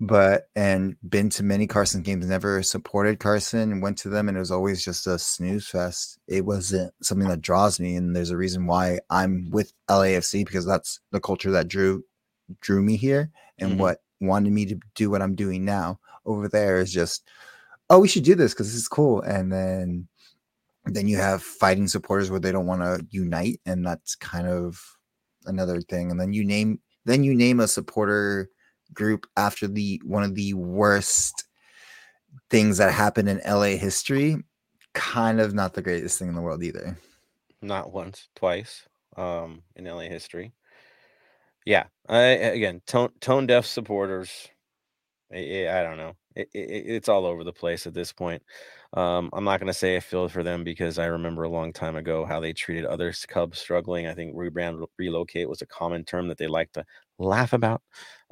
but 0.00 0.48
and 0.54 0.96
been 1.08 1.30
to 1.30 1.42
many 1.42 1.66
carson 1.66 2.02
games 2.02 2.26
never 2.26 2.62
supported 2.62 3.18
carson 3.18 3.80
went 3.80 3.96
to 3.98 4.08
them 4.08 4.28
and 4.28 4.36
it 4.36 4.40
was 4.40 4.50
always 4.50 4.84
just 4.84 5.06
a 5.06 5.18
snooze 5.18 5.66
fest 5.66 6.18
it 6.28 6.44
wasn't 6.44 6.92
something 7.02 7.28
that 7.28 7.40
draws 7.40 7.80
me 7.80 7.96
and 7.96 8.14
there's 8.14 8.30
a 8.30 8.36
reason 8.36 8.66
why 8.66 8.98
i'm 9.10 9.48
with 9.50 9.72
lafc 9.88 10.44
because 10.44 10.66
that's 10.66 11.00
the 11.10 11.20
culture 11.20 11.50
that 11.50 11.68
drew 11.68 12.04
drew 12.60 12.82
me 12.82 12.96
here 12.96 13.30
and 13.58 13.72
Mhm. 13.72 13.78
what 13.78 13.98
wanted 14.20 14.52
me 14.52 14.66
to 14.66 14.78
do 14.94 15.10
what 15.10 15.22
i'm 15.22 15.34
doing 15.34 15.64
now 15.64 15.98
over 16.26 16.48
there 16.48 16.78
is 16.78 16.92
just 16.92 17.24
oh 17.90 17.98
we 18.00 18.08
should 18.08 18.24
do 18.24 18.34
this 18.34 18.52
because 18.52 18.68
this 18.68 18.76
is 18.80 18.88
cool 18.88 19.22
and 19.22 19.52
then 19.52 20.08
then 20.86 21.08
you 21.08 21.16
have 21.16 21.42
fighting 21.42 21.88
supporters 21.88 22.30
where 22.30 22.40
they 22.40 22.52
don't 22.52 22.66
want 22.66 22.82
to 22.82 23.04
unite 23.10 23.58
and 23.64 23.86
that's 23.86 24.14
kind 24.16 24.46
of 24.46 24.78
another 25.46 25.80
thing 25.80 26.10
and 26.10 26.20
then 26.20 26.32
you 26.34 26.44
name 26.44 26.78
then 27.04 27.24
you 27.24 27.34
name 27.34 27.60
a 27.60 27.68
supporter 27.68 28.48
group 28.92 29.26
after 29.36 29.66
the 29.66 30.00
one 30.04 30.22
of 30.22 30.34
the 30.34 30.54
worst 30.54 31.44
things 32.50 32.78
that 32.78 32.92
happened 32.92 33.28
in 33.28 33.40
LA 33.46 33.76
history 33.76 34.36
kind 34.94 35.40
of 35.40 35.54
not 35.54 35.74
the 35.74 35.82
greatest 35.82 36.18
thing 36.18 36.28
in 36.28 36.34
the 36.34 36.40
world 36.40 36.62
either 36.62 36.96
Not 37.60 37.92
once, 37.92 38.28
twice. 38.34 38.86
Um, 39.16 39.62
in 39.76 39.84
LA 39.84 40.02
history. 40.02 40.52
Yeah. 41.64 41.84
I 42.08 42.18
again 42.18 42.80
tone 42.86 43.10
tone 43.20 43.46
deaf 43.46 43.64
supporters. 43.64 44.48
I, 45.32 45.68
I 45.68 45.82
don't 45.82 45.96
know. 45.96 46.16
It, 46.34 46.48
it, 46.52 46.84
it's 46.86 47.08
all 47.08 47.24
over 47.26 47.44
the 47.44 47.52
place 47.52 47.86
at 47.86 47.94
this 47.94 48.12
point. 48.12 48.42
Um, 48.94 49.30
I'm 49.32 49.44
not 49.44 49.58
going 49.58 49.66
to 49.72 49.74
say 49.78 49.96
I 49.96 50.00
feel 50.00 50.28
for 50.28 50.44
them 50.44 50.62
because 50.62 50.98
I 50.98 51.06
remember 51.06 51.42
a 51.42 51.48
long 51.48 51.72
time 51.72 51.96
ago 51.96 52.24
how 52.24 52.38
they 52.40 52.52
treated 52.52 52.84
other 52.84 53.12
Cubs 53.28 53.58
struggling. 53.58 54.06
I 54.06 54.14
think 54.14 54.34
rebrand 54.36 54.86
relocate 54.98 55.48
was 55.48 55.62
a 55.62 55.66
common 55.66 56.04
term 56.04 56.28
that 56.28 56.38
they 56.38 56.46
like 56.46 56.72
to 56.72 56.84
laugh 57.18 57.52
about. 57.52 57.82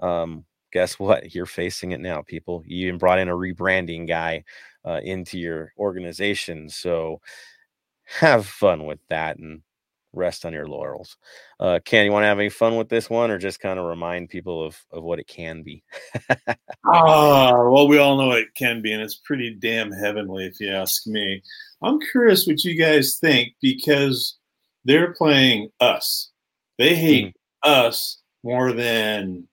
Um, 0.01 0.45
guess 0.73 0.99
what? 1.01 1.35
You're 1.35 1.47
facing 1.47 1.91
it 1.93 2.01
now, 2.01 2.23
people. 2.23 2.63
You 2.65 2.87
even 2.87 2.99
brought 2.99 3.19
in 3.19 3.29
a 3.29 3.33
rebranding 3.37 4.07
guy 4.07 4.45
uh, 4.85 5.01
into 5.03 5.39
your 5.39 5.73
organization, 5.79 6.69
so 6.69 7.21
have 8.05 8.47
fun 8.47 8.87
with 8.87 9.01
that 9.09 9.39
and 9.39 9.63
rest 10.13 10.45
on 10.45 10.53
your 10.53 10.67
laurels. 10.67 11.17
Uh, 11.59 11.79
Ken, 11.85 12.05
you 12.05 12.13
want 12.13 12.25
to 12.25 12.29
have 12.29 12.39
any 12.39 12.49
fun 12.49 12.77
with 12.77 12.89
this 12.89 13.09
one, 13.09 13.31
or 13.31 13.39
just 13.39 13.61
kind 13.61 13.79
of 13.79 13.87
remind 13.87 14.29
people 14.29 14.65
of 14.65 14.77
of 14.91 15.03
what 15.03 15.19
it 15.19 15.27
can 15.27 15.63
be? 15.63 15.83
Ah, 16.87 17.53
well, 17.71 17.89
we 17.89 17.99
all 17.99 18.17
know 18.17 18.29
what 18.29 18.39
it 18.39 18.55
can 18.55 18.83
be, 18.83 18.93
and 18.93 19.03
it's 19.03 19.15
pretty 19.15 19.55
damn 19.55 19.93
heavenly, 19.93 20.47
if 20.47 20.61
you 20.61 20.71
ask 20.71 21.07
me. 21.07 21.43
I'm 21.83 22.01
curious 22.11 22.47
what 22.47 22.65
you 22.65 22.77
guys 22.79 23.19
think 23.21 23.55
because 23.61 24.39
they're 24.85 25.15
playing 25.15 25.71
us. 25.81 26.31
They 26.79 26.95
hate 26.95 27.35
us 27.63 28.21
more 28.43 28.73
than 28.73 29.49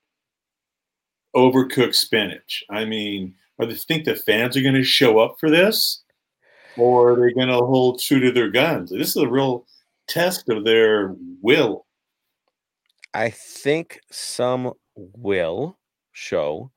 overcooked 1.36 1.95
spinach. 1.95 2.64
I 2.70 2.86
mean, 2.86 3.36
are 3.60 3.66
they 3.66 3.76
think 3.76 4.05
the 4.05 4.16
fans 4.16 4.57
are 4.57 4.62
going 4.62 4.74
to 4.74 4.84
show 4.84 5.20
up 5.20 5.36
for 5.39 5.49
this, 5.49 6.03
or 6.78 7.12
are 7.12 7.16
they 7.16 7.34
going 7.34 7.49
to 7.49 7.66
hold 7.66 7.99
true 7.99 8.20
to 8.22 8.32
their 8.32 8.49
guns? 8.49 8.89
This 8.89 9.10
is 9.10 9.18
a 9.18 9.28
real 9.28 9.66
test 10.10 10.49
of 10.49 10.66
their 10.66 11.16
will. 11.41 11.86
I 13.14 13.30
think 13.30 14.01
some 14.12 14.74
will 14.95 15.78
show, 16.12 16.72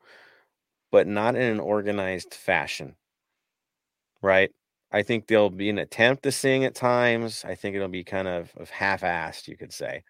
but 0.91 1.07
not 1.07 1.35
in 1.35 1.43
an 1.43 1.61
organized 1.61 2.35
fashion. 2.35 2.95
Right? 4.23 4.51
I 4.93 5.03
think 5.03 5.27
there'll 5.27 5.51
be 5.51 5.71
an 5.71 5.79
attempt 5.79 6.23
to 6.25 6.33
sing 6.33 6.65
at 6.65 6.75
times. 6.75 7.45
I 7.47 7.55
think 7.55 7.75
it'll 7.75 7.89
be 7.89 8.05
kind 8.05 8.29
of, 8.29 8.53
of 8.57 8.71
half-assed, 8.71 9.49
you 9.49 9.57
could 9.57 9.73
say. 9.73 10.05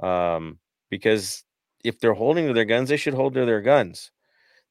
Um, 0.00 0.58
because 0.90 1.44
if 1.82 1.98
they're 1.98 2.14
holding 2.14 2.46
to 2.46 2.52
their 2.52 2.66
guns, 2.66 2.90
they 2.90 2.98
should 2.98 3.14
hold 3.14 3.34
to 3.34 3.46
their 3.46 3.62
guns. 3.62 4.10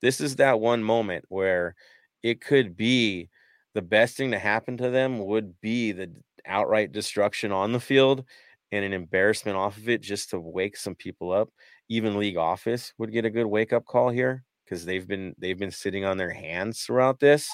This 0.01 0.21
is 0.21 0.35
that 0.35 0.59
one 0.59 0.83
moment 0.83 1.25
where 1.29 1.75
it 2.21 2.39
could 2.39 2.77
be 2.77 3.29
the 3.73 3.81
best 3.81 4.15
thing 4.15 4.31
to 4.31 4.39
happen 4.39 4.77
to 4.77 4.89
them 4.89 5.25
would 5.25 5.59
be 5.59 5.91
the 5.91 6.11
outright 6.47 6.91
destruction 6.91 7.51
on 7.51 7.71
the 7.71 7.79
field 7.79 8.23
and 8.71 8.83
an 8.85 8.93
embarrassment 8.93 9.57
off 9.57 9.77
of 9.77 9.89
it 9.89 10.01
just 10.01 10.29
to 10.31 10.39
wake 10.39 10.77
some 10.77 10.95
people 10.95 11.31
up. 11.31 11.49
Even 11.89 12.17
league 12.19 12.37
office 12.37 12.93
would 12.97 13.11
get 13.11 13.25
a 13.25 13.29
good 13.29 13.45
wake 13.45 13.73
up 13.73 13.85
call 13.85 14.09
here 14.09 14.43
because 14.65 14.85
they've 14.85 15.07
been 15.07 15.33
they've 15.39 15.57
been 15.59 15.71
sitting 15.71 16.05
on 16.05 16.17
their 16.17 16.31
hands 16.31 16.81
throughout 16.81 17.19
this, 17.19 17.49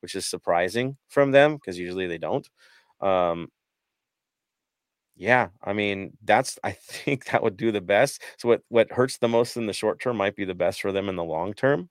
which 0.00 0.14
is 0.14 0.26
surprising 0.26 0.96
from 1.08 1.30
them 1.32 1.54
because 1.56 1.78
usually 1.78 2.06
they 2.06 2.18
don't. 2.18 2.48
Um, 3.00 3.48
yeah, 5.16 5.48
I 5.62 5.72
mean 5.72 6.12
that's 6.24 6.58
I 6.64 6.72
think 6.80 7.26
that 7.26 7.42
would 7.42 7.56
do 7.56 7.72
the 7.72 7.80
best. 7.80 8.22
So 8.38 8.48
what 8.48 8.62
what 8.68 8.92
hurts 8.92 9.18
the 9.18 9.28
most 9.28 9.56
in 9.56 9.66
the 9.66 9.72
short 9.72 10.00
term 10.00 10.16
might 10.16 10.36
be 10.36 10.44
the 10.44 10.54
best 10.54 10.80
for 10.80 10.92
them 10.92 11.08
in 11.08 11.16
the 11.16 11.24
long 11.24 11.54
term. 11.54 11.90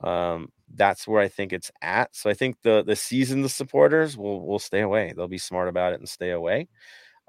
Um, 0.00 0.48
that's 0.74 1.06
where 1.06 1.20
I 1.22 1.28
think 1.28 1.52
it's 1.52 1.70
at. 1.82 2.14
So 2.16 2.28
I 2.30 2.34
think 2.34 2.56
the 2.62 2.82
the 2.84 2.96
seasoned 2.96 3.50
supporters 3.50 4.16
will 4.16 4.46
will 4.46 4.58
stay 4.58 4.80
away. 4.80 5.12
They'll 5.16 5.28
be 5.28 5.38
smart 5.38 5.68
about 5.68 5.92
it 5.92 6.00
and 6.00 6.08
stay 6.08 6.30
away. 6.30 6.68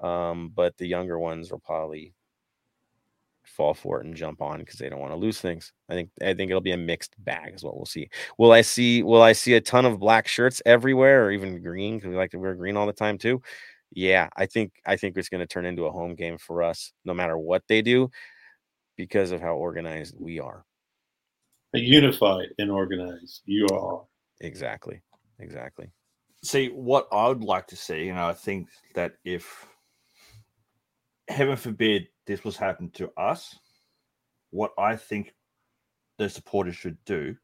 Um, 0.00 0.50
but 0.54 0.76
the 0.78 0.86
younger 0.86 1.18
ones 1.18 1.50
will 1.50 1.60
probably 1.60 2.14
fall 3.44 3.74
for 3.74 4.00
it 4.00 4.06
and 4.06 4.16
jump 4.16 4.42
on 4.42 4.58
because 4.60 4.78
they 4.78 4.88
don't 4.88 5.00
want 5.00 5.12
to 5.12 5.16
lose 5.18 5.40
things. 5.40 5.72
I 5.88 5.94
think 5.94 6.10
I 6.20 6.34
think 6.34 6.50
it'll 6.50 6.60
be 6.60 6.72
a 6.72 6.76
mixed 6.76 7.14
bag 7.18 7.54
is 7.54 7.62
what 7.64 7.76
we'll 7.76 7.86
see. 7.86 8.08
Will 8.38 8.52
I 8.52 8.60
see 8.62 9.02
will 9.02 9.22
I 9.22 9.32
see 9.32 9.54
a 9.54 9.60
ton 9.60 9.86
of 9.86 9.98
black 9.98 10.28
shirts 10.28 10.60
everywhere 10.66 11.24
or 11.24 11.30
even 11.32 11.62
green 11.62 11.96
because 11.96 12.10
we 12.10 12.16
like 12.16 12.32
to 12.32 12.38
wear 12.38 12.54
green 12.54 12.76
all 12.76 12.86
the 12.86 12.92
time 12.92 13.18
too? 13.18 13.42
Yeah, 13.92 14.28
I 14.36 14.46
think 14.46 14.72
I 14.84 14.96
think 14.96 15.16
it's 15.16 15.28
going 15.28 15.40
to 15.40 15.46
turn 15.46 15.66
into 15.66 15.86
a 15.86 15.92
home 15.92 16.14
game 16.14 16.38
for 16.38 16.62
us 16.62 16.92
no 17.04 17.14
matter 17.14 17.38
what 17.38 17.62
they 17.68 17.82
do 17.82 18.10
because 18.96 19.30
of 19.32 19.40
how 19.40 19.56
organized 19.56 20.16
we 20.18 20.40
are. 20.40 20.64
Unified 21.76 22.48
and 22.58 22.70
organized, 22.70 23.42
you 23.46 23.66
are. 23.72 24.04
Exactly. 24.40 25.00
Exactly. 25.38 25.90
See, 26.42 26.68
what 26.68 27.08
I 27.12 27.28
would 27.28 27.42
like 27.42 27.66
to 27.68 27.76
see, 27.76 28.08
and 28.08 28.18
I 28.18 28.32
think 28.32 28.68
that 28.94 29.14
if 29.24 29.66
heaven 31.28 31.56
forbid 31.56 32.08
this 32.26 32.44
was 32.44 32.56
happened 32.56 32.94
to 32.94 33.10
us, 33.16 33.58
what 34.50 34.72
I 34.78 34.96
think 34.96 35.34
the 36.18 36.28
supporters 36.28 36.76
should 36.76 36.98
do, 37.04 37.36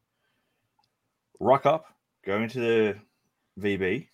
rock 1.39 1.65
up, 1.65 1.85
go 2.25 2.41
into 2.41 2.59
the 2.59 2.95
VB, 3.59 4.07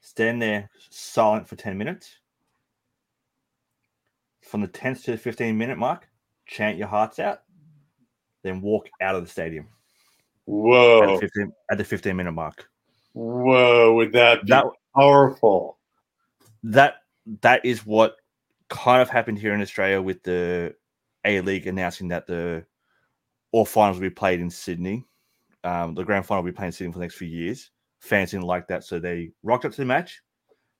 stand 0.00 0.42
there 0.42 0.68
silent 0.90 1.48
for 1.48 1.56
10 1.56 1.78
minutes. 1.78 2.16
From 4.42 4.60
the 4.60 4.68
10th 4.68 5.04
to 5.04 5.12
the 5.12 5.18
15 5.18 5.56
minute 5.56 5.78
mark, 5.78 6.08
chant 6.46 6.76
your 6.76 6.88
hearts 6.88 7.18
out, 7.18 7.42
then 8.42 8.60
walk 8.60 8.88
out 9.00 9.14
of 9.16 9.24
the 9.24 9.30
stadium 9.30 9.68
at 11.00 11.08
Whoa, 11.08 11.14
the 11.14 11.20
15, 11.20 11.52
at 11.70 11.78
the 11.78 11.84
15 11.84 12.16
minute 12.16 12.32
mark. 12.32 12.68
whoa! 13.12 13.94
Would 13.94 14.12
that 14.12 14.44
be 14.46 14.50
That 14.50 14.64
powerful? 14.94 15.78
that 16.64 16.96
that 17.42 17.64
is 17.64 17.86
what 17.86 18.16
kind 18.68 19.00
of 19.02 19.08
happened 19.10 19.38
here 19.38 19.54
in 19.54 19.60
Australia 19.60 20.00
with 20.02 20.22
the 20.22 20.74
A 21.24 21.40
League 21.40 21.66
announcing 21.66 22.08
that 22.08 22.26
the 22.26 22.64
all 23.52 23.64
finals 23.64 23.96
will 23.96 24.02
be 24.02 24.10
played 24.10 24.40
in 24.40 24.50
Sydney. 24.50 25.04
Um, 25.64 25.94
the 25.94 26.04
grand 26.04 26.26
final 26.26 26.42
will 26.42 26.50
be 26.52 26.56
played 26.56 26.66
in 26.66 26.72
Sydney 26.72 26.92
for 26.92 26.98
the 26.98 27.04
next 27.04 27.16
few 27.16 27.28
years. 27.28 27.70
Fans 28.00 28.30
didn't 28.30 28.46
like 28.46 28.66
that, 28.68 28.84
so 28.84 28.98
they 28.98 29.32
rocked 29.42 29.64
up 29.64 29.72
to 29.72 29.76
the 29.80 29.84
match 29.84 30.22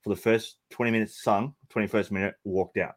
for 0.03 0.11
the 0.11 0.21
first 0.21 0.57
20 0.71 0.91
minutes, 0.91 1.23
sung, 1.23 1.55
21st 1.75 2.11
minute, 2.13 2.35
walked 2.45 2.79
out 2.79 2.95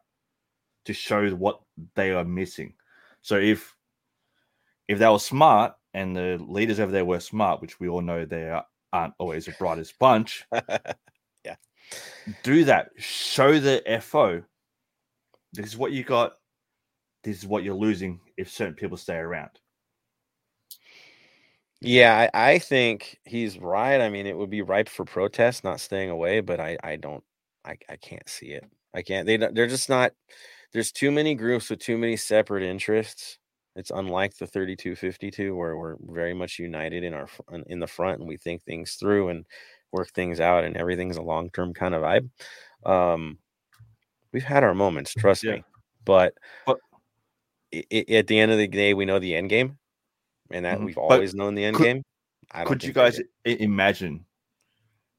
to 0.86 0.92
show 0.94 1.28
what 1.30 1.60
they 1.94 2.12
are 2.12 2.24
missing. 2.24 2.74
So 3.20 3.36
if 3.36 3.74
if 4.88 4.98
they 4.98 5.08
were 5.08 5.18
smart 5.18 5.74
and 5.94 6.16
the 6.16 6.38
leaders 6.46 6.80
over 6.80 6.92
there 6.92 7.04
were 7.04 7.20
smart, 7.20 7.60
which 7.60 7.80
we 7.80 7.88
all 7.88 8.02
know 8.02 8.24
they 8.24 8.48
are, 8.48 8.64
aren't 8.92 9.14
always 9.18 9.46
the 9.46 9.52
brightest 9.52 9.98
bunch, 9.98 10.44
yeah, 11.44 11.56
do 12.42 12.64
that. 12.64 12.90
Show 12.96 13.58
the 13.58 13.82
FO. 14.00 14.42
This 15.52 15.66
is 15.66 15.76
what 15.76 15.92
you 15.92 16.04
got. 16.04 16.32
This 17.22 17.38
is 17.38 17.46
what 17.46 17.64
you're 17.64 17.74
losing 17.74 18.20
if 18.36 18.50
certain 18.50 18.74
people 18.74 18.96
stay 18.96 19.16
around. 19.16 19.50
Yeah, 21.80 22.28
I, 22.34 22.52
I 22.52 22.58
think 22.58 23.18
he's 23.24 23.58
right. 23.58 24.00
I 24.00 24.08
mean, 24.08 24.26
it 24.26 24.36
would 24.36 24.50
be 24.50 24.62
ripe 24.62 24.88
for 24.88 25.04
protest, 25.04 25.64
not 25.64 25.80
staying 25.80 26.10
away, 26.10 26.40
but 26.40 26.58
I, 26.58 26.78
I 26.82 26.96
don't, 26.96 27.22
I, 27.64 27.76
I 27.90 27.96
can't 27.96 28.28
see 28.28 28.48
it. 28.48 28.64
I 28.94 29.02
can't. 29.02 29.26
They, 29.26 29.36
they're 29.36 29.66
just 29.66 29.88
not. 29.90 30.12
there's 30.72 30.92
too 30.92 31.10
many 31.10 31.34
groups 31.34 31.68
with 31.68 31.80
too 31.80 31.98
many 31.98 32.16
separate 32.16 32.62
interests. 32.62 33.38
It's 33.76 33.90
unlike 33.90 34.36
the 34.36 34.46
3252 34.46 35.54
where 35.54 35.76
we're 35.76 35.96
very 36.00 36.32
much 36.34 36.58
united 36.58 37.02
in 37.02 37.12
our 37.12 37.28
in 37.66 37.80
the 37.80 37.86
front 37.88 38.20
and 38.20 38.28
we 38.28 38.36
think 38.36 38.62
things 38.62 38.94
through 38.94 39.30
and 39.30 39.44
work 39.92 40.10
things 40.12 40.38
out 40.40 40.64
and 40.64 40.76
everything's 40.76 41.16
a 41.16 41.22
long-term 41.22 41.74
kind 41.74 41.94
of 41.94 42.02
vibe. 42.02 42.30
Um, 42.86 43.38
we've 44.32 44.44
had 44.44 44.64
our 44.64 44.74
moments, 44.74 45.12
trust 45.18 45.42
Yeah. 45.44 45.56
me. 45.56 45.64
But, 46.04 46.34
But- 46.66 46.78
i- 47.74 47.84
i- 47.92 48.04
at 48.14 48.26
the 48.28 48.38
end 48.38 48.52
of 48.52 48.58
the 48.58 48.68
day, 48.68 48.94
we 48.94 49.04
know 49.06 49.18
the 49.18 49.34
end 49.34 49.50
game, 49.50 49.78
and 50.50 50.64
that 50.64 50.78
Mhm. 50.78 50.84
we've 50.86 50.94
But 50.96 51.00
always 51.02 51.34
known 51.34 51.54
the 51.54 51.64
end 51.64 51.76
could- 51.76 51.84
game. 51.84 52.02
I 52.52 52.58
don't 52.60 52.68
Could 52.68 52.84
you 52.84 52.92
guys 52.92 53.20
imagine 53.44 54.26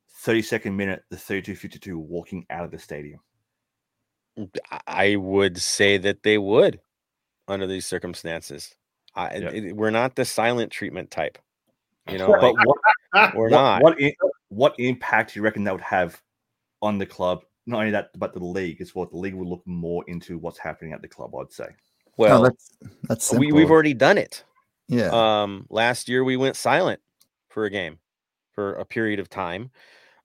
32nd 0.10 0.78
minute, 0.78 1.04
the 1.10 1.18
3252 1.18 1.98
walking 2.00 2.46
out 2.50 2.64
of 2.66 2.72
the 2.72 2.80
stadium? 2.80 3.20
I- 4.72 4.82
I 4.88 5.16
would 5.18 5.58
say 5.58 5.98
that 5.98 6.24
they 6.24 6.38
would 6.38 6.80
under 7.48 7.68
these 7.68 7.86
circumstances. 7.86 8.76
I, 9.16 9.36
Yeah. 9.38 9.50
it- 9.52 9.76
we're 9.76 9.92
not 9.92 10.16
the 10.16 10.26
silent 10.26 10.72
treatment 10.72 11.12
type, 11.12 11.38
you 12.10 12.18
know. 12.18 12.36
But 12.40 12.56
what, 12.66 12.78
we're 13.36 13.50
what, 13.50 13.52
not. 13.52 13.82
What, 13.82 13.98
what 14.50 14.76
impact 14.80 15.34
do 15.34 15.40
you 15.40 15.44
reckon 15.44 15.64
that 15.66 15.74
would 15.74 15.82
have 15.82 16.22
on 16.82 16.98
the 16.98 17.06
club? 17.06 17.44
Not 17.66 17.80
only 17.80 17.92
that, 17.92 18.10
but 18.18 18.34
the 18.34 18.44
league 18.44 18.82
as 18.82 18.94
well. 18.94 19.08
The 19.08 19.18
league 19.18 19.34
will 19.34 19.50
look 19.50 19.64
more 19.66 20.04
into 20.08 20.38
what's 20.38 20.60
happening 20.60 20.94
at 20.94 21.02
the 21.02 21.08
club. 21.08 21.34
I'd 21.36 21.52
say. 21.52 21.70
well, 22.18 22.42
oh, 22.42 22.44
that's 22.44 22.78
that's 23.04 23.34
we, 23.34 23.52
we've 23.52 23.72
already 23.72 23.94
done 23.94 24.18
it. 24.18 24.44
yeah. 24.88 25.10
Um, 25.10 25.66
last 25.70 26.08
year 26.08 26.24
we 26.24 26.38
went 26.38 26.56
silent 26.56 27.02
for 27.50 27.66
a 27.66 27.70
game 27.70 27.98
for 28.54 28.74
a 28.74 28.86
period 28.86 29.20
of 29.20 29.30
time 29.30 29.72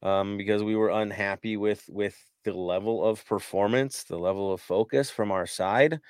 um, 0.03 0.37
because 0.37 0.63
we 0.63 0.77
were 0.77 0.91
unhappy 0.91 1.57
with 1.57 1.83
with 1.89 2.17
the 2.45 2.53
level 2.53 3.05
of 3.05 3.25
performance, 3.27 4.05
the 4.05 4.19
level 4.19 4.53
of 4.53 4.61
focus 4.61 5.11
from 5.11 5.31
our 5.31 5.47
side, 5.47 6.01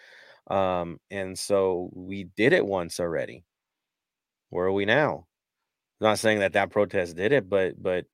um, 0.51 0.99
and 1.11 1.39
so 1.39 1.91
we 1.95 2.25
did 2.37 2.53
it 2.53 2.67
once 2.67 3.01
already. 3.01 3.45
Where 4.51 4.67
are 4.67 4.73
we 4.73 4.85
now? 4.85 5.27
not 6.01 6.19
saying 6.19 6.41
that 6.41 6.55
that 6.55 6.71
protest 6.71 7.17
did 7.17 7.33
it, 7.33 7.49
but 7.49 7.81
but 7.81 8.07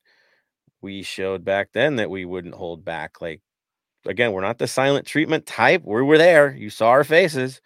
we 0.82 1.02
showed 1.02 1.44
back 1.44 1.70
then 1.72 1.96
that 1.96 2.10
we 2.10 2.24
wouldn't 2.24 2.54
hold 2.54 2.84
back. 2.84 3.20
Like 3.20 3.40
again, 4.06 4.32
we're 4.32 4.40
not 4.40 4.58
the 4.58 4.66
silent 4.66 5.06
treatment 5.06 5.46
type. 5.46 5.82
We 5.84 6.02
were 6.02 6.18
there. 6.18 6.54
You 6.54 6.70
saw 6.70 6.88
our 6.88 7.04
faces. 7.04 7.60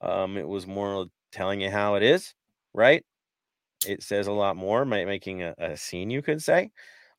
Um, 0.00 0.36
it 0.36 0.48
was 0.48 0.66
more 0.66 1.06
telling 1.32 1.60
you 1.60 1.70
how 1.70 1.94
it 1.94 2.02
is, 2.02 2.34
right? 2.74 3.04
It 3.86 4.02
says 4.02 4.26
a 4.26 4.32
lot 4.32 4.56
more, 4.56 4.84
making 4.84 5.42
a, 5.42 5.54
a 5.58 5.76
scene, 5.76 6.10
you 6.10 6.22
could 6.22 6.42
say, 6.42 6.70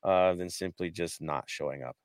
uh, 0.04 0.34
than 0.34 0.50
simply 0.50 0.90
just 0.90 1.20
not 1.20 1.44
showing 1.46 1.82
up. 1.82 1.96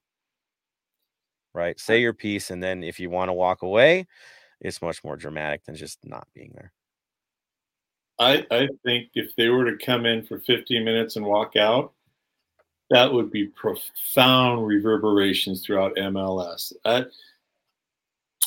Right? 1.53 1.80
Say 1.80 2.02
your 2.02 2.14
piece, 2.14 2.52
and 2.52 2.61
then 2.61 2.84
if 2.84 2.99
you 2.99 3.10
want 3.10 3.30
to 3.30 3.34
walk 3.34 3.64
away, 3.64 4.06
it's 4.61 4.81
much 4.81 5.03
more 5.03 5.15
dramatic 5.15 5.63
than 5.65 5.75
just 5.75 5.99
not 6.03 6.27
being 6.34 6.51
there. 6.55 6.71
I, 8.19 8.45
I 8.49 8.67
think 8.84 9.09
if 9.13 9.35
they 9.35 9.49
were 9.49 9.69
to 9.69 9.85
come 9.85 10.05
in 10.05 10.25
for 10.25 10.39
15 10.39 10.84
minutes 10.84 11.15
and 11.15 11.25
walk 11.25 11.55
out, 11.55 11.93
that 12.89 13.11
would 13.11 13.31
be 13.31 13.47
profound 13.47 14.65
reverberations 14.65 15.63
throughout 15.63 15.95
MLS. 15.97 16.73
I, 16.85 17.05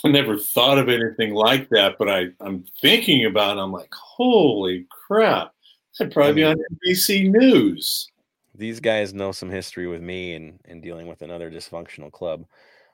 I 0.04 0.08
never 0.08 0.36
thought 0.38 0.78
of 0.78 0.88
anything 0.88 1.34
like 1.34 1.68
that, 1.70 1.96
but 1.98 2.08
I, 2.08 2.28
I'm 2.40 2.64
thinking 2.80 3.26
about 3.26 3.58
it. 3.58 3.60
I'm 3.60 3.72
like, 3.72 3.92
holy 3.94 4.86
crap. 4.90 5.52
That'd 5.98 6.14
probably 6.14 6.34
be 6.34 6.44
on 6.44 6.56
NBC 6.56 7.30
News. 7.30 8.10
these 8.54 8.80
guys 8.80 9.12
know 9.12 9.32
some 9.32 9.50
history 9.50 9.86
with 9.86 10.00
me 10.00 10.34
and 10.34 10.58
and 10.64 10.82
dealing 10.82 11.06
with 11.06 11.22
another 11.22 11.50
dysfunctional 11.50 12.10
club. 12.10 12.46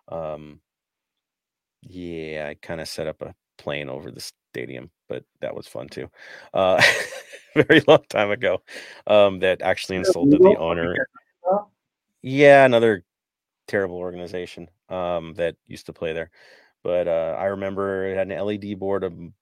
Um, 0.09 0.60
yeah, 1.88 2.48
I 2.50 2.54
kind 2.54 2.80
of 2.80 2.88
set 2.88 3.06
up 3.06 3.22
a 3.22 3.34
plane 3.58 3.88
over 3.88 4.10
the 4.10 4.20
stadium, 4.52 4.90
but 5.08 5.24
that 5.40 5.54
was 5.54 5.66
fun 5.66 5.88
too. 5.88 6.10
Uh, 6.52 6.82
very 7.54 7.82
long 7.86 8.04
time 8.08 8.30
ago, 8.30 8.62
um, 9.06 9.38
that 9.40 9.62
actually 9.62 9.96
insulted 9.96 10.42
the 10.42 10.56
owner. 10.56 11.08
Yeah, 12.22 12.64
another 12.64 13.04
terrible 13.68 13.96
organization 13.96 14.68
um, 14.88 15.34
that 15.34 15.56
used 15.66 15.86
to 15.86 15.92
play 15.92 16.12
there. 16.12 16.30
But 16.82 17.08
uh, 17.08 17.36
I 17.38 17.46
remember 17.46 18.06
it 18.06 18.16
had 18.16 18.30
an 18.30 18.38
LED 18.38 18.78
board 18.78 19.04
ab- 19.04 19.32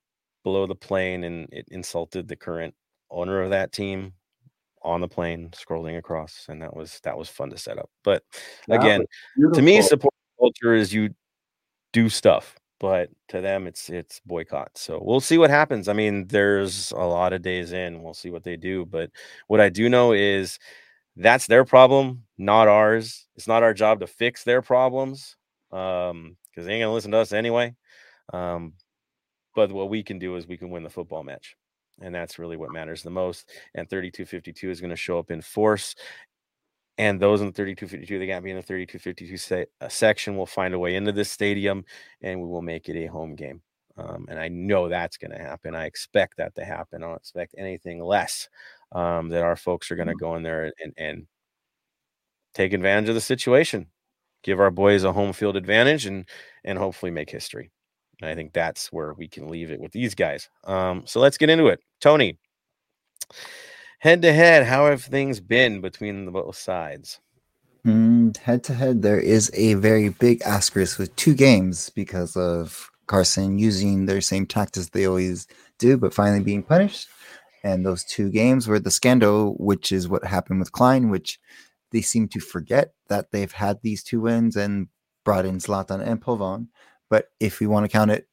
below 0.43 0.65
the 0.65 0.75
plane, 0.75 1.23
and 1.23 1.47
it 1.51 1.67
insulted 1.71 2.27
the 2.27 2.35
current 2.35 2.73
owner 3.09 3.41
of 3.41 3.51
that 3.51 3.71
team 3.71 4.13
on 4.81 5.01
the 5.01 5.07
plane, 5.07 5.49
scrolling 5.51 5.97
across, 5.97 6.45
and 6.49 6.61
that 6.61 6.75
was 6.75 6.99
that 7.03 7.17
was 7.17 7.29
fun 7.29 7.49
to 7.49 7.57
set 7.57 7.77
up. 7.77 7.89
But 8.03 8.23
again, 8.69 9.03
to 9.53 9.61
me, 9.61 9.81
support 9.81 10.13
culture 10.39 10.73
is 10.73 10.93
you 10.93 11.13
do 11.95 12.09
stuff, 12.09 12.59
but 12.81 13.09
to 13.29 13.39
them, 13.39 13.67
it's 13.67 13.89
it's 13.89 14.19
boycott. 14.25 14.77
So 14.77 14.99
we'll 15.01 15.21
see 15.21 15.37
what 15.37 15.49
happens. 15.49 15.87
I 15.87 15.93
mean, 15.93 16.27
there's 16.27 16.91
a 16.91 16.97
lot 16.97 17.31
of 17.31 17.41
days 17.41 17.71
in. 17.71 18.03
We'll 18.03 18.13
see 18.13 18.31
what 18.31 18.43
they 18.43 18.57
do. 18.57 18.85
But 18.85 19.11
what 19.47 19.61
I 19.61 19.69
do 19.69 19.87
know 19.87 20.11
is 20.11 20.59
that's 21.15 21.47
their 21.47 21.63
problem, 21.63 22.23
not 22.37 22.67
ours. 22.67 23.27
It's 23.37 23.47
not 23.47 23.63
our 23.63 23.73
job 23.73 24.01
to 24.01 24.07
fix 24.07 24.43
their 24.43 24.61
problems, 24.61 25.37
um, 25.71 26.35
because 26.49 26.65
they 26.65 26.73
ain't 26.73 26.83
gonna 26.83 26.93
listen 26.93 27.11
to 27.11 27.17
us 27.19 27.31
anyway. 27.31 27.73
Um, 28.33 28.73
but 29.55 29.71
what 29.71 29.89
we 29.89 30.03
can 30.03 30.19
do 30.19 30.35
is 30.35 30.45
we 30.45 30.57
can 30.57 30.69
win 30.69 30.83
the 30.83 30.89
football 30.89 31.23
match, 31.23 31.55
and 32.01 32.13
that's 32.13 32.39
really 32.39 32.57
what 32.57 32.73
matters 32.73 33.03
the 33.03 33.09
most. 33.09 33.49
And 33.73 33.89
3252 33.89 34.69
is 34.69 34.81
going 34.81 34.89
to 34.89 34.97
show 34.97 35.17
up 35.17 35.31
in 35.31 35.41
force 35.41 35.95
and 36.97 37.19
those 37.19 37.41
in 37.41 37.47
the 37.47 37.53
3252 37.53 38.19
they 38.19 38.27
got 38.27 38.37
to 38.37 38.41
be 38.41 38.51
in 38.51 38.57
the 38.57 38.63
3252 38.63 39.37
se- 39.37 39.65
uh, 39.81 39.89
section 39.89 40.37
will 40.37 40.45
find 40.45 40.73
a 40.73 40.79
way 40.79 40.95
into 40.95 41.11
this 41.11 41.31
stadium 41.31 41.83
and 42.21 42.41
we 42.41 42.47
will 42.47 42.61
make 42.61 42.89
it 42.89 42.97
a 42.97 43.07
home 43.07 43.35
game. 43.35 43.61
Um, 43.97 44.25
and 44.27 44.37
i 44.37 44.49
know 44.49 44.89
that's 44.89 45.15
going 45.15 45.31
to 45.31 45.37
happen 45.37 45.73
i 45.73 45.85
expect 45.85 46.35
that 46.35 46.53
to 46.55 46.65
happen 46.65 47.01
i 47.01 47.07
don't 47.07 47.15
expect 47.15 47.55
anything 47.57 48.03
less 48.03 48.49
um, 48.91 49.29
that 49.29 49.41
our 49.41 49.55
folks 49.55 49.89
are 49.89 49.95
going 49.95 50.09
to 50.09 50.15
go 50.15 50.35
in 50.35 50.43
there 50.43 50.73
and, 50.83 50.93
and 50.97 51.27
take 52.53 52.73
advantage 52.73 53.07
of 53.07 53.15
the 53.15 53.21
situation 53.21 53.87
give 54.45 54.59
our 54.59 54.71
boys 54.71 55.03
a 55.03 55.11
home 55.11 55.33
field 55.33 55.57
advantage 55.57 56.05
and 56.05 56.29
and 56.63 56.77
hopefully 56.77 57.11
make 57.11 57.29
history. 57.29 57.71
And 58.21 58.29
i 58.29 58.35
think 58.35 58.53
that's 58.53 58.93
where 58.93 59.13
we 59.13 59.27
can 59.27 59.49
leave 59.49 59.71
it 59.71 59.81
with 59.81 59.91
these 59.91 60.15
guys. 60.15 60.49
Um, 60.63 61.03
so 61.05 61.19
let's 61.19 61.37
get 61.37 61.49
into 61.49 61.67
it. 61.67 61.81
Tony 61.99 62.37
head 63.99 64.21
to 64.21 64.33
head 64.33 64.65
how 64.65 64.87
have 64.87 65.03
things 65.03 65.39
been 65.39 65.81
between 65.81 66.25
the 66.25 66.31
both 66.31 66.55
sides 66.57 67.19
Mm, 67.85 68.35
head 68.37 68.63
to 68.63 68.73
head, 68.73 69.03
there 69.03 69.19
is 69.19 69.51
a 69.53 69.75
very 69.75 70.09
big 70.09 70.41
asterisk 70.41 70.97
with 70.97 71.15
two 71.15 71.35
games 71.35 71.91
because 71.91 72.35
of 72.35 72.89
Carson 73.05 73.59
using 73.59 74.05
their 74.05 74.21
same 74.21 74.47
tactics 74.47 74.89
they 74.89 75.05
always 75.05 75.47
do, 75.77 75.95
but 75.95 76.13
finally 76.13 76.43
being 76.43 76.63
punished. 76.63 77.07
And 77.63 77.85
those 77.85 78.03
two 78.03 78.31
games 78.31 78.67
were 78.67 78.79
the 78.79 78.89
scandal, 78.89 79.55
which 79.59 79.91
is 79.91 80.07
what 80.07 80.25
happened 80.25 80.59
with 80.59 80.71
Klein, 80.71 81.09
which 81.11 81.39
they 81.91 82.01
seem 82.01 82.27
to 82.29 82.39
forget 82.39 82.93
that 83.07 83.31
they've 83.31 83.51
had 83.51 83.79
these 83.81 84.03
two 84.03 84.21
wins 84.21 84.55
and 84.55 84.87
brought 85.23 85.45
in 85.45 85.57
Zlatan 85.59 86.05
and 86.05 86.21
Pavón. 86.21 86.67
But 87.09 87.27
if 87.39 87.59
we 87.59 87.67
want 87.67 87.85
to 87.85 87.91
count 87.91 88.11
it 88.11 88.27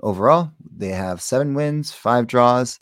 overall, 0.00 0.52
they 0.76 0.88
have 0.88 1.22
seven 1.22 1.54
wins, 1.54 1.92
five 1.92 2.26
draws, 2.26 2.78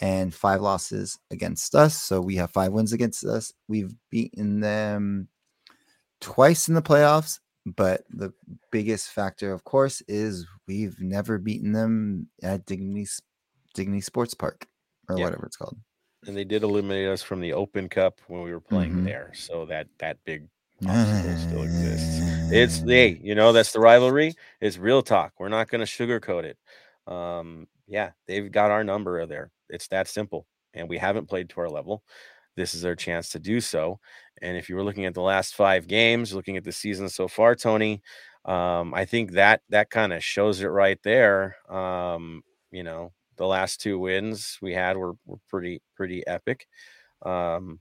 and 0.00 0.34
five 0.34 0.60
losses 0.60 1.18
against 1.30 1.74
us. 1.74 2.00
So 2.02 2.20
we 2.20 2.36
have 2.36 2.50
five 2.50 2.72
wins 2.72 2.92
against 2.92 3.24
us. 3.24 3.52
We've 3.68 3.94
beaten 4.10 4.60
them 4.60 5.28
twice 6.20 6.68
in 6.68 6.74
the 6.74 6.82
playoffs, 6.82 7.40
but 7.64 8.04
the 8.10 8.32
biggest 8.70 9.08
factor, 9.10 9.52
of 9.52 9.64
course, 9.64 10.02
is 10.08 10.46
we've 10.68 11.00
never 11.00 11.38
beaten 11.38 11.72
them 11.72 12.28
at 12.42 12.66
Dignity 12.66 13.06
Dignity 13.74 14.00
Sports 14.00 14.34
Park 14.34 14.66
or 15.08 15.18
Yeah. 15.18 15.24
whatever 15.24 15.46
it's 15.46 15.56
called. 15.56 15.78
and 16.26 16.36
they 16.36 16.44
did 16.44 16.64
eliminate 16.64 17.08
us 17.08 17.22
from 17.22 17.40
the 17.40 17.52
Open 17.52 17.88
Cup 17.88 18.20
when 18.26 18.42
we 18.42 18.52
were 18.52 18.60
playing 18.60 18.96
Mhm. 18.96 19.04
there. 19.04 19.30
So 19.34 19.64
that 19.66 19.86
that 19.98 20.16
big 20.24 20.48
obstacle 20.84 21.36
still 21.38 21.62
exists. 21.62 22.18
It's 22.52 22.78
hey, 22.80 23.08
you 23.22 23.34
know, 23.36 23.52
that's 23.52 23.72
the 23.72 23.78
rivalry. 23.80 24.34
It's 24.60 24.76
real 24.76 25.02
talk. 25.02 25.34
We're 25.38 25.48
not 25.50 25.68
going 25.68 25.86
to 25.86 25.90
sugarcoat 25.90 26.42
it. 26.44 26.58
Um, 27.06 27.68
yeah, 27.86 28.10
they've 28.26 28.50
got 28.50 28.70
our 28.72 28.82
number 28.82 29.24
there. 29.26 29.52
It's 29.70 29.88
that 29.88 30.08
simple, 30.08 30.46
and 30.74 30.88
we 30.88 30.98
haven't 30.98 31.26
played 31.28 31.48
to 31.50 31.60
our 31.60 31.68
level. 31.68 32.02
This 32.56 32.74
is 32.74 32.84
our 32.84 32.96
chance 32.96 33.28
to 33.30 33.38
do 33.38 33.60
so. 33.60 34.00
And 34.42 34.56
if 34.56 34.68
you 34.68 34.76
were 34.76 34.84
looking 34.84 35.04
at 35.04 35.14
the 35.14 35.20
last 35.22 35.54
five 35.54 35.86
games, 35.86 36.32
looking 36.34 36.56
at 36.56 36.64
the 36.64 36.72
season 36.72 37.08
so 37.08 37.28
far, 37.28 37.54
Tony, 37.54 38.02
um, 38.46 38.94
I 38.94 39.04
think 39.04 39.32
that 39.32 39.62
that 39.70 39.90
kind 39.90 40.12
of 40.12 40.24
shows 40.24 40.60
it 40.62 40.66
right 40.68 40.98
there. 41.02 41.56
Um, 41.70 42.42
you 42.70 42.82
know, 42.82 43.12
the 43.36 43.46
last 43.46 43.80
two 43.80 43.98
wins 43.98 44.58
we 44.62 44.72
had 44.72 44.96
were 44.96 45.14
were 45.26 45.38
pretty 45.48 45.82
pretty 45.96 46.26
epic. 46.26 46.66
Um, 47.22 47.80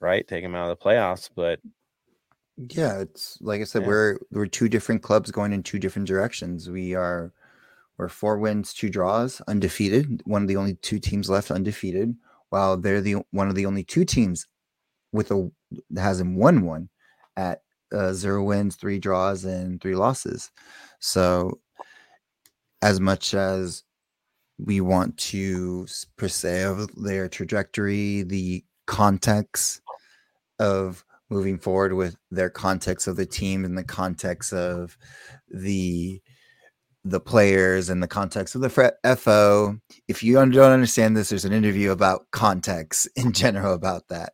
right, 0.00 0.26
take 0.26 0.44
them 0.44 0.54
out 0.54 0.70
of 0.70 0.78
the 0.78 0.84
playoffs, 0.84 1.28
but 1.34 1.60
Yeah, 2.56 3.00
it's 3.00 3.38
like 3.40 3.60
I 3.60 3.64
said, 3.64 3.82
Yeah. 3.82 3.86
we're 3.86 4.18
we're 4.30 4.46
two 4.46 4.68
different 4.68 5.02
clubs 5.02 5.30
going 5.30 5.52
in 5.52 5.62
two 5.62 5.78
different 5.78 6.06
directions. 6.08 6.70
We 6.70 6.94
are 6.94 7.32
we're 7.96 8.08
four 8.08 8.38
wins, 8.38 8.74
two 8.74 8.90
draws, 8.90 9.40
undefeated. 9.46 10.22
One 10.24 10.42
of 10.42 10.48
the 10.48 10.56
only 10.56 10.74
two 10.74 10.98
teams 10.98 11.30
left 11.30 11.50
undefeated, 11.50 12.14
while 12.50 12.76
they're 12.76 13.00
the 13.00 13.16
one 13.30 13.48
of 13.48 13.54
the 13.54 13.66
only 13.66 13.84
two 13.84 14.04
teams 14.04 14.46
with 15.12 15.30
a 15.30 15.50
hasn't 15.96 16.36
won 16.36 16.64
one 16.64 16.88
at 17.36 17.62
uh, 17.92 18.12
zero 18.12 18.42
wins, 18.42 18.76
three 18.76 18.98
draws, 18.98 19.44
and 19.44 19.80
three 19.80 19.94
losses. 19.94 20.50
So, 20.98 21.60
as 22.82 23.00
much 23.00 23.34
as 23.34 23.84
we 24.58 24.80
want 24.80 25.16
to 25.16 25.86
per 26.16 26.28
se 26.28 26.62
of 26.62 26.90
their 26.96 27.28
trajectory, 27.28 28.22
the 28.22 28.64
context 28.86 29.80
of 30.58 31.04
moving 31.30 31.58
forward 31.58 31.92
with 31.94 32.16
their 32.30 32.50
context 32.50 33.06
of 33.06 33.16
the 33.16 33.26
team 33.26 33.64
and 33.64 33.76
the 33.76 33.84
context 33.84 34.52
of 34.52 34.96
the 35.48 36.20
the 37.04 37.20
players 37.20 37.90
and 37.90 38.02
the 38.02 38.08
context 38.08 38.54
of 38.54 38.62
the 38.62 38.70
FO. 39.16 39.78
If 40.08 40.22
you 40.22 40.34
don't 40.34 40.56
understand 40.56 41.16
this, 41.16 41.28
there's 41.28 41.44
an 41.44 41.52
interview 41.52 41.90
about 41.90 42.30
context 42.32 43.08
in 43.16 43.32
general 43.32 43.74
about 43.74 44.08
that. 44.08 44.32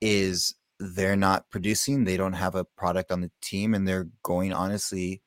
Is 0.00 0.54
they're 0.78 1.16
not 1.16 1.50
producing, 1.50 2.04
they 2.04 2.18
don't 2.18 2.34
have 2.34 2.54
a 2.54 2.64
product 2.76 3.10
on 3.10 3.22
the 3.22 3.30
team, 3.40 3.74
and 3.74 3.88
they're 3.88 4.08
going 4.22 4.52
honestly 4.52 5.22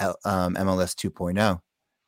um, 0.00 0.54
MLS 0.54 0.94
2.0, 0.94 1.60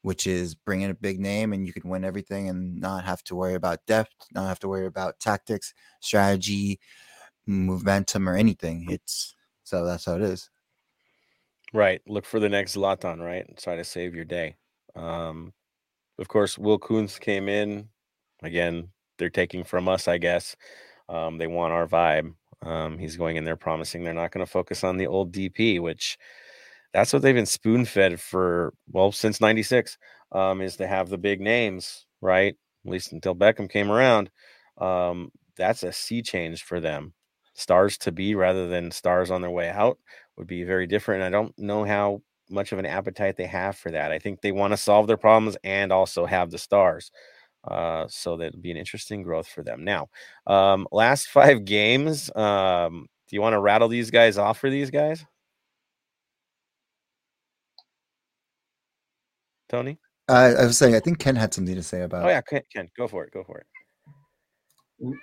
which 0.03 0.27
is 0.27 0.55
bringing 0.55 0.91
a 0.91 0.95
big 0.95 1.19
name 1.19 1.53
and 1.53 1.67
you 1.67 1.73
can 1.73 1.89
win 1.89 2.05
everything 2.05 2.49
and 2.49 2.81
not 2.81 3.05
have 3.05 3.23
to 3.25 3.35
worry 3.35 3.55
about 3.55 3.85
depth, 3.87 4.15
not 4.33 4.49
have 4.49 4.59
to 4.61 4.69
worry 4.69 4.87
about 4.87 5.19
tactics, 5.21 5.75
strategy, 6.01 6.79
momentum, 7.47 8.29
or 8.29 8.37
anything. 8.37 8.87
It's 8.89 9.35
so 9.65 9.85
that's 9.85 10.05
how 10.05 10.15
it 10.17 10.23
is. 10.23 10.49
Right. 11.77 12.01
Look 12.09 12.25
for 12.25 12.41
the 12.41 12.49
next 12.49 12.75
Zlatan, 12.75 13.21
right? 13.23 13.47
Try 13.59 13.77
to 13.77 13.85
save 13.85 14.15
your 14.15 14.25
day. 14.25 14.57
Um, 14.95 15.53
of 16.19 16.29
course, 16.29 16.59
Will 16.59 16.79
Kuntz 16.79 17.19
came 17.19 17.49
in. 17.51 17.89
Again, 18.43 18.89
they're 19.19 19.31
taking 19.31 19.63
from 19.63 19.89
us, 19.89 20.09
I 20.09 20.19
guess. 20.19 20.57
Um, 21.11 21.39
they 21.39 21.47
want 21.47 21.75
our 21.75 21.87
vibe. 21.87 22.35
Um, 22.63 22.99
he's 22.99 23.19
going 23.19 23.37
in 23.37 23.45
there 23.45 23.57
promising 23.57 24.05
they're 24.05 24.15
not 24.15 24.33
going 24.33 24.47
to 24.47 24.51
focus 24.51 24.85
on 24.85 24.97
the 24.97 25.07
old 25.07 25.33
DP, 25.33 25.79
which 25.81 26.17
that's 26.95 27.13
what 27.13 27.23
they've 27.23 27.35
been 27.35 27.47
spoon 27.47 27.85
fed 27.85 28.21
for, 28.21 28.73
well, 28.91 29.13
since 29.13 29.41
96, 29.41 29.99
um, 30.33 30.63
is 30.63 30.77
to 30.79 30.87
have 30.87 31.11
the 31.11 31.19
big 31.19 31.41
names, 31.43 32.07
right? 32.23 32.57
At 32.87 32.91
least 32.91 33.13
until 33.13 33.35
Beckham 33.37 33.71
came 33.71 33.93
around. 33.93 34.31
Um, 34.79 35.31
that's 35.59 35.83
a 35.83 35.93
sea 35.93 36.23
change 36.23 36.63
for 36.65 36.81
them. 36.81 37.13
Stars 37.55 37.99
to 37.99 38.13
be 38.13 38.35
rather 38.35 38.69
than 38.69 38.91
stars 38.91 39.31
on 39.31 39.43
their 39.43 39.51
way 39.51 39.71
out 39.71 39.99
would 40.37 40.47
be 40.47 40.65
very 40.65 40.87
different. 40.87 41.23
I 41.23 41.31
don't 41.31 41.57
know 41.59 41.85
how 41.85 42.23
much 42.49 42.73
of 42.73 42.79
an 42.79 42.87
appetite 42.87 43.37
they 43.37 43.47
have 43.47 43.77
for 43.77 43.91
that. 43.91 44.13
I 44.13 44.19
think 44.19 44.41
they 44.41 44.53
want 44.53 44.73
to 44.73 44.77
solve 44.77 45.07
their 45.07 45.17
problems 45.17 45.57
and 45.65 45.93
also 45.93 46.27
have 46.27 46.51
the 46.51 46.59
stars. 46.59 47.11
Uh, 47.67 48.07
so 48.09 48.37
that'd 48.37 48.63
be 48.63 48.71
an 48.71 48.77
interesting 48.77 49.23
growth 49.23 49.49
for 49.49 49.63
them. 49.63 49.85
Now, 49.85 50.09
um, 50.47 50.87
last 50.93 51.29
five 51.31 51.65
games. 51.65 52.35
Um, 52.37 53.07
do 53.29 53.37
you 53.37 53.43
want 53.43 53.55
to 53.55 53.61
rattle 53.61 53.89
these 53.89 54.11
guys 54.11 54.39
off 54.39 54.59
for 54.59 54.71
these 54.71 54.91
guys? 54.91 55.25
Tony? 59.69 59.99
Uh, 60.29 60.55
I 60.59 60.65
was 60.65 60.79
saying, 60.79 60.95
I 60.95 61.01
think 61.01 61.19
Ken 61.19 61.35
had 61.37 61.53
something 61.55 61.75
to 61.75 61.83
say 61.83 62.03
about. 62.03 62.25
Oh 62.25 62.29
yeah, 62.29 62.41
Ken, 62.41 62.63
Ken, 62.73 62.89
go 62.97 63.09
for 63.09 63.25
it. 63.25 63.33
Go 63.33 63.45
for 63.45 63.59
it. 63.59 65.15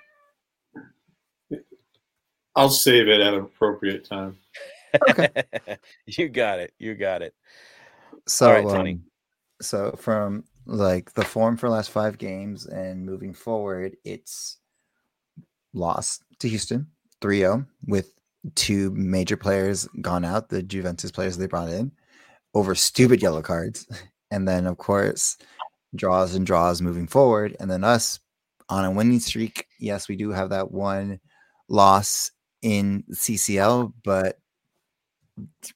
I'll 2.56 2.70
save 2.70 3.08
it 3.08 3.20
at 3.20 3.34
an 3.34 3.40
appropriate 3.40 4.04
time. 4.04 4.38
you 6.06 6.28
got 6.28 6.58
it. 6.58 6.72
You 6.78 6.94
got 6.94 7.22
it. 7.22 7.34
So, 8.26 8.50
right, 8.50 8.66
Tony. 8.66 8.92
um, 8.92 9.04
so 9.60 9.94
from 9.98 10.44
like 10.66 11.12
the 11.14 11.24
form 11.24 11.56
for 11.56 11.68
last 11.68 11.90
five 11.90 12.18
games 12.18 12.66
and 12.66 13.04
moving 13.04 13.34
forward, 13.34 13.96
it's 14.04 14.58
lost 15.72 16.22
to 16.38 16.48
Houston 16.48 16.86
3 17.20 17.38
0 17.38 17.66
with 17.86 18.12
two 18.54 18.90
major 18.90 19.36
players 19.36 19.88
gone 20.00 20.24
out, 20.24 20.48
the 20.48 20.62
Juventus 20.62 21.10
players 21.10 21.36
they 21.36 21.46
brought 21.46 21.70
in 21.70 21.92
over 22.54 22.74
stupid 22.74 23.22
yellow 23.22 23.42
cards. 23.42 23.86
And 24.30 24.48
then, 24.48 24.66
of 24.66 24.78
course, 24.78 25.36
draws 25.94 26.34
and 26.34 26.44
draws 26.44 26.82
moving 26.82 27.06
forward. 27.06 27.56
And 27.60 27.70
then 27.70 27.84
us 27.84 28.18
on 28.68 28.84
a 28.84 28.90
winning 28.90 29.20
streak. 29.20 29.68
Yes, 29.78 30.08
we 30.08 30.16
do 30.16 30.30
have 30.30 30.50
that 30.50 30.72
one 30.72 31.20
loss 31.68 32.32
in 32.60 33.04
CCL, 33.12 33.92
but 34.02 34.40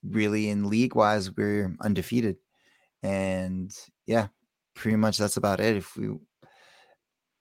really 0.03 0.49
in 0.49 0.69
league 0.69 0.95
wise, 0.95 1.35
we're 1.35 1.75
undefeated. 1.81 2.37
And 3.03 3.73
yeah, 4.07 4.29
pretty 4.75 4.97
much 4.97 5.19
that's 5.19 5.37
about 5.37 5.61
it. 5.61 5.77
If 5.77 5.97
we 5.97 6.17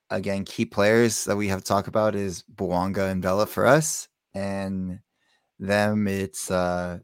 again 0.09 0.45
key 0.45 0.65
players 0.65 1.25
that 1.25 1.35
we 1.35 1.47
have 1.49 1.59
to 1.59 1.65
talk 1.65 1.87
about 1.87 2.15
is 2.15 2.43
Bouanga 2.53 3.11
and 3.11 3.21
Vela 3.21 3.45
for 3.45 3.65
us, 3.65 4.07
and 4.33 4.99
them 5.59 6.07
it's 6.07 6.51
uh 6.51 6.99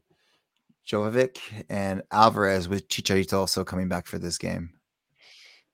Joveljic 0.86 1.38
and 1.68 2.02
Alvarez 2.12 2.68
with 2.68 2.88
Chicharito 2.88 3.34
also 3.34 3.64
coming 3.64 3.88
back 3.88 4.06
for 4.06 4.18
this 4.18 4.38
game. 4.38 4.70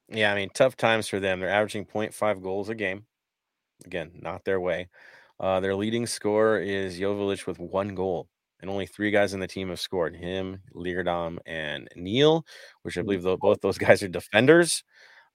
Yeah, 0.08 0.32
I 0.32 0.34
mean, 0.34 0.50
tough 0.54 0.76
times 0.76 1.08
for 1.08 1.20
them. 1.20 1.40
They're 1.40 1.48
averaging 1.48 1.86
0.5 1.86 2.42
goals 2.42 2.68
a 2.68 2.74
game. 2.74 3.06
Again, 3.86 4.10
not 4.14 4.44
their 4.44 4.60
way. 4.60 4.88
Uh, 5.38 5.60
their 5.60 5.74
leading 5.74 6.06
scorer 6.06 6.60
is 6.60 6.98
Jovic 6.98 7.46
with 7.46 7.58
one 7.58 7.94
goal, 7.94 8.28
and 8.60 8.70
only 8.70 8.86
three 8.86 9.10
guys 9.10 9.34
in 9.34 9.40
the 9.40 9.46
team 9.46 9.68
have 9.70 9.80
scored 9.80 10.14
him, 10.16 10.60
Leerdam, 10.74 11.38
and 11.46 11.88
Neal, 11.96 12.44
which 12.82 12.98
I 12.98 13.02
believe 13.02 13.22
tho- 13.22 13.36
both 13.36 13.60
those 13.60 13.78
guys 13.86 14.02
are 14.02 14.08
defenders. 14.08 14.84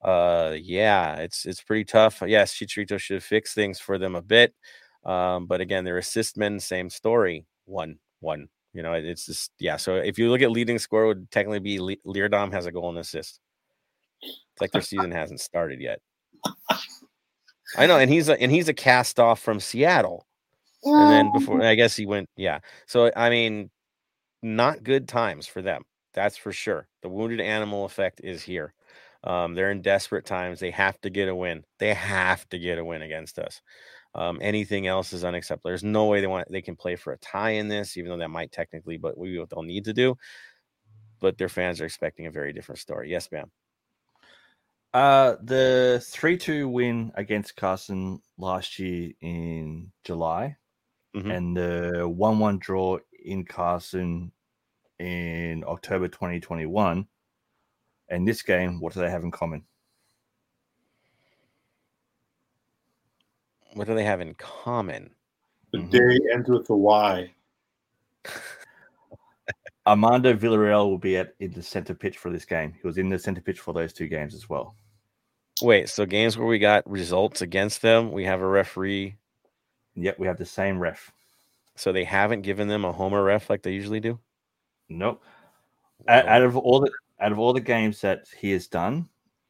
Uh, 0.03 0.55
yeah, 0.61 1.15
it's 1.17 1.45
it's 1.45 1.61
pretty 1.63 1.83
tough. 1.85 2.21
Yes, 2.25 2.53
Chicharito 2.53 2.99
should 2.99 3.23
fix 3.23 3.53
things 3.53 3.79
for 3.79 3.97
them 3.97 4.15
a 4.15 4.21
bit. 4.21 4.53
Um, 5.03 5.45
but 5.47 5.61
again, 5.61 5.83
their 5.83 5.97
assist 5.97 6.37
men, 6.37 6.59
same 6.59 6.89
story. 6.89 7.45
One, 7.65 7.97
one. 8.19 8.47
You 8.73 8.83
know, 8.83 8.93
it- 8.93 9.05
it's 9.05 9.25
just 9.25 9.51
yeah. 9.59 9.77
So 9.77 9.95
if 9.95 10.19
you 10.19 10.29
look 10.29 10.41
at 10.41 10.51
leading 10.51 10.77
score, 10.79 11.07
would 11.07 11.31
technically 11.31 11.59
be 11.59 11.79
Le- 11.79 11.95
Leerdam 12.05 12.51
has 12.51 12.65
a 12.65 12.71
goal 12.71 12.89
and 12.89 12.97
assist. 12.99 13.39
It's 14.21 14.61
like 14.61 14.71
their 14.71 14.81
season 14.81 15.11
hasn't 15.11 15.39
started 15.41 15.79
yet. 15.81 15.99
I 17.77 17.87
know, 17.87 17.97
and 17.97 18.11
he's 18.11 18.29
a 18.29 18.39
and 18.39 18.51
he's 18.51 18.69
a 18.69 18.73
cast 18.73 19.19
off 19.19 19.39
from 19.41 19.59
Seattle. 19.59 20.24
And 20.85 21.09
then 21.09 21.31
before 21.31 21.61
I 21.63 21.75
guess 21.75 21.95
he 21.95 22.05
went, 22.05 22.29
yeah. 22.35 22.59
So 22.87 23.11
I 23.15 23.29
mean, 23.29 23.69
not 24.41 24.83
good 24.83 25.07
times 25.07 25.47
for 25.47 25.61
them. 25.61 25.83
That's 26.13 26.37
for 26.37 26.51
sure. 26.51 26.87
The 27.01 27.09
wounded 27.09 27.41
animal 27.41 27.85
effect 27.85 28.21
is 28.23 28.41
here. 28.43 28.73
Um, 29.23 29.55
they're 29.55 29.71
in 29.71 29.81
desperate 29.81 30.25
times. 30.25 30.59
They 30.59 30.71
have 30.71 31.01
to 31.01 31.09
get 31.09 31.27
a 31.27 31.35
win. 31.35 31.63
They 31.79 31.93
have 31.93 32.47
to 32.49 32.59
get 32.59 32.77
a 32.77 32.85
win 32.85 33.01
against 33.01 33.39
us. 33.39 33.61
Um, 34.13 34.39
anything 34.41 34.87
else 34.87 35.11
is 35.11 35.25
unacceptable. 35.25 35.69
There's 35.69 35.83
no 35.83 36.05
way 36.05 36.21
they 36.21 36.27
want 36.27 36.49
they 36.49 36.61
can 36.61 36.75
play 36.75 36.95
for 36.95 37.11
a 37.11 37.17
tie 37.17 37.51
in 37.51 37.67
this, 37.67 37.97
even 37.97 38.11
though 38.11 38.17
that 38.17 38.29
might 38.29 38.51
technically, 38.51 38.97
but 38.97 39.17
we 39.17 39.37
what 39.37 39.49
they'll 39.49 39.63
need 39.63 39.85
to 39.85 39.93
do. 39.93 40.15
But 41.19 41.37
their 41.37 41.49
fans 41.49 41.81
are 41.81 41.85
expecting 41.85 42.27
a 42.27 42.31
very 42.31 42.53
different 42.53 42.79
story. 42.79 43.09
Yes, 43.09 43.29
ma'am. 43.31 43.51
Uh, 44.93 45.35
the 45.41 46.01
3 46.07 46.37
2 46.37 46.69
win 46.69 47.11
against 47.15 47.57
Carson 47.57 48.21
last 48.37 48.79
year 48.79 49.11
in 49.19 49.91
July 50.05 50.55
Mhm. 51.15 51.35
and 51.35 51.57
the 51.57 52.07
1 52.07 52.39
1 52.39 52.59
draw 52.59 52.97
in 53.23 53.45
Carson 53.45 54.31
in 54.99 55.63
October 55.65 56.07
2021. 56.07 57.07
And 58.09 58.27
this 58.27 58.41
game, 58.41 58.79
what 58.79 58.93
do 58.93 58.99
they 58.99 59.09
have 59.09 59.23
in 59.23 59.31
common? 59.31 59.65
What 63.73 63.87
do 63.87 63.95
they 63.95 64.03
have 64.03 64.21
in 64.21 64.33
common? 64.35 65.13
The 65.71 65.79
Mhm. 65.79 65.89
day 65.91 66.19
ends 66.33 66.49
with 66.49 66.69
a 66.69 66.75
Y. 66.75 67.33
Armando 69.87 70.33
Villarreal 70.33 70.89
will 70.89 70.97
be 70.97 71.17
at 71.17 71.35
in 71.39 71.51
the 71.51 71.61
center 71.61 71.93
pitch 71.93 72.17
for 72.17 72.31
this 72.31 72.45
game. 72.45 72.73
He 72.73 72.87
was 72.87 72.97
in 72.97 73.09
the 73.09 73.19
center 73.19 73.41
pitch 73.41 73.59
for 73.59 73.73
those 73.73 73.93
two 73.93 74.07
games 74.07 74.33
as 74.33 74.49
well. 74.49 74.75
Wait, 75.61 75.89
so 75.89 76.05
games 76.05 76.37
where 76.37 76.47
we 76.47 76.59
got 76.59 76.89
results 76.89 77.41
against 77.41 77.81
them, 77.81 78.11
we 78.11 78.25
have 78.25 78.41
a 78.41 78.47
referee, 78.47 79.15
Yep, 79.95 80.19
we 80.19 80.27
have 80.27 80.37
the 80.37 80.45
same 80.45 80.79
ref. 80.79 81.11
so 81.75 81.91
they 81.91 82.03
haven't 82.05 82.41
given 82.41 82.67
them 82.67 82.85
a 82.85 82.91
homer 82.91 83.23
ref 83.23 83.49
like 83.49 83.61
they 83.61 83.73
usually 83.73 83.99
do. 83.99 84.19
Nope. 84.89 85.21
Out, 86.07 86.25
Wow. 86.25 86.31
out 86.31 86.41
of 86.43 86.57
all 86.57 86.79
the 86.79 86.91
out 87.19 87.31
of 87.31 87.39
all 87.39 87.53
the 87.53 87.61
games 87.61 88.01
that 88.01 88.25
he 88.37 88.51
has 88.51 88.67
done, 88.67 89.07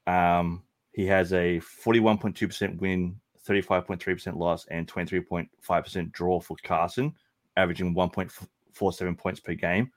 um, 0.07 0.63
he 0.91 1.05
has 1.07 1.33
a 1.33 1.59
forty-one 1.59 2.17
point 2.19 2.35
two 2.37 2.47
percent 2.47 2.79
win, 2.81 3.19
thirty-five 3.41 3.85
point 3.87 4.01
three 4.01 4.13
percent 4.13 4.37
loss, 4.37 4.65
and 4.67 4.87
twenty-three 4.87 5.21
point 5.21 5.49
five 5.61 5.83
percent 5.83 6.11
draw 6.11 6.39
for 6.39 6.55
Carson, 6.63 7.13
averaging 7.57 7.93
one 7.93 8.09
point 8.09 8.31
four 8.73 8.93
seven 8.93 9.15
points 9.15 9.39
per 9.39 9.53
game. 9.55 9.91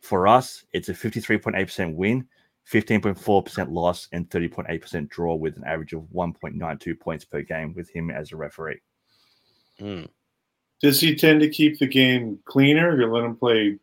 For 0.00 0.26
us, 0.26 0.64
it's 0.72 0.88
a 0.88 0.94
fifty-three 0.94 1.38
point 1.38 1.56
eight 1.56 1.66
percent 1.66 1.96
win, 1.96 2.26
fifteen 2.64 3.00
point 3.00 3.18
four 3.18 3.42
percent 3.42 3.70
loss, 3.70 4.08
and 4.12 4.28
thirty 4.30 4.48
point 4.48 4.68
eight 4.68 4.82
percent 4.82 5.08
draw, 5.08 5.34
with 5.36 5.56
an 5.56 5.64
average 5.64 5.92
of 5.94 6.10
one 6.12 6.32
point 6.32 6.56
nine 6.56 6.78
two 6.78 6.96
points 6.96 7.24
per 7.24 7.42
game 7.42 7.72
with 7.74 7.88
him 7.90 8.10
as 8.10 8.32
a 8.32 8.36
referee. 8.36 8.80
Mm. 9.82 10.08
Does 10.80 11.00
he 11.00 11.14
tend 11.16 11.40
to 11.40 11.48
keep 11.48 11.78
the 11.78 11.86
game 11.86 12.38
cleaner? 12.44 13.00
You 13.00 13.12
let 13.12 13.24
him 13.24 13.36
play 13.36 13.78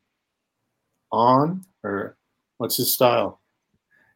on, 1.11 1.65
or 1.83 2.17
what's 2.57 2.77
his 2.77 2.93
style? 2.93 3.41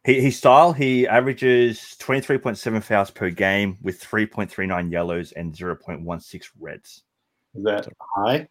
He, 0.04 0.20
his 0.20 0.36
style, 0.36 0.72
he 0.72 1.06
averages 1.08 1.96
23.7 1.98 2.82
fouls 2.82 3.10
per 3.10 3.30
game 3.30 3.78
with 3.80 4.02
3.39 4.02 4.92
yellows 4.92 5.32
and 5.32 5.52
0.16 5.54 6.42
reds. 6.60 7.02
Is 7.54 7.64
that 7.64 7.88
high? 8.16 8.48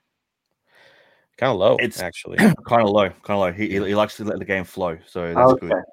Kind 1.38 1.52
of 1.52 1.58
low, 1.58 1.76
It's- 1.76 2.00
actually. 2.00 2.38
kind 2.68 2.82
of 2.82 2.90
low, 2.90 3.10
kind 3.10 3.30
of 3.30 3.40
low. 3.40 3.52
He, 3.52 3.68
he 3.68 3.74
he 3.76 3.96
likes 3.96 4.18
to 4.18 4.24
let 4.24 4.40
the 4.40 4.46
game 4.46 4.64
flow, 4.64 4.98
so 5.08 5.34
that's 5.34 5.52
Okay. 5.54 5.68
good. 5.68 5.84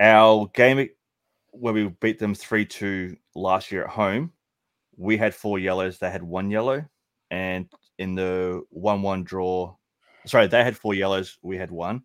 Our 0.00 0.48
game 0.54 0.88
where 1.50 1.72
we 1.72 1.88
beat 2.00 2.18
them 2.18 2.34
three 2.34 2.64
two 2.64 3.16
last 3.34 3.70
year 3.72 3.84
at 3.84 3.90
home, 3.90 4.32
we 4.96 5.16
had 5.16 5.34
four 5.34 5.58
yellows. 5.58 5.98
They 5.98 6.10
had 6.10 6.22
one 6.22 6.50
yellow, 6.50 6.84
and 7.30 7.66
in 7.98 8.14
the 8.14 8.62
one 8.70 9.02
one 9.02 9.24
draw, 9.24 9.76
sorry, 10.26 10.46
they 10.46 10.64
had 10.64 10.76
four 10.76 10.94
yellows. 10.94 11.38
We 11.42 11.56
had 11.56 11.70
one, 11.70 12.02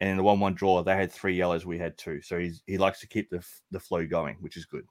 and 0.00 0.10
in 0.10 0.16
the 0.16 0.22
one 0.22 0.40
one 0.40 0.54
draw, 0.54 0.82
they 0.82 0.96
had 0.96 1.12
three 1.12 1.34
yellows. 1.34 1.66
We 1.66 1.78
had 1.78 1.96
two. 1.98 2.22
So 2.22 2.38
he's 2.38 2.62
he 2.66 2.78
likes 2.78 3.00
to 3.00 3.08
keep 3.08 3.30
the 3.30 3.44
the 3.70 3.80
flow 3.80 4.06
going, 4.06 4.36
which 4.40 4.56
is 4.56 4.66
good. 4.66 4.84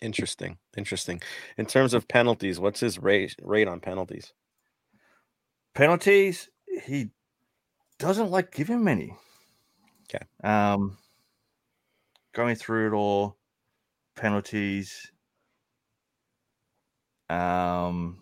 Interesting. 0.00 0.58
Interesting. 0.76 1.22
In 1.56 1.66
terms 1.66 1.94
of 1.94 2.08
penalties, 2.08 2.58
what's 2.58 2.80
his 2.80 2.98
rate 2.98 3.36
rate 3.40 3.68
on 3.68 3.80
penalties? 3.80 4.32
Penalties, 5.74 6.50
he 6.84 7.10
doesn't 7.98 8.30
like 8.30 8.52
giving 8.52 8.82
many. 8.82 9.16
Okay. 10.04 10.24
Um, 10.42 10.98
going 12.34 12.56
through 12.56 12.88
it 12.88 12.92
all, 12.94 13.36
penalties. 14.16 15.11
Um, 17.32 18.18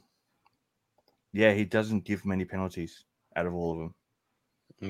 yeah, 1.33 1.53
he 1.53 1.65
doesn't 1.65 2.05
give 2.05 2.25
many 2.25 2.45
penalties 2.45 3.05
out 3.35 3.47
of 3.47 3.55
all 3.55 3.73
of 3.73 3.79
them. 3.79 3.95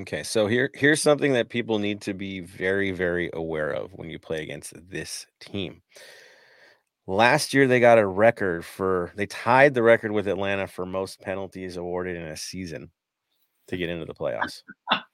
Okay, 0.03 0.23
so 0.23 0.47
here 0.47 0.71
here's 0.75 1.03
something 1.03 1.33
that 1.33 1.49
people 1.49 1.79
need 1.79 2.03
to 2.03 2.15
be 2.15 2.41
very 2.41 2.93
very 2.93 3.31
aware 3.33 3.71
of 3.71 3.93
when 3.95 4.09
you 4.09 4.19
play 4.19 4.43
against 4.43 4.73
this 4.89 5.27
team. 5.41 5.83
Last 7.07 7.55
year 7.55 7.67
they 7.67 7.81
got 7.81 7.99
a 7.99 8.07
record 8.07 8.65
for 8.65 9.11
they 9.17 9.27
tied 9.27 9.75
the 9.75 9.83
record 9.83 10.13
with 10.13 10.29
Atlanta 10.29 10.69
for 10.69 10.87
most 10.87 11.21
penalties 11.21 11.77
awarded 11.77 12.17
in 12.17 12.25
a 12.25 12.37
season 12.37 12.91
to 13.71 13.77
get 13.77 13.89
into 13.89 14.05
the 14.05 14.15
playoffs. 14.15 14.63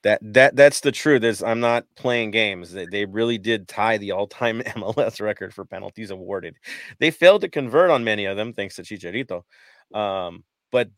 that 0.03 0.19
that 0.21 0.55
that's 0.55 0.81
the 0.81 0.91
truth. 0.91 1.23
Is 1.23 1.41
I'm 1.41 1.59
not 1.59 1.85
playing 1.95 2.31
games. 2.31 2.71
They, 2.71 2.85
they 2.91 3.05
really 3.05 3.37
did 3.37 3.67
tie 3.67 3.97
the 3.97 4.11
all-time 4.11 4.61
MLS 4.65 5.21
record 5.21 5.53
for 5.53 5.65
penalties 5.65 6.11
awarded. 6.11 6.55
They 6.99 7.11
failed 7.11 7.41
to 7.41 7.49
convert 7.49 7.89
on 7.89 8.03
many 8.03 8.25
of 8.25 8.35
them 8.35 8.53
thanks 8.53 8.75
to 8.75 8.83
Chicharito. 8.83 9.43
Um, 9.97 10.43
but 10.71 10.89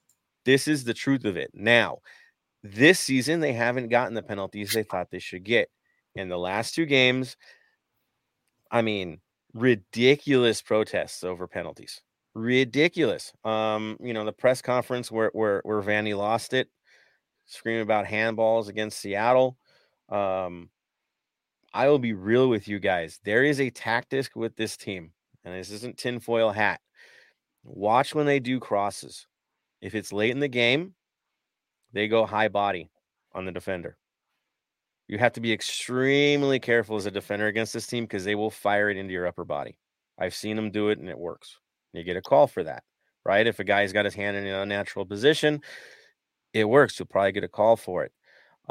this 0.45 0.67
is 0.67 0.83
the 0.83 0.93
truth 0.93 1.25
of 1.25 1.37
it. 1.37 1.51
Now, 1.53 1.99
this 2.63 2.99
season 2.99 3.39
they 3.39 3.53
haven't 3.53 3.89
gotten 3.89 4.13
the 4.13 4.23
penalties 4.23 4.73
they 4.73 4.83
thought 4.83 5.11
they 5.11 5.19
should 5.19 5.43
get. 5.43 5.69
In 6.15 6.27
the 6.27 6.37
last 6.37 6.73
two 6.73 6.85
games, 6.85 7.37
I 8.71 8.81
mean, 8.81 9.19
ridiculous 9.53 10.61
protests 10.61 11.23
over 11.23 11.47
penalties. 11.47 12.01
Ridiculous. 12.33 13.31
Um, 13.43 13.97
you 14.01 14.13
know, 14.13 14.25
the 14.25 14.31
press 14.31 14.61
conference 14.61 15.11
where 15.11 15.29
where 15.33 15.61
where 15.63 15.81
Vanney 15.81 16.17
lost 16.17 16.53
it, 16.53 16.69
screaming 17.49 17.81
about 17.81 18.05
handballs 18.05 18.69
against 18.69 18.99
Seattle. 18.99 19.57
Um, 20.07 20.69
I 21.73 21.89
will 21.89 21.99
be 21.99 22.13
real 22.13 22.47
with 22.47 22.67
you 22.67 22.79
guys. 22.79 23.19
There 23.25 23.43
is 23.43 23.59
a 23.59 23.69
tactic 23.69 24.35
with 24.35 24.55
this 24.55 24.77
team, 24.77 25.11
and 25.43 25.53
this 25.53 25.71
isn't 25.71 25.97
tinfoil 25.97 26.51
hat. 26.51 26.79
Watch 27.63 28.15
when 28.15 28.25
they 28.25 28.39
do 28.39 28.59
crosses. 28.59 29.27
If 29.81 29.95
it's 29.95 30.13
late 30.13 30.31
in 30.31 30.39
the 30.39 30.47
game, 30.47 30.93
they 31.91 32.07
go 32.07 32.25
high 32.25 32.47
body 32.47 32.89
on 33.33 33.45
the 33.45 33.51
defender. 33.51 33.97
You 35.07 35.17
have 35.17 35.33
to 35.33 35.41
be 35.41 35.51
extremely 35.51 36.59
careful 36.59 36.95
as 36.95 37.07
a 37.07 37.11
defender 37.11 37.47
against 37.47 37.73
this 37.73 37.87
team 37.87 38.03
because 38.03 38.25
they 38.25 38.35
will 38.35 38.51
fire 38.51 38.89
it 38.89 38.97
into 38.97 39.13
your 39.13 39.25
upper 39.25 39.43
body. 39.43 39.77
I've 40.19 40.35
seen 40.35 40.55
them 40.55 40.69
do 40.69 40.89
it 40.89 40.99
and 40.99 41.09
it 41.09 41.17
works. 41.17 41.57
You 41.93 42.03
get 42.03 42.17
a 42.17 42.21
call 42.21 42.45
for 42.45 42.63
that, 42.63 42.83
right? 43.25 43.47
If 43.47 43.59
a 43.59 43.63
guy's 43.63 43.93
got 43.93 44.05
his 44.05 44.13
hand 44.13 44.37
in 44.37 44.45
an 44.45 44.53
unnatural 44.53 45.05
position, 45.05 45.61
it 46.53 46.65
works. 46.65 46.99
You'll 46.99 47.07
probably 47.07 47.31
get 47.31 47.43
a 47.43 47.49
call 47.49 47.75
for 47.75 48.05
it. 48.05 48.11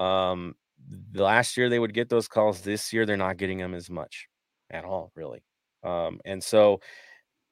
Um, 0.03 0.55
last 1.15 1.57
year 1.57 1.69
they 1.69 1.79
would 1.79 1.95
get 1.95 2.09
those 2.09 2.29
calls. 2.29 2.61
This 2.61 2.93
year 2.93 3.07
they're 3.07 3.17
not 3.17 3.37
getting 3.37 3.59
them 3.59 3.75
as 3.75 3.91
much 3.91 4.29
at 4.71 4.85
all, 4.85 5.13
really. 5.15 5.43
Um, 5.83 6.21
and 6.25 6.43
so 6.43 6.81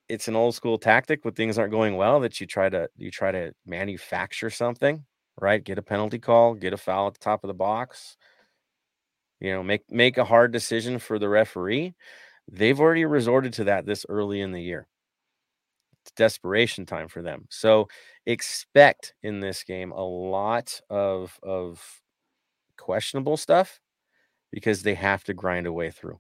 it's 0.08 0.28
an 0.28 0.36
old 0.36 0.54
school 0.54 0.78
tactic 0.78 1.24
when 1.24 1.34
things 1.34 1.58
aren't 1.58 1.72
going 1.72 1.96
well 1.96 2.20
that 2.20 2.40
you 2.40 2.46
try 2.46 2.68
to 2.68 2.88
you 2.96 3.10
try 3.10 3.32
to 3.32 3.52
manufacture 3.66 4.50
something, 4.50 5.04
right? 5.40 5.62
Get 5.62 5.78
a 5.78 5.82
penalty 5.82 6.18
call, 6.18 6.54
get 6.54 6.72
a 6.72 6.76
foul 6.76 7.08
at 7.08 7.14
the 7.14 7.20
top 7.20 7.44
of 7.44 7.48
the 7.48 7.54
box, 7.54 8.16
you 9.40 9.52
know, 9.52 9.62
make 9.62 9.90
make 9.90 10.18
a 10.18 10.24
hard 10.24 10.52
decision 10.52 10.98
for 10.98 11.18
the 11.18 11.28
referee. 11.28 11.94
They've 12.50 12.78
already 12.78 13.04
resorted 13.04 13.52
to 13.54 13.64
that 13.64 13.86
this 13.86 14.06
early 14.08 14.40
in 14.40 14.52
the 14.52 14.62
year. 14.62 14.86
Desperation 16.14 16.86
time 16.86 17.08
for 17.08 17.22
them. 17.22 17.46
So 17.50 17.88
expect 18.26 19.14
in 19.22 19.40
this 19.40 19.64
game 19.64 19.92
a 19.92 20.04
lot 20.04 20.80
of 20.90 21.38
of 21.42 22.02
questionable 22.76 23.36
stuff 23.36 23.80
because 24.52 24.82
they 24.82 24.94
have 24.94 25.24
to 25.24 25.34
grind 25.34 25.66
a 25.66 25.72
way 25.72 25.90
through. 25.90 26.18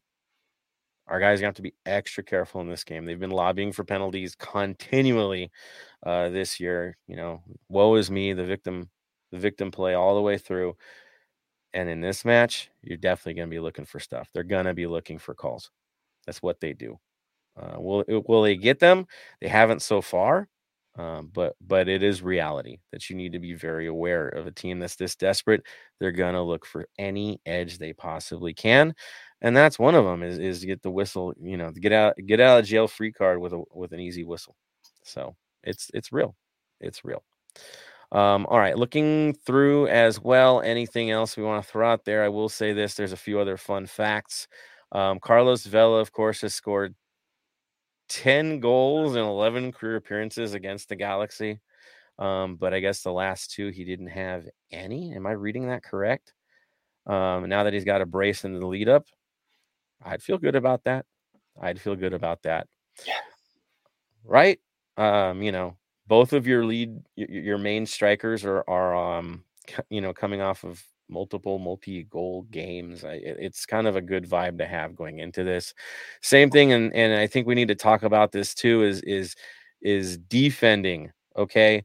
Our 1.08 1.20
guys 1.20 1.40
have 1.40 1.54
to 1.54 1.62
be 1.62 1.74
extra 1.84 2.24
careful 2.24 2.60
in 2.60 2.68
this 2.68 2.82
game. 2.82 3.04
They've 3.04 3.18
been 3.18 3.30
lobbying 3.30 3.72
for 3.72 3.84
penalties 3.84 4.34
continually 4.34 5.50
uh, 6.04 6.30
this 6.30 6.58
year. 6.58 6.96
You 7.06 7.16
know, 7.16 7.42
woe 7.68 7.94
is 7.94 8.10
me, 8.10 8.32
the 8.32 8.44
victim, 8.44 8.90
the 9.30 9.38
victim 9.38 9.70
play 9.70 9.94
all 9.94 10.16
the 10.16 10.22
way 10.22 10.36
through. 10.36 10.76
And 11.72 11.88
in 11.88 12.00
this 12.00 12.24
match, 12.24 12.70
you're 12.82 12.96
definitely 12.96 13.34
going 13.34 13.48
to 13.48 13.54
be 13.54 13.60
looking 13.60 13.84
for 13.84 14.00
stuff. 14.00 14.30
They're 14.32 14.42
going 14.42 14.64
to 14.64 14.74
be 14.74 14.86
looking 14.86 15.18
for 15.18 15.34
calls. 15.34 15.70
That's 16.26 16.42
what 16.42 16.60
they 16.60 16.72
do. 16.72 16.98
Uh, 17.56 17.80
will 17.80 18.04
will 18.26 18.42
they 18.42 18.56
get 18.56 18.78
them? 18.80 19.06
They 19.40 19.48
haven't 19.48 19.82
so 19.82 20.00
far, 20.02 20.48
um, 20.98 21.30
but 21.32 21.56
but 21.60 21.88
it 21.88 22.02
is 22.02 22.22
reality 22.22 22.78
that 22.92 23.08
you 23.10 23.16
need 23.16 23.32
to 23.32 23.38
be 23.38 23.54
very 23.54 23.86
aware 23.86 24.28
of 24.28 24.46
a 24.46 24.52
team 24.52 24.78
that's 24.78 24.96
this 24.96 25.16
desperate. 25.16 25.62
They're 26.00 26.12
gonna 26.12 26.42
look 26.44 26.66
for 26.66 26.86
any 26.98 27.40
edge 27.46 27.78
they 27.78 27.92
possibly 27.94 28.54
can, 28.54 28.94
and 29.40 29.56
that's 29.56 29.78
one 29.78 29.94
of 29.94 30.04
them 30.04 30.22
is 30.22 30.38
is 30.38 30.64
get 30.64 30.82
the 30.82 30.90
whistle. 30.90 31.34
You 31.40 31.56
know, 31.56 31.70
get 31.72 31.92
out 31.92 32.14
get 32.26 32.40
out 32.40 32.60
of 32.60 32.66
jail 32.66 32.88
free 32.88 33.12
card 33.12 33.40
with 33.40 33.52
a 33.54 33.62
with 33.74 33.92
an 33.92 34.00
easy 34.00 34.24
whistle. 34.24 34.56
So 35.04 35.36
it's 35.64 35.90
it's 35.94 36.12
real, 36.12 36.36
it's 36.80 37.04
real. 37.04 37.22
Um, 38.12 38.46
all 38.48 38.58
right, 38.58 38.76
looking 38.78 39.34
through 39.34 39.88
as 39.88 40.20
well. 40.20 40.60
Anything 40.60 41.10
else 41.10 41.36
we 41.36 41.42
want 41.42 41.64
to 41.64 41.70
throw 41.70 41.90
out 41.90 42.04
there? 42.04 42.24
I 42.24 42.28
will 42.28 42.48
say 42.48 42.72
this: 42.72 42.94
there's 42.94 43.12
a 43.12 43.16
few 43.16 43.40
other 43.40 43.56
fun 43.56 43.86
facts. 43.86 44.46
Um, 44.92 45.18
Carlos 45.20 45.66
Vela, 45.66 45.98
of 46.00 46.12
course, 46.12 46.42
has 46.42 46.54
scored 46.54 46.94
10 48.08 48.60
goals 48.60 49.16
and 49.16 49.24
11 49.24 49.72
career 49.72 49.96
appearances 49.96 50.54
against 50.54 50.88
the 50.88 50.96
Galaxy. 50.96 51.60
Um, 52.18 52.56
but 52.56 52.72
I 52.72 52.80
guess 52.80 53.02
the 53.02 53.12
last 53.12 53.50
two 53.50 53.68
he 53.68 53.84
didn't 53.84 54.08
have 54.08 54.46
any. 54.70 55.14
Am 55.14 55.26
I 55.26 55.32
reading 55.32 55.68
that 55.68 55.82
correct? 55.82 56.32
Um, 57.06 57.48
now 57.48 57.64
that 57.64 57.72
he's 57.72 57.84
got 57.84 58.00
a 58.00 58.06
brace 58.06 58.44
in 58.44 58.58
the 58.58 58.66
lead 58.66 58.88
up, 58.88 59.06
I'd 60.02 60.22
feel 60.22 60.38
good 60.38 60.56
about 60.56 60.84
that. 60.84 61.04
I'd 61.60 61.80
feel 61.80 61.96
good 61.96 62.12
about 62.14 62.42
that. 62.42 62.66
Right? 64.24 64.58
Um, 64.96 65.42
you 65.42 65.52
know, 65.52 65.76
both 66.06 66.32
of 66.32 66.46
your 66.46 66.64
lead, 66.64 66.98
your, 67.16 67.30
your 67.30 67.58
main 67.58 67.86
strikers 67.86 68.44
are 68.44 68.64
are 68.68 69.18
um, 69.18 69.44
you 69.90 70.00
know, 70.00 70.12
coming 70.12 70.40
off 70.40 70.64
of 70.64 70.82
multiple 71.08 71.58
multi-goal 71.58 72.42
games. 72.50 73.04
I, 73.04 73.14
it's 73.22 73.66
kind 73.66 73.86
of 73.86 73.96
a 73.96 74.00
good 74.00 74.28
vibe 74.28 74.58
to 74.58 74.66
have 74.66 74.96
going 74.96 75.18
into 75.20 75.44
this. 75.44 75.74
Same 76.22 76.50
thing, 76.50 76.72
and 76.72 76.94
and 76.94 77.14
I 77.18 77.26
think 77.26 77.46
we 77.46 77.54
need 77.54 77.68
to 77.68 77.74
talk 77.74 78.02
about 78.02 78.32
this 78.32 78.54
too. 78.54 78.82
Is 78.82 79.00
is 79.02 79.34
is 79.82 80.18
defending? 80.18 81.12
Okay, 81.36 81.84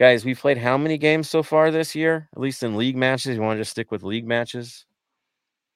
guys, 0.00 0.24
we've 0.24 0.38
played 0.38 0.58
how 0.58 0.76
many 0.78 0.98
games 0.98 1.28
so 1.30 1.42
far 1.42 1.70
this 1.70 1.94
year? 1.94 2.28
At 2.34 2.40
least 2.40 2.62
in 2.62 2.76
league 2.76 2.96
matches. 2.96 3.36
You 3.36 3.42
want 3.42 3.56
to 3.58 3.60
just 3.62 3.72
stick 3.72 3.90
with 3.90 4.02
league 4.02 4.26
matches? 4.26 4.86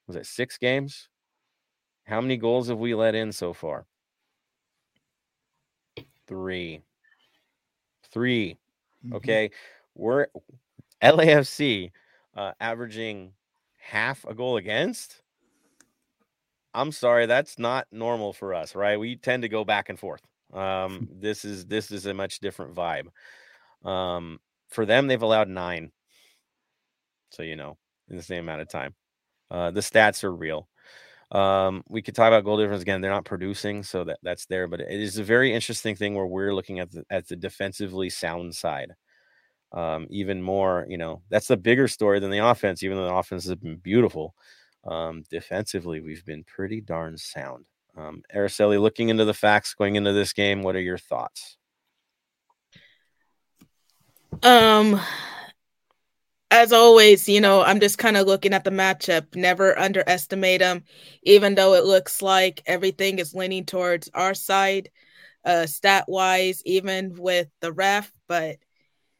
Was 0.07 0.15
it 0.15 0.25
six 0.25 0.57
games? 0.57 1.09
How 2.05 2.21
many 2.21 2.37
goals 2.37 2.69
have 2.69 2.79
we 2.79 2.95
let 2.95 3.15
in 3.15 3.31
so 3.31 3.53
far? 3.53 3.85
Three. 6.27 6.81
Three. 8.11 8.57
Mhm. 9.05 9.13
Okay. 9.15 9.51
We're 9.95 10.27
LAFC 11.01 11.91
uh, 12.39 12.53
averaging 12.61 13.33
half 13.77 14.23
a 14.25 14.33
goal 14.33 14.55
against. 14.55 15.21
I'm 16.73 16.93
sorry, 16.93 17.25
that's 17.25 17.59
not 17.59 17.87
normal 17.91 18.31
for 18.31 18.53
us, 18.53 18.75
right? 18.75 18.97
We 18.97 19.17
tend 19.17 19.43
to 19.43 19.49
go 19.49 19.65
back 19.65 19.89
and 19.89 19.99
forth. 19.99 20.21
Um, 20.53 21.09
this 21.19 21.43
is 21.43 21.65
this 21.65 21.91
is 21.91 22.05
a 22.05 22.13
much 22.13 22.39
different 22.39 22.75
vibe. 22.75 23.07
Um, 23.87 24.39
for 24.69 24.85
them, 24.85 25.07
they've 25.07 25.21
allowed 25.21 25.49
nine. 25.49 25.91
So 27.31 27.43
you 27.43 27.57
know, 27.57 27.77
in 28.09 28.15
the 28.15 28.23
same 28.23 28.43
amount 28.45 28.61
of 28.61 28.69
time. 28.69 28.95
Uh, 29.51 29.71
the 29.71 29.81
stats 29.81 30.23
are 30.23 30.33
real. 30.33 30.69
Um, 31.31 31.83
we 31.89 32.01
could 32.01 32.15
talk 32.15 32.29
about 32.29 32.45
goal 32.45 32.57
difference 32.57 32.81
again. 32.83 33.01
They're 33.01 33.11
not 33.11 33.25
producing, 33.25 33.83
so 33.83 34.05
that 34.05 34.19
that's 34.23 34.45
there. 34.45 34.67
But 34.67 34.79
it 34.79 34.91
is 34.91 35.17
a 35.17 35.23
very 35.23 35.53
interesting 35.53 35.95
thing 35.95 36.15
where 36.15 36.25
we're 36.25 36.55
looking 36.55 36.79
at 36.79 36.91
the 36.91 37.03
at 37.09 37.27
the 37.27 37.35
defensively 37.35 38.09
sound 38.09 38.55
side. 38.55 38.93
Um, 39.71 40.07
even 40.09 40.41
more, 40.41 40.85
you 40.89 40.97
know, 40.97 41.21
that's 41.29 41.47
the 41.47 41.57
bigger 41.57 41.87
story 41.87 42.19
than 42.19 42.31
the 42.31 42.45
offense. 42.45 42.81
Even 42.83 42.97
though 42.97 43.05
the 43.05 43.13
offense 43.13 43.45
has 43.45 43.55
been 43.55 43.77
beautiful, 43.77 44.33
um, 44.85 45.23
defensively 45.29 45.99
we've 45.99 46.25
been 46.25 46.43
pretty 46.43 46.81
darn 46.81 47.17
sound. 47.17 47.65
Um, 47.95 48.23
Araceli, 48.33 48.79
looking 48.79 49.09
into 49.09 49.25
the 49.25 49.33
facts 49.33 49.73
going 49.73 49.95
into 49.95 50.13
this 50.13 50.33
game, 50.33 50.63
what 50.63 50.75
are 50.75 50.81
your 50.81 50.97
thoughts? 50.97 51.57
Um, 54.43 54.99
as 56.51 56.71
always, 56.71 57.27
you 57.27 57.41
know, 57.41 57.61
I'm 57.61 57.79
just 57.79 57.97
kind 57.97 58.17
of 58.17 58.25
looking 58.25 58.53
at 58.53 58.63
the 58.63 58.71
matchup. 58.71 59.35
Never 59.35 59.77
underestimate 59.77 60.61
them, 60.61 60.83
even 61.23 61.55
though 61.55 61.73
it 61.73 61.85
looks 61.85 62.21
like 62.21 62.61
everything 62.65 63.19
is 63.19 63.35
leaning 63.35 63.65
towards 63.65 64.09
our 64.13 64.33
side, 64.33 64.89
uh, 65.45 65.65
stat 65.65 66.05
wise, 66.07 66.61
even 66.65 67.15
with 67.15 67.49
the 67.59 67.71
ref. 67.71 68.11
But 68.27 68.57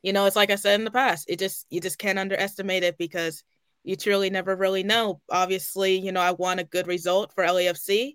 you 0.02 0.14
know, 0.14 0.26
it's 0.26 0.36
like 0.36 0.52
I 0.52 0.56
said 0.56 0.80
in 0.80 0.86
the 0.86 0.92
past, 0.92 1.26
it 1.30 1.40
just 1.40 1.66
you 1.70 1.82
just 1.82 1.98
can't 1.98 2.20
underestimate 2.20 2.84
it 2.84 2.98
because 2.98 3.44
you 3.84 3.96
truly 3.96 4.30
never 4.30 4.56
really 4.56 4.84
know. 4.84 5.22
Obviously, 5.32 5.98
you 5.98 6.12
know, 6.12 6.22
I 6.22 6.32
want 6.32 6.60
a 6.60 6.66
good 6.66 6.88
result 6.88 7.34
for 7.34 7.44
LAFC, 7.44 8.14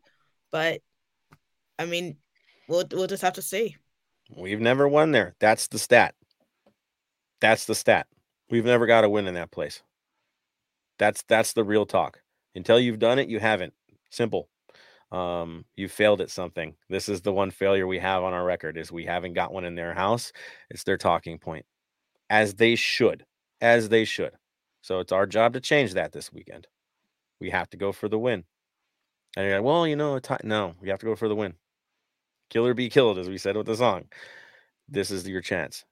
but 0.50 0.80
I 1.78 1.86
mean, 1.86 2.16
we'll 2.68 2.84
we'll 2.92 3.06
just 3.06 3.22
have 3.22 3.34
to 3.34 3.42
see. 3.42 3.76
We've 4.36 4.60
never 4.60 4.88
won 4.88 5.12
there. 5.12 5.34
That's 5.38 5.68
the 5.68 5.78
stat. 5.78 6.14
That's 7.40 7.66
the 7.66 7.74
stat. 7.74 8.06
We've 8.50 8.64
never 8.64 8.86
got 8.86 9.04
a 9.04 9.08
win 9.08 9.26
in 9.26 9.34
that 9.34 9.50
place. 9.50 9.82
That's 10.98 11.22
that's 11.28 11.52
the 11.52 11.64
real 11.64 11.86
talk. 11.86 12.20
Until 12.54 12.78
you've 12.78 12.98
done 12.98 13.18
it, 13.18 13.28
you 13.28 13.40
haven't. 13.40 13.74
Simple. 14.10 14.48
Um, 15.12 15.64
you 15.76 15.88
failed 15.88 16.20
at 16.20 16.30
something. 16.30 16.74
This 16.88 17.08
is 17.08 17.20
the 17.20 17.32
one 17.32 17.50
failure 17.50 17.86
we 17.86 17.98
have 17.98 18.22
on 18.22 18.32
our 18.32 18.44
record 18.44 18.76
is 18.76 18.90
we 18.90 19.04
haven't 19.04 19.34
got 19.34 19.52
one 19.52 19.64
in 19.64 19.74
their 19.74 19.94
house. 19.94 20.32
It's 20.70 20.84
their 20.84 20.96
talking 20.96 21.38
point. 21.38 21.66
As 22.30 22.54
they 22.54 22.74
should. 22.74 23.24
As 23.60 23.88
they 23.88 24.04
should. 24.04 24.32
So 24.82 25.00
it's 25.00 25.12
our 25.12 25.26
job 25.26 25.54
to 25.54 25.60
change 25.60 25.94
that 25.94 26.12
this 26.12 26.32
weekend. 26.32 26.66
We 27.40 27.50
have 27.50 27.70
to 27.70 27.76
go 27.76 27.92
for 27.92 28.08
the 28.08 28.18
win. 28.18 28.44
And 29.36 29.46
you're 29.46 29.56
like, 29.56 29.64
well, 29.64 29.86
you 29.86 29.96
know, 29.96 30.20
no, 30.44 30.74
we 30.80 30.88
have 30.90 31.00
to 31.00 31.06
go 31.06 31.16
for 31.16 31.28
the 31.28 31.34
win. 31.34 31.54
Kill 32.50 32.66
or 32.66 32.74
be 32.74 32.88
killed, 32.88 33.18
as 33.18 33.28
we 33.28 33.38
said 33.38 33.56
with 33.56 33.66
the 33.66 33.76
song. 33.76 34.04
This 34.88 35.10
is 35.10 35.26
your 35.26 35.40
chance. 35.40 35.84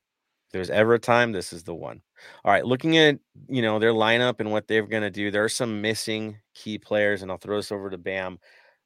If 0.47 0.53
there's 0.53 0.71
ever 0.71 0.95
a 0.95 0.99
time, 0.99 1.33
this 1.33 1.53
is 1.53 1.65
the 1.65 1.75
one. 1.75 2.03
All 2.45 2.53
right, 2.53 2.65
looking 2.65 2.99
at 2.99 3.19
you 3.49 3.63
know 3.63 3.79
their 3.79 3.93
lineup 3.93 4.39
and 4.39 4.53
what 4.53 4.69
they're 4.69 4.87
going 4.87 5.03
to 5.03 5.11
do, 5.11 5.31
there 5.31 5.45
are 5.45 5.49
some 5.49 5.81
missing 5.81 6.37
key 6.55 6.79
players, 6.79 7.23
and 7.23 7.31
I'll 7.31 7.39
throw 7.39 7.57
this 7.57 7.73
over 7.73 7.91
to 7.91 7.99
Bam. 7.99 8.39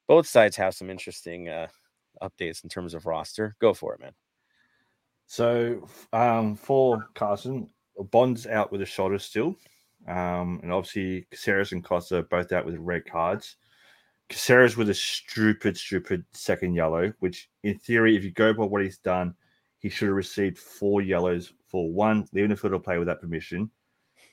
Both 0.06 0.28
sides 0.28 0.56
have 0.56 0.74
some 0.74 0.88
interesting 0.88 1.48
uh, 1.48 1.66
updates 2.22 2.62
in 2.62 2.70
terms 2.70 2.94
of 2.94 3.06
roster. 3.06 3.56
Go 3.60 3.74
for 3.74 3.94
it, 3.94 4.00
man. 4.00 4.12
So 5.26 5.88
um, 6.12 6.54
for 6.54 7.08
Carson, 7.14 7.68
Bond's 8.10 8.46
out 8.46 8.70
with 8.70 8.82
a 8.82 8.86
shoulder 8.86 9.18
still, 9.18 9.56
um, 10.06 10.60
and 10.62 10.72
obviously 10.72 11.26
Caceres 11.30 11.72
and 11.72 11.84
Costa 11.84 12.18
are 12.18 12.22
both 12.22 12.52
out 12.52 12.66
with 12.66 12.76
red 12.78 13.04
cards. 13.06 13.56
Caceres 14.28 14.76
with 14.76 14.90
a 14.90 14.94
stupid, 14.94 15.76
stupid 15.76 16.24
second 16.32 16.74
yellow, 16.74 17.12
which 17.20 17.48
in 17.62 17.78
theory, 17.78 18.16
if 18.16 18.24
you 18.24 18.30
go 18.32 18.52
by 18.52 18.64
what 18.64 18.82
he's 18.82 18.98
done, 18.98 19.34
he 19.78 19.88
should 19.88 20.08
have 20.08 20.16
received 20.16 20.58
four 20.58 21.00
yellows 21.00 21.52
for 21.66 21.92
one, 21.92 22.26
leaving 22.32 22.50
the 22.50 22.56
field 22.56 22.74
of 22.74 22.82
play 22.82 22.98
without 22.98 23.20
permission, 23.20 23.70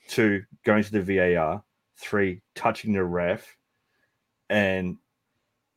two, 0.08 0.42
going 0.64 0.82
to 0.82 0.92
the 0.92 1.34
VAR, 1.34 1.62
three, 1.96 2.40
touching 2.54 2.92
the 2.92 3.04
ref, 3.04 3.56
and 4.50 4.96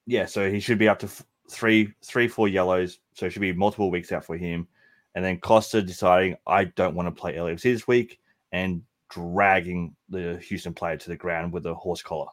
yeah, 0.05 0.25
so 0.25 0.49
he 0.49 0.59
should 0.59 0.77
be 0.77 0.87
up 0.87 0.99
to 0.99 1.09
three, 1.49 1.93
three, 2.03 2.27
four 2.27 2.47
yellows. 2.47 2.99
So 3.13 3.25
it 3.25 3.31
should 3.31 3.41
be 3.41 3.53
multiple 3.53 3.91
weeks 3.91 4.11
out 4.11 4.25
for 4.25 4.37
him. 4.37 4.67
And 5.17 5.25
then 5.25 5.39
Costa 5.39 5.81
deciding 5.81 6.37
I 6.45 6.65
don't 6.65 6.93
want 6.93 7.07
to 7.07 7.19
play 7.19 7.33
LFC 7.33 7.63
this 7.63 7.87
week 7.87 8.19
and 8.51 8.83
dragging 9.09 9.95
the 10.09 10.37
Houston 10.47 10.75
player 10.75 10.95
to 10.95 11.09
the 11.09 11.15
ground 11.15 11.51
with 11.51 11.65
a 11.65 11.73
horse 11.73 12.03
collar. 12.03 12.27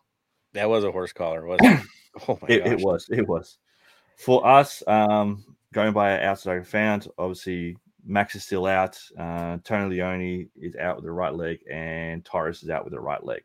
That 0.53 0.69
was 0.69 0.85
a 0.85 0.93
horse 0.93 1.11
collar, 1.11 1.47
wasn't 1.47 1.81
it? 1.81 1.87
Oh 2.29 2.39
my 2.43 2.49
it, 2.49 2.67
it 2.67 2.81
was. 2.81 3.09
It 3.11 3.27
was. 3.27 3.57
For 4.19 4.47
us, 4.47 4.83
um, 4.87 5.43
going 5.73 5.95
by 5.95 6.23
outside 6.23 6.65
found, 6.65 7.09
obviously 7.17 7.77
Max 8.05 8.35
is 8.35 8.45
still 8.45 8.67
out. 8.67 9.01
Uh, 9.19 9.57
Tony 9.65 9.97
Leone 9.97 10.51
is 10.55 10.77
out 10.77 10.97
with 10.97 11.07
the 11.07 11.11
right 11.11 11.35
leg, 11.35 11.61
and 11.69 12.23
Torres 12.23 12.63
is 12.63 12.69
out 12.69 12.85
with 12.85 12.93
the 12.93 13.01
right 13.01 13.25
leg. 13.25 13.43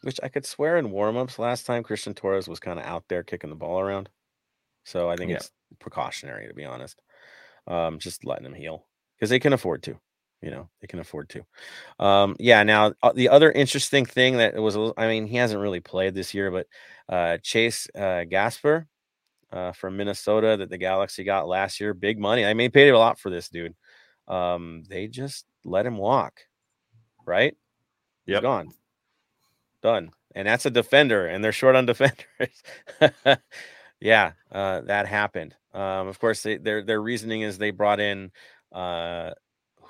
Which 0.00 0.18
I 0.22 0.28
could 0.28 0.46
swear 0.46 0.78
in 0.78 0.88
warmups 0.88 1.38
last 1.38 1.66
time, 1.66 1.82
Christian 1.82 2.14
Torres 2.14 2.48
was 2.48 2.58
kind 2.58 2.80
of 2.80 2.86
out 2.86 3.04
there 3.08 3.22
kicking 3.22 3.50
the 3.50 3.56
ball 3.56 3.80
around. 3.80 4.08
So 4.84 5.10
I 5.10 5.16
think 5.16 5.30
yeah. 5.30 5.36
it's 5.36 5.52
precautionary, 5.78 6.48
to 6.48 6.54
be 6.54 6.64
honest. 6.64 7.02
Um, 7.70 7.98
just 7.98 8.24
letting 8.24 8.44
them 8.44 8.54
heal 8.54 8.86
because 9.16 9.30
they 9.30 9.38
can 9.38 9.52
afford 9.52 9.82
to 9.84 9.96
you 10.42 10.50
know 10.50 10.68
they 10.80 10.86
can 10.86 10.98
afford 11.00 11.28
to. 11.30 11.44
Um 12.04 12.36
yeah 12.38 12.62
now 12.62 12.92
uh, 13.02 13.12
the 13.12 13.28
other 13.28 13.50
interesting 13.52 14.04
thing 14.06 14.38
that 14.38 14.54
was 14.56 14.76
i 14.96 15.06
mean 15.06 15.26
he 15.26 15.36
hasn't 15.36 15.60
really 15.60 15.80
played 15.80 16.14
this 16.14 16.34
year 16.34 16.50
but 16.50 16.66
uh 17.14 17.38
chase 17.42 17.88
uh 17.94 18.24
gasper 18.24 18.86
uh 19.52 19.72
from 19.72 19.96
minnesota 19.96 20.56
that 20.56 20.70
the 20.70 20.78
galaxy 20.78 21.24
got 21.24 21.48
last 21.48 21.80
year 21.80 21.94
big 21.94 22.18
money. 22.18 22.44
I 22.46 22.54
mean 22.54 22.70
paid 22.70 22.90
a 22.90 22.98
lot 22.98 23.18
for 23.18 23.30
this 23.30 23.48
dude. 23.48 23.74
Um 24.28 24.84
they 24.88 25.08
just 25.08 25.44
let 25.64 25.86
him 25.86 25.96
walk 25.96 26.40
right? 27.26 27.56
Yeah 28.26 28.40
gone. 28.40 28.72
Done. 29.82 30.10
And 30.34 30.46
that's 30.46 30.66
a 30.66 30.70
defender 30.70 31.26
and 31.26 31.42
they're 31.44 31.52
short 31.52 31.76
on 31.76 31.86
defenders 31.92 32.62
yeah 34.00 34.32
uh 34.52 34.80
that 34.82 35.06
happened 35.06 35.54
um 35.74 36.08
of 36.08 36.18
course 36.18 36.42
they, 36.42 36.56
their 36.56 36.82
their 36.82 37.00
reasoning 37.02 37.42
is 37.42 37.58
they 37.58 37.70
brought 37.70 38.00
in 38.00 38.30
uh 38.72 39.30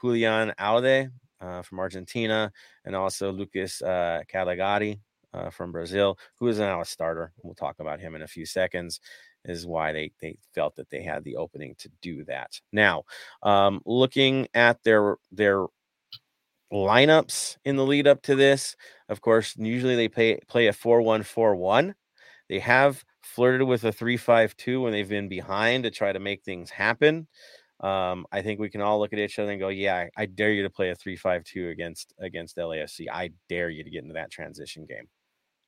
Julian 0.01 0.53
Aude 0.59 1.11
uh, 1.41 1.63
from 1.63 1.79
Argentina, 1.79 2.53
and 2.85 2.95
also 2.97 3.33
Lucas 3.33 3.83
uh, 3.83 4.23
Calegari 4.33 5.01
uh, 5.33 5.51
from 5.51 5.73
Brazil, 5.73 6.19
who 6.39 6.49
is 6.49 6.59
now 6.59 6.81
a 6.81 6.85
starter. 6.85 7.33
We'll 7.43 7.55
talk 7.55 7.81
about 7.81 8.01
him 8.01 8.15
in 8.15 8.23
a 8.23 8.29
few 8.29 8.47
seconds. 8.47 9.01
Is 9.47 9.67
why 9.67 9.93
they 9.93 10.13
they 10.21 10.37
felt 10.55 10.77
that 10.77 10.91
they 10.91 11.03
had 11.03 11.25
the 11.25 11.37
opening 11.37 11.75
to 11.79 11.91
do 12.03 12.25
that. 12.25 12.61
Now, 12.73 13.05
um, 13.43 13.81
looking 13.87 14.49
at 14.53 14.83
their 14.83 15.17
their 15.33 15.65
lineups 16.71 17.57
in 17.65 17.77
the 17.77 17.85
lead 17.87 18.07
up 18.07 18.21
to 18.23 18.35
this, 18.35 18.77
of 19.09 19.23
course, 19.23 19.55
usually 19.57 19.97
they 19.97 20.09
play 20.09 20.39
play 20.47 20.67
a 20.67 20.75
four 20.75 21.01
one 21.01 21.23
four 21.23 21.57
one. 21.57 21.95
They 22.51 22.59
have 22.59 23.03
flirted 23.35 23.67
with 23.67 23.85
a 23.85 23.93
three 23.93 24.17
five 24.17 24.57
two 24.57 24.83
when 24.83 24.93
they've 24.93 25.09
been 25.09 25.29
behind 25.29 25.85
to 25.85 25.91
try 25.91 26.13
to 26.13 26.21
make 26.21 26.43
things 26.43 26.71
happen 26.71 27.27
um, 27.81 28.27
I 28.31 28.43
think 28.43 28.61
we 28.61 28.69
can 28.69 28.83
all 28.83 28.99
look 28.99 29.13
at 29.15 29.19
each 29.19 29.39
other 29.39 29.51
and 29.53 29.61
go, 29.61 29.69
"Yeah, 29.69 30.09
I, 30.17 30.27
dare 30.27 30.53
you 30.53 30.63
to 30.65 30.71
play 30.71 30.91
a 30.91 30.95
three-five-two 30.95 31.71
against 31.71 32.13
against 32.19 32.59
LAFC. 32.59 33.07
I 33.11 33.31
dare 33.49 33.71
you 33.71 33.83
to 33.83 33.91
get 33.91 34.03
into 34.03 34.15
that 34.15 34.31
transition 34.31 34.85
game. 34.85 35.09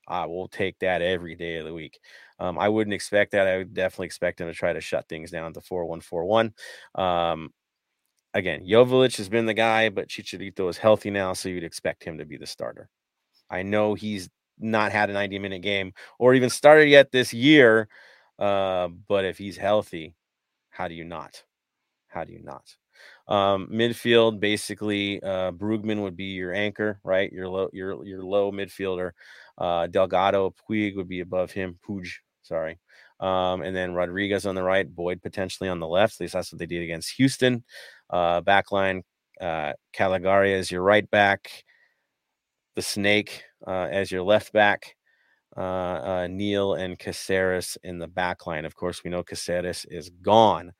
I 0.08 0.26
will 0.26 0.48
take 0.48 0.78
that 0.80 1.00
every 1.00 1.34
day 1.36 1.56
of 1.56 1.64
the 1.64 1.72
week. 1.72 1.98
Um, 2.38 2.58
I 2.58 2.68
wouldn't 2.68 2.92
expect 2.92 3.32
that. 3.32 3.46
I 3.46 3.58
would 3.58 3.72
definitely 3.72 4.06
expect 4.06 4.40
him 4.40 4.48
to 4.48 4.54
try 4.54 4.72
to 4.72 4.80
shut 4.80 5.08
things 5.08 5.30
down 5.30 5.54
to 5.54 5.60
four-one-four-one. 5.62 6.52
Um, 6.96 7.50
again, 8.34 8.66
Joveljic 8.66 9.16
has 9.16 9.28
been 9.28 9.46
the 9.46 9.54
guy, 9.54 9.88
but 9.88 10.08
Chicharito 10.08 10.68
is 10.68 10.76
healthy 10.76 11.10
now, 11.10 11.32
so 11.32 11.48
you'd 11.48 11.64
expect 11.64 12.04
him 12.04 12.18
to 12.18 12.26
be 12.26 12.36
the 12.36 12.46
starter. 12.46 12.90
I 13.48 13.62
know 13.62 13.94
he's 13.94 14.28
not 14.58 14.92
had 14.92 15.10
a 15.10 15.12
90 15.12 15.38
minute 15.38 15.62
game 15.62 15.92
or 16.18 16.34
even 16.34 16.50
started 16.50 16.88
yet 16.88 17.12
this 17.12 17.32
year, 17.32 17.88
uh, 18.38 18.88
but 19.08 19.24
if 19.24 19.38
he's 19.38 19.56
healthy, 19.56 20.14
how 20.70 20.88
do 20.88 20.94
you 20.94 21.04
not? 21.04 21.42
How 22.08 22.24
do 22.24 22.32
you 22.32 22.42
not? 22.42 22.76
Um, 23.28 23.68
midfield, 23.72 24.40
basically, 24.40 25.22
uh, 25.22 25.52
Brugman 25.52 26.02
would 26.02 26.16
be 26.16 26.24
your 26.24 26.52
anchor, 26.52 27.00
right? 27.04 27.32
Your 27.32 27.48
low, 27.48 27.68
your 27.72 28.04
your 28.04 28.22
low 28.24 28.52
midfielder. 28.52 29.12
Uh, 29.56 29.86
Delgado 29.86 30.54
Puig 30.68 30.96
would 30.96 31.08
be 31.08 31.20
above 31.20 31.52
him. 31.52 31.78
Puig, 31.86 32.08
sorry. 32.42 32.78
Um, 33.20 33.62
and 33.62 33.74
then 33.74 33.94
Rodriguez 33.94 34.46
on 34.46 34.56
the 34.56 34.62
right, 34.62 34.92
Boyd 34.92 35.22
potentially 35.22 35.68
on 35.68 35.78
the 35.78 35.86
left. 35.86 36.14
At 36.14 36.20
least 36.22 36.32
that's 36.34 36.52
what 36.52 36.58
they 36.58 36.66
did 36.66 36.82
against 36.82 37.14
Houston. 37.16 37.62
Uh, 38.10 38.40
backline, 38.40 39.02
uh, 39.40 39.74
Calegari 39.94 40.54
as 40.58 40.70
your 40.70 40.82
right 40.82 41.08
back, 41.10 41.64
the 42.74 42.82
Snake 42.82 43.44
uh, 43.66 43.88
as 43.90 44.10
your 44.10 44.22
left 44.22 44.52
back, 44.52 44.96
uh, 45.56 45.60
uh, 45.60 46.26
Neal 46.30 46.74
and 46.74 46.98
Caceres 46.98 47.76
in 47.82 47.98
the 47.98 48.08
back 48.08 48.46
line. 48.46 48.64
Of 48.64 48.74
course, 48.74 49.04
we 49.04 49.10
know 49.10 49.22
Caceres 49.22 49.86
is 49.90 50.10
gone. 50.22 50.72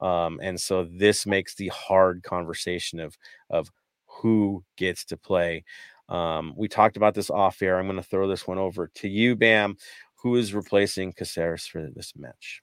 Um, 0.00 0.40
and 0.42 0.60
so 0.60 0.84
this 0.84 1.26
makes 1.26 1.54
the 1.54 1.68
hard 1.68 2.22
conversation 2.22 3.00
of 3.00 3.16
of 3.50 3.70
who 4.06 4.64
gets 4.76 5.04
to 5.06 5.16
play. 5.16 5.64
Um, 6.08 6.54
we 6.56 6.68
talked 6.68 6.96
about 6.96 7.14
this 7.14 7.30
off 7.30 7.62
air. 7.62 7.78
I'm 7.78 7.86
going 7.86 7.96
to 7.96 8.02
throw 8.02 8.28
this 8.28 8.46
one 8.46 8.58
over 8.58 8.90
to 8.94 9.08
you, 9.08 9.36
Bam. 9.36 9.76
Who 10.16 10.36
is 10.36 10.54
replacing 10.54 11.12
Caceres 11.12 11.66
for 11.66 11.88
this 11.94 12.12
match? 12.16 12.62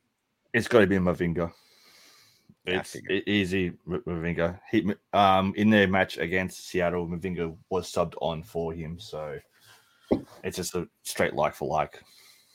It's 0.53 0.68
got 0.68 0.80
to 0.80 0.88
be 0.88 0.97
Mavinga. 0.97 1.51
It's 2.65 2.95
easy, 3.27 3.73
Mavinga. 3.88 4.60
He, 4.72 4.94
um, 5.11 5.53
in 5.57 5.69
their 5.69 5.88
match 5.88 6.18
against 6.18 6.69
Seattle, 6.69 7.07
Mavinga 7.07 7.56
was 7.69 7.91
subbed 7.91 8.14
on 8.22 8.41
for 8.41 8.73
him, 8.73 8.98
so 8.99 9.38
it's 10.44 10.57
just 10.57 10.76
a 10.76 10.88
straight 11.03 11.34
like 11.34 11.56
for 11.56 11.68
like. 11.68 12.02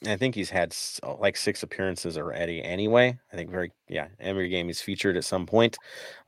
I 0.07 0.17
think 0.17 0.35
he's 0.35 0.49
had 0.49 0.75
uh, 1.03 1.17
like 1.17 1.37
six 1.37 1.63
appearances 1.63 2.17
already 2.17 2.63
anyway. 2.63 3.19
I 3.33 3.37
think 3.37 3.51
very 3.51 3.73
yeah, 3.89 4.09
every 4.21 4.49
game 4.49 4.69
he's 4.69 4.81
featured 4.81 5.17
at 5.17 5.25
some 5.25 5.45
point. 5.45 5.77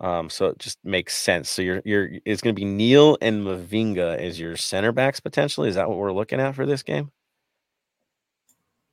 Um, 0.00 0.28
so 0.28 0.46
it 0.46 0.58
just 0.58 0.78
makes 0.84 1.14
sense. 1.14 1.48
So 1.48 1.62
you're 1.62 1.80
you're 1.84 2.10
it's 2.24 2.42
gonna 2.42 2.52
be 2.52 2.64
Neal 2.64 3.16
and 3.22 3.46
Mavinga 3.46 4.18
as 4.18 4.38
your 4.38 4.56
center 4.56 4.92
backs 4.92 5.20
potentially. 5.20 5.68
Is 5.68 5.76
that 5.76 5.88
what 5.88 5.98
we're 5.98 6.12
looking 6.12 6.40
at 6.40 6.54
for 6.54 6.66
this 6.66 6.82
game? 6.82 7.12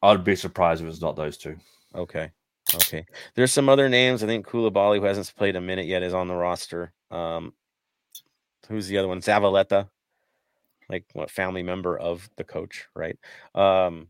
I'd 0.02 0.24
be 0.24 0.36
surprised 0.36 0.84
if 0.84 0.88
it's 0.88 1.02
not 1.02 1.16
those 1.16 1.38
two. 1.38 1.58
Okay. 1.96 2.32
Okay. 2.76 3.06
There's 3.36 3.54
some 3.54 3.70
other 3.70 3.88
names. 3.90 4.24
I 4.24 4.28
think 4.28 4.46
Coulibaly, 4.46 5.00
who 5.00 5.06
hasn't 5.06 5.34
played 5.36 5.56
a 5.56 5.62
minute 5.62 5.86
yet, 5.86 6.04
is 6.04 6.14
on 6.14 6.28
the 6.28 6.36
roster. 6.36 6.92
Um, 7.12 7.54
who's 8.68 8.88
the 8.88 8.98
other 8.98 9.08
one? 9.08 9.22
Zavaleta 9.22 9.88
like 10.90 11.06
what 11.14 11.32
family 11.32 11.64
member 11.64 11.98
of 11.98 12.30
the 12.38 12.44
coach, 12.44 12.88
right? 12.96 13.18
Um, 13.56 14.08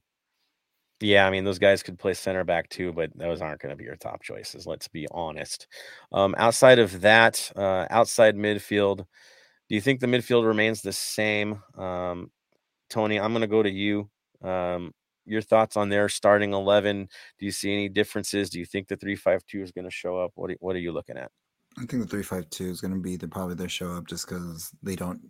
yeah, 0.99 1.27
I 1.27 1.29
mean 1.29 1.43
those 1.43 1.59
guys 1.59 1.83
could 1.83 1.99
play 1.99 2.13
center 2.13 2.43
back 2.43 2.69
too, 2.69 2.91
but 2.91 3.11
those 3.15 3.41
aren't 3.41 3.61
going 3.61 3.69
to 3.71 3.75
be 3.75 3.83
your 3.83 3.95
top 3.95 4.23
choices. 4.23 4.65
Let's 4.65 4.87
be 4.87 5.07
honest. 5.11 5.67
Um, 6.11 6.33
outside 6.37 6.79
of 6.79 7.01
that, 7.01 7.51
uh, 7.55 7.85
outside 7.89 8.35
midfield, 8.35 8.97
do 8.97 9.75
you 9.75 9.81
think 9.81 9.99
the 9.99 10.07
midfield 10.07 10.45
remains 10.45 10.81
the 10.81 10.93
same? 10.93 11.61
Um, 11.77 12.31
Tony, 12.89 13.19
I'm 13.19 13.31
going 13.31 13.41
to 13.41 13.47
go 13.47 13.61
to 13.61 13.69
you. 13.69 14.09
Um, 14.43 14.93
your 15.27 15.41
thoughts 15.41 15.77
on 15.77 15.89
their 15.89 16.09
starting 16.09 16.53
11? 16.53 17.07
Do 17.37 17.45
you 17.45 17.51
see 17.51 17.73
any 17.73 17.89
differences? 17.89 18.49
Do 18.49 18.59
you 18.59 18.65
think 18.65 18.87
the 18.87 18.95
352 18.95 19.61
is 19.61 19.71
going 19.71 19.85
to 19.85 19.91
show 19.91 20.17
up? 20.17 20.31
What 20.35 20.51
are, 20.51 20.57
what 20.59 20.75
are 20.75 20.79
you 20.79 20.91
looking 20.91 21.17
at? 21.17 21.31
I 21.77 21.81
think 21.81 22.01
the 22.01 22.07
352 22.07 22.71
is 22.71 22.81
going 22.81 22.93
to 22.93 22.99
be 22.99 23.17
the 23.17 23.27
probably 23.27 23.55
their 23.55 23.69
show 23.69 23.91
up 23.91 24.07
just 24.07 24.27
because 24.27 24.71
they 24.81 24.95
don't, 24.95 25.21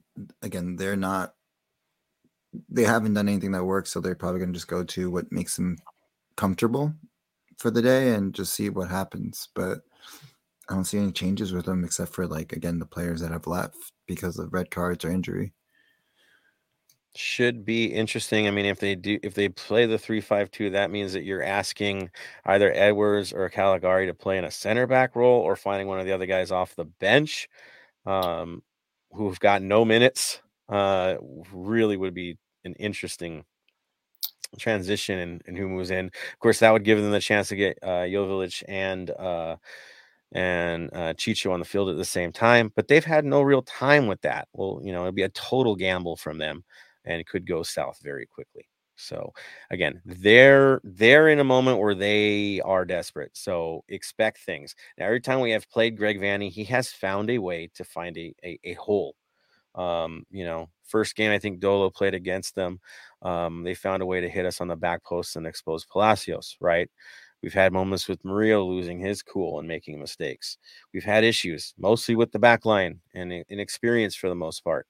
again, 0.41 0.77
they're 0.77 0.95
not, 0.95 1.33
they 2.69 2.83
haven't 2.83 3.15
done 3.15 3.27
anything 3.27 3.51
that 3.51 3.65
works. 3.65 3.91
So 3.91 3.99
they're 3.99 4.15
probably 4.15 4.39
going 4.39 4.53
to 4.53 4.57
just 4.57 4.69
go 4.69 4.83
to 4.83 5.11
what 5.11 5.31
makes 5.31 5.57
them 5.57 5.77
comfortable 6.37 6.93
for 7.57 7.69
the 7.69 7.81
day 7.81 8.13
and 8.13 8.33
just 8.33 8.53
see 8.53 8.69
what 8.69 8.89
happens. 8.89 9.49
But 9.55 9.79
I 10.69 10.73
don't 10.73 10.85
see 10.85 10.99
any 10.99 11.11
changes 11.11 11.51
with 11.51 11.65
them 11.65 11.83
except 11.83 12.13
for, 12.13 12.27
like, 12.27 12.53
again, 12.53 12.79
the 12.79 12.85
players 12.85 13.19
that 13.21 13.31
have 13.31 13.47
left 13.47 13.75
because 14.07 14.37
of 14.39 14.53
red 14.53 14.71
cards 14.71 15.03
or 15.03 15.11
injury 15.11 15.53
should 17.15 17.65
be 17.65 17.85
interesting. 17.85 18.47
I 18.47 18.51
mean, 18.51 18.65
if 18.65 18.79
they 18.79 18.95
do, 18.95 19.19
if 19.23 19.33
they 19.33 19.49
play 19.49 19.85
the 19.85 19.97
three-five-two, 19.97 20.71
that 20.71 20.91
means 20.91 21.13
that 21.13 21.23
you're 21.23 21.43
asking 21.43 22.11
either 22.45 22.71
Edwards 22.75 23.33
or 23.33 23.49
Calegari 23.49 24.07
to 24.07 24.13
play 24.13 24.37
in 24.37 24.43
a 24.43 24.51
center 24.51 24.85
back 24.85 25.15
role, 25.15 25.41
or 25.41 25.55
finding 25.55 25.87
one 25.87 25.99
of 25.99 26.05
the 26.05 26.11
other 26.11 26.25
guys 26.25 26.51
off 26.51 26.75
the 26.75 26.85
bench, 26.85 27.49
um, 28.05 28.61
who've 29.11 29.39
got 29.39 29.61
no 29.61 29.83
minutes. 29.83 30.41
Uh, 30.69 31.15
really 31.53 31.95
would 31.95 32.13
be 32.13 32.37
an 32.65 32.73
interesting 32.73 33.45
transition 34.59 35.41
and, 35.45 35.57
who 35.57 35.67
moves 35.67 35.91
in. 35.91 36.05
Of 36.07 36.39
course, 36.39 36.59
that 36.59 36.71
would 36.71 36.83
give 36.83 37.01
them 37.01 37.11
the 37.11 37.19
chance 37.19 37.49
to 37.49 37.55
get 37.55 37.79
uh, 37.81 38.05
and 38.67 39.09
uh, 39.11 39.55
and 40.33 40.89
uh, 40.93 41.13
Chicho 41.13 41.51
on 41.51 41.59
the 41.59 41.65
field 41.65 41.89
at 41.89 41.95
the 41.95 42.05
same 42.05 42.31
time, 42.31 42.71
but 42.75 42.87
they've 42.87 43.05
had 43.05 43.23
no 43.23 43.41
real 43.41 43.61
time 43.61 44.07
with 44.07 44.21
that. 44.21 44.49
Well, 44.53 44.81
you 44.83 44.91
know, 44.91 45.03
it'd 45.03 45.15
be 45.15 45.23
a 45.23 45.29
total 45.29 45.75
gamble 45.75 46.17
from 46.17 46.37
them 46.37 46.63
and 47.07 47.25
could 47.27 47.47
go 47.47 47.63
south 47.63 47.99
very 48.03 48.25
quickly. 48.25 48.67
So 48.97 49.31
again, 49.71 50.01
they're 50.05 50.81
they're 50.83 51.29
in 51.29 51.39
a 51.39 51.43
moment 51.43 51.79
where 51.79 51.95
they 51.95 52.61
are 52.61 52.85
desperate. 52.85 53.31
So 53.35 53.83
expect 53.89 54.39
things. 54.39 54.75
Now, 54.97 55.05
every 55.05 55.21
time 55.21 55.39
we 55.39 55.51
have 55.51 55.69
played 55.69 55.97
Greg 55.97 56.19
Vanney, 56.19 56.49
he 56.51 56.63
has 56.65 56.89
found 56.91 57.29
a 57.29 57.37
way 57.37 57.69
to 57.75 57.83
find 57.83 58.17
a 58.17 58.33
a, 58.43 58.59
a 58.63 58.73
hole. 58.73 59.15
Um, 59.75 60.25
you 60.31 60.45
know, 60.45 60.69
first 60.87 61.15
game 61.15 61.31
I 61.31 61.39
think 61.39 61.59
Dolo 61.59 61.89
played 61.91 62.15
against 62.15 62.55
them. 62.55 62.79
Um, 63.21 63.63
they 63.63 63.75
found 63.75 64.01
a 64.01 64.05
way 64.07 64.21
to 64.21 64.29
hit 64.29 64.45
us 64.45 64.61
on 64.61 64.67
the 64.67 64.75
back 64.75 65.03
post 65.03 65.35
and 65.35 65.45
expose 65.47 65.85
Palacios, 65.85 66.57
right? 66.61 66.89
We've 67.43 67.53
had 67.53 67.71
moments 67.73 68.07
with 68.07 68.25
Murillo 68.25 68.65
losing 68.65 68.99
his 68.99 69.21
cool 69.21 69.59
and 69.59 69.67
making 69.67 69.99
mistakes. 69.99 70.57
We've 70.93 71.03
had 71.03 71.23
issues 71.23 71.73
mostly 71.77 72.15
with 72.15 72.31
the 72.31 72.39
back 72.39 72.65
line 72.65 72.99
and 73.13 73.31
inexperience 73.49 74.15
for 74.15 74.29
the 74.29 74.35
most 74.35 74.63
part. 74.63 74.87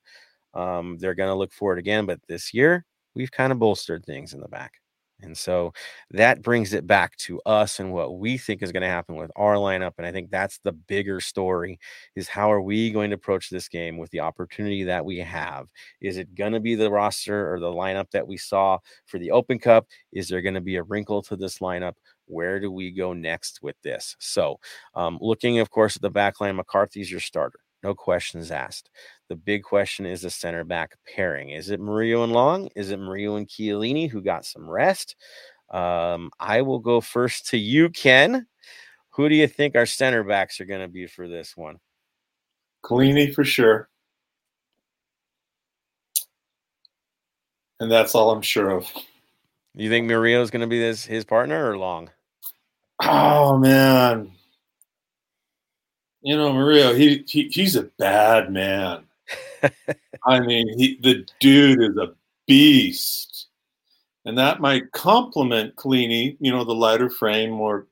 Um, 0.58 0.98
they're 1.00 1.16
going 1.16 1.30
to 1.30 1.36
look 1.36 1.54
for 1.54 1.74
it 1.74 1.80
again, 1.80 2.06
but 2.06 2.20
this 2.28 2.54
year 2.54 2.86
we've 3.16 3.32
kind 3.32 3.52
of 3.52 3.60
bolstered 3.60 4.06
things 4.06 4.34
in 4.34 4.42
the 4.42 4.48
back. 4.48 4.74
And 5.22 5.36
so 5.36 5.74
that 6.12 6.44
brings 6.44 6.74
it 6.74 6.86
back 6.86 7.16
to 7.18 7.42
us 7.46 7.80
and 7.80 7.92
what 7.92 8.20
we 8.20 8.38
think 8.38 8.62
is 8.62 8.72
going 8.72 8.84
to 8.84 8.88
happen 8.88 9.16
with 9.16 9.32
our 9.36 9.56
lineup. 9.56 9.94
And 9.98 10.06
I 10.06 10.12
think 10.12 10.30
that's 10.30 10.60
the 10.60 10.74
bigger 10.74 11.20
story 11.20 11.80
is 12.16 12.28
how 12.28 12.52
are 12.52 12.62
we 12.62 12.92
going 12.92 13.10
to 13.10 13.16
approach 13.16 13.50
this 13.50 13.68
game 13.68 13.98
with 13.98 14.12
the 14.12 14.20
opportunity 14.20 14.84
that 14.84 15.04
we 15.04 15.18
have? 15.18 15.68
Is 16.02 16.18
it 16.18 16.36
going 16.36 16.54
to 16.54 16.60
be 16.60 16.76
the 16.76 16.92
roster 16.92 17.52
or 17.52 17.60
the 17.60 17.72
lineup 17.72 18.12
that 18.12 18.28
we 18.28 18.38
saw 18.38 18.78
for 19.08 19.18
the 19.18 19.32
Open 19.32 19.58
Cup? 19.58 19.88
Is 20.12 20.28
there 20.28 20.42
going 20.42 20.54
to 20.56 20.62
be 20.62 20.76
a 20.76 20.84
wrinkle 20.84 21.24
to 21.24 21.36
this 21.36 21.60
lineup? 21.60 21.94
Where 22.26 22.60
do 22.60 22.72
we 22.72 22.92
go 22.92 23.14
next 23.14 23.64
with 23.64 23.76
this? 23.84 24.16
So, 24.20 24.60
um, 24.94 25.18
looking, 25.20 25.60
of 25.60 25.72
course, 25.72 25.96
at 25.96 26.02
the 26.02 26.10
back 26.12 26.40
line, 26.42 26.58
McCarthy's 26.58 27.10
your 27.10 27.22
starter. 27.22 27.60
No 27.88 27.96
questions 27.96 28.52
asked. 28.52 28.90
The 29.30 29.38
big 29.38 29.64
question 29.64 30.06
is 30.06 30.22
the 30.22 30.30
center 30.30 30.66
back 30.66 30.98
pairing. 31.08 31.52
Is 31.52 31.70
it 31.70 31.80
Murillo 31.80 32.26
and 32.26 32.34
Long? 32.34 32.68
Is 32.76 32.92
it 32.92 33.00
Murillo 33.00 33.38
and 33.38 33.48
Chiellini 33.48 34.10
who 34.10 34.22
got 34.22 34.44
some 34.44 34.70
rest? 34.70 35.16
Um, 35.70 36.30
I 36.38 36.64
will 36.64 36.80
go 36.80 37.00
first 37.00 37.48
to 37.52 37.58
you, 37.58 37.88
Ken. 37.90 38.46
Who 39.12 39.30
do 39.30 39.36
you 39.36 39.48
think 39.48 39.78
our 39.78 39.86
center 39.86 40.26
backs 40.26 40.60
are 40.60 40.66
going 40.66 40.82
to 40.82 40.90
be 40.90 41.08
for 41.08 41.30
this 41.30 41.56
one? 41.56 41.78
Chiellini 42.84 43.34
for 43.34 43.46
sure. 43.46 43.88
And 47.80 47.90
that's 47.90 48.16
all 48.16 48.32
I'm 48.32 48.42
sure 48.42 48.70
of. 48.70 48.92
You 49.76 49.90
think 49.90 50.08
Murillo 50.08 50.42
is 50.42 50.52
going 50.52 50.60
to 50.60 50.68
be 50.68 50.82
his, 50.82 51.06
his 51.06 51.24
partner 51.24 51.72
or 51.72 51.78
Long? 51.78 52.10
Oh, 53.02 53.58
man. 53.58 54.34
You 56.28 56.36
know, 56.36 56.52
Murillo, 56.52 56.94
he, 56.94 57.24
he 57.26 57.48
he's 57.48 57.78
a 57.78 57.84
bad 57.84 58.52
man. 58.52 59.06
I 60.26 60.42
mean, 60.42 60.78
he 60.78 61.00
the 61.02 61.26
dude 61.40 61.82
is 61.82 61.96
a 61.96 62.16
beast. 62.46 63.48
And 64.26 64.38
that 64.38 64.60
might 64.60 64.92
complement 64.92 65.78
Chiellini, 65.78 66.36
you 66.42 66.52
know, 66.52 66.66
the 66.66 66.76
lighter 66.76 67.10
frame, 67.10 67.52
more 67.52 67.88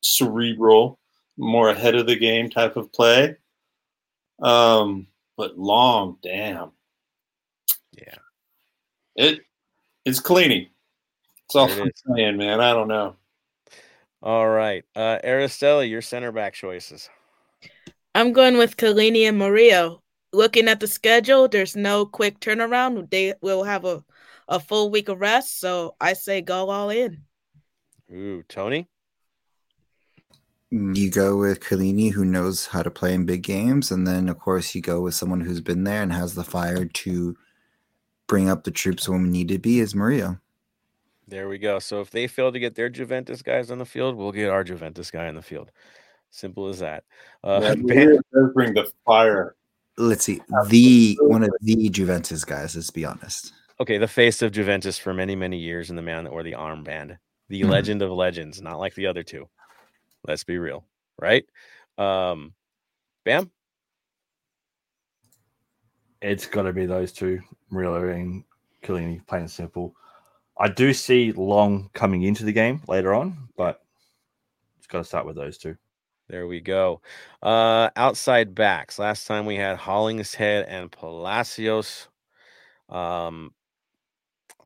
cerebral, 0.00 1.00
more 1.36 1.70
ahead 1.70 1.96
of 1.96 2.06
the 2.06 2.14
game 2.14 2.50
type 2.50 2.76
of 2.76 2.92
play. 2.92 3.34
Um, 4.40 5.08
but 5.36 5.58
long, 5.58 6.18
damn. 6.22 6.70
Yeah. 7.98 8.14
It 9.16 9.40
it's 10.04 10.20
Chiellini. 10.20 10.68
It's 11.46 11.56
all 11.56 11.68
I'm 11.68 11.90
saying, 12.14 12.36
man. 12.36 12.60
I 12.60 12.72
don't 12.72 12.86
know. 12.86 13.16
All 14.22 14.48
right. 14.48 14.84
Uh 14.94 15.18
Araceli, 15.24 15.90
your 15.90 16.00
center 16.00 16.30
back 16.30 16.54
choices. 16.54 17.10
I'm 18.14 18.32
going 18.32 18.56
with 18.56 18.76
Chiellini 18.76 19.28
and 19.28 19.38
Murillo. 19.38 20.02
Looking 20.32 20.68
at 20.68 20.80
the 20.80 20.86
schedule, 20.86 21.48
there's 21.48 21.74
no 21.74 22.06
quick 22.06 22.38
turnaround. 22.40 23.10
They 23.10 23.34
will 23.40 23.64
have 23.64 23.84
a, 23.84 24.04
a 24.48 24.60
full 24.60 24.90
week 24.90 25.08
of 25.08 25.20
rest. 25.20 25.58
So 25.58 25.96
I 26.00 26.12
say 26.12 26.40
go 26.40 26.70
all 26.70 26.90
in. 26.90 27.22
Ooh, 28.12 28.44
Tony? 28.48 28.88
You 30.70 31.10
go 31.10 31.36
with 31.36 31.60
Chiellini, 31.60 32.12
who 32.12 32.24
knows 32.24 32.66
how 32.66 32.82
to 32.82 32.90
play 32.90 33.14
in 33.14 33.26
big 33.26 33.42
games. 33.42 33.90
And 33.90 34.06
then, 34.06 34.28
of 34.28 34.38
course, 34.38 34.74
you 34.74 34.80
go 34.80 35.00
with 35.00 35.14
someone 35.14 35.40
who's 35.40 35.60
been 35.60 35.84
there 35.84 36.02
and 36.02 36.12
has 36.12 36.34
the 36.34 36.44
fire 36.44 36.84
to 36.84 37.36
bring 38.26 38.48
up 38.48 38.64
the 38.64 38.70
troops 38.70 39.08
when 39.08 39.22
we 39.24 39.28
need 39.28 39.48
to 39.48 39.58
be, 39.58 39.80
is 39.80 39.94
Murillo. 39.94 40.38
There 41.26 41.48
we 41.48 41.58
go. 41.58 41.78
So 41.78 42.00
if 42.00 42.10
they 42.10 42.26
fail 42.26 42.52
to 42.52 42.58
get 42.58 42.74
their 42.74 42.88
Juventus 42.88 43.42
guys 43.42 43.70
on 43.70 43.78
the 43.78 43.86
field, 43.86 44.16
we'll 44.16 44.32
get 44.32 44.50
our 44.50 44.62
Juventus 44.62 45.10
guy 45.10 45.26
on 45.26 45.34
the 45.34 45.42
field. 45.42 45.70
Simple 46.34 46.66
as 46.66 46.80
that. 46.80 47.04
Uh, 47.44 47.76
yeah, 47.84 48.06
does 48.32 48.52
bring 48.54 48.74
the 48.74 48.90
fire. 49.06 49.54
Let's 49.96 50.24
see 50.24 50.40
the 50.68 51.16
one 51.20 51.44
of 51.44 51.50
the 51.60 51.88
Juventus 51.88 52.44
guys. 52.44 52.74
Let's 52.74 52.90
be 52.90 53.04
honest. 53.04 53.52
Okay, 53.78 53.98
the 53.98 54.08
face 54.08 54.42
of 54.42 54.50
Juventus 54.50 54.98
for 54.98 55.14
many 55.14 55.36
many 55.36 55.58
years, 55.58 55.90
and 55.90 55.98
the 55.98 56.02
man 56.02 56.24
that 56.24 56.32
wore 56.32 56.42
the 56.42 56.54
armband, 56.54 57.18
the 57.48 57.60
mm-hmm. 57.60 57.70
legend 57.70 58.02
of 58.02 58.10
legends, 58.10 58.60
not 58.60 58.80
like 58.80 58.96
the 58.96 59.06
other 59.06 59.22
two. 59.22 59.48
Let's 60.26 60.42
be 60.42 60.58
real, 60.58 60.84
right? 61.20 61.44
Um, 61.98 62.52
Bam. 63.24 63.48
It's 66.20 66.46
got 66.46 66.62
to 66.62 66.72
be 66.72 66.86
those 66.86 67.12
two, 67.12 67.40
Murillo 67.70 68.08
and 68.08 68.42
Chiellini, 68.82 69.24
plain 69.28 69.42
and 69.42 69.50
simple. 69.50 69.94
I 70.58 70.66
do 70.66 70.92
see 70.94 71.30
Long 71.30 71.90
coming 71.92 72.24
into 72.24 72.44
the 72.44 72.52
game 72.52 72.82
later 72.88 73.14
on, 73.14 73.50
but 73.56 73.84
it's 74.78 74.88
got 74.88 74.98
to 74.98 75.04
start 75.04 75.26
with 75.26 75.36
those 75.36 75.58
two. 75.58 75.76
There 76.28 76.46
we 76.46 76.60
go. 76.60 77.02
Uh, 77.42 77.90
outside 77.96 78.54
backs. 78.54 78.98
Last 78.98 79.26
time 79.26 79.44
we 79.44 79.56
had 79.56 79.76
Hollingshead 79.76 80.66
and 80.68 80.90
Palacios. 80.90 82.08
Um, 82.88 83.52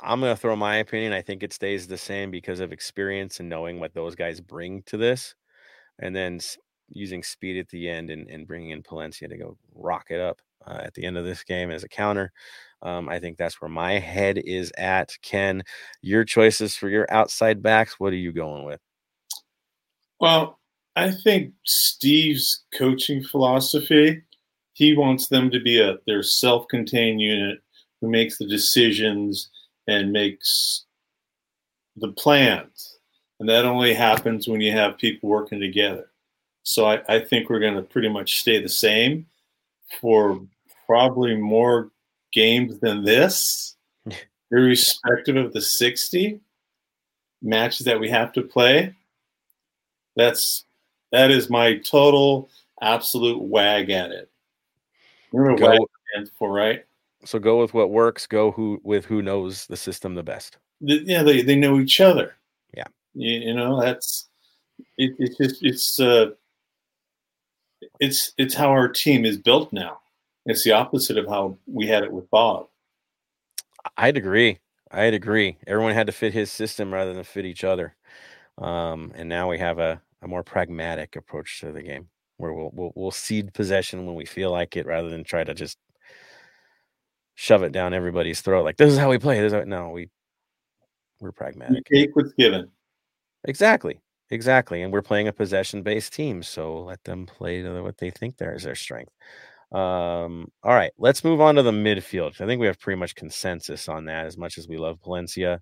I'm 0.00 0.20
going 0.20 0.34
to 0.34 0.40
throw 0.40 0.54
my 0.54 0.76
opinion. 0.76 1.12
I 1.12 1.22
think 1.22 1.42
it 1.42 1.52
stays 1.52 1.86
the 1.86 1.98
same 1.98 2.30
because 2.30 2.60
of 2.60 2.72
experience 2.72 3.40
and 3.40 3.48
knowing 3.48 3.80
what 3.80 3.94
those 3.94 4.14
guys 4.14 4.40
bring 4.40 4.82
to 4.84 4.96
this. 4.96 5.34
And 5.98 6.14
then 6.14 6.38
using 6.90 7.22
speed 7.22 7.58
at 7.58 7.68
the 7.68 7.88
end 7.88 8.10
and, 8.10 8.28
and 8.30 8.46
bringing 8.46 8.70
in 8.70 8.82
Palencia 8.82 9.28
to 9.28 9.36
go 9.36 9.56
rock 9.74 10.06
it 10.10 10.20
up 10.20 10.40
uh, 10.66 10.80
at 10.82 10.94
the 10.94 11.04
end 11.04 11.18
of 11.18 11.24
this 11.24 11.42
game 11.42 11.70
as 11.70 11.82
a 11.82 11.88
counter. 11.88 12.32
Um, 12.82 13.08
I 13.08 13.18
think 13.18 13.36
that's 13.36 13.60
where 13.60 13.68
my 13.68 13.98
head 13.98 14.38
is 14.38 14.72
at. 14.78 15.16
Ken, 15.22 15.64
your 16.02 16.24
choices 16.24 16.76
for 16.76 16.88
your 16.88 17.06
outside 17.10 17.62
backs, 17.62 17.98
what 17.98 18.12
are 18.12 18.16
you 18.16 18.32
going 18.32 18.64
with? 18.64 18.80
Well, 20.20 20.57
I 20.98 21.12
think 21.12 21.52
Steve's 21.64 22.64
coaching 22.74 23.22
philosophy, 23.22 24.20
he 24.72 24.96
wants 24.96 25.28
them 25.28 25.48
to 25.52 25.60
be 25.60 25.80
a 25.80 25.98
their 26.08 26.24
self-contained 26.24 27.20
unit 27.20 27.62
who 28.00 28.10
makes 28.10 28.36
the 28.36 28.48
decisions 28.48 29.48
and 29.86 30.10
makes 30.12 30.86
the 31.94 32.08
plans. 32.08 32.98
And 33.38 33.48
that 33.48 33.64
only 33.64 33.94
happens 33.94 34.48
when 34.48 34.60
you 34.60 34.72
have 34.72 34.98
people 34.98 35.28
working 35.28 35.60
together. 35.60 36.10
So 36.64 36.86
I, 36.86 37.00
I 37.08 37.20
think 37.20 37.48
we're 37.48 37.60
going 37.60 37.76
to 37.76 37.82
pretty 37.82 38.08
much 38.08 38.40
stay 38.40 38.60
the 38.60 38.68
same 38.68 39.26
for 40.00 40.40
probably 40.84 41.36
more 41.36 41.92
games 42.32 42.80
than 42.80 43.04
this, 43.04 43.76
irrespective 44.50 45.36
of 45.36 45.52
the 45.52 45.62
60 45.62 46.40
matches 47.40 47.86
that 47.86 48.00
we 48.00 48.08
have 48.08 48.32
to 48.32 48.42
play. 48.42 48.96
That's 50.16 50.64
that 51.12 51.30
is 51.30 51.50
my 51.50 51.78
total 51.78 52.48
absolute 52.82 53.42
wag 53.42 53.90
at 53.90 54.10
it. 54.10 54.30
Remember 55.32 55.60
Go- 55.60 55.88
wag 56.16 56.28
for 56.38 56.52
right? 56.52 56.84
So 57.24 57.38
go 57.38 57.60
with 57.60 57.74
what 57.74 57.90
works. 57.90 58.26
Go 58.26 58.52
who 58.52 58.80
with 58.84 59.04
who 59.04 59.22
knows 59.22 59.66
the 59.66 59.76
system 59.76 60.14
the 60.14 60.22
best. 60.22 60.58
Yeah, 60.80 61.22
they, 61.22 61.42
they 61.42 61.56
know 61.56 61.80
each 61.80 62.00
other. 62.00 62.34
Yeah. 62.74 62.84
you, 63.14 63.40
you 63.40 63.54
know 63.54 63.80
that's 63.80 64.28
it, 64.96 65.14
it's 65.18 65.36
just 65.36 65.64
it's 65.64 66.00
uh 66.00 66.30
it's 68.00 68.32
it's 68.38 68.54
how 68.54 68.70
our 68.70 68.88
team 68.88 69.24
is 69.24 69.36
built 69.36 69.72
now. 69.72 69.98
It's 70.46 70.64
the 70.64 70.72
opposite 70.72 71.18
of 71.18 71.26
how 71.26 71.58
we 71.66 71.86
had 71.86 72.04
it 72.04 72.12
with 72.12 72.30
Bob. 72.30 72.68
I'd 73.96 74.16
agree. 74.16 74.58
I'd 74.90 75.14
agree. 75.14 75.58
Everyone 75.66 75.94
had 75.94 76.06
to 76.06 76.12
fit 76.12 76.32
his 76.32 76.50
system 76.50 76.92
rather 76.92 77.12
than 77.12 77.24
fit 77.24 77.44
each 77.44 77.64
other. 77.64 77.94
Um, 78.56 79.12
and 79.14 79.28
now 79.28 79.50
we 79.50 79.58
have 79.58 79.78
a, 79.78 80.00
a 80.22 80.28
more 80.28 80.42
pragmatic 80.42 81.16
approach 81.16 81.60
to 81.60 81.72
the 81.72 81.82
game 81.82 82.08
where 82.38 82.52
we'll, 82.52 82.70
we'll 82.72 82.92
we'll 82.94 83.10
cede 83.10 83.52
possession 83.52 84.06
when 84.06 84.14
we 84.14 84.24
feel 84.24 84.50
like 84.50 84.76
it 84.76 84.86
rather 84.86 85.08
than 85.08 85.24
try 85.24 85.44
to 85.44 85.54
just 85.54 85.78
shove 87.34 87.62
it 87.62 87.72
down 87.72 87.94
everybody's 87.94 88.40
throat. 88.40 88.64
Like 88.64 88.76
this 88.76 88.92
is 88.92 88.98
how 88.98 89.10
we 89.10 89.18
play. 89.18 89.40
This 89.40 89.52
is 89.52 89.58
how-" 89.58 89.64
no, 89.64 89.90
we 89.90 90.08
we're 91.20 91.32
pragmatic. 91.32 91.84
take 91.92 92.14
what's 92.14 92.32
given. 92.34 92.68
Exactly. 93.44 94.00
Exactly. 94.30 94.82
And 94.82 94.92
we're 94.92 95.02
playing 95.02 95.28
a 95.28 95.32
possession 95.32 95.82
based 95.82 96.12
team. 96.12 96.42
So 96.42 96.82
let 96.84 97.02
them 97.04 97.26
play 97.26 97.62
to 97.62 97.82
what 97.82 97.98
they 97.98 98.10
think 98.10 98.36
there 98.36 98.54
is 98.54 98.62
their 98.62 98.74
strength. 98.74 99.12
Um, 99.72 100.50
all 100.62 100.74
right, 100.74 100.92
let's 100.98 101.24
move 101.24 101.40
on 101.40 101.56
to 101.56 101.62
the 101.62 101.72
midfield. 101.72 102.40
I 102.40 102.46
think 102.46 102.60
we 102.60 102.66
have 102.66 102.80
pretty 102.80 102.98
much 102.98 103.14
consensus 103.14 103.88
on 103.88 104.06
that 104.06 104.26
as 104.26 104.38
much 104.38 104.56
as 104.58 104.66
we 104.66 104.78
love 104.78 104.98
Palencia. 105.00 105.60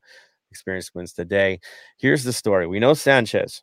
Experience 0.51 0.95
wins 0.95 1.13
today. 1.13 1.61
Here's 1.99 2.23
the 2.23 2.33
story. 2.33 2.67
We 2.67 2.79
know 2.79 2.95
Sanchez. 2.95 3.63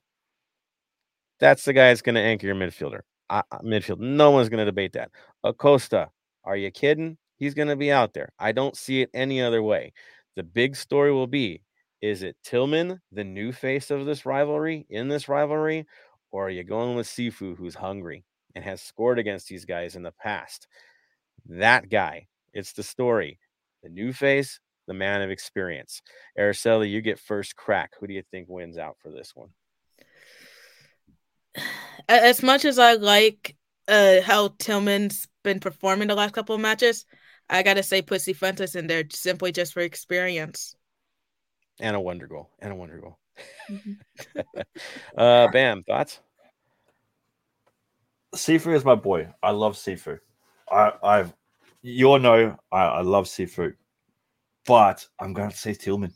That's 1.43 1.65
the 1.65 1.73
guy 1.73 1.89
that's 1.89 2.01
going 2.01 2.15
to 2.15 2.21
anchor 2.21 2.47
your 2.47 2.55
midfielder. 2.55 3.01
Uh, 3.29 3.41
midfield. 3.65 3.99
No 3.99 4.31
one's 4.31 4.47
going 4.47 4.59
to 4.59 4.65
debate 4.65 4.93
that. 4.93 5.11
Acosta. 5.43 6.07
Are 6.45 6.55
you 6.55 6.71
kidding? 6.71 7.17
He's 7.35 7.53
going 7.53 7.67
to 7.67 7.75
be 7.75 7.91
out 7.91 8.13
there. 8.13 8.29
I 8.39 8.53
don't 8.53 8.77
see 8.77 9.01
it 9.01 9.09
any 9.13 9.41
other 9.41 9.61
way. 9.61 9.91
The 10.37 10.43
big 10.43 10.73
story 10.77 11.11
will 11.11 11.27
be 11.27 11.61
is 12.01 12.23
it 12.23 12.37
Tillman, 12.45 13.01
the 13.11 13.25
new 13.25 13.51
face 13.51 13.91
of 13.91 14.05
this 14.05 14.25
rivalry, 14.25 14.85
in 14.89 15.09
this 15.09 15.27
rivalry, 15.27 15.85
or 16.31 16.47
are 16.47 16.49
you 16.49 16.63
going 16.63 16.95
with 16.95 17.07
Sifu, 17.07 17.57
who's 17.57 17.75
hungry 17.75 18.23
and 18.55 18.63
has 18.63 18.81
scored 18.81 19.19
against 19.19 19.49
these 19.49 19.65
guys 19.65 19.97
in 19.97 20.03
the 20.03 20.13
past? 20.13 20.69
That 21.45 21.89
guy. 21.89 22.27
It's 22.53 22.71
the 22.71 22.83
story. 22.83 23.37
The 23.83 23.89
new 23.89 24.13
face, 24.13 24.61
the 24.87 24.93
man 24.93 25.21
of 25.21 25.29
experience. 25.29 26.01
Araceli, 26.39 26.89
you 26.89 27.01
get 27.01 27.19
first 27.19 27.57
crack. 27.57 27.91
Who 27.99 28.07
do 28.07 28.13
you 28.13 28.23
think 28.31 28.47
wins 28.47 28.77
out 28.77 28.95
for 29.03 29.11
this 29.11 29.33
one? 29.35 29.49
A- 32.09 32.25
As 32.25 32.43
much 32.43 32.65
as 32.65 32.79
I 32.79 32.93
like 32.93 33.55
uh 33.87 34.21
how 34.21 34.49
Tillman's 34.59 35.27
been 35.43 35.59
performing 35.59 36.07
the 36.07 36.15
last 36.15 36.33
couple 36.33 36.55
of 36.55 36.61
matches, 36.61 37.05
I 37.49 37.63
gotta 37.63 37.83
say 37.83 38.01
Cifuentes 38.01 38.75
in 38.75 38.87
there 38.87 39.03
simply 39.11 39.51
just 39.51 39.73
for 39.73 39.81
experience. 39.81 40.75
And 41.79 41.95
a 41.95 41.99
wonder 41.99 42.27
goal. 42.27 42.49
And 42.59 42.71
a 42.71 42.75
wonder 42.75 42.97
goal. 42.97 43.17
uh, 45.17 45.47
Bam, 45.51 45.83
thoughts? 45.83 46.19
Sifu 48.35 48.73
is 48.75 48.85
my 48.85 48.95
boy. 48.95 49.27
I 49.41 49.51
love 49.51 49.75
Sifu. 49.75 50.19
I, 50.71 50.93
I've 51.03 51.33
you 51.81 52.07
all 52.11 52.19
know 52.19 52.57
I, 52.71 52.83
I 52.85 53.01
love 53.01 53.25
Sifu, 53.25 53.73
but 54.65 55.05
I'm 55.19 55.33
going 55.33 55.51
to 55.51 55.57
say 55.57 55.73
Tillman. 55.73 56.13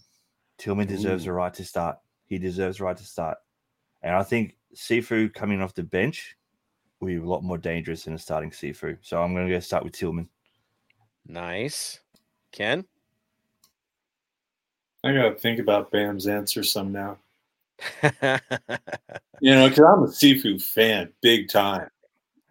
Tillman 0.57 0.87
deserves 0.87 1.27
Ooh. 1.27 1.31
a 1.31 1.33
right 1.33 1.53
to 1.53 1.65
start. 1.65 1.97
He 2.25 2.39
deserves 2.39 2.79
a 2.79 2.83
right 2.83 2.97
to 2.97 3.03
start, 3.03 3.37
and 4.01 4.15
I 4.15 4.23
think 4.23 4.55
Sifu 4.77 5.33
coming 5.33 5.61
off 5.61 5.73
the 5.73 5.83
bench 5.83 6.37
will 6.99 7.07
be 7.07 7.15
a 7.15 7.23
lot 7.23 7.43
more 7.43 7.57
dangerous 7.57 8.03
than 8.03 8.13
a 8.13 8.19
starting 8.19 8.51
Sifu. 8.51 8.97
So 9.01 9.21
I'm 9.21 9.33
going 9.33 9.47
to 9.47 9.53
go 9.53 9.59
start 9.59 9.83
with 9.83 9.93
Tillman. 9.93 10.29
Nice. 11.25 11.99
Ken? 12.51 12.85
I 15.03 15.13
gotta 15.13 15.35
think 15.35 15.59
about 15.59 15.91
Bam's 15.91 16.27
answer 16.27 16.63
some 16.63 16.91
now. 16.91 17.17
You 19.39 19.53
know, 19.53 19.69
because 19.69 19.85
I'm 19.85 20.03
a 20.03 20.07
Sifu 20.07 20.59
fan, 20.59 21.13
big 21.21 21.47
time. 21.47 21.87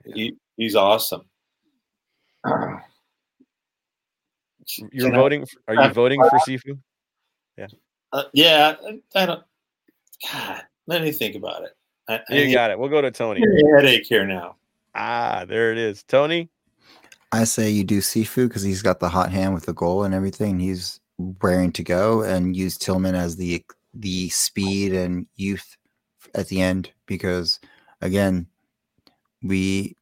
He 0.04 0.36
he's 0.56 0.76
awesome. 0.76 1.24
You're 2.46 2.80
Can 4.92 5.14
I- 5.14 5.16
voting. 5.16 5.46
For, 5.46 5.58
are 5.66 5.86
you 5.86 5.92
voting 5.92 6.22
for 6.22 6.38
Sifu? 6.46 6.78
Uh, 8.12 8.22
yeah, 8.32 8.76
I, 8.86 9.00
I 9.20 9.26
don't. 9.26 9.42
God, 10.32 10.62
let 10.86 11.02
me 11.02 11.10
think 11.10 11.34
about 11.34 11.64
it. 11.64 11.76
I, 12.08 12.20
I 12.30 12.34
You 12.34 12.54
got 12.54 12.70
it. 12.70 12.78
We'll 12.78 12.88
go 12.88 13.00
to 13.00 13.10
Tony. 13.10 13.42
headache 13.74 14.06
here 14.06 14.26
now. 14.26 14.56
Ah, 14.94 15.44
there 15.46 15.72
it 15.72 15.78
is. 15.78 16.02
Tony. 16.04 16.48
I 17.32 17.44
say 17.44 17.68
you 17.70 17.84
do 17.84 17.98
Sifu 17.98 18.48
because 18.48 18.62
he's 18.62 18.82
got 18.82 19.00
the 19.00 19.08
hot 19.08 19.30
hand 19.30 19.52
with 19.52 19.66
the 19.66 19.74
goal 19.74 20.04
and 20.04 20.14
everything. 20.14 20.58
He's 20.58 21.00
raring 21.42 21.72
to 21.72 21.82
go, 21.82 22.22
and 22.22 22.56
use 22.56 22.78
Tillman 22.78 23.14
as 23.14 23.36
the 23.36 23.64
the 23.94 24.28
speed 24.28 24.94
and 24.94 25.26
youth 25.36 25.76
at 26.34 26.48
the 26.48 26.60
end 26.60 26.90
because 27.06 27.60
again, 28.00 28.46
we 29.42 29.96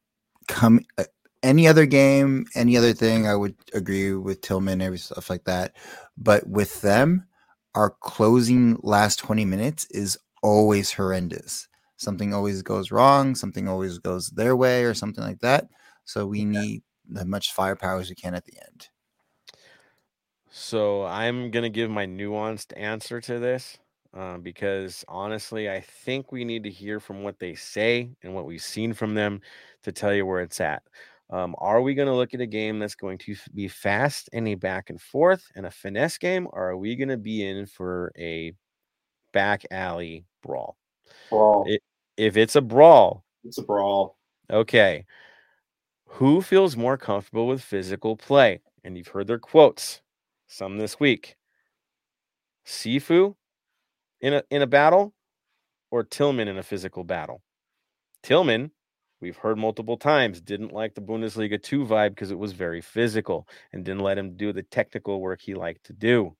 come 0.47 0.81
uh, 0.97 1.05
any 1.43 1.67
other 1.67 1.85
game, 1.85 2.45
any 2.55 2.77
other 2.77 2.93
thing. 2.93 3.27
I 3.27 3.35
would 3.35 3.55
agree 3.73 4.13
with 4.13 4.41
Tillman, 4.41 4.81
every 4.81 4.97
stuff 4.97 5.29
like 5.29 5.45
that. 5.45 5.73
But 6.17 6.47
with 6.47 6.81
them, 6.81 7.25
our 7.73 7.89
closing 7.89 8.77
last 8.81 9.19
twenty 9.19 9.45
minutes 9.45 9.85
is 9.91 10.17
always 10.43 10.93
horrendous. 10.93 11.67
Something 11.97 12.33
always 12.33 12.61
goes 12.61 12.91
wrong. 12.91 13.35
Something 13.35 13.67
always 13.67 13.97
goes 13.99 14.29
their 14.29 14.55
way, 14.55 14.83
or 14.83 14.93
something 14.93 15.23
like 15.23 15.39
that. 15.39 15.69
So 16.03 16.25
we 16.25 16.45
need 16.45 16.83
as 17.15 17.25
much 17.25 17.53
firepower 17.53 17.99
as 17.99 18.09
we 18.09 18.15
can 18.15 18.35
at 18.35 18.45
the 18.45 18.57
end. 18.65 18.89
So 20.49 21.03
I'm 21.05 21.51
gonna 21.51 21.69
give 21.69 21.89
my 21.89 22.05
nuanced 22.05 22.73
answer 22.77 23.19
to 23.21 23.39
this 23.39 23.77
uh, 24.13 24.37
because 24.37 25.03
honestly, 25.07 25.69
I 25.69 25.81
think 25.81 26.31
we 26.31 26.45
need 26.45 26.63
to 26.63 26.69
hear 26.71 26.99
from 26.99 27.23
what 27.23 27.39
they 27.39 27.55
say 27.55 28.11
and 28.23 28.33
what 28.33 28.45
we've 28.45 28.61
seen 28.61 28.93
from 28.93 29.13
them 29.13 29.41
to 29.83 29.91
tell 29.91 30.13
you 30.13 30.25
where 30.25 30.41
it's 30.41 30.61
at. 30.61 30.83
Um, 31.29 31.55
are 31.57 31.81
we 31.81 31.95
going 31.95 32.07
to 32.07 32.15
look 32.15 32.33
at 32.33 32.39
a 32.41 32.45
game 32.45 32.79
that's 32.79 32.95
going 32.95 33.17
to 33.19 33.35
be 33.53 33.67
fast 33.67 34.29
and 34.31 34.47
a 34.47 34.55
back 34.55 34.89
and 34.89 35.01
forth 35.01 35.51
and 35.55 35.65
a 35.65 35.71
finesse 35.71 36.17
game, 36.17 36.47
or 36.51 36.69
are 36.69 36.77
we 36.77 36.95
going 36.95 37.09
to 37.09 37.17
be 37.17 37.45
in 37.45 37.65
for 37.65 38.11
a 38.17 38.53
back 39.33 39.65
alley 39.71 40.25
brawl? 40.43 40.77
Brawl. 41.29 41.65
It- 41.67 41.83
If 42.17 42.37
it's 42.37 42.55
a 42.55 42.61
brawl, 42.61 43.25
It's 43.43 43.57
a 43.57 43.63
brawl. 43.63 44.17
Okay. 44.49 45.05
Who 46.07 46.41
feels 46.41 46.77
more 46.77 46.97
comfortable 46.97 47.47
with 47.47 47.61
physical 47.61 48.15
play? 48.15 48.61
And 48.83 48.97
you've 48.97 49.09
heard 49.09 49.27
their 49.27 49.39
quotes, 49.39 50.01
some 50.47 50.77
this 50.77 50.99
week. 50.99 51.35
Sifu 52.65 53.35
in 54.21 54.33
a 54.33 54.43
in 54.49 54.61
a 54.61 54.67
battle 54.67 55.13
or 55.91 56.03
Tillman 56.03 56.47
in 56.47 56.57
a 56.57 56.63
physical 56.63 57.03
battle? 57.03 57.41
Tillman, 58.23 58.71
we've 59.21 59.37
heard 59.37 59.57
multiple 59.57 59.97
times, 59.97 60.41
didn't 60.41 60.73
like 60.73 60.95
the 60.95 61.01
Bundesliga 61.01 61.61
2 61.61 61.85
vibe 61.85 62.09
because 62.11 62.31
it 62.31 62.39
was 62.39 62.53
very 62.53 62.81
physical 62.81 63.47
and 63.73 63.85
didn't 63.85 64.01
let 64.03 64.17
him 64.17 64.35
do 64.37 64.53
the 64.53 64.63
technical 64.63 65.21
work 65.21 65.41
he 65.41 65.53
liked 65.53 65.85
to 65.85 65.93
do. 65.93 66.35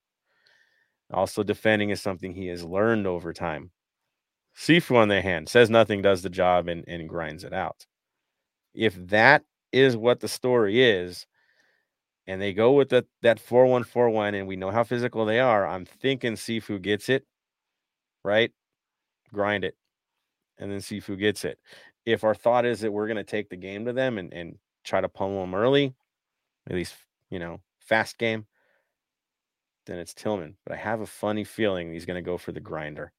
Also, 1.12 1.44
defending 1.44 1.92
is 1.92 2.02
something 2.02 2.34
he 2.34 2.48
has 2.48 2.64
learned 2.64 3.06
over 3.08 3.34
time. 3.34 3.72
Sifu, 4.57 4.95
on 4.95 5.10
the 5.10 5.22
hand, 5.22 5.49
says 5.49 5.69
nothing, 5.69 6.02
does 6.02 6.22
the 6.22 6.30
job, 6.30 6.68
and, 6.68 6.86
and 6.88 7.10
grinds 7.10 7.44
it 7.44 7.53
out. 7.53 7.86
If 8.73 8.95
that 9.07 9.44
is 9.72 9.98
what 9.98 10.22
the 10.22 10.27
story 10.27 10.82
is, 10.82 11.26
and 12.27 12.41
they 12.41 12.53
go 12.53 12.72
with 12.72 12.90
that 12.90 13.06
that 13.22 13.40
4141, 13.40 14.34
and 14.34 14.48
we 14.48 14.56
know 14.56 14.72
how 14.72 14.84
physical 14.84 15.26
they 15.26 15.40
are, 15.40 15.68
I'm 15.68 15.86
thinking 15.86 16.34
Sifu 16.34 16.82
gets 16.82 17.10
it, 17.10 17.26
right? 18.23 18.52
Grind 19.34 19.64
it. 19.64 19.76
And 20.57 20.72
then 20.72 20.80
Sifu 20.80 21.19
gets 21.19 21.44
it. 21.45 21.60
If 22.06 22.23
our 22.23 22.34
thought 22.34 22.65
is 22.65 22.80
that 22.80 22.91
we're 22.91 23.07
going 23.07 23.18
to 23.18 23.23
take 23.23 23.49
the 23.49 23.57
game 23.57 23.86
to 23.86 23.94
them 23.94 24.18
and, 24.18 24.34
and 24.34 24.57
try 24.84 25.02
to 25.02 25.10
pummel 25.10 25.41
them 25.41 25.56
early, 25.56 25.94
at 26.68 26.76
least, 26.76 26.95
you 27.30 27.40
know, 27.40 27.60
fast 27.80 28.18
game, 28.18 28.45
then 29.86 29.99
it's 29.99 30.14
Tillman. 30.14 30.56
But 30.65 30.73
I 30.76 30.77
have 30.77 31.02
a 31.02 31.06
funny 31.06 31.44
feeling 31.44 31.91
he's 31.91 32.06
going 32.06 32.23
to 32.23 32.27
go 32.27 32.38
for 32.38 32.52
the 32.52 32.60
grinder. 32.60 33.11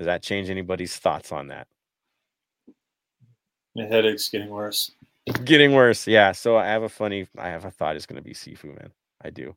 Does 0.00 0.06
that 0.06 0.22
change 0.22 0.48
anybody's 0.48 0.96
thoughts 0.96 1.30
on 1.30 1.48
that? 1.48 1.66
My 3.76 3.84
headache's 3.84 4.30
getting 4.30 4.48
worse. 4.48 4.92
Getting 5.44 5.74
worse. 5.74 6.06
Yeah. 6.06 6.32
So 6.32 6.56
I 6.56 6.64
have 6.68 6.82
a 6.82 6.88
funny, 6.88 7.28
I 7.36 7.50
have 7.50 7.66
a 7.66 7.70
thought 7.70 7.96
it's 7.96 8.06
going 8.06 8.16
to 8.16 8.22
be 8.22 8.32
Sifu, 8.32 8.68
man. 8.68 8.92
I 9.22 9.28
do. 9.28 9.54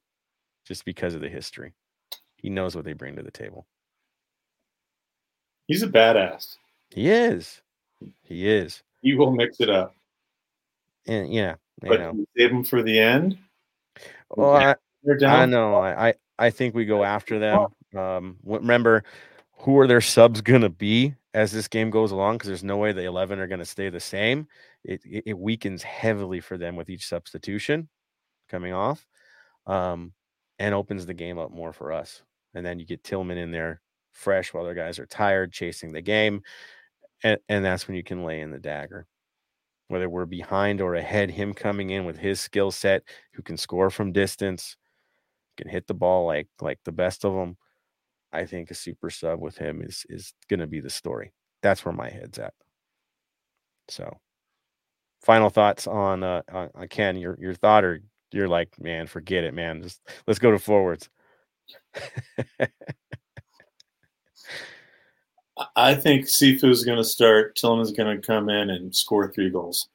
Just 0.65 0.83
because 0.83 1.15
of 1.15 1.21
the 1.21 1.29
history. 1.29 1.71
He 2.35 2.49
knows 2.49 2.75
what 2.75 2.83
they 2.83 2.91
bring 2.91 3.15
to 3.15 3.23
the 3.23 3.31
table. 3.31 3.67
He's 5.69 5.81
a 5.81 5.87
badass. 5.87 6.57
He 6.89 7.09
is. 7.09 7.61
He 8.23 8.49
is. 8.49 8.83
He 9.01 9.13
will 9.13 9.31
mix 9.31 9.61
it 9.61 9.69
up. 9.69 9.95
And 11.07 11.33
yeah, 11.33 11.55
you 11.81 11.87
But 11.87 11.99
know, 12.01 12.25
save 12.37 12.51
him 12.51 12.65
for 12.65 12.83
the 12.83 12.99
end. 12.99 13.37
Well, 14.29 14.53
I, 14.53 14.75
I 15.25 15.45
know. 15.45 15.75
I, 15.75 16.09
I 16.09 16.13
I 16.37 16.49
think 16.49 16.75
we 16.75 16.83
go 16.83 17.05
after 17.05 17.39
them. 17.39 17.67
Um, 17.97 18.35
remember, 18.43 19.05
who 19.63 19.79
are 19.79 19.87
their 19.87 20.01
subs 20.01 20.41
gonna 20.41 20.69
be 20.69 21.15
as 21.33 21.51
this 21.51 21.67
game 21.67 21.89
goes 21.89 22.11
along? 22.11 22.35
Because 22.35 22.47
there's 22.49 22.63
no 22.63 22.77
way 22.77 22.91
the 22.91 23.05
eleven 23.05 23.39
are 23.39 23.47
gonna 23.47 23.65
stay 23.65 23.89
the 23.89 23.99
same. 23.99 24.47
It, 24.83 25.01
it 25.05 25.23
it 25.27 25.39
weakens 25.39 25.83
heavily 25.83 26.39
for 26.41 26.57
them 26.57 26.75
with 26.75 26.89
each 26.89 27.07
substitution 27.07 27.89
coming 28.49 28.73
off, 28.73 29.07
um, 29.67 30.13
and 30.59 30.75
opens 30.75 31.05
the 31.05 31.13
game 31.13 31.39
up 31.39 31.51
more 31.51 31.73
for 31.73 31.91
us. 31.91 32.23
And 32.55 32.65
then 32.65 32.79
you 32.79 32.85
get 32.85 33.03
Tillman 33.03 33.37
in 33.37 33.51
there 33.51 33.81
fresh 34.11 34.53
while 34.53 34.63
their 34.65 34.75
guys 34.75 34.99
are 34.99 35.07
tired, 35.07 35.51
chasing 35.53 35.93
the 35.93 36.01
game, 36.01 36.43
and 37.23 37.39
and 37.49 37.65
that's 37.65 37.87
when 37.87 37.97
you 37.97 38.03
can 38.03 38.25
lay 38.25 38.41
in 38.41 38.51
the 38.51 38.59
dagger. 38.59 39.07
Whether 39.89 40.09
we're 40.09 40.25
behind 40.25 40.81
or 40.81 40.95
ahead, 40.95 41.29
him 41.31 41.53
coming 41.53 41.91
in 41.91 42.05
with 42.05 42.17
his 42.17 42.39
skill 42.41 42.71
set, 42.71 43.03
who 43.33 43.43
can 43.43 43.57
score 43.57 43.89
from 43.89 44.11
distance, 44.11 44.77
can 45.57 45.69
hit 45.69 45.87
the 45.87 45.93
ball 45.93 46.25
like 46.25 46.47
like 46.61 46.79
the 46.85 46.91
best 46.91 47.25
of 47.25 47.33
them. 47.33 47.57
I 48.33 48.45
think 48.45 48.71
a 48.71 48.75
super 48.75 49.09
sub 49.09 49.39
with 49.39 49.57
him 49.57 49.81
is 49.81 50.05
is 50.09 50.33
going 50.49 50.59
to 50.59 50.67
be 50.67 50.79
the 50.79 50.89
story. 50.89 51.31
That's 51.61 51.85
where 51.85 51.93
my 51.93 52.09
head's 52.09 52.39
at. 52.39 52.53
So, 53.87 54.19
final 55.21 55.49
thoughts 55.49 55.87
on 55.87 56.23
uh 56.23 56.41
on, 56.51 56.69
on 56.75 56.87
Ken, 56.87 57.15
your 57.15 57.37
your 57.39 57.53
thought, 57.53 57.83
or 57.85 58.01
you're 58.31 58.47
like, 58.47 58.69
man, 58.79 59.05
forget 59.07 59.43
it, 59.43 59.53
man. 59.53 59.83
Just 59.83 60.01
let's 60.27 60.39
go 60.39 60.51
to 60.51 60.59
forwards. 60.59 61.09
I- 65.75 65.95
think 65.95 66.25
Sifu's 66.25 66.83
going 66.83 66.97
to 66.97 67.03
start. 67.03 67.55
Tillman's 67.55 67.91
going 67.91 68.19
to 68.19 68.25
come 68.25 68.49
in 68.49 68.71
and 68.71 68.93
score 68.93 69.31
three 69.31 69.51
goals. 69.51 69.87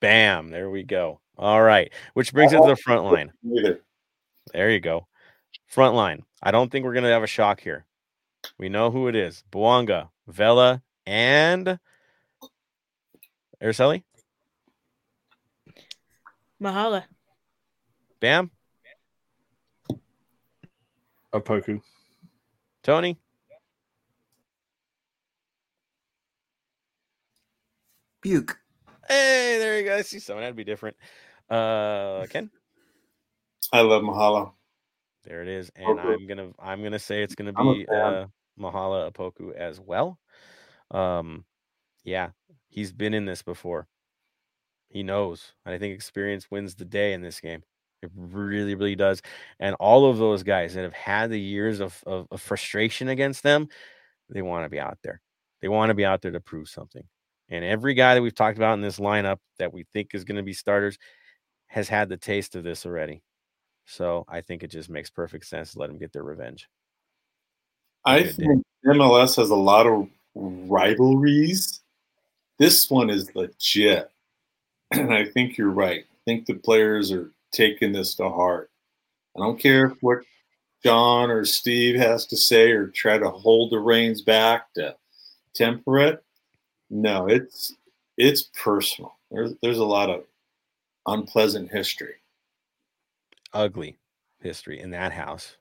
Bam, 0.00 0.48
there 0.48 0.70
we 0.70 0.82
go. 0.82 1.20
All 1.36 1.62
right, 1.62 1.92
which 2.14 2.32
brings 2.32 2.54
it 2.54 2.60
to 2.60 2.66
the 2.66 2.76
front 2.76 3.04
line. 3.04 3.30
There 4.52 4.70
you 4.70 4.80
go. 4.80 5.06
Front 5.66 5.94
line. 5.94 6.22
I 6.46 6.52
don't 6.52 6.70
think 6.70 6.84
we're 6.84 6.92
going 6.92 7.02
to 7.02 7.10
have 7.10 7.24
a 7.24 7.26
shock 7.26 7.58
here. 7.58 7.86
We 8.56 8.68
know 8.68 8.92
who 8.92 9.08
it 9.08 9.16
is. 9.16 9.42
Buanga, 9.50 10.10
Vela, 10.28 10.80
and 11.04 11.80
Araceli. 13.60 14.04
Mahala. 16.62 17.02
Bam. 18.20 18.52
Opoku. 21.34 21.82
Tony. 22.84 23.18
Buke. 28.22 28.56
Hey, 29.08 29.58
there 29.58 29.80
you 29.80 29.84
go. 29.84 29.96
I 29.96 30.02
see 30.02 30.20
someone 30.20 30.44
That'd 30.44 30.54
be 30.54 30.62
different. 30.62 30.96
Uh 31.50 32.24
Ken. 32.30 32.50
I 33.72 33.80
love 33.80 34.02
Mahala. 34.04 34.52
There 35.26 35.42
it 35.42 35.48
is. 35.48 35.70
And. 35.74 35.98
I'm 36.12 36.26
gonna 36.26 36.50
I'm 36.58 36.82
gonna 36.82 36.98
say 36.98 37.22
it's 37.22 37.34
gonna 37.34 37.52
be 37.52 37.86
uh 37.88 38.26
Mahala 38.58 39.10
Opoku 39.12 39.54
as 39.54 39.80
well. 39.80 40.18
Um 40.90 41.44
yeah, 42.04 42.30
he's 42.68 42.92
been 42.92 43.12
in 43.12 43.24
this 43.24 43.42
before. 43.42 43.88
He 44.88 45.02
knows. 45.02 45.52
And 45.64 45.74
I 45.74 45.78
think 45.78 45.94
experience 45.94 46.50
wins 46.50 46.76
the 46.76 46.84
day 46.84 47.12
in 47.12 47.20
this 47.20 47.40
game. 47.40 47.62
It 48.02 48.10
really, 48.14 48.76
really 48.76 48.94
does. 48.94 49.20
And 49.58 49.74
all 49.80 50.08
of 50.08 50.18
those 50.18 50.42
guys 50.44 50.74
that 50.74 50.84
have 50.84 50.92
had 50.92 51.30
the 51.30 51.40
years 51.40 51.80
of, 51.80 52.00
of, 52.06 52.28
of 52.30 52.40
frustration 52.40 53.08
against 53.08 53.42
them, 53.42 53.68
they 54.30 54.42
want 54.42 54.64
to 54.64 54.68
be 54.68 54.78
out 54.78 54.98
there. 55.02 55.20
They 55.60 55.68
want 55.68 55.90
to 55.90 55.94
be 55.94 56.04
out 56.04 56.22
there 56.22 56.30
to 56.30 56.40
prove 56.40 56.68
something. 56.68 57.02
And 57.48 57.64
every 57.64 57.94
guy 57.94 58.14
that 58.14 58.22
we've 58.22 58.34
talked 58.34 58.58
about 58.58 58.74
in 58.74 58.80
this 58.80 58.98
lineup 58.98 59.38
that 59.58 59.72
we 59.72 59.86
think 59.92 60.14
is 60.14 60.24
going 60.24 60.36
to 60.36 60.42
be 60.42 60.52
starters 60.52 60.98
has 61.66 61.88
had 61.88 62.08
the 62.08 62.16
taste 62.16 62.54
of 62.54 62.62
this 62.62 62.86
already. 62.86 63.22
So 63.86 64.24
I 64.28 64.40
think 64.40 64.62
it 64.62 64.68
just 64.68 64.90
makes 64.90 65.10
perfect 65.10 65.46
sense 65.46 65.72
to 65.72 65.78
let 65.78 65.88
them 65.88 65.98
get 65.98 66.12
their 66.12 66.24
revenge. 66.24 66.68
I 68.04 68.24
think 68.24 68.64
MLS 68.84 69.36
has 69.36 69.50
a 69.50 69.56
lot 69.56 69.86
of 69.86 70.08
rivalries. 70.34 71.80
This 72.58 72.90
one 72.90 73.10
is 73.10 73.34
legit. 73.34 74.10
And 74.92 75.12
I 75.12 75.24
think 75.24 75.58
you're 75.58 75.68
right. 75.68 76.04
I 76.04 76.18
think 76.24 76.46
the 76.46 76.54
players 76.54 77.10
are 77.10 77.32
taking 77.50 77.90
this 77.90 78.14
to 78.14 78.28
heart. 78.28 78.70
I 79.36 79.40
don't 79.40 79.58
care 79.58 79.88
what 80.00 80.20
John 80.84 81.28
or 81.28 81.44
Steve 81.44 81.96
has 81.96 82.24
to 82.26 82.36
say 82.36 82.70
or 82.70 82.86
try 82.86 83.18
to 83.18 83.28
hold 83.28 83.72
the 83.72 83.80
reins 83.80 84.22
back 84.22 84.72
to 84.74 84.94
temper 85.54 85.98
it. 85.98 86.24
No, 86.88 87.26
it's 87.26 87.74
it's 88.16 88.42
personal. 88.62 89.16
There's 89.32 89.54
there's 89.60 89.78
a 89.78 89.84
lot 89.84 90.08
of 90.08 90.22
unpleasant 91.04 91.72
history. 91.72 92.14
Ugly 93.56 93.96
history 94.40 94.80
in 94.80 94.90
that 94.90 95.12
house. 95.12 95.56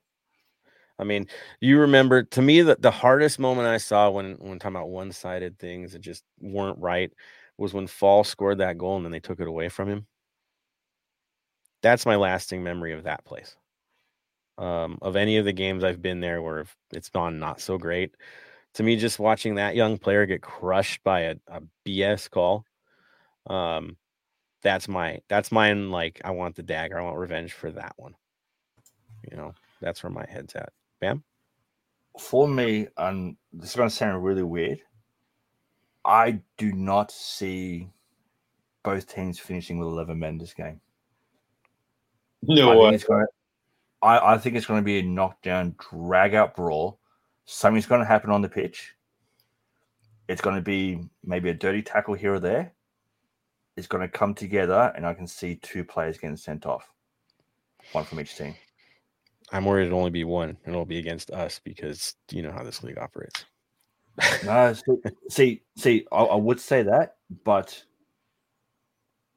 I 0.97 1.03
mean, 1.03 1.27
you 1.59 1.79
remember 1.79 2.23
to 2.23 2.41
me 2.41 2.61
that 2.61 2.81
the 2.81 2.91
hardest 2.91 3.39
moment 3.39 3.67
I 3.67 3.77
saw 3.77 4.09
when 4.09 4.35
when 4.35 4.59
talking 4.59 4.75
about 4.75 4.89
one 4.89 5.11
sided 5.11 5.59
things 5.59 5.93
that 5.93 5.99
just 5.99 6.23
weren't 6.39 6.79
right 6.79 7.11
was 7.57 7.73
when 7.73 7.87
Fall 7.87 8.23
scored 8.23 8.59
that 8.59 8.77
goal 8.77 8.97
and 8.97 9.05
then 9.05 9.11
they 9.11 9.19
took 9.19 9.39
it 9.39 9.47
away 9.47 9.69
from 9.69 9.89
him. 9.89 10.07
That's 11.81 12.05
my 12.05 12.15
lasting 12.15 12.63
memory 12.63 12.93
of 12.93 13.03
that 13.03 13.25
place. 13.25 13.55
Um, 14.57 14.97
of 15.01 15.15
any 15.17 15.37
of 15.37 15.45
the 15.45 15.53
games 15.53 15.83
I've 15.83 16.01
been 16.01 16.21
there 16.21 16.41
where 16.41 16.65
it's 16.91 17.09
gone 17.09 17.39
not 17.39 17.59
so 17.59 17.77
great. 17.77 18.15
To 18.75 18.83
me, 18.83 18.95
just 18.95 19.19
watching 19.19 19.55
that 19.55 19.75
young 19.75 19.97
player 19.97 20.25
get 20.25 20.41
crushed 20.41 21.03
by 21.03 21.21
a, 21.21 21.35
a 21.47 21.61
BS 21.85 22.29
call, 22.29 22.65
um, 23.47 23.97
that's 24.65 24.87
my 24.87 25.19
that's 25.27 25.51
mine. 25.51 25.91
Like 25.91 26.19
I 26.25 26.31
want 26.31 26.55
the 26.55 26.63
dagger. 26.63 26.99
I 26.99 27.03
want 27.03 27.17
revenge 27.17 27.53
for 27.53 27.71
that 27.71 27.93
one. 27.97 28.15
You 29.29 29.37
know, 29.37 29.53
that's 29.79 30.01
where 30.01 30.11
my 30.11 30.25
head's 30.27 30.55
at. 30.55 30.73
Bam. 30.99 31.23
For 32.19 32.47
me, 32.47 32.87
and 32.97 33.37
this 33.53 33.69
is 33.69 33.75
going 33.75 33.89
to 33.89 33.95
sound 33.95 34.23
really 34.23 34.41
weird, 34.41 34.79
I 36.03 36.41
do 36.57 36.71
not 36.71 37.11
see 37.11 37.89
both 38.83 39.07
teams 39.07 39.37
finishing 39.37 39.77
with 39.77 39.87
11 39.87 40.17
men 40.17 40.37
this 40.37 40.53
game. 40.53 40.79
No 42.41 42.71
I 42.71 42.75
way. 42.75 42.85
think 42.85 42.95
it's 42.95 43.03
going 43.03 43.25
to. 43.25 43.27
I, 44.01 44.33
I 44.33 44.37
think 44.37 44.55
it's 44.55 44.65
going 44.65 44.79
to 44.79 44.85
be 44.85 44.99
a 44.99 45.03
knockdown, 45.03 45.75
drag 45.91 46.33
out 46.33 46.55
brawl. 46.55 46.99
Something's 47.45 47.85
going 47.85 48.01
to 48.01 48.07
happen 48.07 48.31
on 48.31 48.41
the 48.41 48.49
pitch. 48.49 48.95
It's 50.27 50.41
going 50.41 50.55
to 50.55 50.61
be 50.61 51.07
maybe 51.23 51.49
a 51.49 51.53
dirty 51.53 51.83
tackle 51.83 52.15
here 52.15 52.35
or 52.35 52.39
there. 52.39 52.74
It's 53.77 53.87
going 53.87 54.01
to 54.01 54.07
come 54.07 54.33
together, 54.33 54.93
and 54.95 55.05
I 55.05 55.13
can 55.13 55.27
see 55.27 55.55
two 55.55 55.83
players 55.83 56.17
getting 56.17 56.37
sent 56.37 56.65
off, 56.65 56.89
one 57.91 58.05
from 58.05 58.19
each 58.19 58.37
team. 58.37 58.55
I'm 59.51 59.65
worried 59.65 59.87
it'll 59.87 59.99
only 59.99 60.11
be 60.11 60.23
one, 60.23 60.49
and 60.49 60.73
it'll 60.73 60.85
be 60.85 60.99
against 60.99 61.31
us 61.31 61.59
because 61.63 62.15
you 62.31 62.41
know 62.41 62.51
how 62.51 62.63
this 62.63 62.83
league 62.83 62.97
operates. 62.97 63.45
No, 64.43 64.73
see, 64.73 65.11
see, 65.29 65.61
see 65.77 66.07
I, 66.11 66.23
I 66.23 66.35
would 66.35 66.59
say 66.59 66.83
that, 66.83 67.17
but 67.43 67.83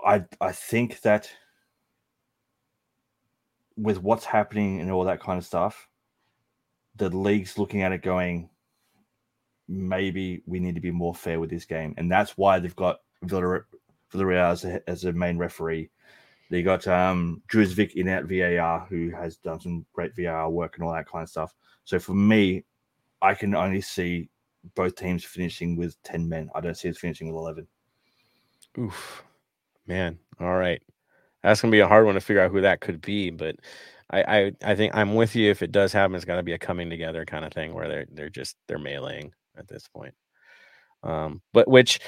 I 0.04 0.24
I 0.40 0.52
think 0.52 1.00
that 1.00 1.30
with 3.76 4.02
what's 4.02 4.24
happening 4.24 4.80
and 4.80 4.90
all 4.90 5.04
that 5.04 5.20
kind 5.20 5.38
of 5.38 5.44
stuff, 5.44 5.88
the 6.96 7.10
league's 7.10 7.58
looking 7.58 7.82
at 7.82 7.92
it 7.92 8.02
going, 8.02 8.50
maybe 9.68 10.42
we 10.46 10.58
need 10.58 10.74
to 10.74 10.80
be 10.80 10.90
more 10.90 11.14
fair 11.14 11.38
with 11.38 11.50
this 11.50 11.64
game, 11.64 11.94
and 11.98 12.10
that's 12.10 12.36
why 12.36 12.58
they've 12.58 12.76
got 12.76 13.00
Villar- 13.22 13.66
Villarreal 14.12 14.50
as 14.50 14.64
a, 14.64 14.88
as 14.88 15.04
a 15.04 15.12
main 15.12 15.38
referee. 15.38 15.90
They 16.50 16.62
got 16.62 16.86
um 16.86 17.42
Druzvik 17.48 17.92
in 17.92 18.08
at 18.08 18.24
VAR, 18.24 18.86
who 18.88 19.10
has 19.10 19.36
done 19.36 19.60
some 19.60 19.84
great 19.92 20.16
VAR 20.16 20.50
work 20.50 20.76
and 20.76 20.84
all 20.84 20.92
that 20.94 21.08
kind 21.08 21.22
of 21.22 21.28
stuff. 21.28 21.54
So 21.84 21.98
for 21.98 22.14
me, 22.14 22.64
I 23.20 23.34
can 23.34 23.54
only 23.54 23.80
see 23.80 24.28
both 24.74 24.94
teams 24.96 25.24
finishing 25.24 25.76
with 25.76 26.00
10 26.04 26.28
men. 26.28 26.50
I 26.54 26.60
don't 26.60 26.76
see 26.76 26.88
us 26.88 26.98
finishing 26.98 27.28
with 27.28 27.36
11. 27.36 27.66
Oof, 28.78 29.24
man. 29.86 30.18
All 30.40 30.56
right, 30.56 30.80
that's 31.42 31.60
gonna 31.60 31.72
be 31.72 31.80
a 31.80 31.88
hard 31.88 32.06
one 32.06 32.14
to 32.14 32.20
figure 32.20 32.42
out 32.42 32.50
who 32.50 32.60
that 32.62 32.80
could 32.80 33.00
be, 33.00 33.30
but 33.30 33.56
I 34.10 34.22
I, 34.22 34.52
I 34.64 34.74
think 34.74 34.94
I'm 34.94 35.14
with 35.14 35.34
you. 35.36 35.50
If 35.50 35.62
it 35.62 35.72
does 35.72 35.92
happen, 35.92 36.14
it's 36.14 36.24
got 36.24 36.36
to 36.36 36.42
be 36.42 36.52
a 36.52 36.58
coming 36.58 36.88
together 36.90 37.24
kind 37.24 37.44
of 37.44 37.52
thing 37.52 37.74
where 37.74 37.88
they're 37.88 38.06
they're 38.12 38.30
just 38.30 38.56
they're 38.66 38.78
meleeing 38.78 39.32
at 39.56 39.68
this 39.68 39.88
point. 39.88 40.14
Um, 41.02 41.42
but 41.52 41.68
which 41.68 42.00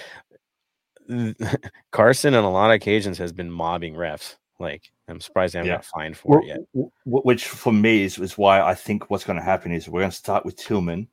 Carson 1.93 2.35
on 2.35 2.45
a 2.45 2.51
lot 2.51 2.71
of 2.71 2.75
occasions 2.77 3.19
has 3.19 3.33
been 3.33 3.51
mobbing 3.51 3.95
refs. 3.95 4.37
Like 4.59 4.91
I'm 5.09 5.21
surprised 5.21 5.55
haven't 5.55 5.69
Yeah. 5.69 5.77
got 5.77 5.85
fined 5.87 6.17
for 6.17 6.37
Well, 6.37 6.45
it 6.45 6.47
yet. 6.49 6.61
which 7.05 7.47
for 7.47 7.73
me 7.73 8.03
is, 8.05 8.19
is 8.19 8.37
why 8.39 8.61
I 8.61 8.75
think 8.75 9.11
what's 9.11 9.25
going 9.25 9.39
to 9.39 9.45
happen 9.45 9.73
is 9.73 9.89
we're 9.89 10.01
going 10.01 10.11
to 10.11 10.17
start 10.17 10.45
with 10.45 10.57
Tillman. 10.57 11.09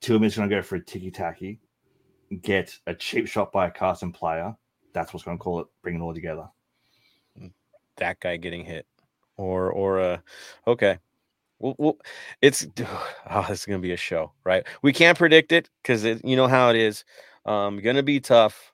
Tillman's 0.00 0.36
going 0.36 0.48
to 0.48 0.54
go 0.54 0.62
for 0.62 0.76
a 0.76 0.84
ticky 0.84 1.10
tacky, 1.10 1.60
get 2.42 2.76
a 2.86 2.94
cheap 2.94 3.26
shot 3.28 3.52
by 3.52 3.66
a 3.68 3.70
Carson 3.70 4.12
player. 4.12 4.54
That's 4.92 5.12
what's 5.14 5.24
going 5.24 5.38
to 5.38 5.42
call 5.42 5.60
it, 5.60 5.66
bring 5.82 5.96
it 5.96 6.00
all 6.00 6.14
together. 6.14 6.48
that 7.96 8.18
guy 8.20 8.36
getting 8.36 8.64
hit 8.64 8.86
or 9.36 9.70
or 9.70 10.00
uh 10.00 10.18
okay 10.66 10.98
well, 11.58 11.74
well 11.78 11.96
it's 12.40 12.66
oh, 13.30 13.46
it's 13.50 13.66
gonna 13.66 13.78
be 13.78 13.92
a 13.92 13.96
show 13.96 14.32
right 14.44 14.66
we 14.82 14.92
can't 14.92 15.18
predict 15.18 15.52
it 15.52 15.68
because 15.82 16.04
you 16.04 16.36
know 16.36 16.48
how 16.48 16.70
it 16.70 16.76
is 16.76 17.04
um 17.46 17.80
gonna 17.80 18.02
be 18.02 18.18
tough 18.18 18.71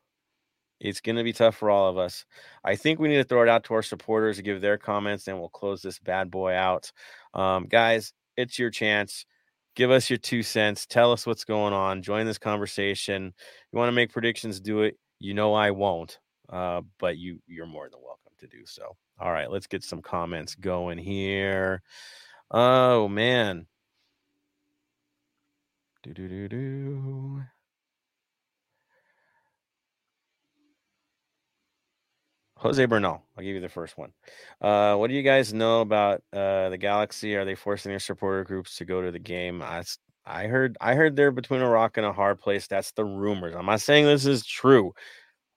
It's 0.80 1.00
going 1.00 1.16
to 1.16 1.24
be 1.24 1.32
tough 1.32 1.56
for 1.56 1.70
all 1.70 1.88
of 1.88 1.98
us. 1.98 2.24
I 2.64 2.76
think 2.76 3.00
we 3.00 3.08
need 3.08 3.16
to 3.16 3.24
throw 3.24 3.42
it 3.42 3.48
out 3.48 3.64
to 3.64 3.74
our 3.74 3.82
supporters 3.82 4.36
to 4.36 4.42
give 4.42 4.60
their 4.60 4.78
comments, 4.78 5.26
and 5.26 5.38
we'll 5.38 5.48
close 5.48 5.82
this 5.82 5.98
bad 5.98 6.30
boy 6.30 6.54
out. 6.54 6.92
Um, 7.34 7.66
guys, 7.66 8.12
it's 8.36 8.58
your 8.58 8.70
chance. 8.70 9.26
Give 9.74 9.90
us 9.90 10.10
your 10.10 10.18
two 10.18 10.42
cents. 10.42 10.86
Tell 10.86 11.12
us 11.12 11.26
what's 11.26 11.44
going 11.44 11.72
on. 11.72 12.02
Join 12.02 12.26
this 12.26 12.38
conversation. 12.38 13.32
You 13.72 13.78
want 13.78 13.88
to 13.88 13.92
make 13.92 14.12
predictions? 14.12 14.60
Do 14.60 14.82
it. 14.82 14.98
You 15.20 15.34
know 15.34 15.54
I 15.54 15.72
won't, 15.72 16.18
uh, 16.48 16.82
but 16.98 17.18
you 17.18 17.40
you're 17.46 17.66
more 17.66 17.88
than 17.90 18.00
welcome 18.00 18.32
to 18.38 18.46
do 18.46 18.64
so. 18.64 18.96
All 19.20 19.32
right, 19.32 19.50
let's 19.50 19.66
get 19.66 19.82
some 19.82 20.00
comments 20.00 20.54
going 20.54 20.98
here. 20.98 21.82
Oh 22.50 23.08
man. 23.08 23.66
Do 26.02 26.14
do 26.14 26.28
do 26.28 26.48
do. 26.48 27.42
Jose 32.58 32.84
Bernal, 32.86 33.22
I'll 33.36 33.44
give 33.44 33.54
you 33.54 33.60
the 33.60 33.68
first 33.68 33.96
one. 33.96 34.12
Uh, 34.60 34.96
what 34.96 35.08
do 35.08 35.14
you 35.14 35.22
guys 35.22 35.54
know 35.54 35.80
about 35.80 36.22
uh, 36.32 36.68
the 36.70 36.78
Galaxy? 36.78 37.36
Are 37.36 37.44
they 37.44 37.54
forcing 37.54 37.90
their 37.90 38.00
supporter 38.00 38.42
groups 38.42 38.76
to 38.76 38.84
go 38.84 39.00
to 39.00 39.12
the 39.12 39.18
game? 39.20 39.62
I, 39.62 39.84
I 40.26 40.48
heard, 40.48 40.76
I 40.80 40.94
heard 40.94 41.14
they're 41.14 41.30
between 41.30 41.60
a 41.60 41.68
rock 41.68 41.98
and 41.98 42.06
a 42.06 42.12
hard 42.12 42.40
place. 42.40 42.66
That's 42.66 42.90
the 42.92 43.04
rumors. 43.04 43.54
I'm 43.54 43.66
not 43.66 43.80
saying 43.80 44.06
this 44.06 44.26
is 44.26 44.44
true. 44.44 44.92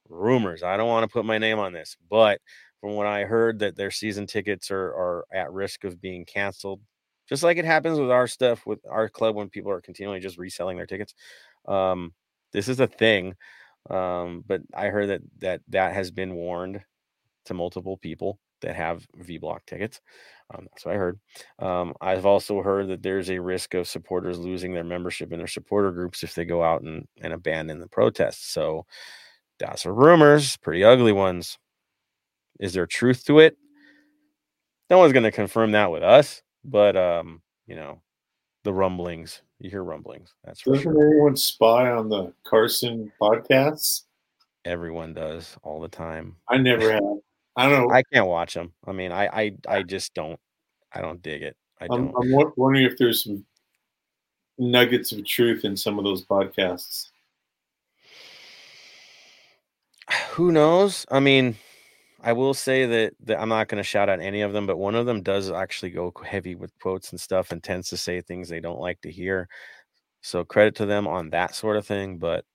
Rumors. 0.10 0.61
I 0.61 0.78
don't 0.78 0.90
want 0.90 1.03
to 1.03 1.11
put 1.11 1.26
my 1.26 1.40
name 1.40 1.57
on 1.57 1.73
this, 1.73 1.98
but 2.07 2.40
from 2.82 2.91
what 2.91 3.07
I 3.07 3.23
heard, 3.23 3.60
that 3.60 3.76
their 3.76 3.91
season 3.91 4.28
tickets 4.28 4.69
are 4.69 4.90
are 4.90 5.26
at 5.34 5.52
risk 5.52 5.84
of 5.84 6.02
being 6.02 6.26
canceled, 6.26 6.82
just 7.28 7.44
like 7.44 7.57
it 7.57 7.65
happens 7.65 7.98
with 7.98 8.11
our 8.11 8.28
stuff 8.28 8.65
with 8.65 8.80
our 8.90 9.10
club 9.10 9.36
when 9.36 9.49
people 9.49 9.72
are 9.72 9.82
continually 9.82 10.19
just 10.19 10.38
reselling 10.38 10.78
their 10.78 10.86
tickets. 10.86 11.15
Um, 11.68 12.14
this 12.52 12.68
is 12.68 12.80
a 12.80 12.88
thing. 12.88 13.36
Um, 13.90 14.44
but 14.45 14.61
I 14.73 14.88
heard 14.88 15.10
that 15.10 15.22
that 15.40 15.61
that 15.69 15.94
has 15.94 16.11
been 16.11 16.36
warned 16.36 16.82
to 17.45 17.53
multiple 17.53 17.97
people 17.97 18.39
that 18.61 18.76
have 18.76 19.05
V 19.15 19.38
Block 19.38 19.65
tickets. 19.65 20.01
Um, 20.53 20.68
that's 20.69 20.85
what 20.85 20.95
I 20.95 20.97
heard. 20.97 21.19
Um, 21.59 21.93
I've 22.01 22.26
also 22.26 22.61
heard 22.61 22.89
that 22.89 23.01
there's 23.01 23.30
a 23.30 23.39
risk 23.39 23.73
of 23.73 23.88
supporters 23.88 24.38
losing 24.38 24.73
their 24.73 24.84
membership 24.84 25.31
in 25.31 25.38
their 25.38 25.47
supporter 25.47 25.91
groups 25.91 26.23
if 26.23 26.35
they 26.35 26.45
go 26.45 26.61
out 26.63 26.81
and, 26.81 27.07
and 27.22 27.34
abandon 27.34 27.80
the 27.80 27.88
protests. 27.88 28.51
So 28.51 28.85
that's 29.59 29.85
a 29.85 29.91
rumors, 29.91 30.57
pretty 30.57 30.84
ugly 30.84 31.13
ones. 31.13 31.57
Is 32.59 32.73
there 32.73 32.85
truth 32.85 33.26
to 33.26 33.39
it? 33.39 33.57
No 34.89 34.97
one's 34.97 35.13
going 35.13 35.23
to 35.23 35.31
confirm 35.31 35.72
that 35.72 35.91
with 35.91 36.03
us, 36.03 36.41
but 36.65 36.97
um, 36.97 37.41
you 37.65 37.76
know, 37.76 38.01
the 38.63 38.73
rumblings. 38.73 39.41
You 39.59 39.69
hear 39.69 39.84
rumblings. 39.84 40.34
That's 40.43 40.61
for 40.61 40.73
Doesn't 40.73 40.91
sure. 40.91 41.11
anyone 41.11 41.38
spy 41.38 41.89
on 41.91 42.09
the 42.09 42.34
Carson 42.43 43.11
podcasts? 43.22 44.03
Everyone 44.65 45.13
does 45.13 45.55
all 45.63 45.80
the 45.80 45.88
time. 45.88 46.35
I 46.49 46.57
never 46.57 46.91
have. 46.91 47.01
I 47.56 47.69
don't 47.69 47.88
know. 47.88 47.94
I 47.94 48.03
can't 48.14 48.28
watch 48.28 48.53
them. 48.53 48.73
I 48.86 48.91
mean, 48.91 49.11
I 49.11 49.28
I 49.28 49.52
I 49.68 49.84
just 49.84 50.14
don't. 50.14 50.40
I 50.94 51.02
don't 51.02 51.22
dig 51.22 51.41
it. 51.41 51.56
I. 51.80 51.88
I'm 51.91 52.11
wondering 52.57 52.86
if 52.86 52.98
there's 52.98 53.23
some 53.23 53.45
nuggets 54.57 55.11
of 55.11 55.26
truth 55.26 55.65
in 55.65 55.76
some 55.76 55.98
of 55.98 56.06
those 56.06 56.26
podcasts. 56.26 57.10
Who 60.32 60.52
knows? 60.52 61.06
I 61.10 61.19
mean, 61.19 61.56
I 62.22 62.34
will 62.34 62.53
say 62.53 62.86
that, 62.86 63.14
that 63.23 63.41
I'm 63.41 63.49
not 63.49 63.68
going 63.68 63.78
to 63.78 63.84
shout 63.84 64.10
out 64.10 64.19
any 64.19 64.41
of 64.41 64.53
them, 64.53 64.68
but 64.68 64.78
one 64.78 64.95
of 64.95 65.06
them 65.06 65.22
does 65.23 65.49
actually 65.49 65.91
go 65.91 66.14
heavy 66.23 66.56
with 66.56 66.78
quotes 66.80 67.11
and 67.11 67.19
stuff 67.19 67.52
and 67.52 67.64
tends 67.64 67.90
to 67.90 67.98
say 67.98 68.22
things 68.22 68.48
they 68.48 68.60
don't 68.60 68.80
like 68.80 69.02
to 69.02 69.11
hear. 69.11 69.48
So 70.22 70.44
credit 70.44 70.76
to 70.76 70.86
them 70.86 71.07
on 71.07 71.32
that 71.32 71.56
sort 71.56 71.78
of 71.78 71.88
thing. 71.88 72.18
But 72.18 72.45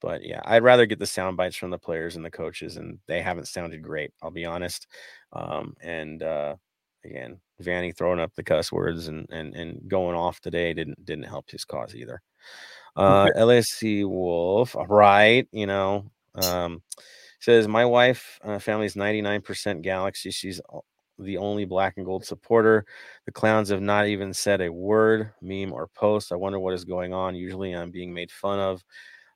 but 0.00 0.24
yeah, 0.24 0.40
I'd 0.44 0.62
rather 0.62 0.86
get 0.86 0.98
the 0.98 1.06
sound 1.06 1.36
bites 1.36 1.56
from 1.56 1.70
the 1.70 1.78
players 1.78 2.16
and 2.16 2.24
the 2.24 2.30
coaches, 2.30 2.76
and 2.76 2.98
they 3.06 3.22
haven't 3.22 3.48
sounded 3.48 3.82
great. 3.82 4.12
I'll 4.22 4.30
be 4.30 4.44
honest. 4.44 4.86
Um, 5.32 5.74
and 5.80 6.22
uh, 6.22 6.56
again, 7.04 7.40
Vanney 7.62 7.96
throwing 7.96 8.20
up 8.20 8.34
the 8.34 8.42
cuss 8.42 8.72
words 8.72 9.08
and 9.08 9.26
and 9.30 9.54
and 9.54 9.88
going 9.88 10.16
off 10.16 10.40
today 10.40 10.72
didn't 10.72 11.04
didn't 11.04 11.24
help 11.24 11.50
his 11.50 11.64
cause 11.64 11.94
either. 11.94 12.20
Uh, 12.96 13.28
LSC 13.36 14.08
Wolf, 14.08 14.74
right? 14.88 15.46
You 15.52 15.66
know, 15.66 16.10
um, 16.34 16.82
says 17.40 17.68
my 17.68 17.84
wife 17.84 18.38
uh, 18.44 18.58
family's 18.58 18.94
99% 18.94 19.82
Galaxy. 19.82 20.30
She's 20.30 20.60
the 21.18 21.36
only 21.36 21.64
black 21.64 21.94
and 21.96 22.06
gold 22.06 22.24
supporter. 22.24 22.84
The 23.26 23.32
clowns 23.32 23.68
have 23.68 23.82
not 23.82 24.06
even 24.06 24.32
said 24.32 24.60
a 24.60 24.72
word, 24.72 25.32
meme, 25.40 25.72
or 25.72 25.88
post. 25.88 26.32
I 26.32 26.36
wonder 26.36 26.58
what 26.58 26.74
is 26.74 26.84
going 26.84 27.12
on. 27.12 27.34
Usually, 27.34 27.72
I'm 27.72 27.90
being 27.90 28.12
made 28.12 28.30
fun 28.30 28.58
of. 28.58 28.84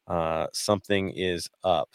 Uh, 0.06 0.47
something 0.52 1.10
is 1.10 1.48
up. 1.62 1.90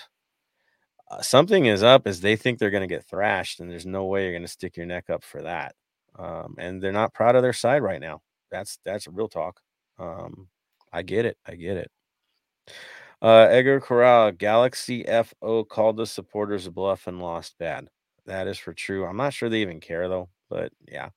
Uh, 1.09 1.21
something 1.21 1.65
is 1.65 1.83
up 1.83 2.05
as 2.05 2.21
they 2.21 2.35
think 2.35 2.59
they're 2.59 2.69
going 2.69 2.87
to 2.87 2.95
get 2.95 3.05
thrashed, 3.05 3.59
and 3.59 3.69
there's 3.69 3.85
no 3.85 4.05
way 4.05 4.23
you're 4.23 4.31
going 4.31 4.41
to 4.43 4.47
stick 4.47 4.77
your 4.77 4.85
neck 4.85 5.09
up 5.09 5.23
for 5.23 5.41
that. 5.41 5.75
Um, 6.17 6.55
and 6.57 6.81
they're 6.81 6.91
not 6.91 7.13
proud 7.13 7.35
of 7.35 7.41
their 7.41 7.53
side 7.53 7.81
right 7.81 8.01
now. 8.01 8.21
That's 8.51 8.79
that's 8.83 9.07
real 9.07 9.27
talk. 9.27 9.59
Um, 9.97 10.47
I 10.91 11.01
get 11.03 11.25
it. 11.25 11.37
I 11.45 11.55
get 11.55 11.77
it. 11.77 11.91
Uh, 13.21 13.47
Edgar 13.49 13.81
Corral, 13.81 14.31
Galaxy 14.31 15.03
FO 15.03 15.63
called 15.63 15.97
the 15.97 16.05
supporters 16.05 16.67
a 16.67 16.71
bluff 16.71 17.07
and 17.07 17.21
lost 17.21 17.57
bad. 17.59 17.89
That 18.25 18.47
is 18.47 18.57
for 18.57 18.73
true. 18.73 19.05
I'm 19.05 19.17
not 19.17 19.33
sure 19.33 19.49
they 19.49 19.61
even 19.61 19.79
care 19.79 20.07
though, 20.07 20.29
but 20.49 20.71
yeah. 20.87 21.09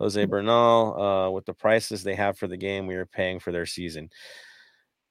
Jose 0.00 0.24
Bernal, 0.24 1.00
uh, 1.00 1.30
with 1.30 1.44
the 1.44 1.54
prices 1.54 2.02
they 2.02 2.16
have 2.16 2.36
for 2.36 2.48
the 2.48 2.56
game, 2.56 2.86
we 2.86 2.96
are 2.96 3.06
paying 3.06 3.38
for 3.38 3.52
their 3.52 3.66
season. 3.66 4.10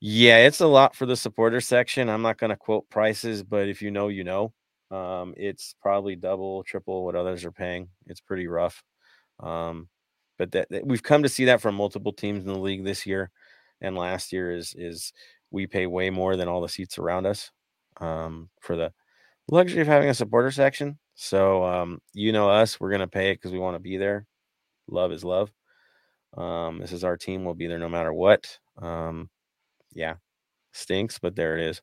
Yeah, 0.02 0.38
it's 0.40 0.60
a 0.62 0.68
lot 0.68 0.96
for 0.96 1.06
the 1.06 1.16
supporter 1.16 1.62
section. 1.62 2.10
I'm 2.10 2.24
not 2.24 2.38
going 2.40 2.50
to 2.50 2.56
quote 2.58 2.90
prices, 2.90 3.44
but 3.44 3.68
if 3.70 3.82
you 3.82 3.92
know, 3.92 4.08
you 4.08 4.24
know. 4.24 4.54
Um, 4.90 5.34
it's 5.38 5.76
probably 5.82 6.16
double, 6.18 6.64
triple 6.64 7.06
what 7.06 7.16
others 7.16 7.46
are 7.46 7.52
paying. 7.52 7.88
It's 8.08 8.20
pretty 8.20 8.48
rough. 8.48 8.84
Um, 9.42 9.90
but 10.40 10.52
that, 10.54 10.70
that- 10.72 10.88
we've 10.88 11.04
come 11.04 11.24
to 11.24 11.30
see 11.30 11.46
that 11.46 11.62
from 11.62 11.76
multiple 11.76 12.14
teams 12.14 12.46
in 12.46 12.54
the 12.54 12.60
league 12.60 12.86
this 12.86 13.06
year 13.06 13.32
and 13.82 13.98
last 13.98 14.34
year 14.34 14.54
is 14.56 14.76
is 14.78 15.14
we 15.52 15.68
pay 15.68 15.88
way 15.88 16.10
more 16.10 16.38
than 16.38 16.48
all 16.50 16.62
the 16.62 16.70
seats 16.70 16.98
around 17.00 17.28
us 17.28 17.52
um, 18.02 18.50
for 18.62 18.76
the 18.78 18.94
luxury 19.50 19.82
of 19.82 19.88
having 19.88 20.10
a 20.10 20.14
supporter 20.16 20.52
section. 20.52 21.00
So 21.16 21.64
um, 21.66 22.02
you 22.14 22.32
know 22.34 22.50
us, 22.50 22.80
we're 22.80 22.92
gonna 22.92 23.08
pay 23.08 23.32
it 23.32 23.36
because 23.36 23.52
we 23.54 23.60
want 23.60 23.76
to 23.76 23.80
be 23.82 23.98
there. 23.98 24.26
Love 24.90 25.12
is 25.14 25.24
love. 25.26 25.52
Um, 26.38 26.80
this 26.80 26.92
is 26.94 27.04
our 27.04 27.18
team. 27.18 27.44
We'll 27.46 27.54
be 27.56 27.68
there 27.68 27.80
no 27.80 27.90
matter 27.90 28.14
what. 28.14 28.58
Um, 28.82 29.30
yeah, 29.94 30.16
stinks, 30.74 31.20
but 31.20 31.36
there 31.36 31.58
it 31.58 31.66
is. 31.66 31.82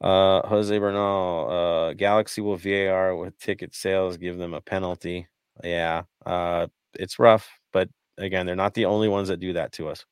Uh, 0.00 0.46
Jose 0.48 0.76
Bernal, 0.78 1.50
uh, 1.50 1.94
Galaxy 1.94 2.40
will 2.42 2.56
VAR 2.56 3.16
with 3.16 3.38
ticket 3.38 3.74
sales, 3.74 4.16
give 4.16 4.38
them 4.38 4.54
a 4.54 4.60
penalty. 4.60 5.28
Yeah, 5.64 6.04
uh, 6.26 6.68
it's 6.94 7.18
rough, 7.18 7.48
but 7.72 7.88
again, 8.18 8.46
they're 8.46 8.56
not 8.56 8.74
the 8.74 8.86
only 8.86 9.08
ones 9.08 9.28
that 9.28 9.40
do 9.40 9.54
that 9.54 9.72
to 9.72 9.88
us. 9.88 10.04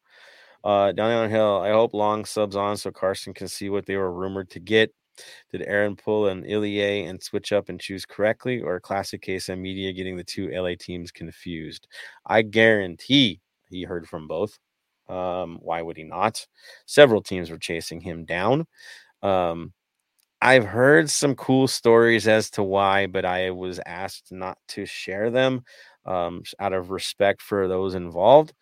Uh, 0.65 0.93
down 0.93 1.13
on 1.13 1.31
Hill, 1.31 1.61
I 1.63 1.71
hope 1.71 1.95
Long 1.95 2.25
subs 2.25 2.57
on 2.57 2.77
so 2.77 2.91
Carson 2.91 3.33
can 3.35 3.49
see 3.49 3.71
what 3.71 3.87
they 3.87 3.97
were 3.97 4.13
rumored 4.13 4.51
to 4.51 4.61
get. 4.61 4.93
Did 5.53 5.63
Aaron 5.63 5.97
pull 5.97 6.27
an 6.29 6.45
Ilie 6.45 7.05
and 7.07 7.23
switch 7.23 7.53
up 7.53 7.69
and 7.69 7.81
choose 7.81 8.05
correctly, 8.05 8.61
or 8.61 8.81
classic 8.81 9.23
case 9.23 9.49
of 9.49 9.59
media 9.59 9.93
getting 9.93 10.17
the 10.17 10.25
two 10.25 10.51
LA 10.51 10.75
teams 10.79 11.11
confused? 11.13 11.89
I 12.27 12.43
guarantee 12.43 13.41
he 13.71 13.85
heard 13.85 14.09
from 14.09 14.29
both. 14.29 14.59
Um, 15.09 15.59
why 15.62 15.83
would 15.83 15.97
he 15.97 16.05
not? 16.05 16.47
Several 16.87 17.23
teams 17.23 17.51
were 17.51 17.59
chasing 17.59 18.01
him 18.01 18.24
down. 18.24 18.66
Um, 19.23 19.73
I've 20.43 20.66
heard 20.66 21.11
some 21.11 21.35
cool 21.35 21.66
stories 21.69 22.28
as 22.28 22.51
to 22.53 22.62
why, 22.62 23.07
but 23.07 23.24
I 23.24 23.51
was 23.51 23.81
asked 23.87 24.33
not 24.33 24.59
to 24.69 24.87
share 24.87 25.31
them 25.31 25.65
um, 26.05 26.43
out 26.61 26.73
of 26.74 26.91
respect 26.91 27.43
for 27.43 27.69
those 27.69 27.95
involved. 27.95 28.53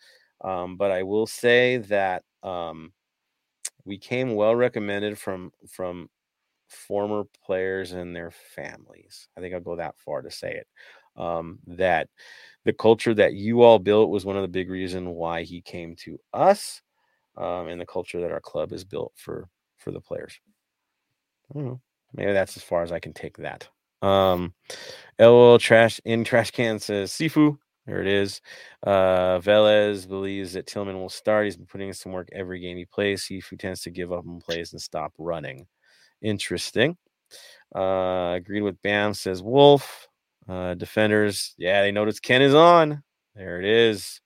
Um, 0.43 0.77
but 0.77 0.91
I 0.91 1.03
will 1.03 1.27
say 1.27 1.77
that 1.77 2.23
um, 2.43 2.93
we 3.85 3.97
came 3.97 4.35
well 4.35 4.55
recommended 4.55 5.17
from 5.19 5.51
from 5.69 6.09
former 6.69 7.23
players 7.45 7.93
and 7.93 8.15
their 8.15 8.31
families. 8.31 9.27
I 9.37 9.41
think 9.41 9.53
I'll 9.53 9.61
go 9.61 9.77
that 9.77 9.95
far 9.99 10.21
to 10.23 10.31
say 10.31 10.53
it. 10.55 10.67
Um, 11.21 11.59
that 11.67 12.09
the 12.65 12.73
culture 12.73 13.13
that 13.13 13.33
you 13.33 13.61
all 13.61 13.79
built 13.79 14.09
was 14.09 14.25
one 14.25 14.35
of 14.35 14.41
the 14.41 14.47
big 14.47 14.69
reason 14.69 15.11
why 15.11 15.43
he 15.43 15.61
came 15.61 15.95
to 15.97 16.19
us, 16.33 16.81
um, 17.37 17.67
and 17.67 17.79
the 17.79 17.85
culture 17.85 18.19
that 18.21 18.31
our 18.31 18.41
club 18.41 18.73
is 18.73 18.83
built 18.83 19.13
for 19.15 19.47
for 19.77 19.91
the 19.91 20.01
players. 20.01 20.39
I 21.51 21.59
don't 21.59 21.65
know. 21.65 21.81
Maybe 22.13 22.33
that's 22.33 22.57
as 22.57 22.63
far 22.63 22.81
as 22.83 22.91
I 22.91 22.99
can 22.99 23.13
take 23.13 23.37
that. 23.37 23.67
Um, 24.01 24.53
LOL 25.19 25.59
trash 25.59 25.99
in 26.05 26.23
trash 26.23 26.51
can 26.51 26.79
says 26.79 27.11
Sifu. 27.11 27.57
There 27.85 28.01
it 28.01 28.07
is. 28.07 28.41
Uh, 28.81 29.39
Velez 29.39 30.07
believes 30.07 30.53
that 30.53 30.65
Tillman 30.65 30.99
will 30.99 31.09
start. 31.09 31.45
He's 31.45 31.57
been 31.57 31.67
putting 31.67 31.89
in 31.89 31.93
some 31.93 32.13
work 32.13 32.29
every 32.33 32.59
game 32.59 32.77
he 32.77 32.85
plays. 32.85 33.23
Sifu 33.23 33.59
tends 33.59 33.81
to 33.81 33.91
give 33.91 34.11
up 34.11 34.25
on 34.27 34.39
plays 34.39 34.73
and 34.73 34.81
stop 34.81 35.13
running. 35.19 35.67
Interesting. 36.21 36.97
Uh, 37.75 38.33
agreed 38.35 38.61
with 38.61 38.81
Bam 38.81 39.13
says 39.13 39.43
Wolf. 39.43 40.07
Uh, 40.47 40.73
defenders, 40.75 41.53
yeah, 41.57 41.81
they 41.81 41.91
notice 41.91 42.19
Ken 42.19 42.41
is 42.41 42.53
on. 42.53 43.03
There 43.35 43.59
it 43.59 43.65
is. 43.65 44.21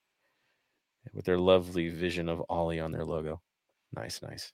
With 1.12 1.24
their 1.24 1.38
lovely 1.38 1.88
vision 1.88 2.28
of 2.28 2.42
Ollie 2.48 2.80
on 2.80 2.92
their 2.92 3.04
logo. 3.04 3.40
Nice, 3.94 4.20
nice. 4.22 4.52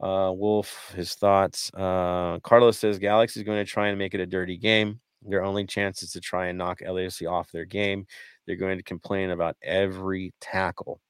Uh, 0.00 0.32
Wolf, 0.34 0.92
his 0.96 1.14
thoughts. 1.14 1.70
Uh, 1.74 2.38
Carlos 2.42 2.78
says 2.78 2.98
Galaxy 2.98 3.40
is 3.40 3.44
going 3.44 3.64
to 3.64 3.70
try 3.70 3.88
and 3.88 3.98
make 3.98 4.14
it 4.14 4.20
a 4.20 4.26
dirty 4.26 4.56
game. 4.56 5.00
Their 5.22 5.44
only 5.44 5.66
chance 5.66 6.02
is 6.02 6.12
to 6.12 6.20
try 6.20 6.46
and 6.46 6.56
knock 6.56 6.80
LAFC 6.80 7.30
off 7.30 7.52
their 7.52 7.66
game. 7.66 8.06
They're 8.46 8.56
going 8.56 8.78
to 8.78 8.84
complain 8.84 9.30
about 9.30 9.56
every 9.62 10.32
tackle. 10.40 11.00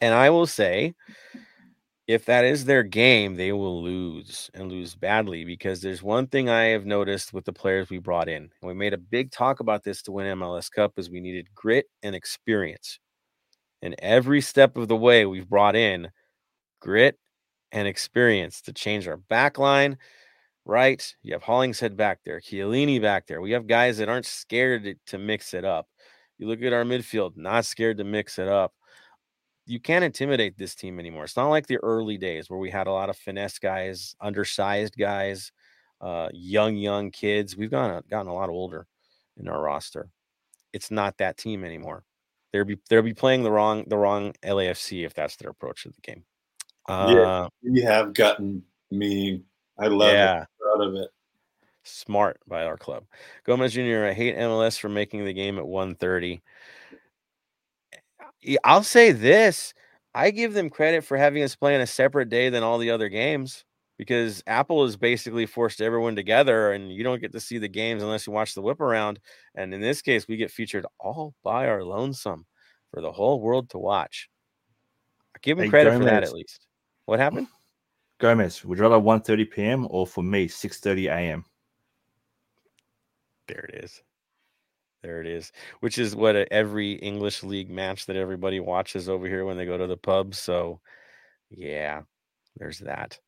And 0.00 0.14
I 0.14 0.30
will 0.30 0.46
say, 0.46 0.94
if 2.06 2.24
that 2.26 2.44
is 2.44 2.64
their 2.64 2.84
game, 2.84 3.34
they 3.34 3.52
will 3.52 3.82
lose 3.82 4.48
and 4.54 4.70
lose 4.70 4.94
badly 4.94 5.44
because 5.44 5.80
there's 5.80 6.02
one 6.02 6.28
thing 6.28 6.48
I 6.48 6.66
have 6.66 6.86
noticed 6.86 7.32
with 7.32 7.44
the 7.44 7.52
players 7.52 7.90
we 7.90 7.98
brought 7.98 8.28
in. 8.28 8.42
And 8.42 8.68
we 8.68 8.74
made 8.74 8.94
a 8.94 8.98
big 8.98 9.32
talk 9.32 9.58
about 9.58 9.82
this 9.82 10.02
to 10.02 10.12
win 10.12 10.38
MLS 10.38 10.70
Cup 10.70 10.92
is 10.98 11.10
we 11.10 11.20
needed 11.20 11.48
grit 11.54 11.86
and 12.04 12.14
experience. 12.14 13.00
And 13.82 13.96
every 13.98 14.40
step 14.40 14.76
of 14.76 14.86
the 14.86 14.96
way 14.96 15.26
we've 15.26 15.48
brought 15.48 15.74
in 15.74 16.08
grit 16.80 17.18
and 17.72 17.88
experience 17.88 18.62
to 18.62 18.72
change 18.72 19.08
our 19.08 19.16
back 19.16 19.58
line, 19.58 19.98
right? 20.64 21.14
You 21.22 21.32
have 21.32 21.42
Hollingshead 21.42 21.96
back 21.96 22.20
there, 22.24 22.40
Chiellini 22.40 23.02
back 23.02 23.26
there. 23.26 23.40
We 23.40 23.50
have 23.50 23.66
guys 23.66 23.98
that 23.98 24.08
aren't 24.08 24.26
scared 24.26 24.84
to, 24.84 24.94
to 25.08 25.18
mix 25.18 25.54
it 25.54 25.64
up. 25.64 25.88
You 26.38 26.46
look 26.46 26.62
at 26.62 26.72
our 26.72 26.84
midfield, 26.84 27.36
not 27.36 27.64
scared 27.64 27.98
to 27.98 28.04
mix 28.04 28.38
it 28.38 28.46
up 28.46 28.72
you 29.66 29.80
can't 29.80 30.04
intimidate 30.04 30.56
this 30.56 30.74
team 30.74 31.00
anymore. 31.00 31.24
It's 31.24 31.36
not 31.36 31.48
like 31.48 31.66
the 31.66 31.78
early 31.78 32.16
days 32.16 32.48
where 32.48 32.58
we 32.58 32.70
had 32.70 32.86
a 32.86 32.92
lot 32.92 33.10
of 33.10 33.16
finesse 33.16 33.58
guys, 33.58 34.14
undersized 34.20 34.96
guys, 34.96 35.52
uh, 36.00 36.28
young 36.32 36.76
young 36.76 37.10
kids. 37.10 37.56
We've 37.56 37.70
gotten 37.70 38.02
gotten 38.08 38.28
a 38.28 38.34
lot 38.34 38.48
older 38.48 38.86
in 39.36 39.48
our 39.48 39.60
roster. 39.60 40.08
It's 40.72 40.90
not 40.90 41.18
that 41.18 41.36
team 41.36 41.64
anymore. 41.64 42.04
They'll 42.52 42.64
be 42.64 42.78
they'll 42.88 43.02
be 43.02 43.14
playing 43.14 43.42
the 43.42 43.50
wrong 43.50 43.84
the 43.88 43.96
wrong 43.96 44.32
LAFC 44.44 45.04
if 45.04 45.14
that's 45.14 45.36
their 45.36 45.50
approach 45.50 45.82
to 45.82 45.90
the 45.90 46.00
game. 46.00 46.24
Uh, 46.88 47.12
yeah, 47.14 47.48
you 47.62 47.82
have 47.86 48.14
gotten 48.14 48.62
mean. 48.90 49.44
I 49.78 49.88
love 49.88 50.12
yeah. 50.12 50.42
it. 50.42 50.48
Proud 50.60 50.86
of 50.86 50.94
it. 50.94 51.10
Smart 51.82 52.40
by 52.46 52.64
our 52.64 52.76
club. 52.76 53.04
Gomez 53.44 53.72
Jr. 53.72 54.06
I 54.06 54.12
hate 54.12 54.36
MLS 54.36 54.78
for 54.78 54.88
making 54.88 55.24
the 55.24 55.32
game 55.32 55.58
at 55.58 55.64
1:30. 55.64 56.40
I'll 58.64 58.82
say 58.82 59.12
this. 59.12 59.74
I 60.14 60.30
give 60.30 60.54
them 60.54 60.70
credit 60.70 61.04
for 61.04 61.16
having 61.16 61.42
us 61.42 61.54
play 61.54 61.74
on 61.74 61.80
a 61.80 61.86
separate 61.86 62.28
day 62.28 62.48
than 62.48 62.62
all 62.62 62.78
the 62.78 62.90
other 62.90 63.08
games 63.08 63.64
because 63.98 64.42
Apple 64.46 64.84
has 64.84 64.96
basically 64.96 65.46
forced 65.46 65.80
everyone 65.80 66.16
together 66.16 66.72
and 66.72 66.92
you 66.92 67.02
don't 67.02 67.20
get 67.20 67.32
to 67.32 67.40
see 67.40 67.58
the 67.58 67.68
games 67.68 68.02
unless 68.02 68.26
you 68.26 68.32
watch 68.32 68.54
the 68.54 68.62
whip 68.62 68.80
around. 68.80 69.20
And 69.54 69.74
in 69.74 69.80
this 69.80 70.02
case, 70.02 70.26
we 70.28 70.36
get 70.36 70.50
featured 70.50 70.86
all 70.98 71.34
by 71.42 71.66
our 71.66 71.82
lonesome 71.82 72.46
for 72.92 73.00
the 73.00 73.12
whole 73.12 73.40
world 73.40 73.70
to 73.70 73.78
watch. 73.78 74.28
I 75.34 75.38
give 75.42 75.58
them 75.58 75.66
hey, 75.66 75.70
credit 75.70 75.90
Gomez. 75.90 75.98
for 76.00 76.10
that 76.10 76.24
at 76.24 76.32
least. 76.32 76.66
What 77.04 77.20
happened? 77.20 77.48
Gomez, 78.18 78.64
would 78.64 78.78
you 78.78 78.82
rather 78.82 78.96
1.30 78.96 79.50
p.m. 79.50 79.86
or 79.90 80.06
for 80.06 80.24
me 80.24 80.48
6.30 80.48 81.10
a.m.? 81.10 81.44
There 83.48 83.68
it 83.68 83.84
is. 83.84 84.02
There 85.06 85.20
it 85.20 85.28
is, 85.28 85.52
which 85.78 85.98
is 85.98 86.16
what 86.16 86.34
a, 86.34 86.52
every 86.52 86.94
English 86.94 87.44
league 87.44 87.70
match 87.70 88.06
that 88.06 88.16
everybody 88.16 88.58
watches 88.58 89.08
over 89.08 89.28
here 89.28 89.44
when 89.44 89.56
they 89.56 89.64
go 89.64 89.78
to 89.78 89.86
the 89.86 89.96
pub. 89.96 90.34
So, 90.34 90.80
yeah, 91.48 92.02
there's 92.56 92.80
that. 92.80 93.20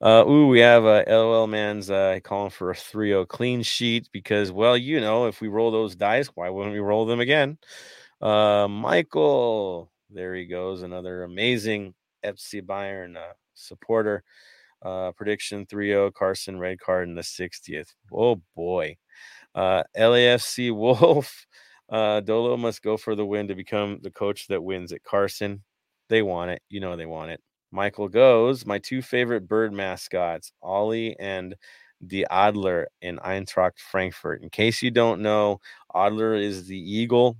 Uh, 0.00 0.24
ooh, 0.24 0.46
we 0.46 0.60
have 0.60 0.84
a 0.84 1.02
uh, 1.12 1.18
LOL 1.18 1.48
man's 1.48 1.90
uh, 1.90 2.20
calling 2.22 2.50
for 2.50 2.70
a 2.70 2.76
3 2.76 3.08
0 3.08 3.26
clean 3.26 3.64
sheet 3.64 4.08
because, 4.12 4.52
well, 4.52 4.76
you 4.76 5.00
know, 5.00 5.26
if 5.26 5.40
we 5.40 5.48
roll 5.48 5.72
those 5.72 5.96
dice, 5.96 6.28
why 6.28 6.48
wouldn't 6.48 6.74
we 6.74 6.78
roll 6.78 7.06
them 7.06 7.18
again? 7.18 7.58
Uh, 8.20 8.68
Michael, 8.68 9.90
there 10.10 10.32
he 10.36 10.46
goes, 10.46 10.82
another 10.82 11.24
amazing 11.24 11.92
FC 12.24 12.62
Bayern 12.62 13.16
uh, 13.16 13.32
supporter. 13.54 14.22
Uh, 14.80 15.10
prediction 15.10 15.66
3 15.66 15.88
0 15.88 16.12
Carson 16.12 16.60
red 16.60 16.78
card 16.78 17.08
in 17.08 17.16
the 17.16 17.22
60th. 17.22 17.94
Oh 18.12 18.40
boy. 18.54 18.96
Uh, 19.56 19.82
LAFC 19.96 20.72
Wolf. 20.76 21.46
Uh, 21.90 22.20
Dolo 22.20 22.56
must 22.56 22.82
go 22.82 22.96
for 22.96 23.14
the 23.14 23.26
win 23.26 23.48
to 23.48 23.54
become 23.54 23.98
the 24.02 24.10
coach 24.10 24.46
that 24.48 24.62
wins 24.62 24.92
at 24.92 25.02
Carson. 25.02 25.62
They 26.08 26.22
want 26.22 26.50
it. 26.52 26.62
You 26.68 26.80
know 26.80 26.96
they 26.96 27.06
want 27.06 27.30
it. 27.32 27.40
Michael 27.72 28.08
goes. 28.08 28.66
My 28.66 28.78
two 28.78 29.02
favorite 29.02 29.48
bird 29.48 29.72
mascots, 29.72 30.52
Ollie 30.62 31.16
and 31.18 31.54
the 32.00 32.26
Adler 32.30 32.88
in 33.00 33.18
Eintracht 33.18 33.78
Frankfurt. 33.78 34.42
In 34.42 34.50
case 34.50 34.82
you 34.82 34.90
don't 34.90 35.22
know, 35.22 35.60
Adler 35.94 36.34
is 36.34 36.66
the 36.66 36.78
eagle. 36.78 37.36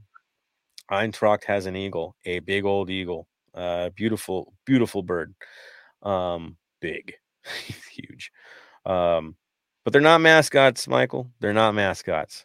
Eintracht 0.90 1.44
has 1.44 1.66
an 1.66 1.76
eagle, 1.76 2.16
a 2.24 2.38
big 2.40 2.64
old 2.64 2.90
eagle. 2.90 3.26
Uh, 3.54 3.90
beautiful, 3.90 4.52
beautiful 4.64 5.02
bird. 5.02 5.34
Um, 6.02 6.56
big, 6.80 7.14
huge. 7.90 8.30
Um, 8.84 9.36
but 9.86 9.92
they're 9.92 10.02
not 10.02 10.20
mascots, 10.20 10.88
Michael. 10.88 11.30
They're 11.38 11.52
not 11.52 11.72
mascots. 11.72 12.44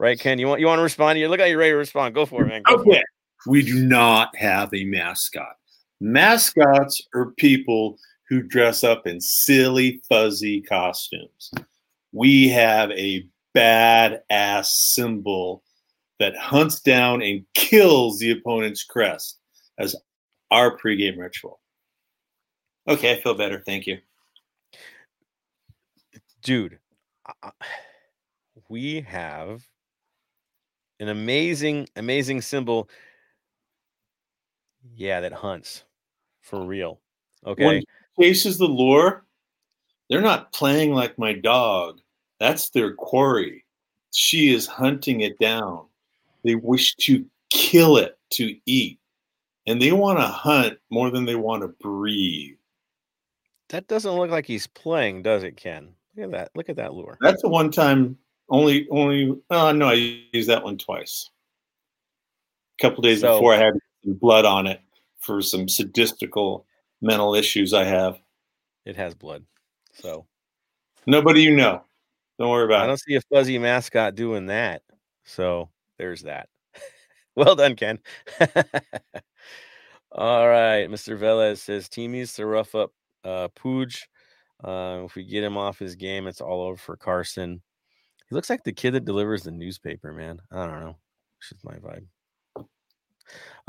Right, 0.00 0.18
Ken? 0.18 0.38
You 0.38 0.48
want 0.48 0.58
you 0.58 0.66
want 0.66 0.78
to 0.78 0.82
respond? 0.82 1.18
You 1.18 1.28
look 1.28 1.38
like 1.38 1.50
you're 1.50 1.58
ready 1.58 1.72
to 1.72 1.76
respond. 1.76 2.14
Go 2.14 2.24
for 2.24 2.44
it, 2.44 2.46
man. 2.46 2.62
Go 2.62 2.76
oh, 2.76 2.80
okay. 2.80 2.96
It. 2.96 3.04
We 3.46 3.62
do 3.62 3.84
not 3.84 4.34
have 4.36 4.72
a 4.72 4.84
mascot. 4.84 5.54
Mascots 6.00 7.06
are 7.14 7.32
people 7.32 7.98
who 8.26 8.40
dress 8.40 8.84
up 8.84 9.06
in 9.06 9.20
silly, 9.20 10.00
fuzzy 10.08 10.62
costumes. 10.62 11.52
We 12.12 12.48
have 12.48 12.90
a 12.92 13.26
badass 13.54 14.64
symbol 14.64 15.62
that 16.20 16.34
hunts 16.38 16.80
down 16.80 17.20
and 17.20 17.44
kills 17.52 18.18
the 18.18 18.30
opponent's 18.30 18.82
crest 18.82 19.40
as 19.76 19.94
our 20.50 20.78
pregame 20.78 21.18
ritual. 21.18 21.60
Okay, 22.88 23.12
I 23.12 23.20
feel 23.20 23.34
better. 23.34 23.62
Thank 23.66 23.86
you 23.86 23.98
dude, 26.42 26.78
we 28.68 29.00
have 29.00 29.66
an 31.00 31.08
amazing, 31.08 31.88
amazing 31.96 32.40
symbol. 32.42 32.88
Yeah, 34.94 35.20
that 35.20 35.32
hunts 35.32 35.84
for 36.40 36.64
real. 36.64 37.00
Okay. 37.46 37.64
When 37.64 37.82
chases 38.20 38.58
the 38.58 38.66
lure, 38.66 39.24
they're 40.08 40.20
not 40.20 40.52
playing 40.52 40.92
like 40.92 41.18
my 41.18 41.32
dog. 41.32 42.00
That's 42.38 42.70
their 42.70 42.94
quarry. 42.94 43.64
She 44.12 44.52
is 44.52 44.66
hunting 44.66 45.22
it 45.22 45.38
down. 45.38 45.86
They 46.44 46.56
wish 46.56 46.94
to 46.96 47.24
kill 47.50 47.96
it 47.96 48.18
to 48.30 48.56
eat. 48.66 48.98
And 49.66 49.80
they 49.80 49.92
want 49.92 50.18
to 50.18 50.26
hunt 50.26 50.78
more 50.90 51.10
than 51.10 51.24
they 51.24 51.36
want 51.36 51.62
to 51.62 51.68
breathe. 51.68 52.56
That 53.68 53.86
doesn't 53.86 54.12
look 54.12 54.30
like 54.30 54.44
he's 54.44 54.66
playing, 54.66 55.22
does 55.22 55.44
it, 55.44 55.56
Ken? 55.56 55.94
Look 56.16 56.26
at 56.26 56.30
that. 56.32 56.50
Look 56.54 56.68
at 56.68 56.76
that 56.76 56.94
lure. 56.94 57.16
That's 57.20 57.44
a 57.44 57.48
one 57.48 57.70
time 57.70 58.18
only 58.48 58.86
only 58.90 59.40
uh 59.50 59.72
no, 59.72 59.88
I 59.88 60.20
used 60.32 60.48
that 60.48 60.62
one 60.62 60.76
twice. 60.78 61.30
A 62.78 62.82
couple 62.82 63.02
days 63.02 63.20
so, 63.20 63.34
before 63.34 63.54
I 63.54 63.58
had 63.58 63.74
blood 64.04 64.44
on 64.44 64.66
it 64.66 64.80
for 65.20 65.40
some 65.40 65.66
sadistical 65.66 66.64
mental 67.00 67.34
issues 67.34 67.72
I 67.72 67.84
have. 67.84 68.18
It 68.84 68.96
has 68.96 69.14
blood. 69.14 69.44
So 69.94 70.26
nobody 71.06 71.42
you 71.42 71.56
know. 71.56 71.82
Don't 72.38 72.50
worry 72.50 72.64
about 72.64 72.80
I 72.80 72.82
it. 72.82 72.84
I 72.84 72.86
don't 72.88 73.00
see 73.00 73.14
a 73.14 73.20
fuzzy 73.22 73.58
mascot 73.58 74.14
doing 74.14 74.46
that. 74.46 74.82
So 75.24 75.70
there's 75.98 76.22
that. 76.22 76.48
well 77.36 77.54
done, 77.54 77.76
Ken. 77.76 78.00
All 80.12 80.48
right. 80.48 80.88
Mr. 80.90 81.18
Velez 81.18 81.58
says 81.58 81.88
team 81.88 82.12
needs 82.12 82.34
to 82.34 82.46
rough 82.46 82.74
up 82.74 82.92
uh 83.24 83.48
Puig 83.56 83.96
uh, 84.64 85.02
if 85.04 85.14
we 85.14 85.24
get 85.24 85.44
him 85.44 85.56
off 85.56 85.78
his 85.78 85.96
game, 85.96 86.26
it's 86.26 86.40
all 86.40 86.62
over 86.62 86.76
for 86.76 86.96
Carson. 86.96 87.62
He 88.28 88.34
looks 88.34 88.50
like 88.50 88.64
the 88.64 88.72
kid 88.72 88.92
that 88.92 89.04
delivers 89.04 89.42
the 89.42 89.50
newspaper, 89.50 90.12
man. 90.12 90.40
I 90.50 90.66
don't 90.66 90.80
know. 90.80 90.96
It's 91.38 91.50
just 91.50 91.64
my 91.64 91.76
vibe. 91.76 92.06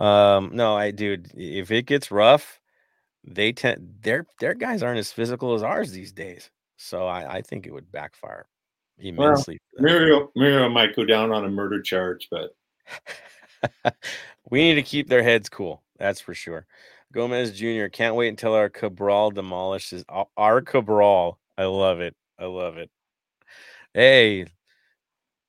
Um, 0.03 0.51
no, 0.53 0.75
I 0.75 0.91
dude, 0.91 1.31
if 1.35 1.71
it 1.71 1.85
gets 1.85 2.11
rough, 2.11 2.59
they 3.23 3.51
tend 3.53 3.95
their 4.01 4.27
their 4.39 4.53
guys 4.53 4.83
aren't 4.83 4.99
as 4.99 5.11
physical 5.11 5.53
as 5.53 5.63
ours 5.63 5.91
these 5.91 6.11
days. 6.11 6.49
So 6.77 7.07
I, 7.07 7.37
I 7.37 7.41
think 7.41 7.65
it 7.65 7.73
would 7.73 7.91
backfire 7.91 8.47
immensely. 8.97 9.59
Well, 9.79 9.83
Murillo, 9.83 10.31
Murillo 10.35 10.69
might 10.69 10.95
go 10.95 11.05
down 11.05 11.31
on 11.31 11.45
a 11.45 11.49
murder 11.49 11.81
charge, 11.81 12.27
but 12.29 12.55
we 14.49 14.61
need 14.61 14.75
to 14.75 14.83
keep 14.83 15.07
their 15.07 15.23
heads 15.23 15.49
cool. 15.49 15.83
That's 15.97 16.19
for 16.19 16.33
sure. 16.33 16.65
Gomez 17.13 17.51
Jr. 17.51 17.85
Can't 17.89 18.15
wait 18.15 18.29
until 18.29 18.55
our 18.55 18.69
Cabral 18.69 19.29
demolishes 19.29 20.03
our 20.35 20.61
Cabral. 20.61 21.37
I 21.55 21.65
love 21.65 22.01
it. 22.01 22.15
I 22.39 22.45
love 22.45 22.77
it. 22.77 22.89
Hey, 23.93 24.47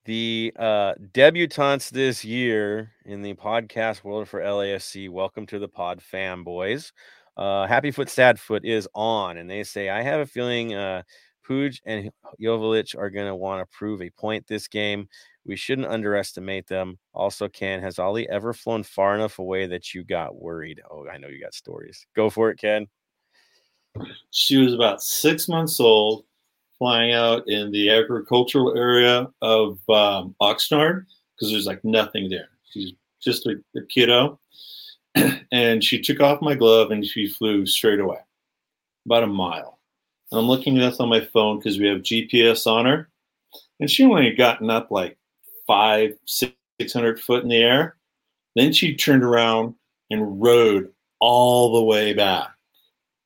the 0.04 0.52
uh, 0.58 0.92
debutantes 1.12 1.88
this 1.88 2.22
year 2.22 2.92
in 3.06 3.22
the 3.22 3.32
podcast 3.32 4.04
world 4.04 4.28
for 4.28 4.40
LAFC. 4.40 5.08
Welcome 5.08 5.46
to 5.46 5.58
the 5.58 5.66
pod, 5.66 6.02
fam 6.02 6.44
boys. 6.44 6.92
Uh, 7.34 7.66
Happy 7.66 7.90
Foot, 7.90 8.10
Sad 8.10 8.38
Foot 8.38 8.66
is 8.66 8.86
on, 8.94 9.38
and 9.38 9.48
they 9.48 9.64
say 9.64 9.88
I 9.88 10.02
have 10.02 10.20
a 10.20 10.26
feeling 10.26 10.74
uh, 10.74 11.02
Puig 11.48 11.80
and 11.86 12.10
Joveljic 12.38 12.94
are 12.98 13.08
going 13.08 13.26
to 13.26 13.34
want 13.34 13.62
to 13.62 13.76
prove 13.76 14.02
a 14.02 14.10
point 14.10 14.46
this 14.46 14.68
game. 14.68 15.08
We 15.46 15.56
shouldn't 15.56 15.88
underestimate 15.88 16.66
them. 16.66 16.98
Also, 17.12 17.48
Ken, 17.48 17.82
has 17.82 17.98
Ollie 17.98 18.28
ever 18.28 18.54
flown 18.54 18.82
far 18.82 19.14
enough 19.14 19.38
away 19.38 19.66
that 19.66 19.94
you 19.94 20.02
got 20.02 20.34
worried? 20.34 20.80
Oh, 20.90 21.06
I 21.06 21.18
know 21.18 21.28
you 21.28 21.40
got 21.40 21.54
stories. 21.54 22.06
Go 22.16 22.30
for 22.30 22.50
it, 22.50 22.58
Ken. 22.58 22.86
She 24.30 24.56
was 24.56 24.74
about 24.74 25.02
six 25.02 25.48
months 25.48 25.78
old, 25.80 26.24
flying 26.78 27.12
out 27.12 27.46
in 27.48 27.70
the 27.70 27.90
agricultural 27.90 28.76
area 28.76 29.28
of 29.42 29.78
um, 29.88 30.34
Oxnard 30.40 31.04
because 31.34 31.52
there's 31.52 31.66
like 31.66 31.84
nothing 31.84 32.28
there. 32.30 32.48
She's 32.70 32.92
just 33.22 33.46
a, 33.46 33.56
a 33.76 33.82
kiddo. 33.88 34.40
and 35.52 35.84
she 35.84 36.00
took 36.00 36.20
off 36.20 36.42
my 36.42 36.54
glove 36.54 36.90
and 36.90 37.04
she 37.04 37.28
flew 37.28 37.66
straight 37.66 38.00
away, 38.00 38.18
about 39.06 39.22
a 39.22 39.28
mile. 39.28 39.78
I'm 40.32 40.46
looking 40.46 40.76
at 40.78 40.90
this 40.90 41.00
on 41.00 41.08
my 41.08 41.20
phone 41.20 41.58
because 41.58 41.78
we 41.78 41.86
have 41.86 42.02
GPS 42.02 42.66
on 42.66 42.86
her. 42.86 43.08
And 43.80 43.90
she 43.90 44.04
only 44.04 44.26
had 44.26 44.36
gotten 44.36 44.70
up 44.70 44.90
like 44.90 45.16
five, 45.66 46.16
six 46.26 46.54
hundred 46.92 47.20
foot 47.20 47.42
in 47.42 47.48
the 47.48 47.62
air. 47.62 47.96
Then 48.56 48.72
she 48.72 48.94
turned 48.96 49.24
around 49.24 49.74
and 50.10 50.40
rode 50.40 50.90
all 51.20 51.74
the 51.74 51.82
way 51.84 52.12
back. 52.12 52.50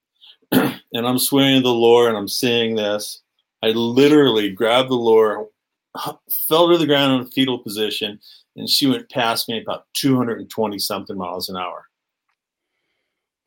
and 0.52 0.80
I'm 0.94 1.18
swinging 1.18 1.62
the 1.62 1.70
lure 1.70 2.08
and 2.08 2.16
I'm 2.16 2.28
seeing 2.28 2.74
this. 2.76 3.22
I 3.62 3.68
literally 3.68 4.50
grabbed 4.50 4.88
the 4.90 4.94
lure, 4.94 5.48
fell 6.48 6.68
to 6.70 6.78
the 6.78 6.86
ground 6.86 7.20
in 7.20 7.26
a 7.26 7.30
fetal 7.30 7.58
position, 7.58 8.20
and 8.56 8.68
she 8.68 8.86
went 8.86 9.10
past 9.10 9.48
me 9.48 9.60
about 9.60 9.86
220 9.94 10.78
something 10.78 11.16
miles 11.16 11.48
an 11.48 11.56
hour. 11.56 11.86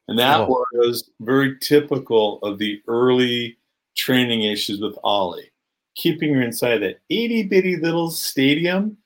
And 0.08 0.20
that 0.20 0.42
Oh. 0.42 0.66
was 0.74 1.10
very 1.22 1.58
typical 1.60 2.40
of 2.40 2.58
the 2.58 2.82
early 2.88 3.58
training 3.96 4.44
issues 4.44 4.82
with 4.82 4.98
Ollie, 5.04 5.51
keeping 6.02 6.34
her 6.34 6.42
inside 6.42 6.80
that 6.80 7.00
itty 7.10 7.44
bitty 7.44 7.78
little 7.78 8.10
stadium 8.10 8.98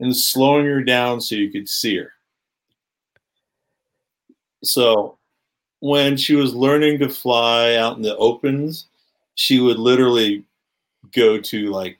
and 0.00 0.16
slowing 0.16 0.66
her 0.66 0.82
down 0.82 1.20
so 1.20 1.36
you 1.36 1.48
could 1.50 1.68
see 1.68 1.96
her. 1.96 2.12
So 4.64 5.16
when 5.78 6.16
she 6.16 6.34
was 6.34 6.54
learning 6.54 6.98
to 6.98 7.08
fly 7.08 7.76
out 7.76 7.96
in 7.96 8.02
the 8.02 8.16
opens, 8.16 8.86
she 9.36 9.60
would 9.60 9.78
literally 9.78 10.44
go 11.12 11.38
to 11.38 11.70
like 11.70 11.98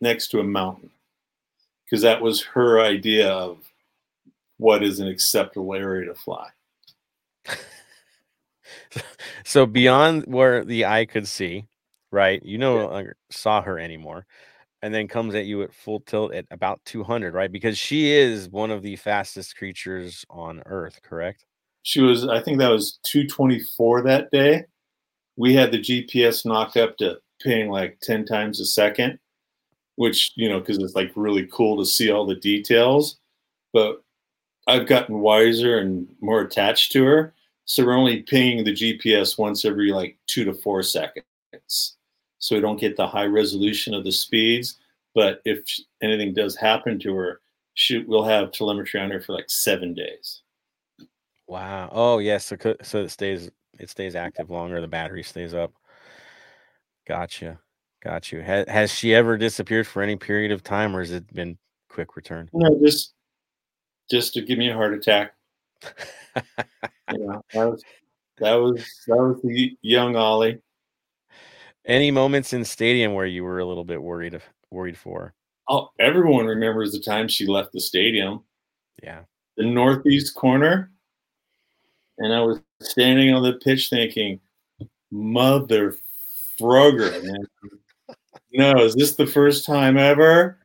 next 0.00 0.28
to 0.28 0.40
a 0.40 0.44
mountain 0.44 0.90
because 1.84 2.02
that 2.02 2.22
was 2.22 2.42
her 2.42 2.80
idea 2.80 3.30
of 3.30 3.58
what 4.56 4.82
is 4.82 5.00
an 5.00 5.08
acceptable 5.08 5.74
area 5.74 6.06
to 6.06 6.14
fly. 6.14 6.48
So 9.46 9.64
beyond 9.64 10.24
where 10.26 10.64
the 10.64 10.86
eye 10.86 11.04
could 11.04 11.28
see, 11.28 11.66
right? 12.10 12.42
You 12.42 12.58
no 12.58 12.86
longer 12.86 13.16
saw 13.30 13.62
her 13.62 13.78
anymore, 13.78 14.26
and 14.82 14.94
then 14.94 15.08
comes 15.08 15.34
at 15.34 15.46
you 15.46 15.62
at 15.62 15.74
full 15.74 16.00
tilt 16.00 16.32
at 16.32 16.46
about 16.50 16.80
200, 16.84 17.34
right? 17.34 17.50
Because 17.50 17.78
she 17.78 18.12
is 18.12 18.48
one 18.50 18.70
of 18.70 18.82
the 18.82 18.96
fastest 18.96 19.56
creatures 19.56 20.24
on 20.30 20.62
Earth, 20.66 21.00
correct? 21.02 21.44
She 21.82 22.00
was, 22.00 22.26
I 22.26 22.40
think 22.40 22.58
that 22.58 22.70
was 22.70 22.98
224 23.04 24.02
that 24.02 24.30
day. 24.30 24.64
We 25.36 25.54
had 25.54 25.70
the 25.70 25.78
GPS 25.78 26.44
knocked 26.44 26.76
up 26.76 26.96
to 26.98 27.18
ping 27.40 27.70
like 27.70 27.98
10 28.02 28.24
times 28.24 28.60
a 28.60 28.64
second, 28.64 29.18
which, 29.96 30.32
you 30.36 30.48
know, 30.48 30.60
because 30.60 30.78
it's 30.78 30.94
like 30.94 31.12
really 31.14 31.48
cool 31.52 31.76
to 31.78 31.84
see 31.84 32.10
all 32.10 32.26
the 32.26 32.36
details. 32.36 33.18
But 33.72 34.02
I've 34.66 34.86
gotten 34.86 35.20
wiser 35.20 35.78
and 35.78 36.08
more 36.20 36.40
attached 36.40 36.92
to 36.92 37.04
her. 37.04 37.34
So 37.66 37.84
we're 37.84 37.96
only 37.96 38.22
pinging 38.22 38.64
the 38.64 38.72
GPS 38.72 39.38
once 39.38 39.64
every 39.64 39.90
like 39.92 40.16
two 40.26 40.44
to 40.44 40.54
four 40.54 40.82
seconds. 40.82 41.26
So 42.38 42.54
we 42.54 42.60
don't 42.60 42.80
get 42.80 42.96
the 42.96 43.06
high 43.06 43.24
resolution 43.24 43.94
of 43.94 44.04
the 44.04 44.12
speeds. 44.12 44.78
But 45.14 45.40
if 45.44 45.64
anything 46.02 46.34
does 46.34 46.56
happen 46.56 46.98
to 47.00 47.14
her, 47.14 47.40
she, 47.74 48.04
we'll 48.06 48.24
have 48.24 48.52
telemetry 48.52 49.00
on 49.00 49.10
her 49.10 49.20
for 49.20 49.32
like 49.32 49.48
seven 49.48 49.94
days. 49.94 50.42
Wow. 51.46 51.88
Oh, 51.92 52.18
yes. 52.18 52.46
so 52.46 52.56
so 52.82 53.02
it 53.02 53.10
stays 53.10 53.50
it 53.78 53.90
stays 53.90 54.14
active 54.14 54.50
longer. 54.50 54.80
The 54.80 54.88
battery 54.88 55.22
stays 55.22 55.54
up. 55.54 55.72
Gotcha. 57.06 57.60
Got 58.02 58.32
you. 58.32 58.42
Ha- 58.42 58.64
has 58.68 58.92
she 58.92 59.14
ever 59.14 59.36
disappeared 59.36 59.86
for 59.86 60.02
any 60.02 60.16
period 60.16 60.52
of 60.52 60.62
time, 60.62 60.94
or 60.94 61.00
has 61.00 61.12
it 61.12 61.32
been 61.32 61.56
quick 61.88 62.16
return? 62.16 62.48
No, 62.52 62.78
just 62.84 63.14
just 64.10 64.34
to 64.34 64.42
give 64.42 64.58
me 64.58 64.70
a 64.70 64.74
heart 64.74 64.94
attack. 64.94 65.34
You 67.12 67.24
know, 67.24 67.40
that 67.54 67.70
was 67.70 67.84
that 68.38 68.54
was 68.54 68.84
that 69.06 69.16
was 69.16 69.40
the 69.42 69.76
young 69.80 70.16
Ollie. 70.16 70.60
Any 71.86 72.10
moments 72.10 72.52
in 72.52 72.64
stadium 72.64 73.14
where 73.14 73.26
you 73.26 73.44
were 73.44 73.58
a 73.60 73.64
little 73.64 73.84
bit 73.84 74.02
worried 74.02 74.34
of 74.34 74.42
worried 74.70 74.96
for? 74.98 75.34
Oh, 75.68 75.90
everyone 75.98 76.46
remembers 76.46 76.92
the 76.92 77.00
time 77.00 77.28
she 77.28 77.46
left 77.46 77.72
the 77.72 77.80
stadium, 77.80 78.42
Yeah. 79.02 79.22
the 79.56 79.64
northeast 79.64 80.34
corner, 80.34 80.92
and 82.18 82.32
I 82.32 82.40
was 82.40 82.60
standing 82.80 83.32
on 83.34 83.42
the 83.42 83.54
pitch 83.54 83.88
thinking, 83.90 84.40
"Mother 85.10 85.96
frugger, 86.58 87.22
man! 87.24 87.46
No, 88.52 88.84
is 88.84 88.94
this 88.94 89.14
the 89.16 89.26
first 89.26 89.64
time 89.66 89.96
ever?" 89.96 90.58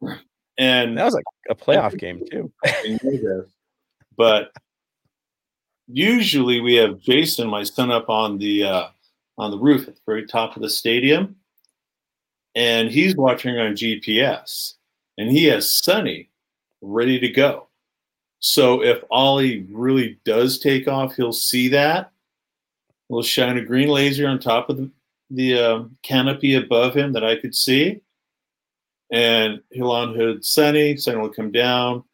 And 0.58 0.98
That 0.98 1.06
was 1.06 1.14
like 1.14 1.24
a 1.48 1.54
playoff 1.54 1.96
game 1.98 2.22
too. 2.30 2.52
I 2.64 2.98
know 3.02 3.10
this, 3.16 3.48
but 4.16 4.52
usually 5.88 6.60
we 6.60 6.74
have 6.74 7.00
Jason, 7.00 7.48
my 7.48 7.62
son, 7.64 7.90
up 7.90 8.10
on 8.10 8.36
the 8.38 8.64
uh, 8.64 8.88
on 9.38 9.50
the 9.50 9.58
roof 9.58 9.88
at 9.88 9.94
the 9.94 10.00
very 10.06 10.26
top 10.26 10.56
of 10.56 10.62
the 10.62 10.70
stadium, 10.70 11.36
and 12.54 12.90
he's 12.90 13.16
watching 13.16 13.58
on 13.58 13.74
GPS, 13.74 14.74
and 15.18 15.30
he 15.30 15.44
has 15.44 15.72
Sunny 15.72 16.28
ready 16.80 17.18
to 17.20 17.28
go. 17.28 17.68
So 18.40 18.82
if 18.82 19.02
Ollie 19.10 19.66
really 19.70 20.18
does 20.24 20.58
take 20.58 20.88
off, 20.88 21.14
he'll 21.14 21.32
see 21.32 21.68
that. 21.68 22.10
We'll 23.08 23.22
shine 23.22 23.58
a 23.58 23.64
green 23.64 23.88
laser 23.88 24.26
on 24.26 24.38
top 24.38 24.68
of 24.68 24.78
the, 24.78 24.90
the 25.30 25.58
uh, 25.58 25.84
canopy 26.02 26.54
above 26.54 26.96
him 26.96 27.12
that 27.12 27.24
I 27.24 27.36
could 27.36 27.54
see, 27.54 28.00
and 29.10 29.62
he'll 29.70 29.92
unhood 29.94 30.44
Sunny. 30.44 30.96
Sunny 30.96 31.18
will 31.18 31.28
come 31.28 31.52
down 31.52 32.04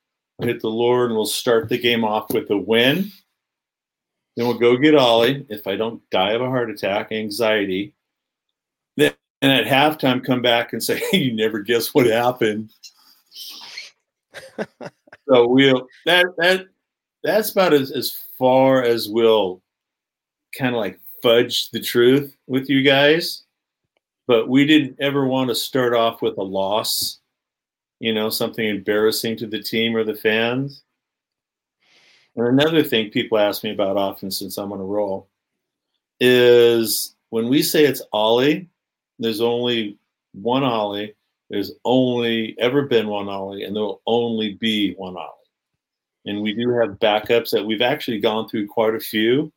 hit 0.47 0.61
the 0.61 0.70
Lord, 0.70 1.11
and 1.11 1.16
we'll 1.16 1.27
start 1.27 1.69
the 1.69 1.78
game 1.78 2.05
off 2.05 2.32
with 2.32 2.51
a 2.51 2.57
win. 2.57 3.11
Then 4.39 4.47
we'll 4.47 4.56
go 4.56 4.77
get 4.77 4.94
Ollie 4.94 5.44
if 5.48 5.66
I 5.66 5.74
don't 5.74 6.01
die 6.10 6.31
of 6.31 6.43
a 6.43 6.47
heart 6.47 6.70
attack, 6.70 7.10
anxiety. 7.10 7.93
Then 8.97 9.12
and 9.43 9.51
at 9.51 9.66
halftime, 9.66 10.24
come 10.24 10.43
back 10.43 10.73
and 10.73 10.81
say, 10.81 11.02
hey, 11.10 11.19
"You 11.19 11.35
never 11.35 11.59
guess 11.59 11.93
what 11.93 12.06
happened." 12.06 12.70
so 15.28 15.48
we'll 15.48 15.89
that 16.06 16.27
that 16.36 16.66
that's 17.24 17.51
about 17.51 17.74
as 17.74 17.90
as 17.90 18.16
far 18.39 18.85
as 18.85 19.09
we'll 19.09 19.60
kind 20.56 20.73
of 20.73 20.78
like 20.81 21.01
fudge 21.20 21.70
the 21.70 21.81
truth 21.81 22.36
with 22.47 22.70
you 22.70 22.85
guys. 22.85 23.43
But 24.28 24.48
we 24.48 24.65
didn't 24.65 24.98
ever 25.01 25.27
want 25.27 25.48
to 25.48 25.56
start 25.56 25.94
off 25.94 26.23
with 26.23 26.39
a 26.39 26.44
loss 26.44 27.19
you 28.01 28.15
know, 28.15 28.31
something 28.31 28.65
embarrassing 28.65 29.36
to 29.36 29.47
the 29.48 29.60
team 29.60 29.97
or 29.97 30.05
the 30.05 30.15
fans. 30.15 30.85
And 32.39 32.47
another 32.47 32.85
thing 32.85 33.10
people 33.10 33.36
ask 33.36 33.65
me 33.65 33.73
about 33.73 33.97
often 33.97 34.31
since 34.31 34.59
I'm 34.59 34.70
on 34.70 34.78
a 34.78 34.85
roll 34.85 35.28
is 36.20 37.16
when 37.31 37.48
we 37.48 37.65
say 37.65 37.85
it's 37.85 38.01
Ollie, 38.12 38.69
there's 39.19 39.40
only 39.40 39.98
one 40.32 40.62
Ollie. 40.62 41.16
There's 41.51 41.73
only 41.85 42.55
ever 42.60 42.82
been 42.82 43.09
one 43.09 43.28
Ollie, 43.28 43.65
and 43.65 43.74
there 43.74 43.82
will 43.82 44.02
only 44.06 44.55
be 44.55 44.94
one 44.94 45.16
Ollie. 45.16 45.32
And 46.27 46.40
we 46.40 46.55
do 46.55 46.70
have 46.78 47.01
backups 47.01 47.51
that 47.51 47.66
we've 47.66 47.82
actually 47.82 48.20
gone 48.20 48.48
through 48.48 48.69
quite 48.69 48.94
a 48.94 49.01
few 49.01 49.52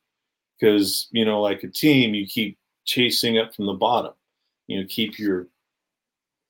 because, 0.58 1.06
you 1.12 1.24
know, 1.24 1.40
like 1.40 1.62
a 1.62 1.68
team, 1.68 2.14
you 2.14 2.26
keep 2.26 2.58
chasing 2.84 3.38
up 3.38 3.54
from 3.54 3.66
the 3.66 3.74
bottom. 3.74 4.14
You 4.66 4.80
know, 4.80 4.86
keep 4.88 5.20
your 5.20 5.46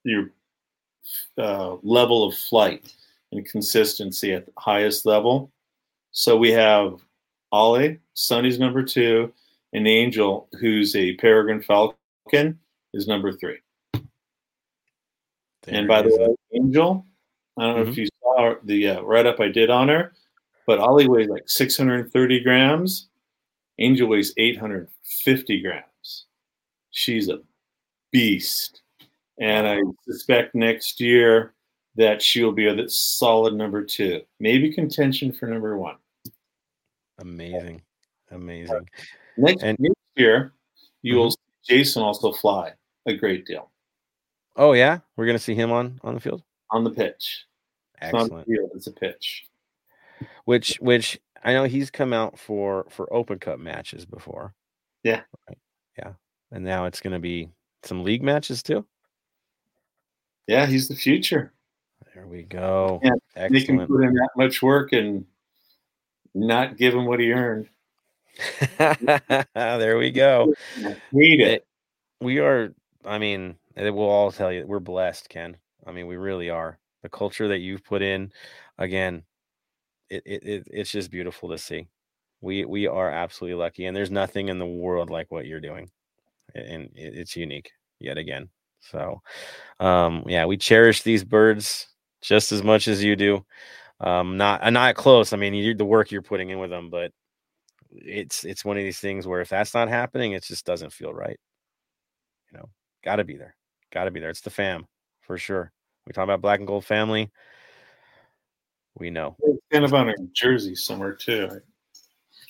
your 0.05 0.31
uh, 1.37 1.77
level 1.83 2.25
of 2.25 2.35
flight 2.35 2.91
and 3.33 3.45
consistency 3.45 4.33
at 4.33 4.47
the 4.47 4.53
highest 4.57 5.05
level. 5.05 5.53
So 6.13 6.37
we 6.37 6.51
have 6.51 7.01
Ollie, 7.53 7.99
Sonny's 8.13 8.59
number 8.59 8.83
two, 8.83 9.33
and 9.73 9.89
Angel, 9.89 10.47
who's 10.61 10.95
a 10.95 11.15
Peregrine 11.15 11.63
Falcon, 11.63 12.59
is 12.93 13.09
number 13.09 13.33
three. 13.33 13.59
and 15.67 15.89
by 15.89 16.03
the 16.03 16.11
way, 16.11 16.37
Angel, 16.55 17.07
I 17.59 17.63
don't 17.65 17.77
know 17.77 17.91
if 17.91 17.97
you 17.97 18.09
saw 18.23 18.55
the 18.65 18.89
uh, 18.89 19.01
write 19.03 19.25
up 19.25 19.41
I 19.41 19.49
did 19.49 19.71
on 19.71 19.89
her, 19.89 20.13
but 20.67 20.79
Ollie 20.79 21.09
weighs 21.09 21.29
like 21.29 21.45
630 21.47 22.41
grams. 22.41 23.09
Angel 23.79 24.07
weighs 24.07 24.35
850 24.37 25.63
grams. 25.63 26.27
She's 26.91 27.31
a 27.31 27.41
beast. 28.11 28.83
And 29.41 29.67
I 29.67 29.81
suspect 30.07 30.55
next 30.55 31.01
year 31.01 31.55
that 31.97 32.21
she'll 32.21 32.53
be 32.53 32.67
a 32.67 32.89
solid 32.89 33.55
number 33.55 33.83
two, 33.83 34.21
maybe 34.41 34.73
contention 34.73 35.33
for 35.33 35.47
number 35.47 35.79
one. 35.79 35.97
Amazing, 37.23 37.83
amazing. 38.31 38.87
Next, 39.39 39.63
And- 39.63 39.79
next 39.81 39.97
year, 40.17 40.53
you 41.01 41.17
will 41.17 41.29
mm-hmm. 41.29 41.63
see 41.63 41.79
Jason 41.79 42.03
also 42.03 42.33
fly 42.33 42.73
a 43.07 43.15
great 43.15 43.47
deal 43.47 43.73
Oh 44.57 44.73
yeah, 44.73 44.99
we're 45.17 45.27
gonna 45.27 45.39
see 45.39 45.55
him 45.55 45.71
on 45.73 45.99
on 46.03 46.15
the 46.15 46.21
field. 46.21 46.43
on 46.71 46.85
the 46.85 46.91
pitch. 46.91 47.47
It's 48.01 48.15
Excellent. 48.15 48.47
field, 48.47 48.71
it's 48.75 48.87
a 48.87 48.93
pitch. 48.93 49.47
Which 50.45 50.77
which 50.81 51.19
I 51.43 51.53
know 51.53 51.65
he's 51.65 51.91
come 51.91 52.13
out 52.13 52.39
for 52.39 52.87
for 52.91 53.13
Open 53.13 53.39
Cup 53.39 53.59
matches 53.59 54.05
before. 54.05 54.55
Yeah. 55.03 55.23
Right. 55.49 55.59
Yeah. 55.99 56.13
And 56.51 56.65
now 56.65 56.85
it's 56.85 57.01
going 57.01 57.15
to 57.15 57.19
be 57.19 57.49
some 57.83 58.05
league 58.05 58.23
matches 58.23 58.63
too. 58.63 58.85
Yeah, 60.47 60.67
he's 60.67 60.89
the 60.89 60.95
future. 60.95 61.53
There 62.15 62.27
we 62.27 62.43
go. 62.43 63.01
Yeah, 63.03 63.49
He 63.49 63.65
can 63.65 63.79
put 63.87 64.05
in 64.05 64.13
that 64.15 64.31
much 64.37 64.61
work 64.63 64.93
and 64.93 65.25
not 66.35 66.77
give 66.77 66.95
him 66.95 67.07
what 67.07 67.21
he 67.21 67.33
earned. 67.33 67.69
there 69.55 69.99
we 69.99 70.11
go. 70.11 70.55
Read 71.13 71.41
it. 71.41 71.67
We 72.21 72.39
are 72.39 72.75
i 73.05 73.19
mean 73.19 73.57
it 73.77 73.91
will 73.91 74.09
all 74.09 74.31
tell 74.31 74.53
you 74.53 74.65
we're 74.67 74.81
blessed 74.81 75.29
ken 75.29 75.57
i 75.87 75.93
mean 75.93 76.07
we 76.07 76.17
really 76.17 76.51
are 76.51 76.79
the 77.03 77.09
culture 77.09 77.49
that 77.49 77.59
you've 77.59 77.85
put 77.85 78.03
in 78.03 78.31
again 78.79 79.23
it, 80.11 80.23
it, 80.27 80.43
it 80.45 80.69
it's 80.71 80.91
just 80.91 81.11
beautiful 81.11 81.49
to 81.49 81.59
see 81.59 81.87
we 82.41 82.65
we 82.65 82.87
are 82.87 83.11
absolutely 83.11 83.59
lucky 83.59 83.87
and 83.87 83.97
there's 83.97 84.11
nothing 84.11 84.49
in 84.49 84.59
the 84.59 84.67
world 84.67 85.11
like 85.11 85.31
what 85.31 85.47
you're 85.47 85.61
doing 85.61 85.89
and 86.55 86.91
it, 86.95 87.15
it's 87.15 87.37
unique 87.37 87.71
yet 87.99 88.19
again 88.19 88.49
so 88.81 89.21
um 89.81 90.25
yeah 90.27 90.45
we 90.45 90.57
cherish 90.57 91.03
these 91.03 91.25
birds 91.25 91.89
just 92.21 92.53
as 92.53 92.63
much 92.63 92.89
as 92.89 93.03
you 93.03 93.17
do 93.17 93.45
um 94.03 94.37
not 94.37 94.63
uh, 94.63 94.71
not 94.71 94.95
close 94.95 95.33
i 95.33 95.37
mean 95.37 95.55
you 95.55 95.75
the 95.75 95.85
work 95.85 96.11
you're 96.11 96.23
putting 96.23 96.51
in 96.51 96.59
with 96.59 96.71
them 96.71 96.91
but 96.91 97.13
it's 97.91 98.45
it's 98.45 98.65
one 98.65 98.77
of 98.77 98.83
these 98.83 98.99
things 98.99 99.27
where 99.27 99.41
if 99.41 99.49
that's 99.49 99.75
not 99.75 99.89
happening 99.89 100.33
it 100.33 100.43
just 100.43 100.65
doesn't 100.67 100.93
feel 100.93 101.13
right 101.13 101.39
you 102.53 102.59
know, 102.59 102.69
got 103.05 103.17
to 103.17 103.25
be 103.25 103.37
there. 103.37 103.57
Got 103.93 104.05
to 104.05 104.11
be 104.11 104.21
there. 104.21 104.31
It's 104.31 104.41
the 104.41 104.51
fam 104.51 104.87
for 105.23 105.39
sure. 105.39 105.73
We 106.07 106.13
talk 106.13 106.25
about 106.25 106.43
black 106.43 106.59
and 106.59 106.67
gold 106.67 106.85
family. 106.85 107.31
We 108.99 109.11
know. 109.11 109.37
It's 109.41 109.63
kind 109.73 109.85
of 109.85 109.95
on 109.95 110.11
a 110.11 110.15
jersey 110.33 110.75
somewhere 110.75 111.15
too. 111.15 111.49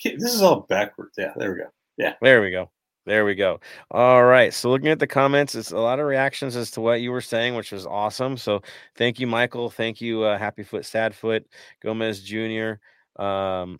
This 0.03 0.33
is 0.33 0.41
all 0.41 0.61
backwards. 0.61 1.13
Yeah, 1.17 1.31
there 1.37 1.53
we 1.53 1.59
go. 1.59 1.67
Yeah, 1.97 2.15
there 2.21 2.41
we 2.41 2.51
go. 2.51 2.69
There 3.05 3.25
we 3.25 3.35
go. 3.35 3.59
All 3.91 4.23
right. 4.23 4.53
So 4.53 4.69
looking 4.69 4.87
at 4.87 4.99
the 4.99 5.07
comments, 5.07 5.55
it's 5.55 5.71
a 5.71 5.77
lot 5.77 5.99
of 5.99 6.05
reactions 6.05 6.55
as 6.55 6.71
to 6.71 6.81
what 6.81 7.01
you 7.01 7.11
were 7.11 7.19
saying, 7.21 7.55
which 7.55 7.71
was 7.73 7.85
awesome. 7.85 8.37
So 8.37 8.61
thank 8.95 9.19
you, 9.19 9.27
Michael. 9.27 9.69
Thank 9.69 9.99
you, 9.99 10.23
uh, 10.23 10.37
Happy 10.37 10.63
Foot, 10.63 10.85
Sad 10.85 11.13
Foot, 11.13 11.45
Gomez 11.81 12.21
Jr. 12.21 12.73
Um, 13.21 13.79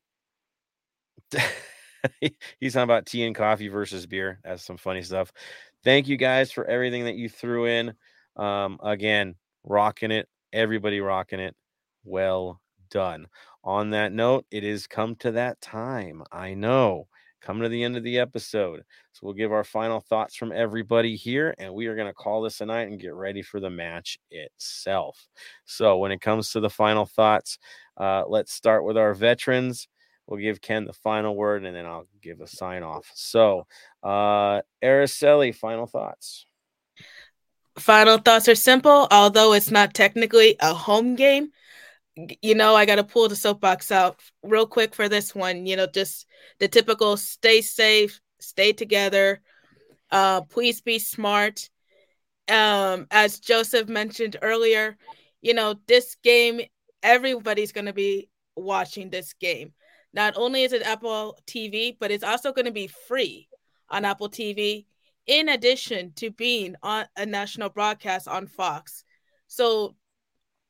he's 2.59 2.73
talking 2.73 2.83
about 2.83 3.05
tea 3.05 3.25
and 3.25 3.35
coffee 3.35 3.69
versus 3.69 4.05
beer. 4.05 4.39
That's 4.43 4.63
some 4.63 4.77
funny 4.77 5.03
stuff. 5.03 5.31
Thank 5.85 6.07
you 6.07 6.17
guys 6.17 6.51
for 6.51 6.65
everything 6.65 7.05
that 7.05 7.15
you 7.15 7.29
threw 7.29 7.65
in. 7.65 7.93
Um, 8.35 8.77
again, 8.83 9.35
rocking 9.63 10.11
it. 10.11 10.27
Everybody 10.51 10.99
rocking 10.99 11.39
it. 11.39 11.55
Well 12.03 12.59
done. 12.89 13.27
On 13.63 13.91
that 13.91 14.11
note, 14.11 14.45
it 14.51 14.65
is 14.65 14.87
come 14.87 15.15
to 15.17 15.31
that 15.31 15.61
time. 15.61 16.23
I 16.31 16.53
know. 16.53 17.07
Coming 17.43 17.63
to 17.63 17.69
the 17.69 17.83
end 17.83 17.97
of 17.97 18.03
the 18.03 18.19
episode. 18.19 18.83
So 19.11 19.19
we'll 19.21 19.33
give 19.33 19.51
our 19.51 19.65
final 19.65 19.99
thoughts 19.99 20.35
from 20.35 20.53
everybody 20.53 21.17
here, 21.17 21.53
and 21.57 21.73
we 21.73 21.87
are 21.87 21.95
going 21.95 22.07
to 22.07 22.13
call 22.13 22.41
this 22.41 22.61
a 22.61 22.65
night 22.65 22.87
and 22.87 22.99
get 22.99 23.13
ready 23.13 23.41
for 23.41 23.59
the 23.59 23.69
match 23.69 24.17
itself. 24.31 25.27
So 25.65 25.97
when 25.97 26.13
it 26.13 26.21
comes 26.21 26.51
to 26.51 26.61
the 26.61 26.69
final 26.69 27.05
thoughts, 27.05 27.59
uh, 27.97 28.23
let's 28.27 28.53
start 28.53 28.85
with 28.85 28.97
our 28.97 29.13
veterans. 29.13 29.89
We'll 30.25 30.39
give 30.39 30.61
Ken 30.61 30.85
the 30.85 30.93
final 30.93 31.35
word, 31.35 31.65
and 31.65 31.75
then 31.75 31.85
I'll 31.85 32.07
give 32.21 32.39
a 32.39 32.47
sign 32.47 32.81
off. 32.81 33.11
So, 33.13 33.67
uh, 34.01 34.61
Araceli, 34.81 35.53
final 35.53 35.85
thoughts. 35.85 36.45
Final 37.77 38.19
thoughts 38.19 38.47
are 38.47 38.55
simple, 38.55 39.07
although 39.11 39.51
it's 39.51 39.71
not 39.71 39.93
technically 39.93 40.55
a 40.61 40.73
home 40.73 41.15
game. 41.15 41.49
You 42.15 42.55
know, 42.55 42.75
I 42.75 42.85
got 42.85 42.95
to 42.95 43.03
pull 43.03 43.27
the 43.27 43.35
soapbox 43.35 43.91
out 43.91 44.19
real 44.43 44.67
quick 44.67 44.93
for 44.93 45.09
this 45.09 45.33
one. 45.33 45.65
You 45.65 45.75
know, 45.75 45.87
just 45.87 46.27
the 46.59 46.67
typical 46.67 47.17
stay 47.17 47.61
safe, 47.61 48.19
stay 48.39 48.71
together, 48.71 49.41
uh, 50.11 50.41
please 50.41 50.79
be 50.81 50.99
smart. 50.99 51.69
Um, 52.47 53.07
as 53.09 53.39
Joseph 53.39 53.89
mentioned 53.89 54.37
earlier, 54.41 54.95
you 55.41 55.55
know, 55.55 55.75
this 55.87 56.15
game, 56.23 56.61
everybody's 57.01 57.71
going 57.71 57.87
to 57.87 57.93
be 57.93 58.29
watching 58.55 59.09
this 59.09 59.33
game. 59.33 59.73
Not 60.13 60.35
only 60.37 60.63
is 60.63 60.71
it 60.71 60.83
Apple 60.83 61.39
TV, 61.47 61.97
but 61.99 62.11
it's 62.11 62.23
also 62.23 62.53
going 62.53 62.65
to 62.65 62.71
be 62.71 62.87
free 62.87 63.49
on 63.89 64.05
Apple 64.05 64.29
TV 64.29 64.85
in 65.25 65.49
addition 65.49 66.13
to 66.17 66.29
being 66.29 66.75
on 66.83 67.05
a 67.17 67.25
national 67.25 67.69
broadcast 67.69 68.27
on 68.27 68.45
Fox. 68.45 69.03
So 69.47 69.95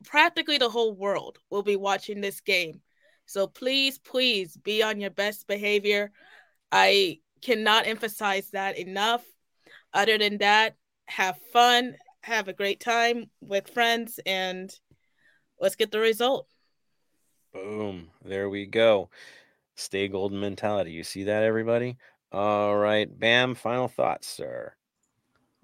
practically 0.04 0.58
the 0.58 0.68
whole 0.68 0.94
world 0.94 1.38
will 1.50 1.62
be 1.62 1.76
watching 1.76 2.20
this 2.20 2.40
game. 2.40 2.80
So 3.26 3.46
please, 3.46 3.98
please 3.98 4.56
be 4.56 4.82
on 4.82 5.00
your 5.00 5.10
best 5.10 5.46
behavior. 5.46 6.12
I 6.70 7.20
cannot 7.42 7.86
emphasize 7.86 8.50
that 8.50 8.78
enough. 8.78 9.24
Other 9.92 10.18
than 10.18 10.38
that, 10.38 10.76
have 11.06 11.38
fun, 11.52 11.96
have 12.22 12.48
a 12.48 12.52
great 12.52 12.80
time 12.80 13.30
with 13.40 13.70
friends, 13.70 14.18
and 14.26 14.74
let's 15.60 15.76
get 15.76 15.90
the 15.90 16.00
result. 16.00 16.48
Boom. 17.52 18.10
There 18.24 18.48
we 18.48 18.66
go. 18.66 19.10
Stay 19.76 20.08
golden 20.08 20.40
mentality. 20.40 20.90
You 20.90 21.04
see 21.04 21.24
that, 21.24 21.44
everybody? 21.44 21.96
All 22.32 22.76
right. 22.76 23.08
Bam. 23.18 23.54
Final 23.54 23.86
thoughts, 23.86 24.26
sir. 24.26 24.74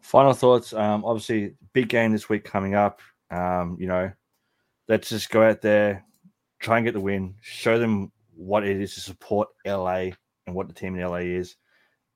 Final 0.00 0.32
thoughts. 0.32 0.72
Um, 0.72 1.04
obviously, 1.04 1.54
big 1.72 1.88
game 1.88 2.12
this 2.12 2.28
week 2.28 2.44
coming 2.44 2.74
up. 2.74 3.00
Um, 3.30 3.76
you 3.80 3.86
know, 3.86 4.12
let's 4.90 5.08
just 5.08 5.30
go 5.30 5.40
out 5.40 5.62
there, 5.62 6.04
try 6.58 6.76
and 6.76 6.84
get 6.84 6.94
the 6.94 7.00
win, 7.00 7.36
show 7.40 7.78
them 7.78 8.10
what 8.34 8.66
it 8.66 8.80
is 8.80 8.92
to 8.92 9.00
support 9.00 9.48
LA 9.64 10.10
and 10.46 10.56
what 10.56 10.66
the 10.66 10.74
team 10.74 10.96
in 10.96 11.06
LA 11.06 11.18
is. 11.18 11.54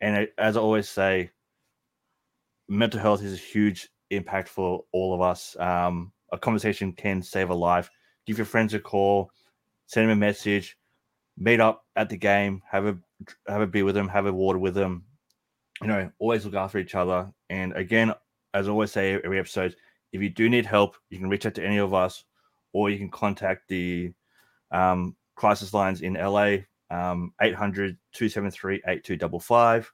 And 0.01 0.26
as 0.38 0.56
I 0.56 0.60
always 0.60 0.88
say, 0.88 1.30
mental 2.68 2.98
health 2.98 3.22
is 3.22 3.32
a 3.32 3.36
huge 3.36 3.90
impact 4.10 4.48
for 4.48 4.84
all 4.90 5.14
of 5.14 5.20
us. 5.20 5.56
Um, 5.60 6.12
a 6.32 6.36
conversation 6.36 6.92
can 6.92 7.22
save 7.22 7.51
a 7.51 7.55
life. 7.55 7.88
Give 8.26 8.38
your 8.38 8.44
friends 8.44 8.74
a 8.74 8.80
call, 8.80 9.30
send 9.86 10.10
them 10.10 10.18
a 10.18 10.20
message, 10.20 10.76
meet 11.38 11.60
up 11.60 11.84
at 11.94 12.09
the 12.09 12.16
game, 12.16 12.60
have 12.68 12.86
a 12.86 12.98
have 13.46 13.60
a 13.60 13.68
beer 13.68 13.84
with 13.84 13.94
them, 13.94 14.09
have 14.09 14.26
a 14.26 14.32
water 14.32 14.59
with 14.59 14.74
them. 14.74 15.05
You 15.80 15.86
know, 15.86 16.10
always 16.18 16.44
look 16.44 16.55
after 16.55 16.78
each 16.78 16.96
other. 16.96 17.30
And 17.51 17.72
again, 17.76 18.12
as 18.52 18.66
I 18.66 18.72
always 18.72 18.90
say 18.90 19.14
every 19.14 19.38
episode, 19.38 19.76
if 20.12 20.20
you 20.20 20.28
do 20.28 20.48
need 20.48 20.66
help, 20.66 20.96
you 21.09 21.18
can 21.20 21.28
reach 21.28 21.46
out 21.46 21.55
to 21.55 21.64
any 21.64 21.78
of 21.78 21.94
us, 21.94 22.24
or 22.74 22.90
you 22.90 22.98
can 22.98 23.10
contact 23.10 23.68
the 23.68 24.12
um, 24.70 25.16
crisis 25.36 25.72
lines 25.72 26.02
in 26.02 26.14
LA, 26.14 26.56
um, 26.90 27.32
800 27.40 27.96
273 28.12 28.82
8255. 28.86 29.90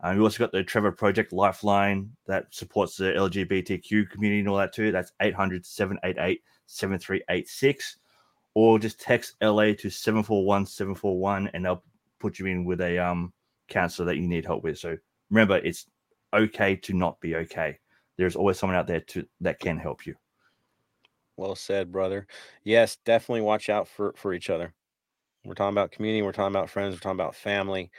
Um, 0.00 0.16
we 0.16 0.22
also 0.24 0.38
got 0.38 0.50
the 0.50 0.64
Trevor 0.64 0.90
Project 0.90 1.32
Lifeline 1.32 2.10
that 2.26 2.46
supports 2.50 2.96
the 2.96 3.04
LGBTQ 3.04 4.10
community 4.10 4.40
and 4.40 4.48
all 4.48 4.56
that 4.56 4.72
too. 4.72 4.90
That's 4.90 5.12
800 5.20 5.64
788 5.64 6.42
7386. 6.66 7.98
Or 8.54 8.78
just 8.78 9.00
text 9.00 9.36
LA 9.40 9.72
to 9.74 9.88
741 9.88 10.66
741 10.66 11.50
and 11.54 11.64
they'll 11.64 11.84
put 12.18 12.38
you 12.38 12.46
in 12.46 12.64
with 12.64 12.80
a 12.80 12.98
um, 12.98 13.32
counselor 13.68 14.06
that 14.06 14.16
you 14.16 14.26
need 14.26 14.44
help 14.44 14.64
with. 14.64 14.78
So 14.78 14.96
remember, 15.30 15.58
it's 15.58 15.86
okay 16.34 16.76
to 16.76 16.94
not 16.94 17.20
be 17.20 17.36
okay. 17.36 17.78
There's 18.18 18.36
always 18.36 18.58
someone 18.58 18.76
out 18.76 18.86
there 18.86 19.00
to 19.00 19.26
that 19.40 19.60
can 19.60 19.78
help 19.78 20.06
you. 20.06 20.16
Well 21.36 21.54
said, 21.54 21.90
brother. 21.92 22.26
Yes, 22.64 22.98
definitely 23.04 23.42
watch 23.42 23.68
out 23.68 23.88
for 23.88 24.14
for 24.16 24.32
each 24.34 24.50
other. 24.50 24.74
We're 25.44 25.54
talking 25.54 25.74
about 25.74 25.90
community. 25.92 26.22
We're 26.22 26.32
talking 26.32 26.54
about 26.54 26.70
friends. 26.70 26.94
We're 26.94 27.00
talking 27.00 27.18
about 27.18 27.34
family. 27.34 27.90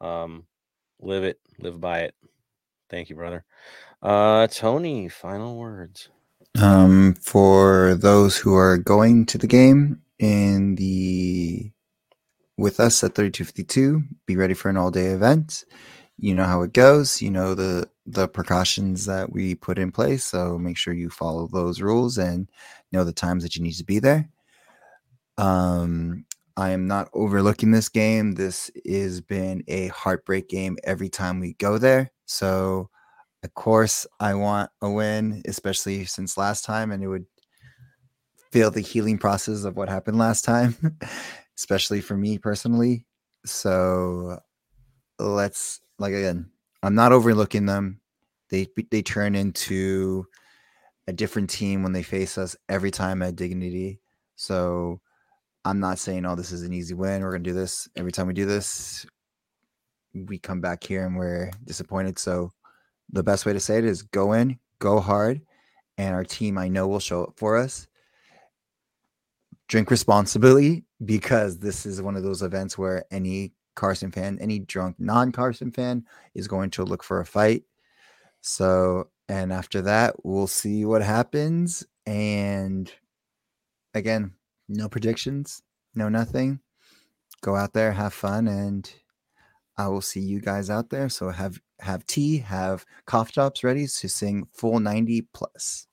Um, 0.00 0.46
live 1.00 1.24
it, 1.24 1.40
live 1.58 1.80
by 1.80 2.00
it. 2.00 2.14
Thank 2.90 3.10
you, 3.10 3.16
brother. 3.16 3.44
Uh, 4.02 4.46
Tony, 4.48 5.08
final 5.08 5.56
words. 5.56 6.08
Um, 6.60 7.14
for 7.14 7.94
those 7.94 8.36
who 8.36 8.54
are 8.54 8.78
going 8.78 9.26
to 9.26 9.38
the 9.38 9.46
game 9.46 10.02
in 10.18 10.76
the 10.76 11.70
with 12.56 12.78
us 12.78 13.02
at 13.02 13.16
3252, 13.16 14.02
be 14.26 14.36
ready 14.36 14.54
for 14.54 14.68
an 14.68 14.76
all 14.76 14.90
day 14.90 15.06
event. 15.06 15.64
You 16.16 16.34
know 16.34 16.44
how 16.44 16.62
it 16.62 16.72
goes. 16.72 17.20
You 17.20 17.30
know 17.30 17.54
the 17.54 17.88
the 18.06 18.28
precautions 18.28 19.06
that 19.06 19.32
we 19.32 19.54
put 19.54 19.78
in 19.78 19.90
place. 19.92 20.24
So 20.24 20.58
make 20.58 20.76
sure 20.76 20.94
you 20.94 21.10
follow 21.10 21.46
those 21.46 21.80
rules 21.80 22.18
and 22.18 22.48
know 22.92 23.04
the 23.04 23.12
times 23.12 23.42
that 23.42 23.56
you 23.56 23.62
need 23.62 23.74
to 23.74 23.84
be 23.84 23.98
there. 23.98 24.28
Um, 25.38 26.24
I 26.56 26.70
am 26.70 26.86
not 26.86 27.08
overlooking 27.12 27.72
this 27.72 27.88
game. 27.88 28.32
This 28.32 28.70
has 28.86 29.20
been 29.20 29.64
a 29.66 29.88
heartbreak 29.88 30.48
game 30.48 30.78
every 30.84 31.08
time 31.08 31.40
we 31.40 31.54
go 31.54 31.78
there. 31.78 32.12
So 32.26 32.90
of 33.42 33.54
course 33.54 34.06
I 34.20 34.34
want 34.34 34.70
a 34.80 34.90
win, 34.90 35.42
especially 35.46 36.04
since 36.04 36.38
last 36.38 36.64
time, 36.64 36.92
and 36.92 37.02
it 37.02 37.08
would 37.08 37.26
feel 38.52 38.70
the 38.70 38.80
healing 38.80 39.18
process 39.18 39.64
of 39.64 39.76
what 39.76 39.88
happened 39.88 40.18
last 40.18 40.44
time, 40.44 40.76
especially 41.58 42.00
for 42.00 42.16
me 42.16 42.38
personally. 42.38 43.06
So 43.44 44.38
let's 45.18 45.80
like 45.98 46.12
again, 46.12 46.50
I'm 46.82 46.94
not 46.94 47.12
overlooking 47.12 47.66
them. 47.66 48.00
They 48.50 48.68
they 48.90 49.02
turn 49.02 49.34
into 49.34 50.26
a 51.06 51.12
different 51.12 51.50
team 51.50 51.82
when 51.82 51.92
they 51.92 52.02
face 52.02 52.38
us 52.38 52.56
every 52.68 52.90
time 52.90 53.22
at 53.22 53.36
Dignity. 53.36 54.00
So 54.36 55.00
I'm 55.64 55.80
not 55.80 55.98
saying, 55.98 56.26
oh, 56.26 56.34
this 56.34 56.52
is 56.52 56.62
an 56.62 56.72
easy 56.72 56.94
win. 56.94 57.22
We're 57.22 57.32
gonna 57.32 57.44
do 57.44 57.54
this 57.54 57.88
every 57.96 58.12
time 58.12 58.26
we 58.26 58.34
do 58.34 58.46
this. 58.46 59.06
We 60.14 60.38
come 60.38 60.60
back 60.60 60.84
here 60.84 61.06
and 61.06 61.16
we're 61.16 61.50
disappointed. 61.64 62.18
So 62.18 62.52
the 63.10 63.22
best 63.22 63.46
way 63.46 63.52
to 63.52 63.60
say 63.60 63.78
it 63.78 63.84
is 63.84 64.02
go 64.02 64.32
in, 64.32 64.58
go 64.78 65.00
hard, 65.00 65.40
and 65.98 66.14
our 66.14 66.24
team 66.24 66.58
I 66.58 66.68
know 66.68 66.86
will 66.86 67.00
show 67.00 67.24
up 67.24 67.34
for 67.36 67.56
us. 67.56 67.86
Drink 69.68 69.90
responsibly 69.90 70.84
because 71.04 71.58
this 71.58 71.86
is 71.86 72.02
one 72.02 72.16
of 72.16 72.22
those 72.22 72.42
events 72.42 72.78
where 72.78 73.04
any 73.10 73.52
Carson 73.74 74.10
fan, 74.10 74.38
any 74.40 74.58
drunk 74.58 74.96
non 74.98 75.32
Carson 75.32 75.70
fan 75.70 76.04
is 76.34 76.48
going 76.48 76.70
to 76.70 76.84
look 76.84 77.02
for 77.02 77.20
a 77.20 77.26
fight. 77.26 77.64
So, 78.40 79.08
and 79.28 79.52
after 79.52 79.82
that, 79.82 80.24
we'll 80.24 80.46
see 80.46 80.84
what 80.84 81.02
happens. 81.02 81.84
And 82.06 82.92
again, 83.94 84.32
no 84.68 84.88
predictions, 84.88 85.62
no 85.94 86.08
nothing. 86.08 86.60
Go 87.42 87.56
out 87.56 87.72
there, 87.72 87.92
have 87.92 88.14
fun, 88.14 88.48
and 88.48 88.90
I 89.76 89.88
will 89.88 90.00
see 90.00 90.20
you 90.20 90.40
guys 90.40 90.70
out 90.70 90.90
there. 90.90 91.08
So 91.08 91.30
have 91.30 91.60
have 91.80 92.06
tea, 92.06 92.38
have 92.38 92.84
cough 93.06 93.32
drops 93.32 93.64
ready 93.64 93.86
to 93.86 94.08
sing 94.08 94.46
full 94.52 94.80
90 94.80 95.22
plus. 95.34 95.86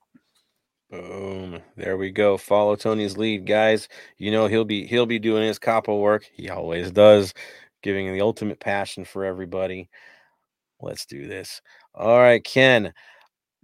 Boom. 0.90 1.62
There 1.78 1.98
we 1.98 2.12
go. 2.12 2.38
Follow 2.38 2.76
Tony's 2.76 3.18
lead, 3.18 3.48
guys. 3.48 3.88
You 4.18 4.32
know 4.32 4.48
he'll 4.48 4.66
be 4.66 4.86
he'll 4.86 5.06
be 5.06 5.20
doing 5.20 5.44
his 5.44 5.58
capo 5.58 6.00
work. 6.00 6.30
He 6.34 6.50
always 6.50 6.92
does, 6.92 7.34
giving 7.82 8.12
the 8.14 8.22
ultimate 8.22 8.60
passion 8.60 9.06
for 9.06 9.26
everybody. 9.26 9.90
Let's 10.82 11.06
do 11.06 11.28
this. 11.28 11.62
All 11.94 12.20
right, 12.20 12.44
Ken. 12.44 12.94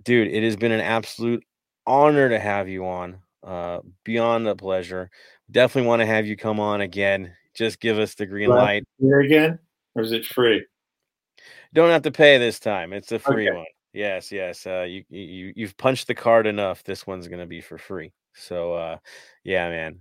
Dude, 0.04 0.28
it 0.28 0.44
has 0.44 0.56
been 0.56 0.72
an 0.72 0.82
absolute 0.82 1.44
honor 1.86 2.30
to 2.30 2.40
have 2.40 2.70
you 2.70 2.86
on. 2.86 3.20
Uh 3.44 3.80
beyond 4.04 4.48
a 4.48 4.56
pleasure. 4.56 5.10
Definitely 5.50 5.88
want 5.88 6.02
to 6.02 6.06
have 6.06 6.26
you 6.26 6.36
come 6.36 6.60
on 6.60 6.82
again. 6.82 7.34
Just 7.54 7.80
give 7.80 7.98
us 7.98 8.16
the 8.16 8.26
green 8.26 8.50
Well, 8.50 8.60
light. 8.60 8.84
Here 9.00 9.22
again, 9.22 9.60
or 9.96 10.02
is 10.04 10.12
it 10.12 10.26
free? 10.26 10.66
Don't 11.74 11.90
have 11.90 12.02
to 12.04 12.12
pay 12.12 12.38
this 12.38 12.60
time. 12.60 12.94
It's 12.94 13.12
a 13.12 13.20
free 13.20 13.48
Okay. 13.48 13.56
one. 13.56 13.66
Yes, 13.94 14.32
yes. 14.32 14.68
Uh, 14.68 14.86
you 14.88 15.04
you 15.10 15.54
you've 15.56 15.78
punched 15.78 16.08
the 16.08 16.16
card 16.16 16.46
enough. 16.46 16.84
This 16.84 17.08
one's 17.08 17.28
gonna 17.28 17.48
be 17.48 17.62
for 17.62 17.78
free. 17.78 18.12
So 18.36 18.74
uh, 18.74 18.98
yeah, 19.44 19.70
man, 19.70 20.00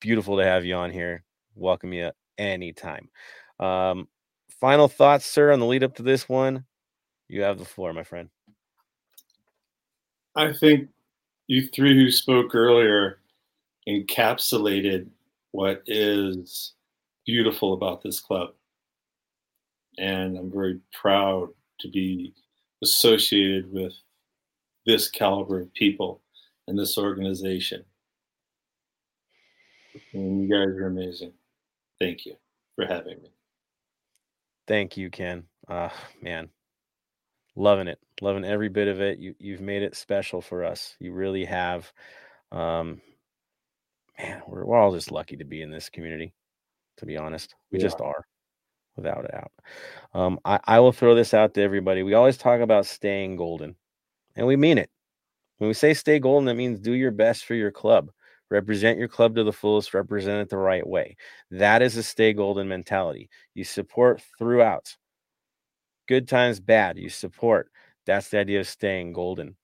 beautiful 0.00 0.38
to 0.38 0.44
have 0.44 0.64
you 0.64 0.76
on 0.76 0.90
here. 0.90 1.24
Welcome 1.54 1.92
you 1.92 2.10
anytime. 2.38 3.10
Um, 3.58 4.08
final 4.50 4.88
thoughts, 4.88 5.26
sir, 5.26 5.52
on 5.52 5.60
the 5.60 5.66
lead 5.66 5.84
up 5.84 5.94
to 5.96 6.02
this 6.02 6.28
one. 6.28 6.64
You 7.28 7.42
have 7.42 7.58
the 7.58 7.64
floor, 7.64 7.92
my 7.92 8.04
friend. 8.04 8.28
I 10.36 10.52
think 10.52 10.88
you 11.46 11.68
three 11.68 11.94
who 11.94 12.10
spoke 12.10 12.54
earlier 12.54 13.18
encapsulated 13.88 15.08
what 15.52 15.82
is 15.86 16.72
beautiful 17.26 17.74
about 17.74 18.02
this 18.02 18.20
club. 18.20 18.50
And 19.98 20.36
I'm 20.36 20.50
very 20.50 20.80
proud 20.92 21.50
to 21.80 21.88
be 21.88 22.34
associated 22.82 23.72
with 23.72 23.92
this 24.86 25.08
caliber 25.08 25.60
of 25.60 25.72
people 25.74 26.20
and 26.66 26.78
this 26.78 26.98
organization. 26.98 27.84
And 30.12 30.42
you 30.42 30.48
guys 30.48 30.74
are 30.76 30.86
amazing. 30.86 31.32
Thank 32.00 32.26
you 32.26 32.36
for 32.74 32.86
having 32.86 33.22
me. 33.22 33.33
Thank 34.66 34.96
you, 34.96 35.10
Ken. 35.10 35.44
Uh, 35.68 35.90
man, 36.22 36.48
loving 37.56 37.88
it, 37.88 37.98
loving 38.20 38.44
every 38.44 38.68
bit 38.68 38.88
of 38.88 39.00
it. 39.00 39.18
You 39.18 39.34
you've 39.38 39.60
made 39.60 39.82
it 39.82 39.96
special 39.96 40.40
for 40.40 40.64
us. 40.64 40.96
You 40.98 41.12
really 41.12 41.44
have. 41.44 41.92
Um, 42.52 43.00
man, 44.18 44.42
we're, 44.46 44.64
we're 44.64 44.78
all 44.78 44.94
just 44.94 45.12
lucky 45.12 45.36
to 45.36 45.44
be 45.44 45.62
in 45.62 45.70
this 45.70 45.88
community. 45.90 46.32
To 46.98 47.06
be 47.06 47.16
honest, 47.16 47.54
we 47.72 47.78
We 47.78 47.82
just 47.82 48.00
are, 48.00 48.24
without 48.96 49.24
a 49.24 49.28
doubt. 49.28 49.52
Um, 50.14 50.38
I 50.44 50.60
I 50.64 50.80
will 50.80 50.92
throw 50.92 51.14
this 51.14 51.34
out 51.34 51.54
to 51.54 51.62
everybody. 51.62 52.02
We 52.02 52.14
always 52.14 52.36
talk 52.36 52.60
about 52.60 52.86
staying 52.86 53.36
golden, 53.36 53.74
and 54.36 54.46
we 54.46 54.56
mean 54.56 54.78
it. 54.78 54.90
When 55.58 55.68
we 55.68 55.74
say 55.74 55.94
stay 55.94 56.18
golden, 56.18 56.46
that 56.46 56.54
means 56.54 56.80
do 56.80 56.92
your 56.92 57.10
best 57.10 57.44
for 57.44 57.54
your 57.54 57.70
club. 57.70 58.10
Represent 58.54 59.00
your 59.00 59.08
club 59.08 59.34
to 59.34 59.42
the 59.42 59.52
fullest, 59.52 59.94
represent 59.94 60.40
it 60.40 60.48
the 60.48 60.56
right 60.56 60.86
way. 60.86 61.16
That 61.50 61.82
is 61.82 61.96
a 61.96 62.04
stay 62.04 62.32
golden 62.32 62.68
mentality. 62.68 63.28
You 63.52 63.64
support 63.64 64.22
throughout. 64.38 64.94
Good 66.06 66.28
times, 66.28 66.60
bad. 66.60 66.96
You 66.96 67.08
support. 67.08 67.68
That's 68.06 68.28
the 68.28 68.38
idea 68.38 68.60
of 68.60 68.68
staying 68.68 69.12
golden. 69.12 69.56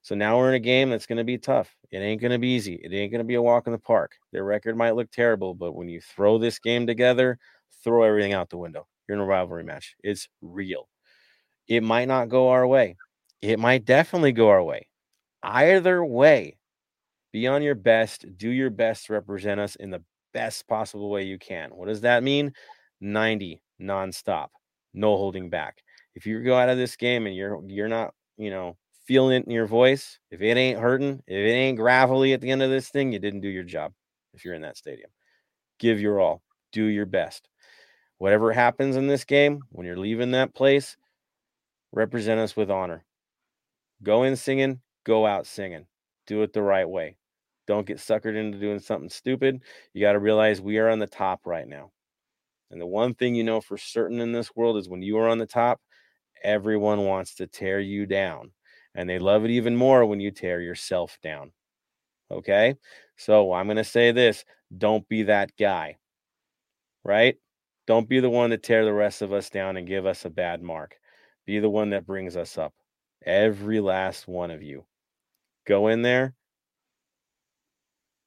So 0.00 0.14
now 0.14 0.38
we're 0.38 0.48
in 0.48 0.54
a 0.54 0.60
game 0.60 0.88
that's 0.88 1.04
going 1.04 1.18
to 1.18 1.24
be 1.24 1.36
tough. 1.36 1.70
It 1.90 1.98
ain't 1.98 2.22
going 2.22 2.32
to 2.32 2.38
be 2.38 2.54
easy. 2.54 2.80
It 2.82 2.90
ain't 2.90 3.12
going 3.12 3.18
to 3.18 3.24
be 3.28 3.34
a 3.34 3.42
walk 3.42 3.66
in 3.66 3.72
the 3.74 3.78
park. 3.78 4.12
Their 4.32 4.44
record 4.44 4.78
might 4.78 4.96
look 4.96 5.10
terrible, 5.10 5.52
but 5.52 5.74
when 5.74 5.90
you 5.90 6.00
throw 6.00 6.38
this 6.38 6.58
game 6.58 6.86
together, 6.86 7.38
throw 7.84 8.02
everything 8.02 8.32
out 8.32 8.48
the 8.48 8.56
window. 8.56 8.86
You're 9.06 9.16
in 9.16 9.22
a 9.22 9.26
rivalry 9.26 9.64
match. 9.64 9.94
It's 10.02 10.26
real. 10.40 10.88
It 11.66 11.82
might 11.82 12.08
not 12.08 12.30
go 12.30 12.48
our 12.48 12.66
way. 12.66 12.96
It 13.42 13.58
might 13.58 13.84
definitely 13.84 14.32
go 14.32 14.48
our 14.48 14.62
way. 14.62 14.88
Either 15.42 16.02
way, 16.02 16.56
be 17.32 17.46
on 17.46 17.62
your 17.62 17.74
best, 17.74 18.24
do 18.36 18.48
your 18.50 18.70
best 18.70 19.06
to 19.06 19.12
represent 19.12 19.60
us 19.60 19.76
in 19.76 19.90
the 19.90 20.02
best 20.32 20.66
possible 20.68 21.10
way 21.10 21.24
you 21.24 21.38
can. 21.38 21.70
What 21.70 21.88
does 21.88 22.02
that 22.02 22.22
mean? 22.22 22.52
90 23.00 23.62
nonstop, 23.80 24.48
no 24.94 25.16
holding 25.16 25.50
back. 25.50 25.82
If 26.14 26.26
you 26.26 26.42
go 26.42 26.56
out 26.56 26.68
of 26.68 26.78
this 26.78 26.96
game 26.96 27.26
and 27.26 27.36
you're 27.36 27.60
you're 27.68 27.88
not, 27.88 28.14
you 28.36 28.50
know, 28.50 28.76
feeling 29.06 29.36
it 29.36 29.46
in 29.46 29.52
your 29.52 29.66
voice, 29.66 30.18
if 30.30 30.40
it 30.40 30.56
ain't 30.56 30.80
hurting, 30.80 31.22
if 31.26 31.36
it 31.36 31.52
ain't 31.52 31.78
gravelly 31.78 32.32
at 32.32 32.40
the 32.40 32.50
end 32.50 32.62
of 32.62 32.70
this 32.70 32.88
thing, 32.88 33.12
you 33.12 33.18
didn't 33.18 33.40
do 33.40 33.48
your 33.48 33.62
job. 33.62 33.92
If 34.34 34.44
you're 34.44 34.54
in 34.54 34.62
that 34.62 34.76
stadium, 34.76 35.10
give 35.78 36.00
your 36.00 36.20
all, 36.20 36.42
do 36.72 36.84
your 36.84 37.06
best. 37.06 37.48
Whatever 38.18 38.52
happens 38.52 38.96
in 38.96 39.06
this 39.06 39.24
game, 39.24 39.60
when 39.70 39.86
you're 39.86 39.96
leaving 39.96 40.32
that 40.32 40.54
place, 40.54 40.96
represent 41.92 42.40
us 42.40 42.56
with 42.56 42.70
honor. 42.70 43.04
Go 44.02 44.24
in 44.24 44.36
singing, 44.36 44.80
go 45.04 45.26
out 45.26 45.46
singing. 45.46 45.86
Do 46.26 46.42
it 46.42 46.52
the 46.52 46.62
right 46.62 46.88
way. 46.88 47.16
Don't 47.68 47.86
get 47.86 47.98
suckered 47.98 48.34
into 48.34 48.58
doing 48.58 48.78
something 48.80 49.10
stupid. 49.10 49.62
You 49.92 50.00
got 50.00 50.12
to 50.12 50.18
realize 50.18 50.58
we 50.58 50.78
are 50.78 50.88
on 50.88 50.98
the 50.98 51.06
top 51.06 51.42
right 51.44 51.68
now. 51.68 51.92
And 52.70 52.80
the 52.80 52.86
one 52.86 53.14
thing 53.14 53.34
you 53.34 53.44
know 53.44 53.60
for 53.60 53.76
certain 53.76 54.20
in 54.20 54.32
this 54.32 54.56
world 54.56 54.78
is 54.78 54.88
when 54.88 55.02
you 55.02 55.18
are 55.18 55.28
on 55.28 55.36
the 55.36 55.46
top, 55.46 55.80
everyone 56.42 57.04
wants 57.04 57.34
to 57.36 57.46
tear 57.46 57.78
you 57.78 58.06
down. 58.06 58.52
And 58.94 59.08
they 59.08 59.18
love 59.18 59.44
it 59.44 59.50
even 59.50 59.76
more 59.76 60.06
when 60.06 60.18
you 60.18 60.30
tear 60.30 60.62
yourself 60.62 61.18
down. 61.22 61.52
Okay. 62.30 62.74
So 63.18 63.52
I'm 63.52 63.66
going 63.66 63.76
to 63.76 63.84
say 63.84 64.12
this 64.12 64.46
don't 64.76 65.06
be 65.06 65.24
that 65.24 65.50
guy, 65.58 65.98
right? 67.04 67.36
Don't 67.86 68.08
be 68.08 68.20
the 68.20 68.30
one 68.30 68.48
to 68.50 68.58
tear 68.58 68.86
the 68.86 68.92
rest 68.94 69.20
of 69.20 69.32
us 69.32 69.50
down 69.50 69.76
and 69.76 69.86
give 69.86 70.06
us 70.06 70.24
a 70.24 70.30
bad 70.30 70.62
mark. 70.62 70.96
Be 71.44 71.58
the 71.58 71.70
one 71.70 71.90
that 71.90 72.06
brings 72.06 72.34
us 72.34 72.56
up. 72.56 72.72
Every 73.26 73.80
last 73.80 74.26
one 74.26 74.50
of 74.50 74.62
you. 74.62 74.86
Go 75.66 75.88
in 75.88 76.00
there, 76.00 76.34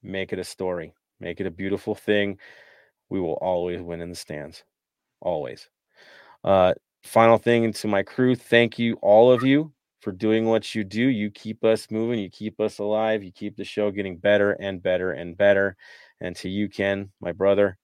make 0.03 0.33
it 0.33 0.39
a 0.39 0.43
story, 0.43 0.93
make 1.19 1.39
it 1.39 1.47
a 1.47 1.51
beautiful 1.51 1.95
thing. 1.95 2.37
We 3.09 3.19
will 3.19 3.33
always 3.41 3.81
win 3.81 4.01
in 4.01 4.09
the 4.09 4.15
stands. 4.15 4.63
Always. 5.21 5.69
Uh, 6.43 6.73
final 7.03 7.37
thing 7.37 7.71
to 7.73 7.87
my 7.87 8.03
crew 8.03 8.35
thank 8.35 8.79
you, 8.79 8.95
all 9.01 9.31
of 9.31 9.43
you, 9.43 9.71
for 9.99 10.11
doing 10.11 10.45
what 10.45 10.73
you 10.73 10.83
do. 10.83 11.01
You 11.01 11.29
keep 11.29 11.63
us 11.63 11.89
moving, 11.91 12.19
you 12.19 12.29
keep 12.29 12.59
us 12.59 12.79
alive, 12.79 13.23
you 13.23 13.31
keep 13.31 13.55
the 13.55 13.63
show 13.63 13.91
getting 13.91 14.17
better 14.17 14.53
and 14.53 14.81
better 14.81 15.11
and 15.11 15.37
better. 15.37 15.75
And 16.19 16.35
to 16.37 16.49
you, 16.49 16.69
Ken, 16.69 17.11
my 17.19 17.31
brother, 17.31 17.77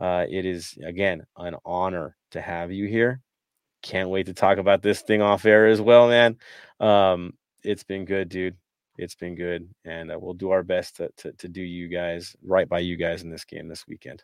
uh, 0.00 0.26
it 0.28 0.44
is 0.44 0.76
again 0.84 1.24
an 1.36 1.56
honor 1.64 2.16
to 2.32 2.40
have 2.40 2.72
you 2.72 2.86
here. 2.86 3.20
Can't 3.82 4.08
wait 4.08 4.26
to 4.26 4.34
talk 4.34 4.58
about 4.58 4.82
this 4.82 5.02
thing 5.02 5.22
off 5.22 5.44
air 5.44 5.66
as 5.66 5.80
well, 5.80 6.08
man. 6.08 6.36
Um, 6.80 7.34
it's 7.62 7.84
been 7.84 8.04
good, 8.04 8.28
dude. 8.28 8.56
It's 8.96 9.14
been 9.14 9.34
good, 9.34 9.68
and 9.84 10.12
uh, 10.12 10.18
we'll 10.18 10.34
do 10.34 10.50
our 10.50 10.62
best 10.62 10.96
to, 10.96 11.10
to 11.18 11.32
to 11.32 11.48
do 11.48 11.62
you 11.62 11.88
guys 11.88 12.36
right 12.44 12.68
by 12.68 12.78
you 12.78 12.96
guys 12.96 13.22
in 13.22 13.30
this 13.30 13.44
game 13.44 13.68
this 13.68 13.86
weekend. 13.88 14.22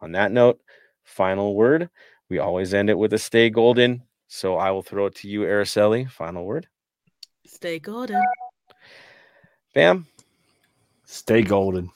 On 0.00 0.12
that 0.12 0.32
note, 0.32 0.60
final 1.04 1.54
word. 1.54 1.90
We 2.28 2.38
always 2.38 2.74
end 2.74 2.90
it 2.90 2.98
with 2.98 3.12
a 3.12 3.18
stay 3.18 3.50
golden. 3.50 4.02
So 4.28 4.56
I 4.56 4.70
will 4.70 4.82
throw 4.82 5.06
it 5.06 5.14
to 5.16 5.28
you, 5.28 5.42
Araceli. 5.42 6.10
Final 6.10 6.44
word. 6.44 6.66
Stay 7.46 7.78
golden. 7.78 8.22
Bam. 9.74 10.06
Stay 11.04 11.42
golden. 11.42 11.90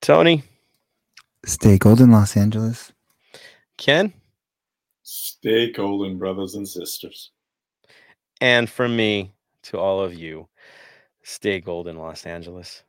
Tony. 0.00 0.42
Stay 1.46 1.78
golden, 1.78 2.10
Los 2.10 2.36
Angeles. 2.36 2.92
Ken. 3.76 4.12
Stay 5.02 5.72
golden, 5.72 6.18
brothers 6.18 6.54
and 6.54 6.68
sisters. 6.68 7.30
And 8.40 8.68
from 8.68 8.94
me 8.94 9.32
to 9.64 9.78
all 9.78 10.00
of 10.00 10.14
you, 10.14 10.48
stay 11.22 11.60
gold 11.60 11.86
in 11.88 11.96
Los 11.96 12.26
Angeles. 12.26 12.82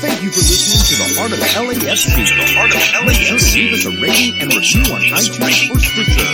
Thank 0.00 0.22
you 0.22 0.30
for 0.30 0.40
listening 0.40 0.84
to 0.84 0.94
to 0.94 1.00
the 1.00 1.14
heart 1.16 1.32
of 1.32 1.38
LAFC. 1.38 2.16
Make 3.06 3.16
sure 3.16 3.38
to 3.38 3.44
leave 3.54 3.72
us 3.72 3.84
a 3.84 3.90
rating 4.02 4.40
and 4.42 4.52
review 4.54 4.84
on 4.92 5.00
iTunes 5.16 5.70
or 5.70 5.78
Stitcher. 5.80 6.28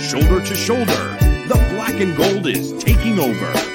Shoulder 0.00 0.44
to 0.44 0.54
shoulder, 0.54 1.16
the 1.48 1.54
black 1.74 2.00
and 2.00 2.16
gold 2.16 2.46
is 2.46 2.72
taking 2.82 3.18
over. 3.18 3.73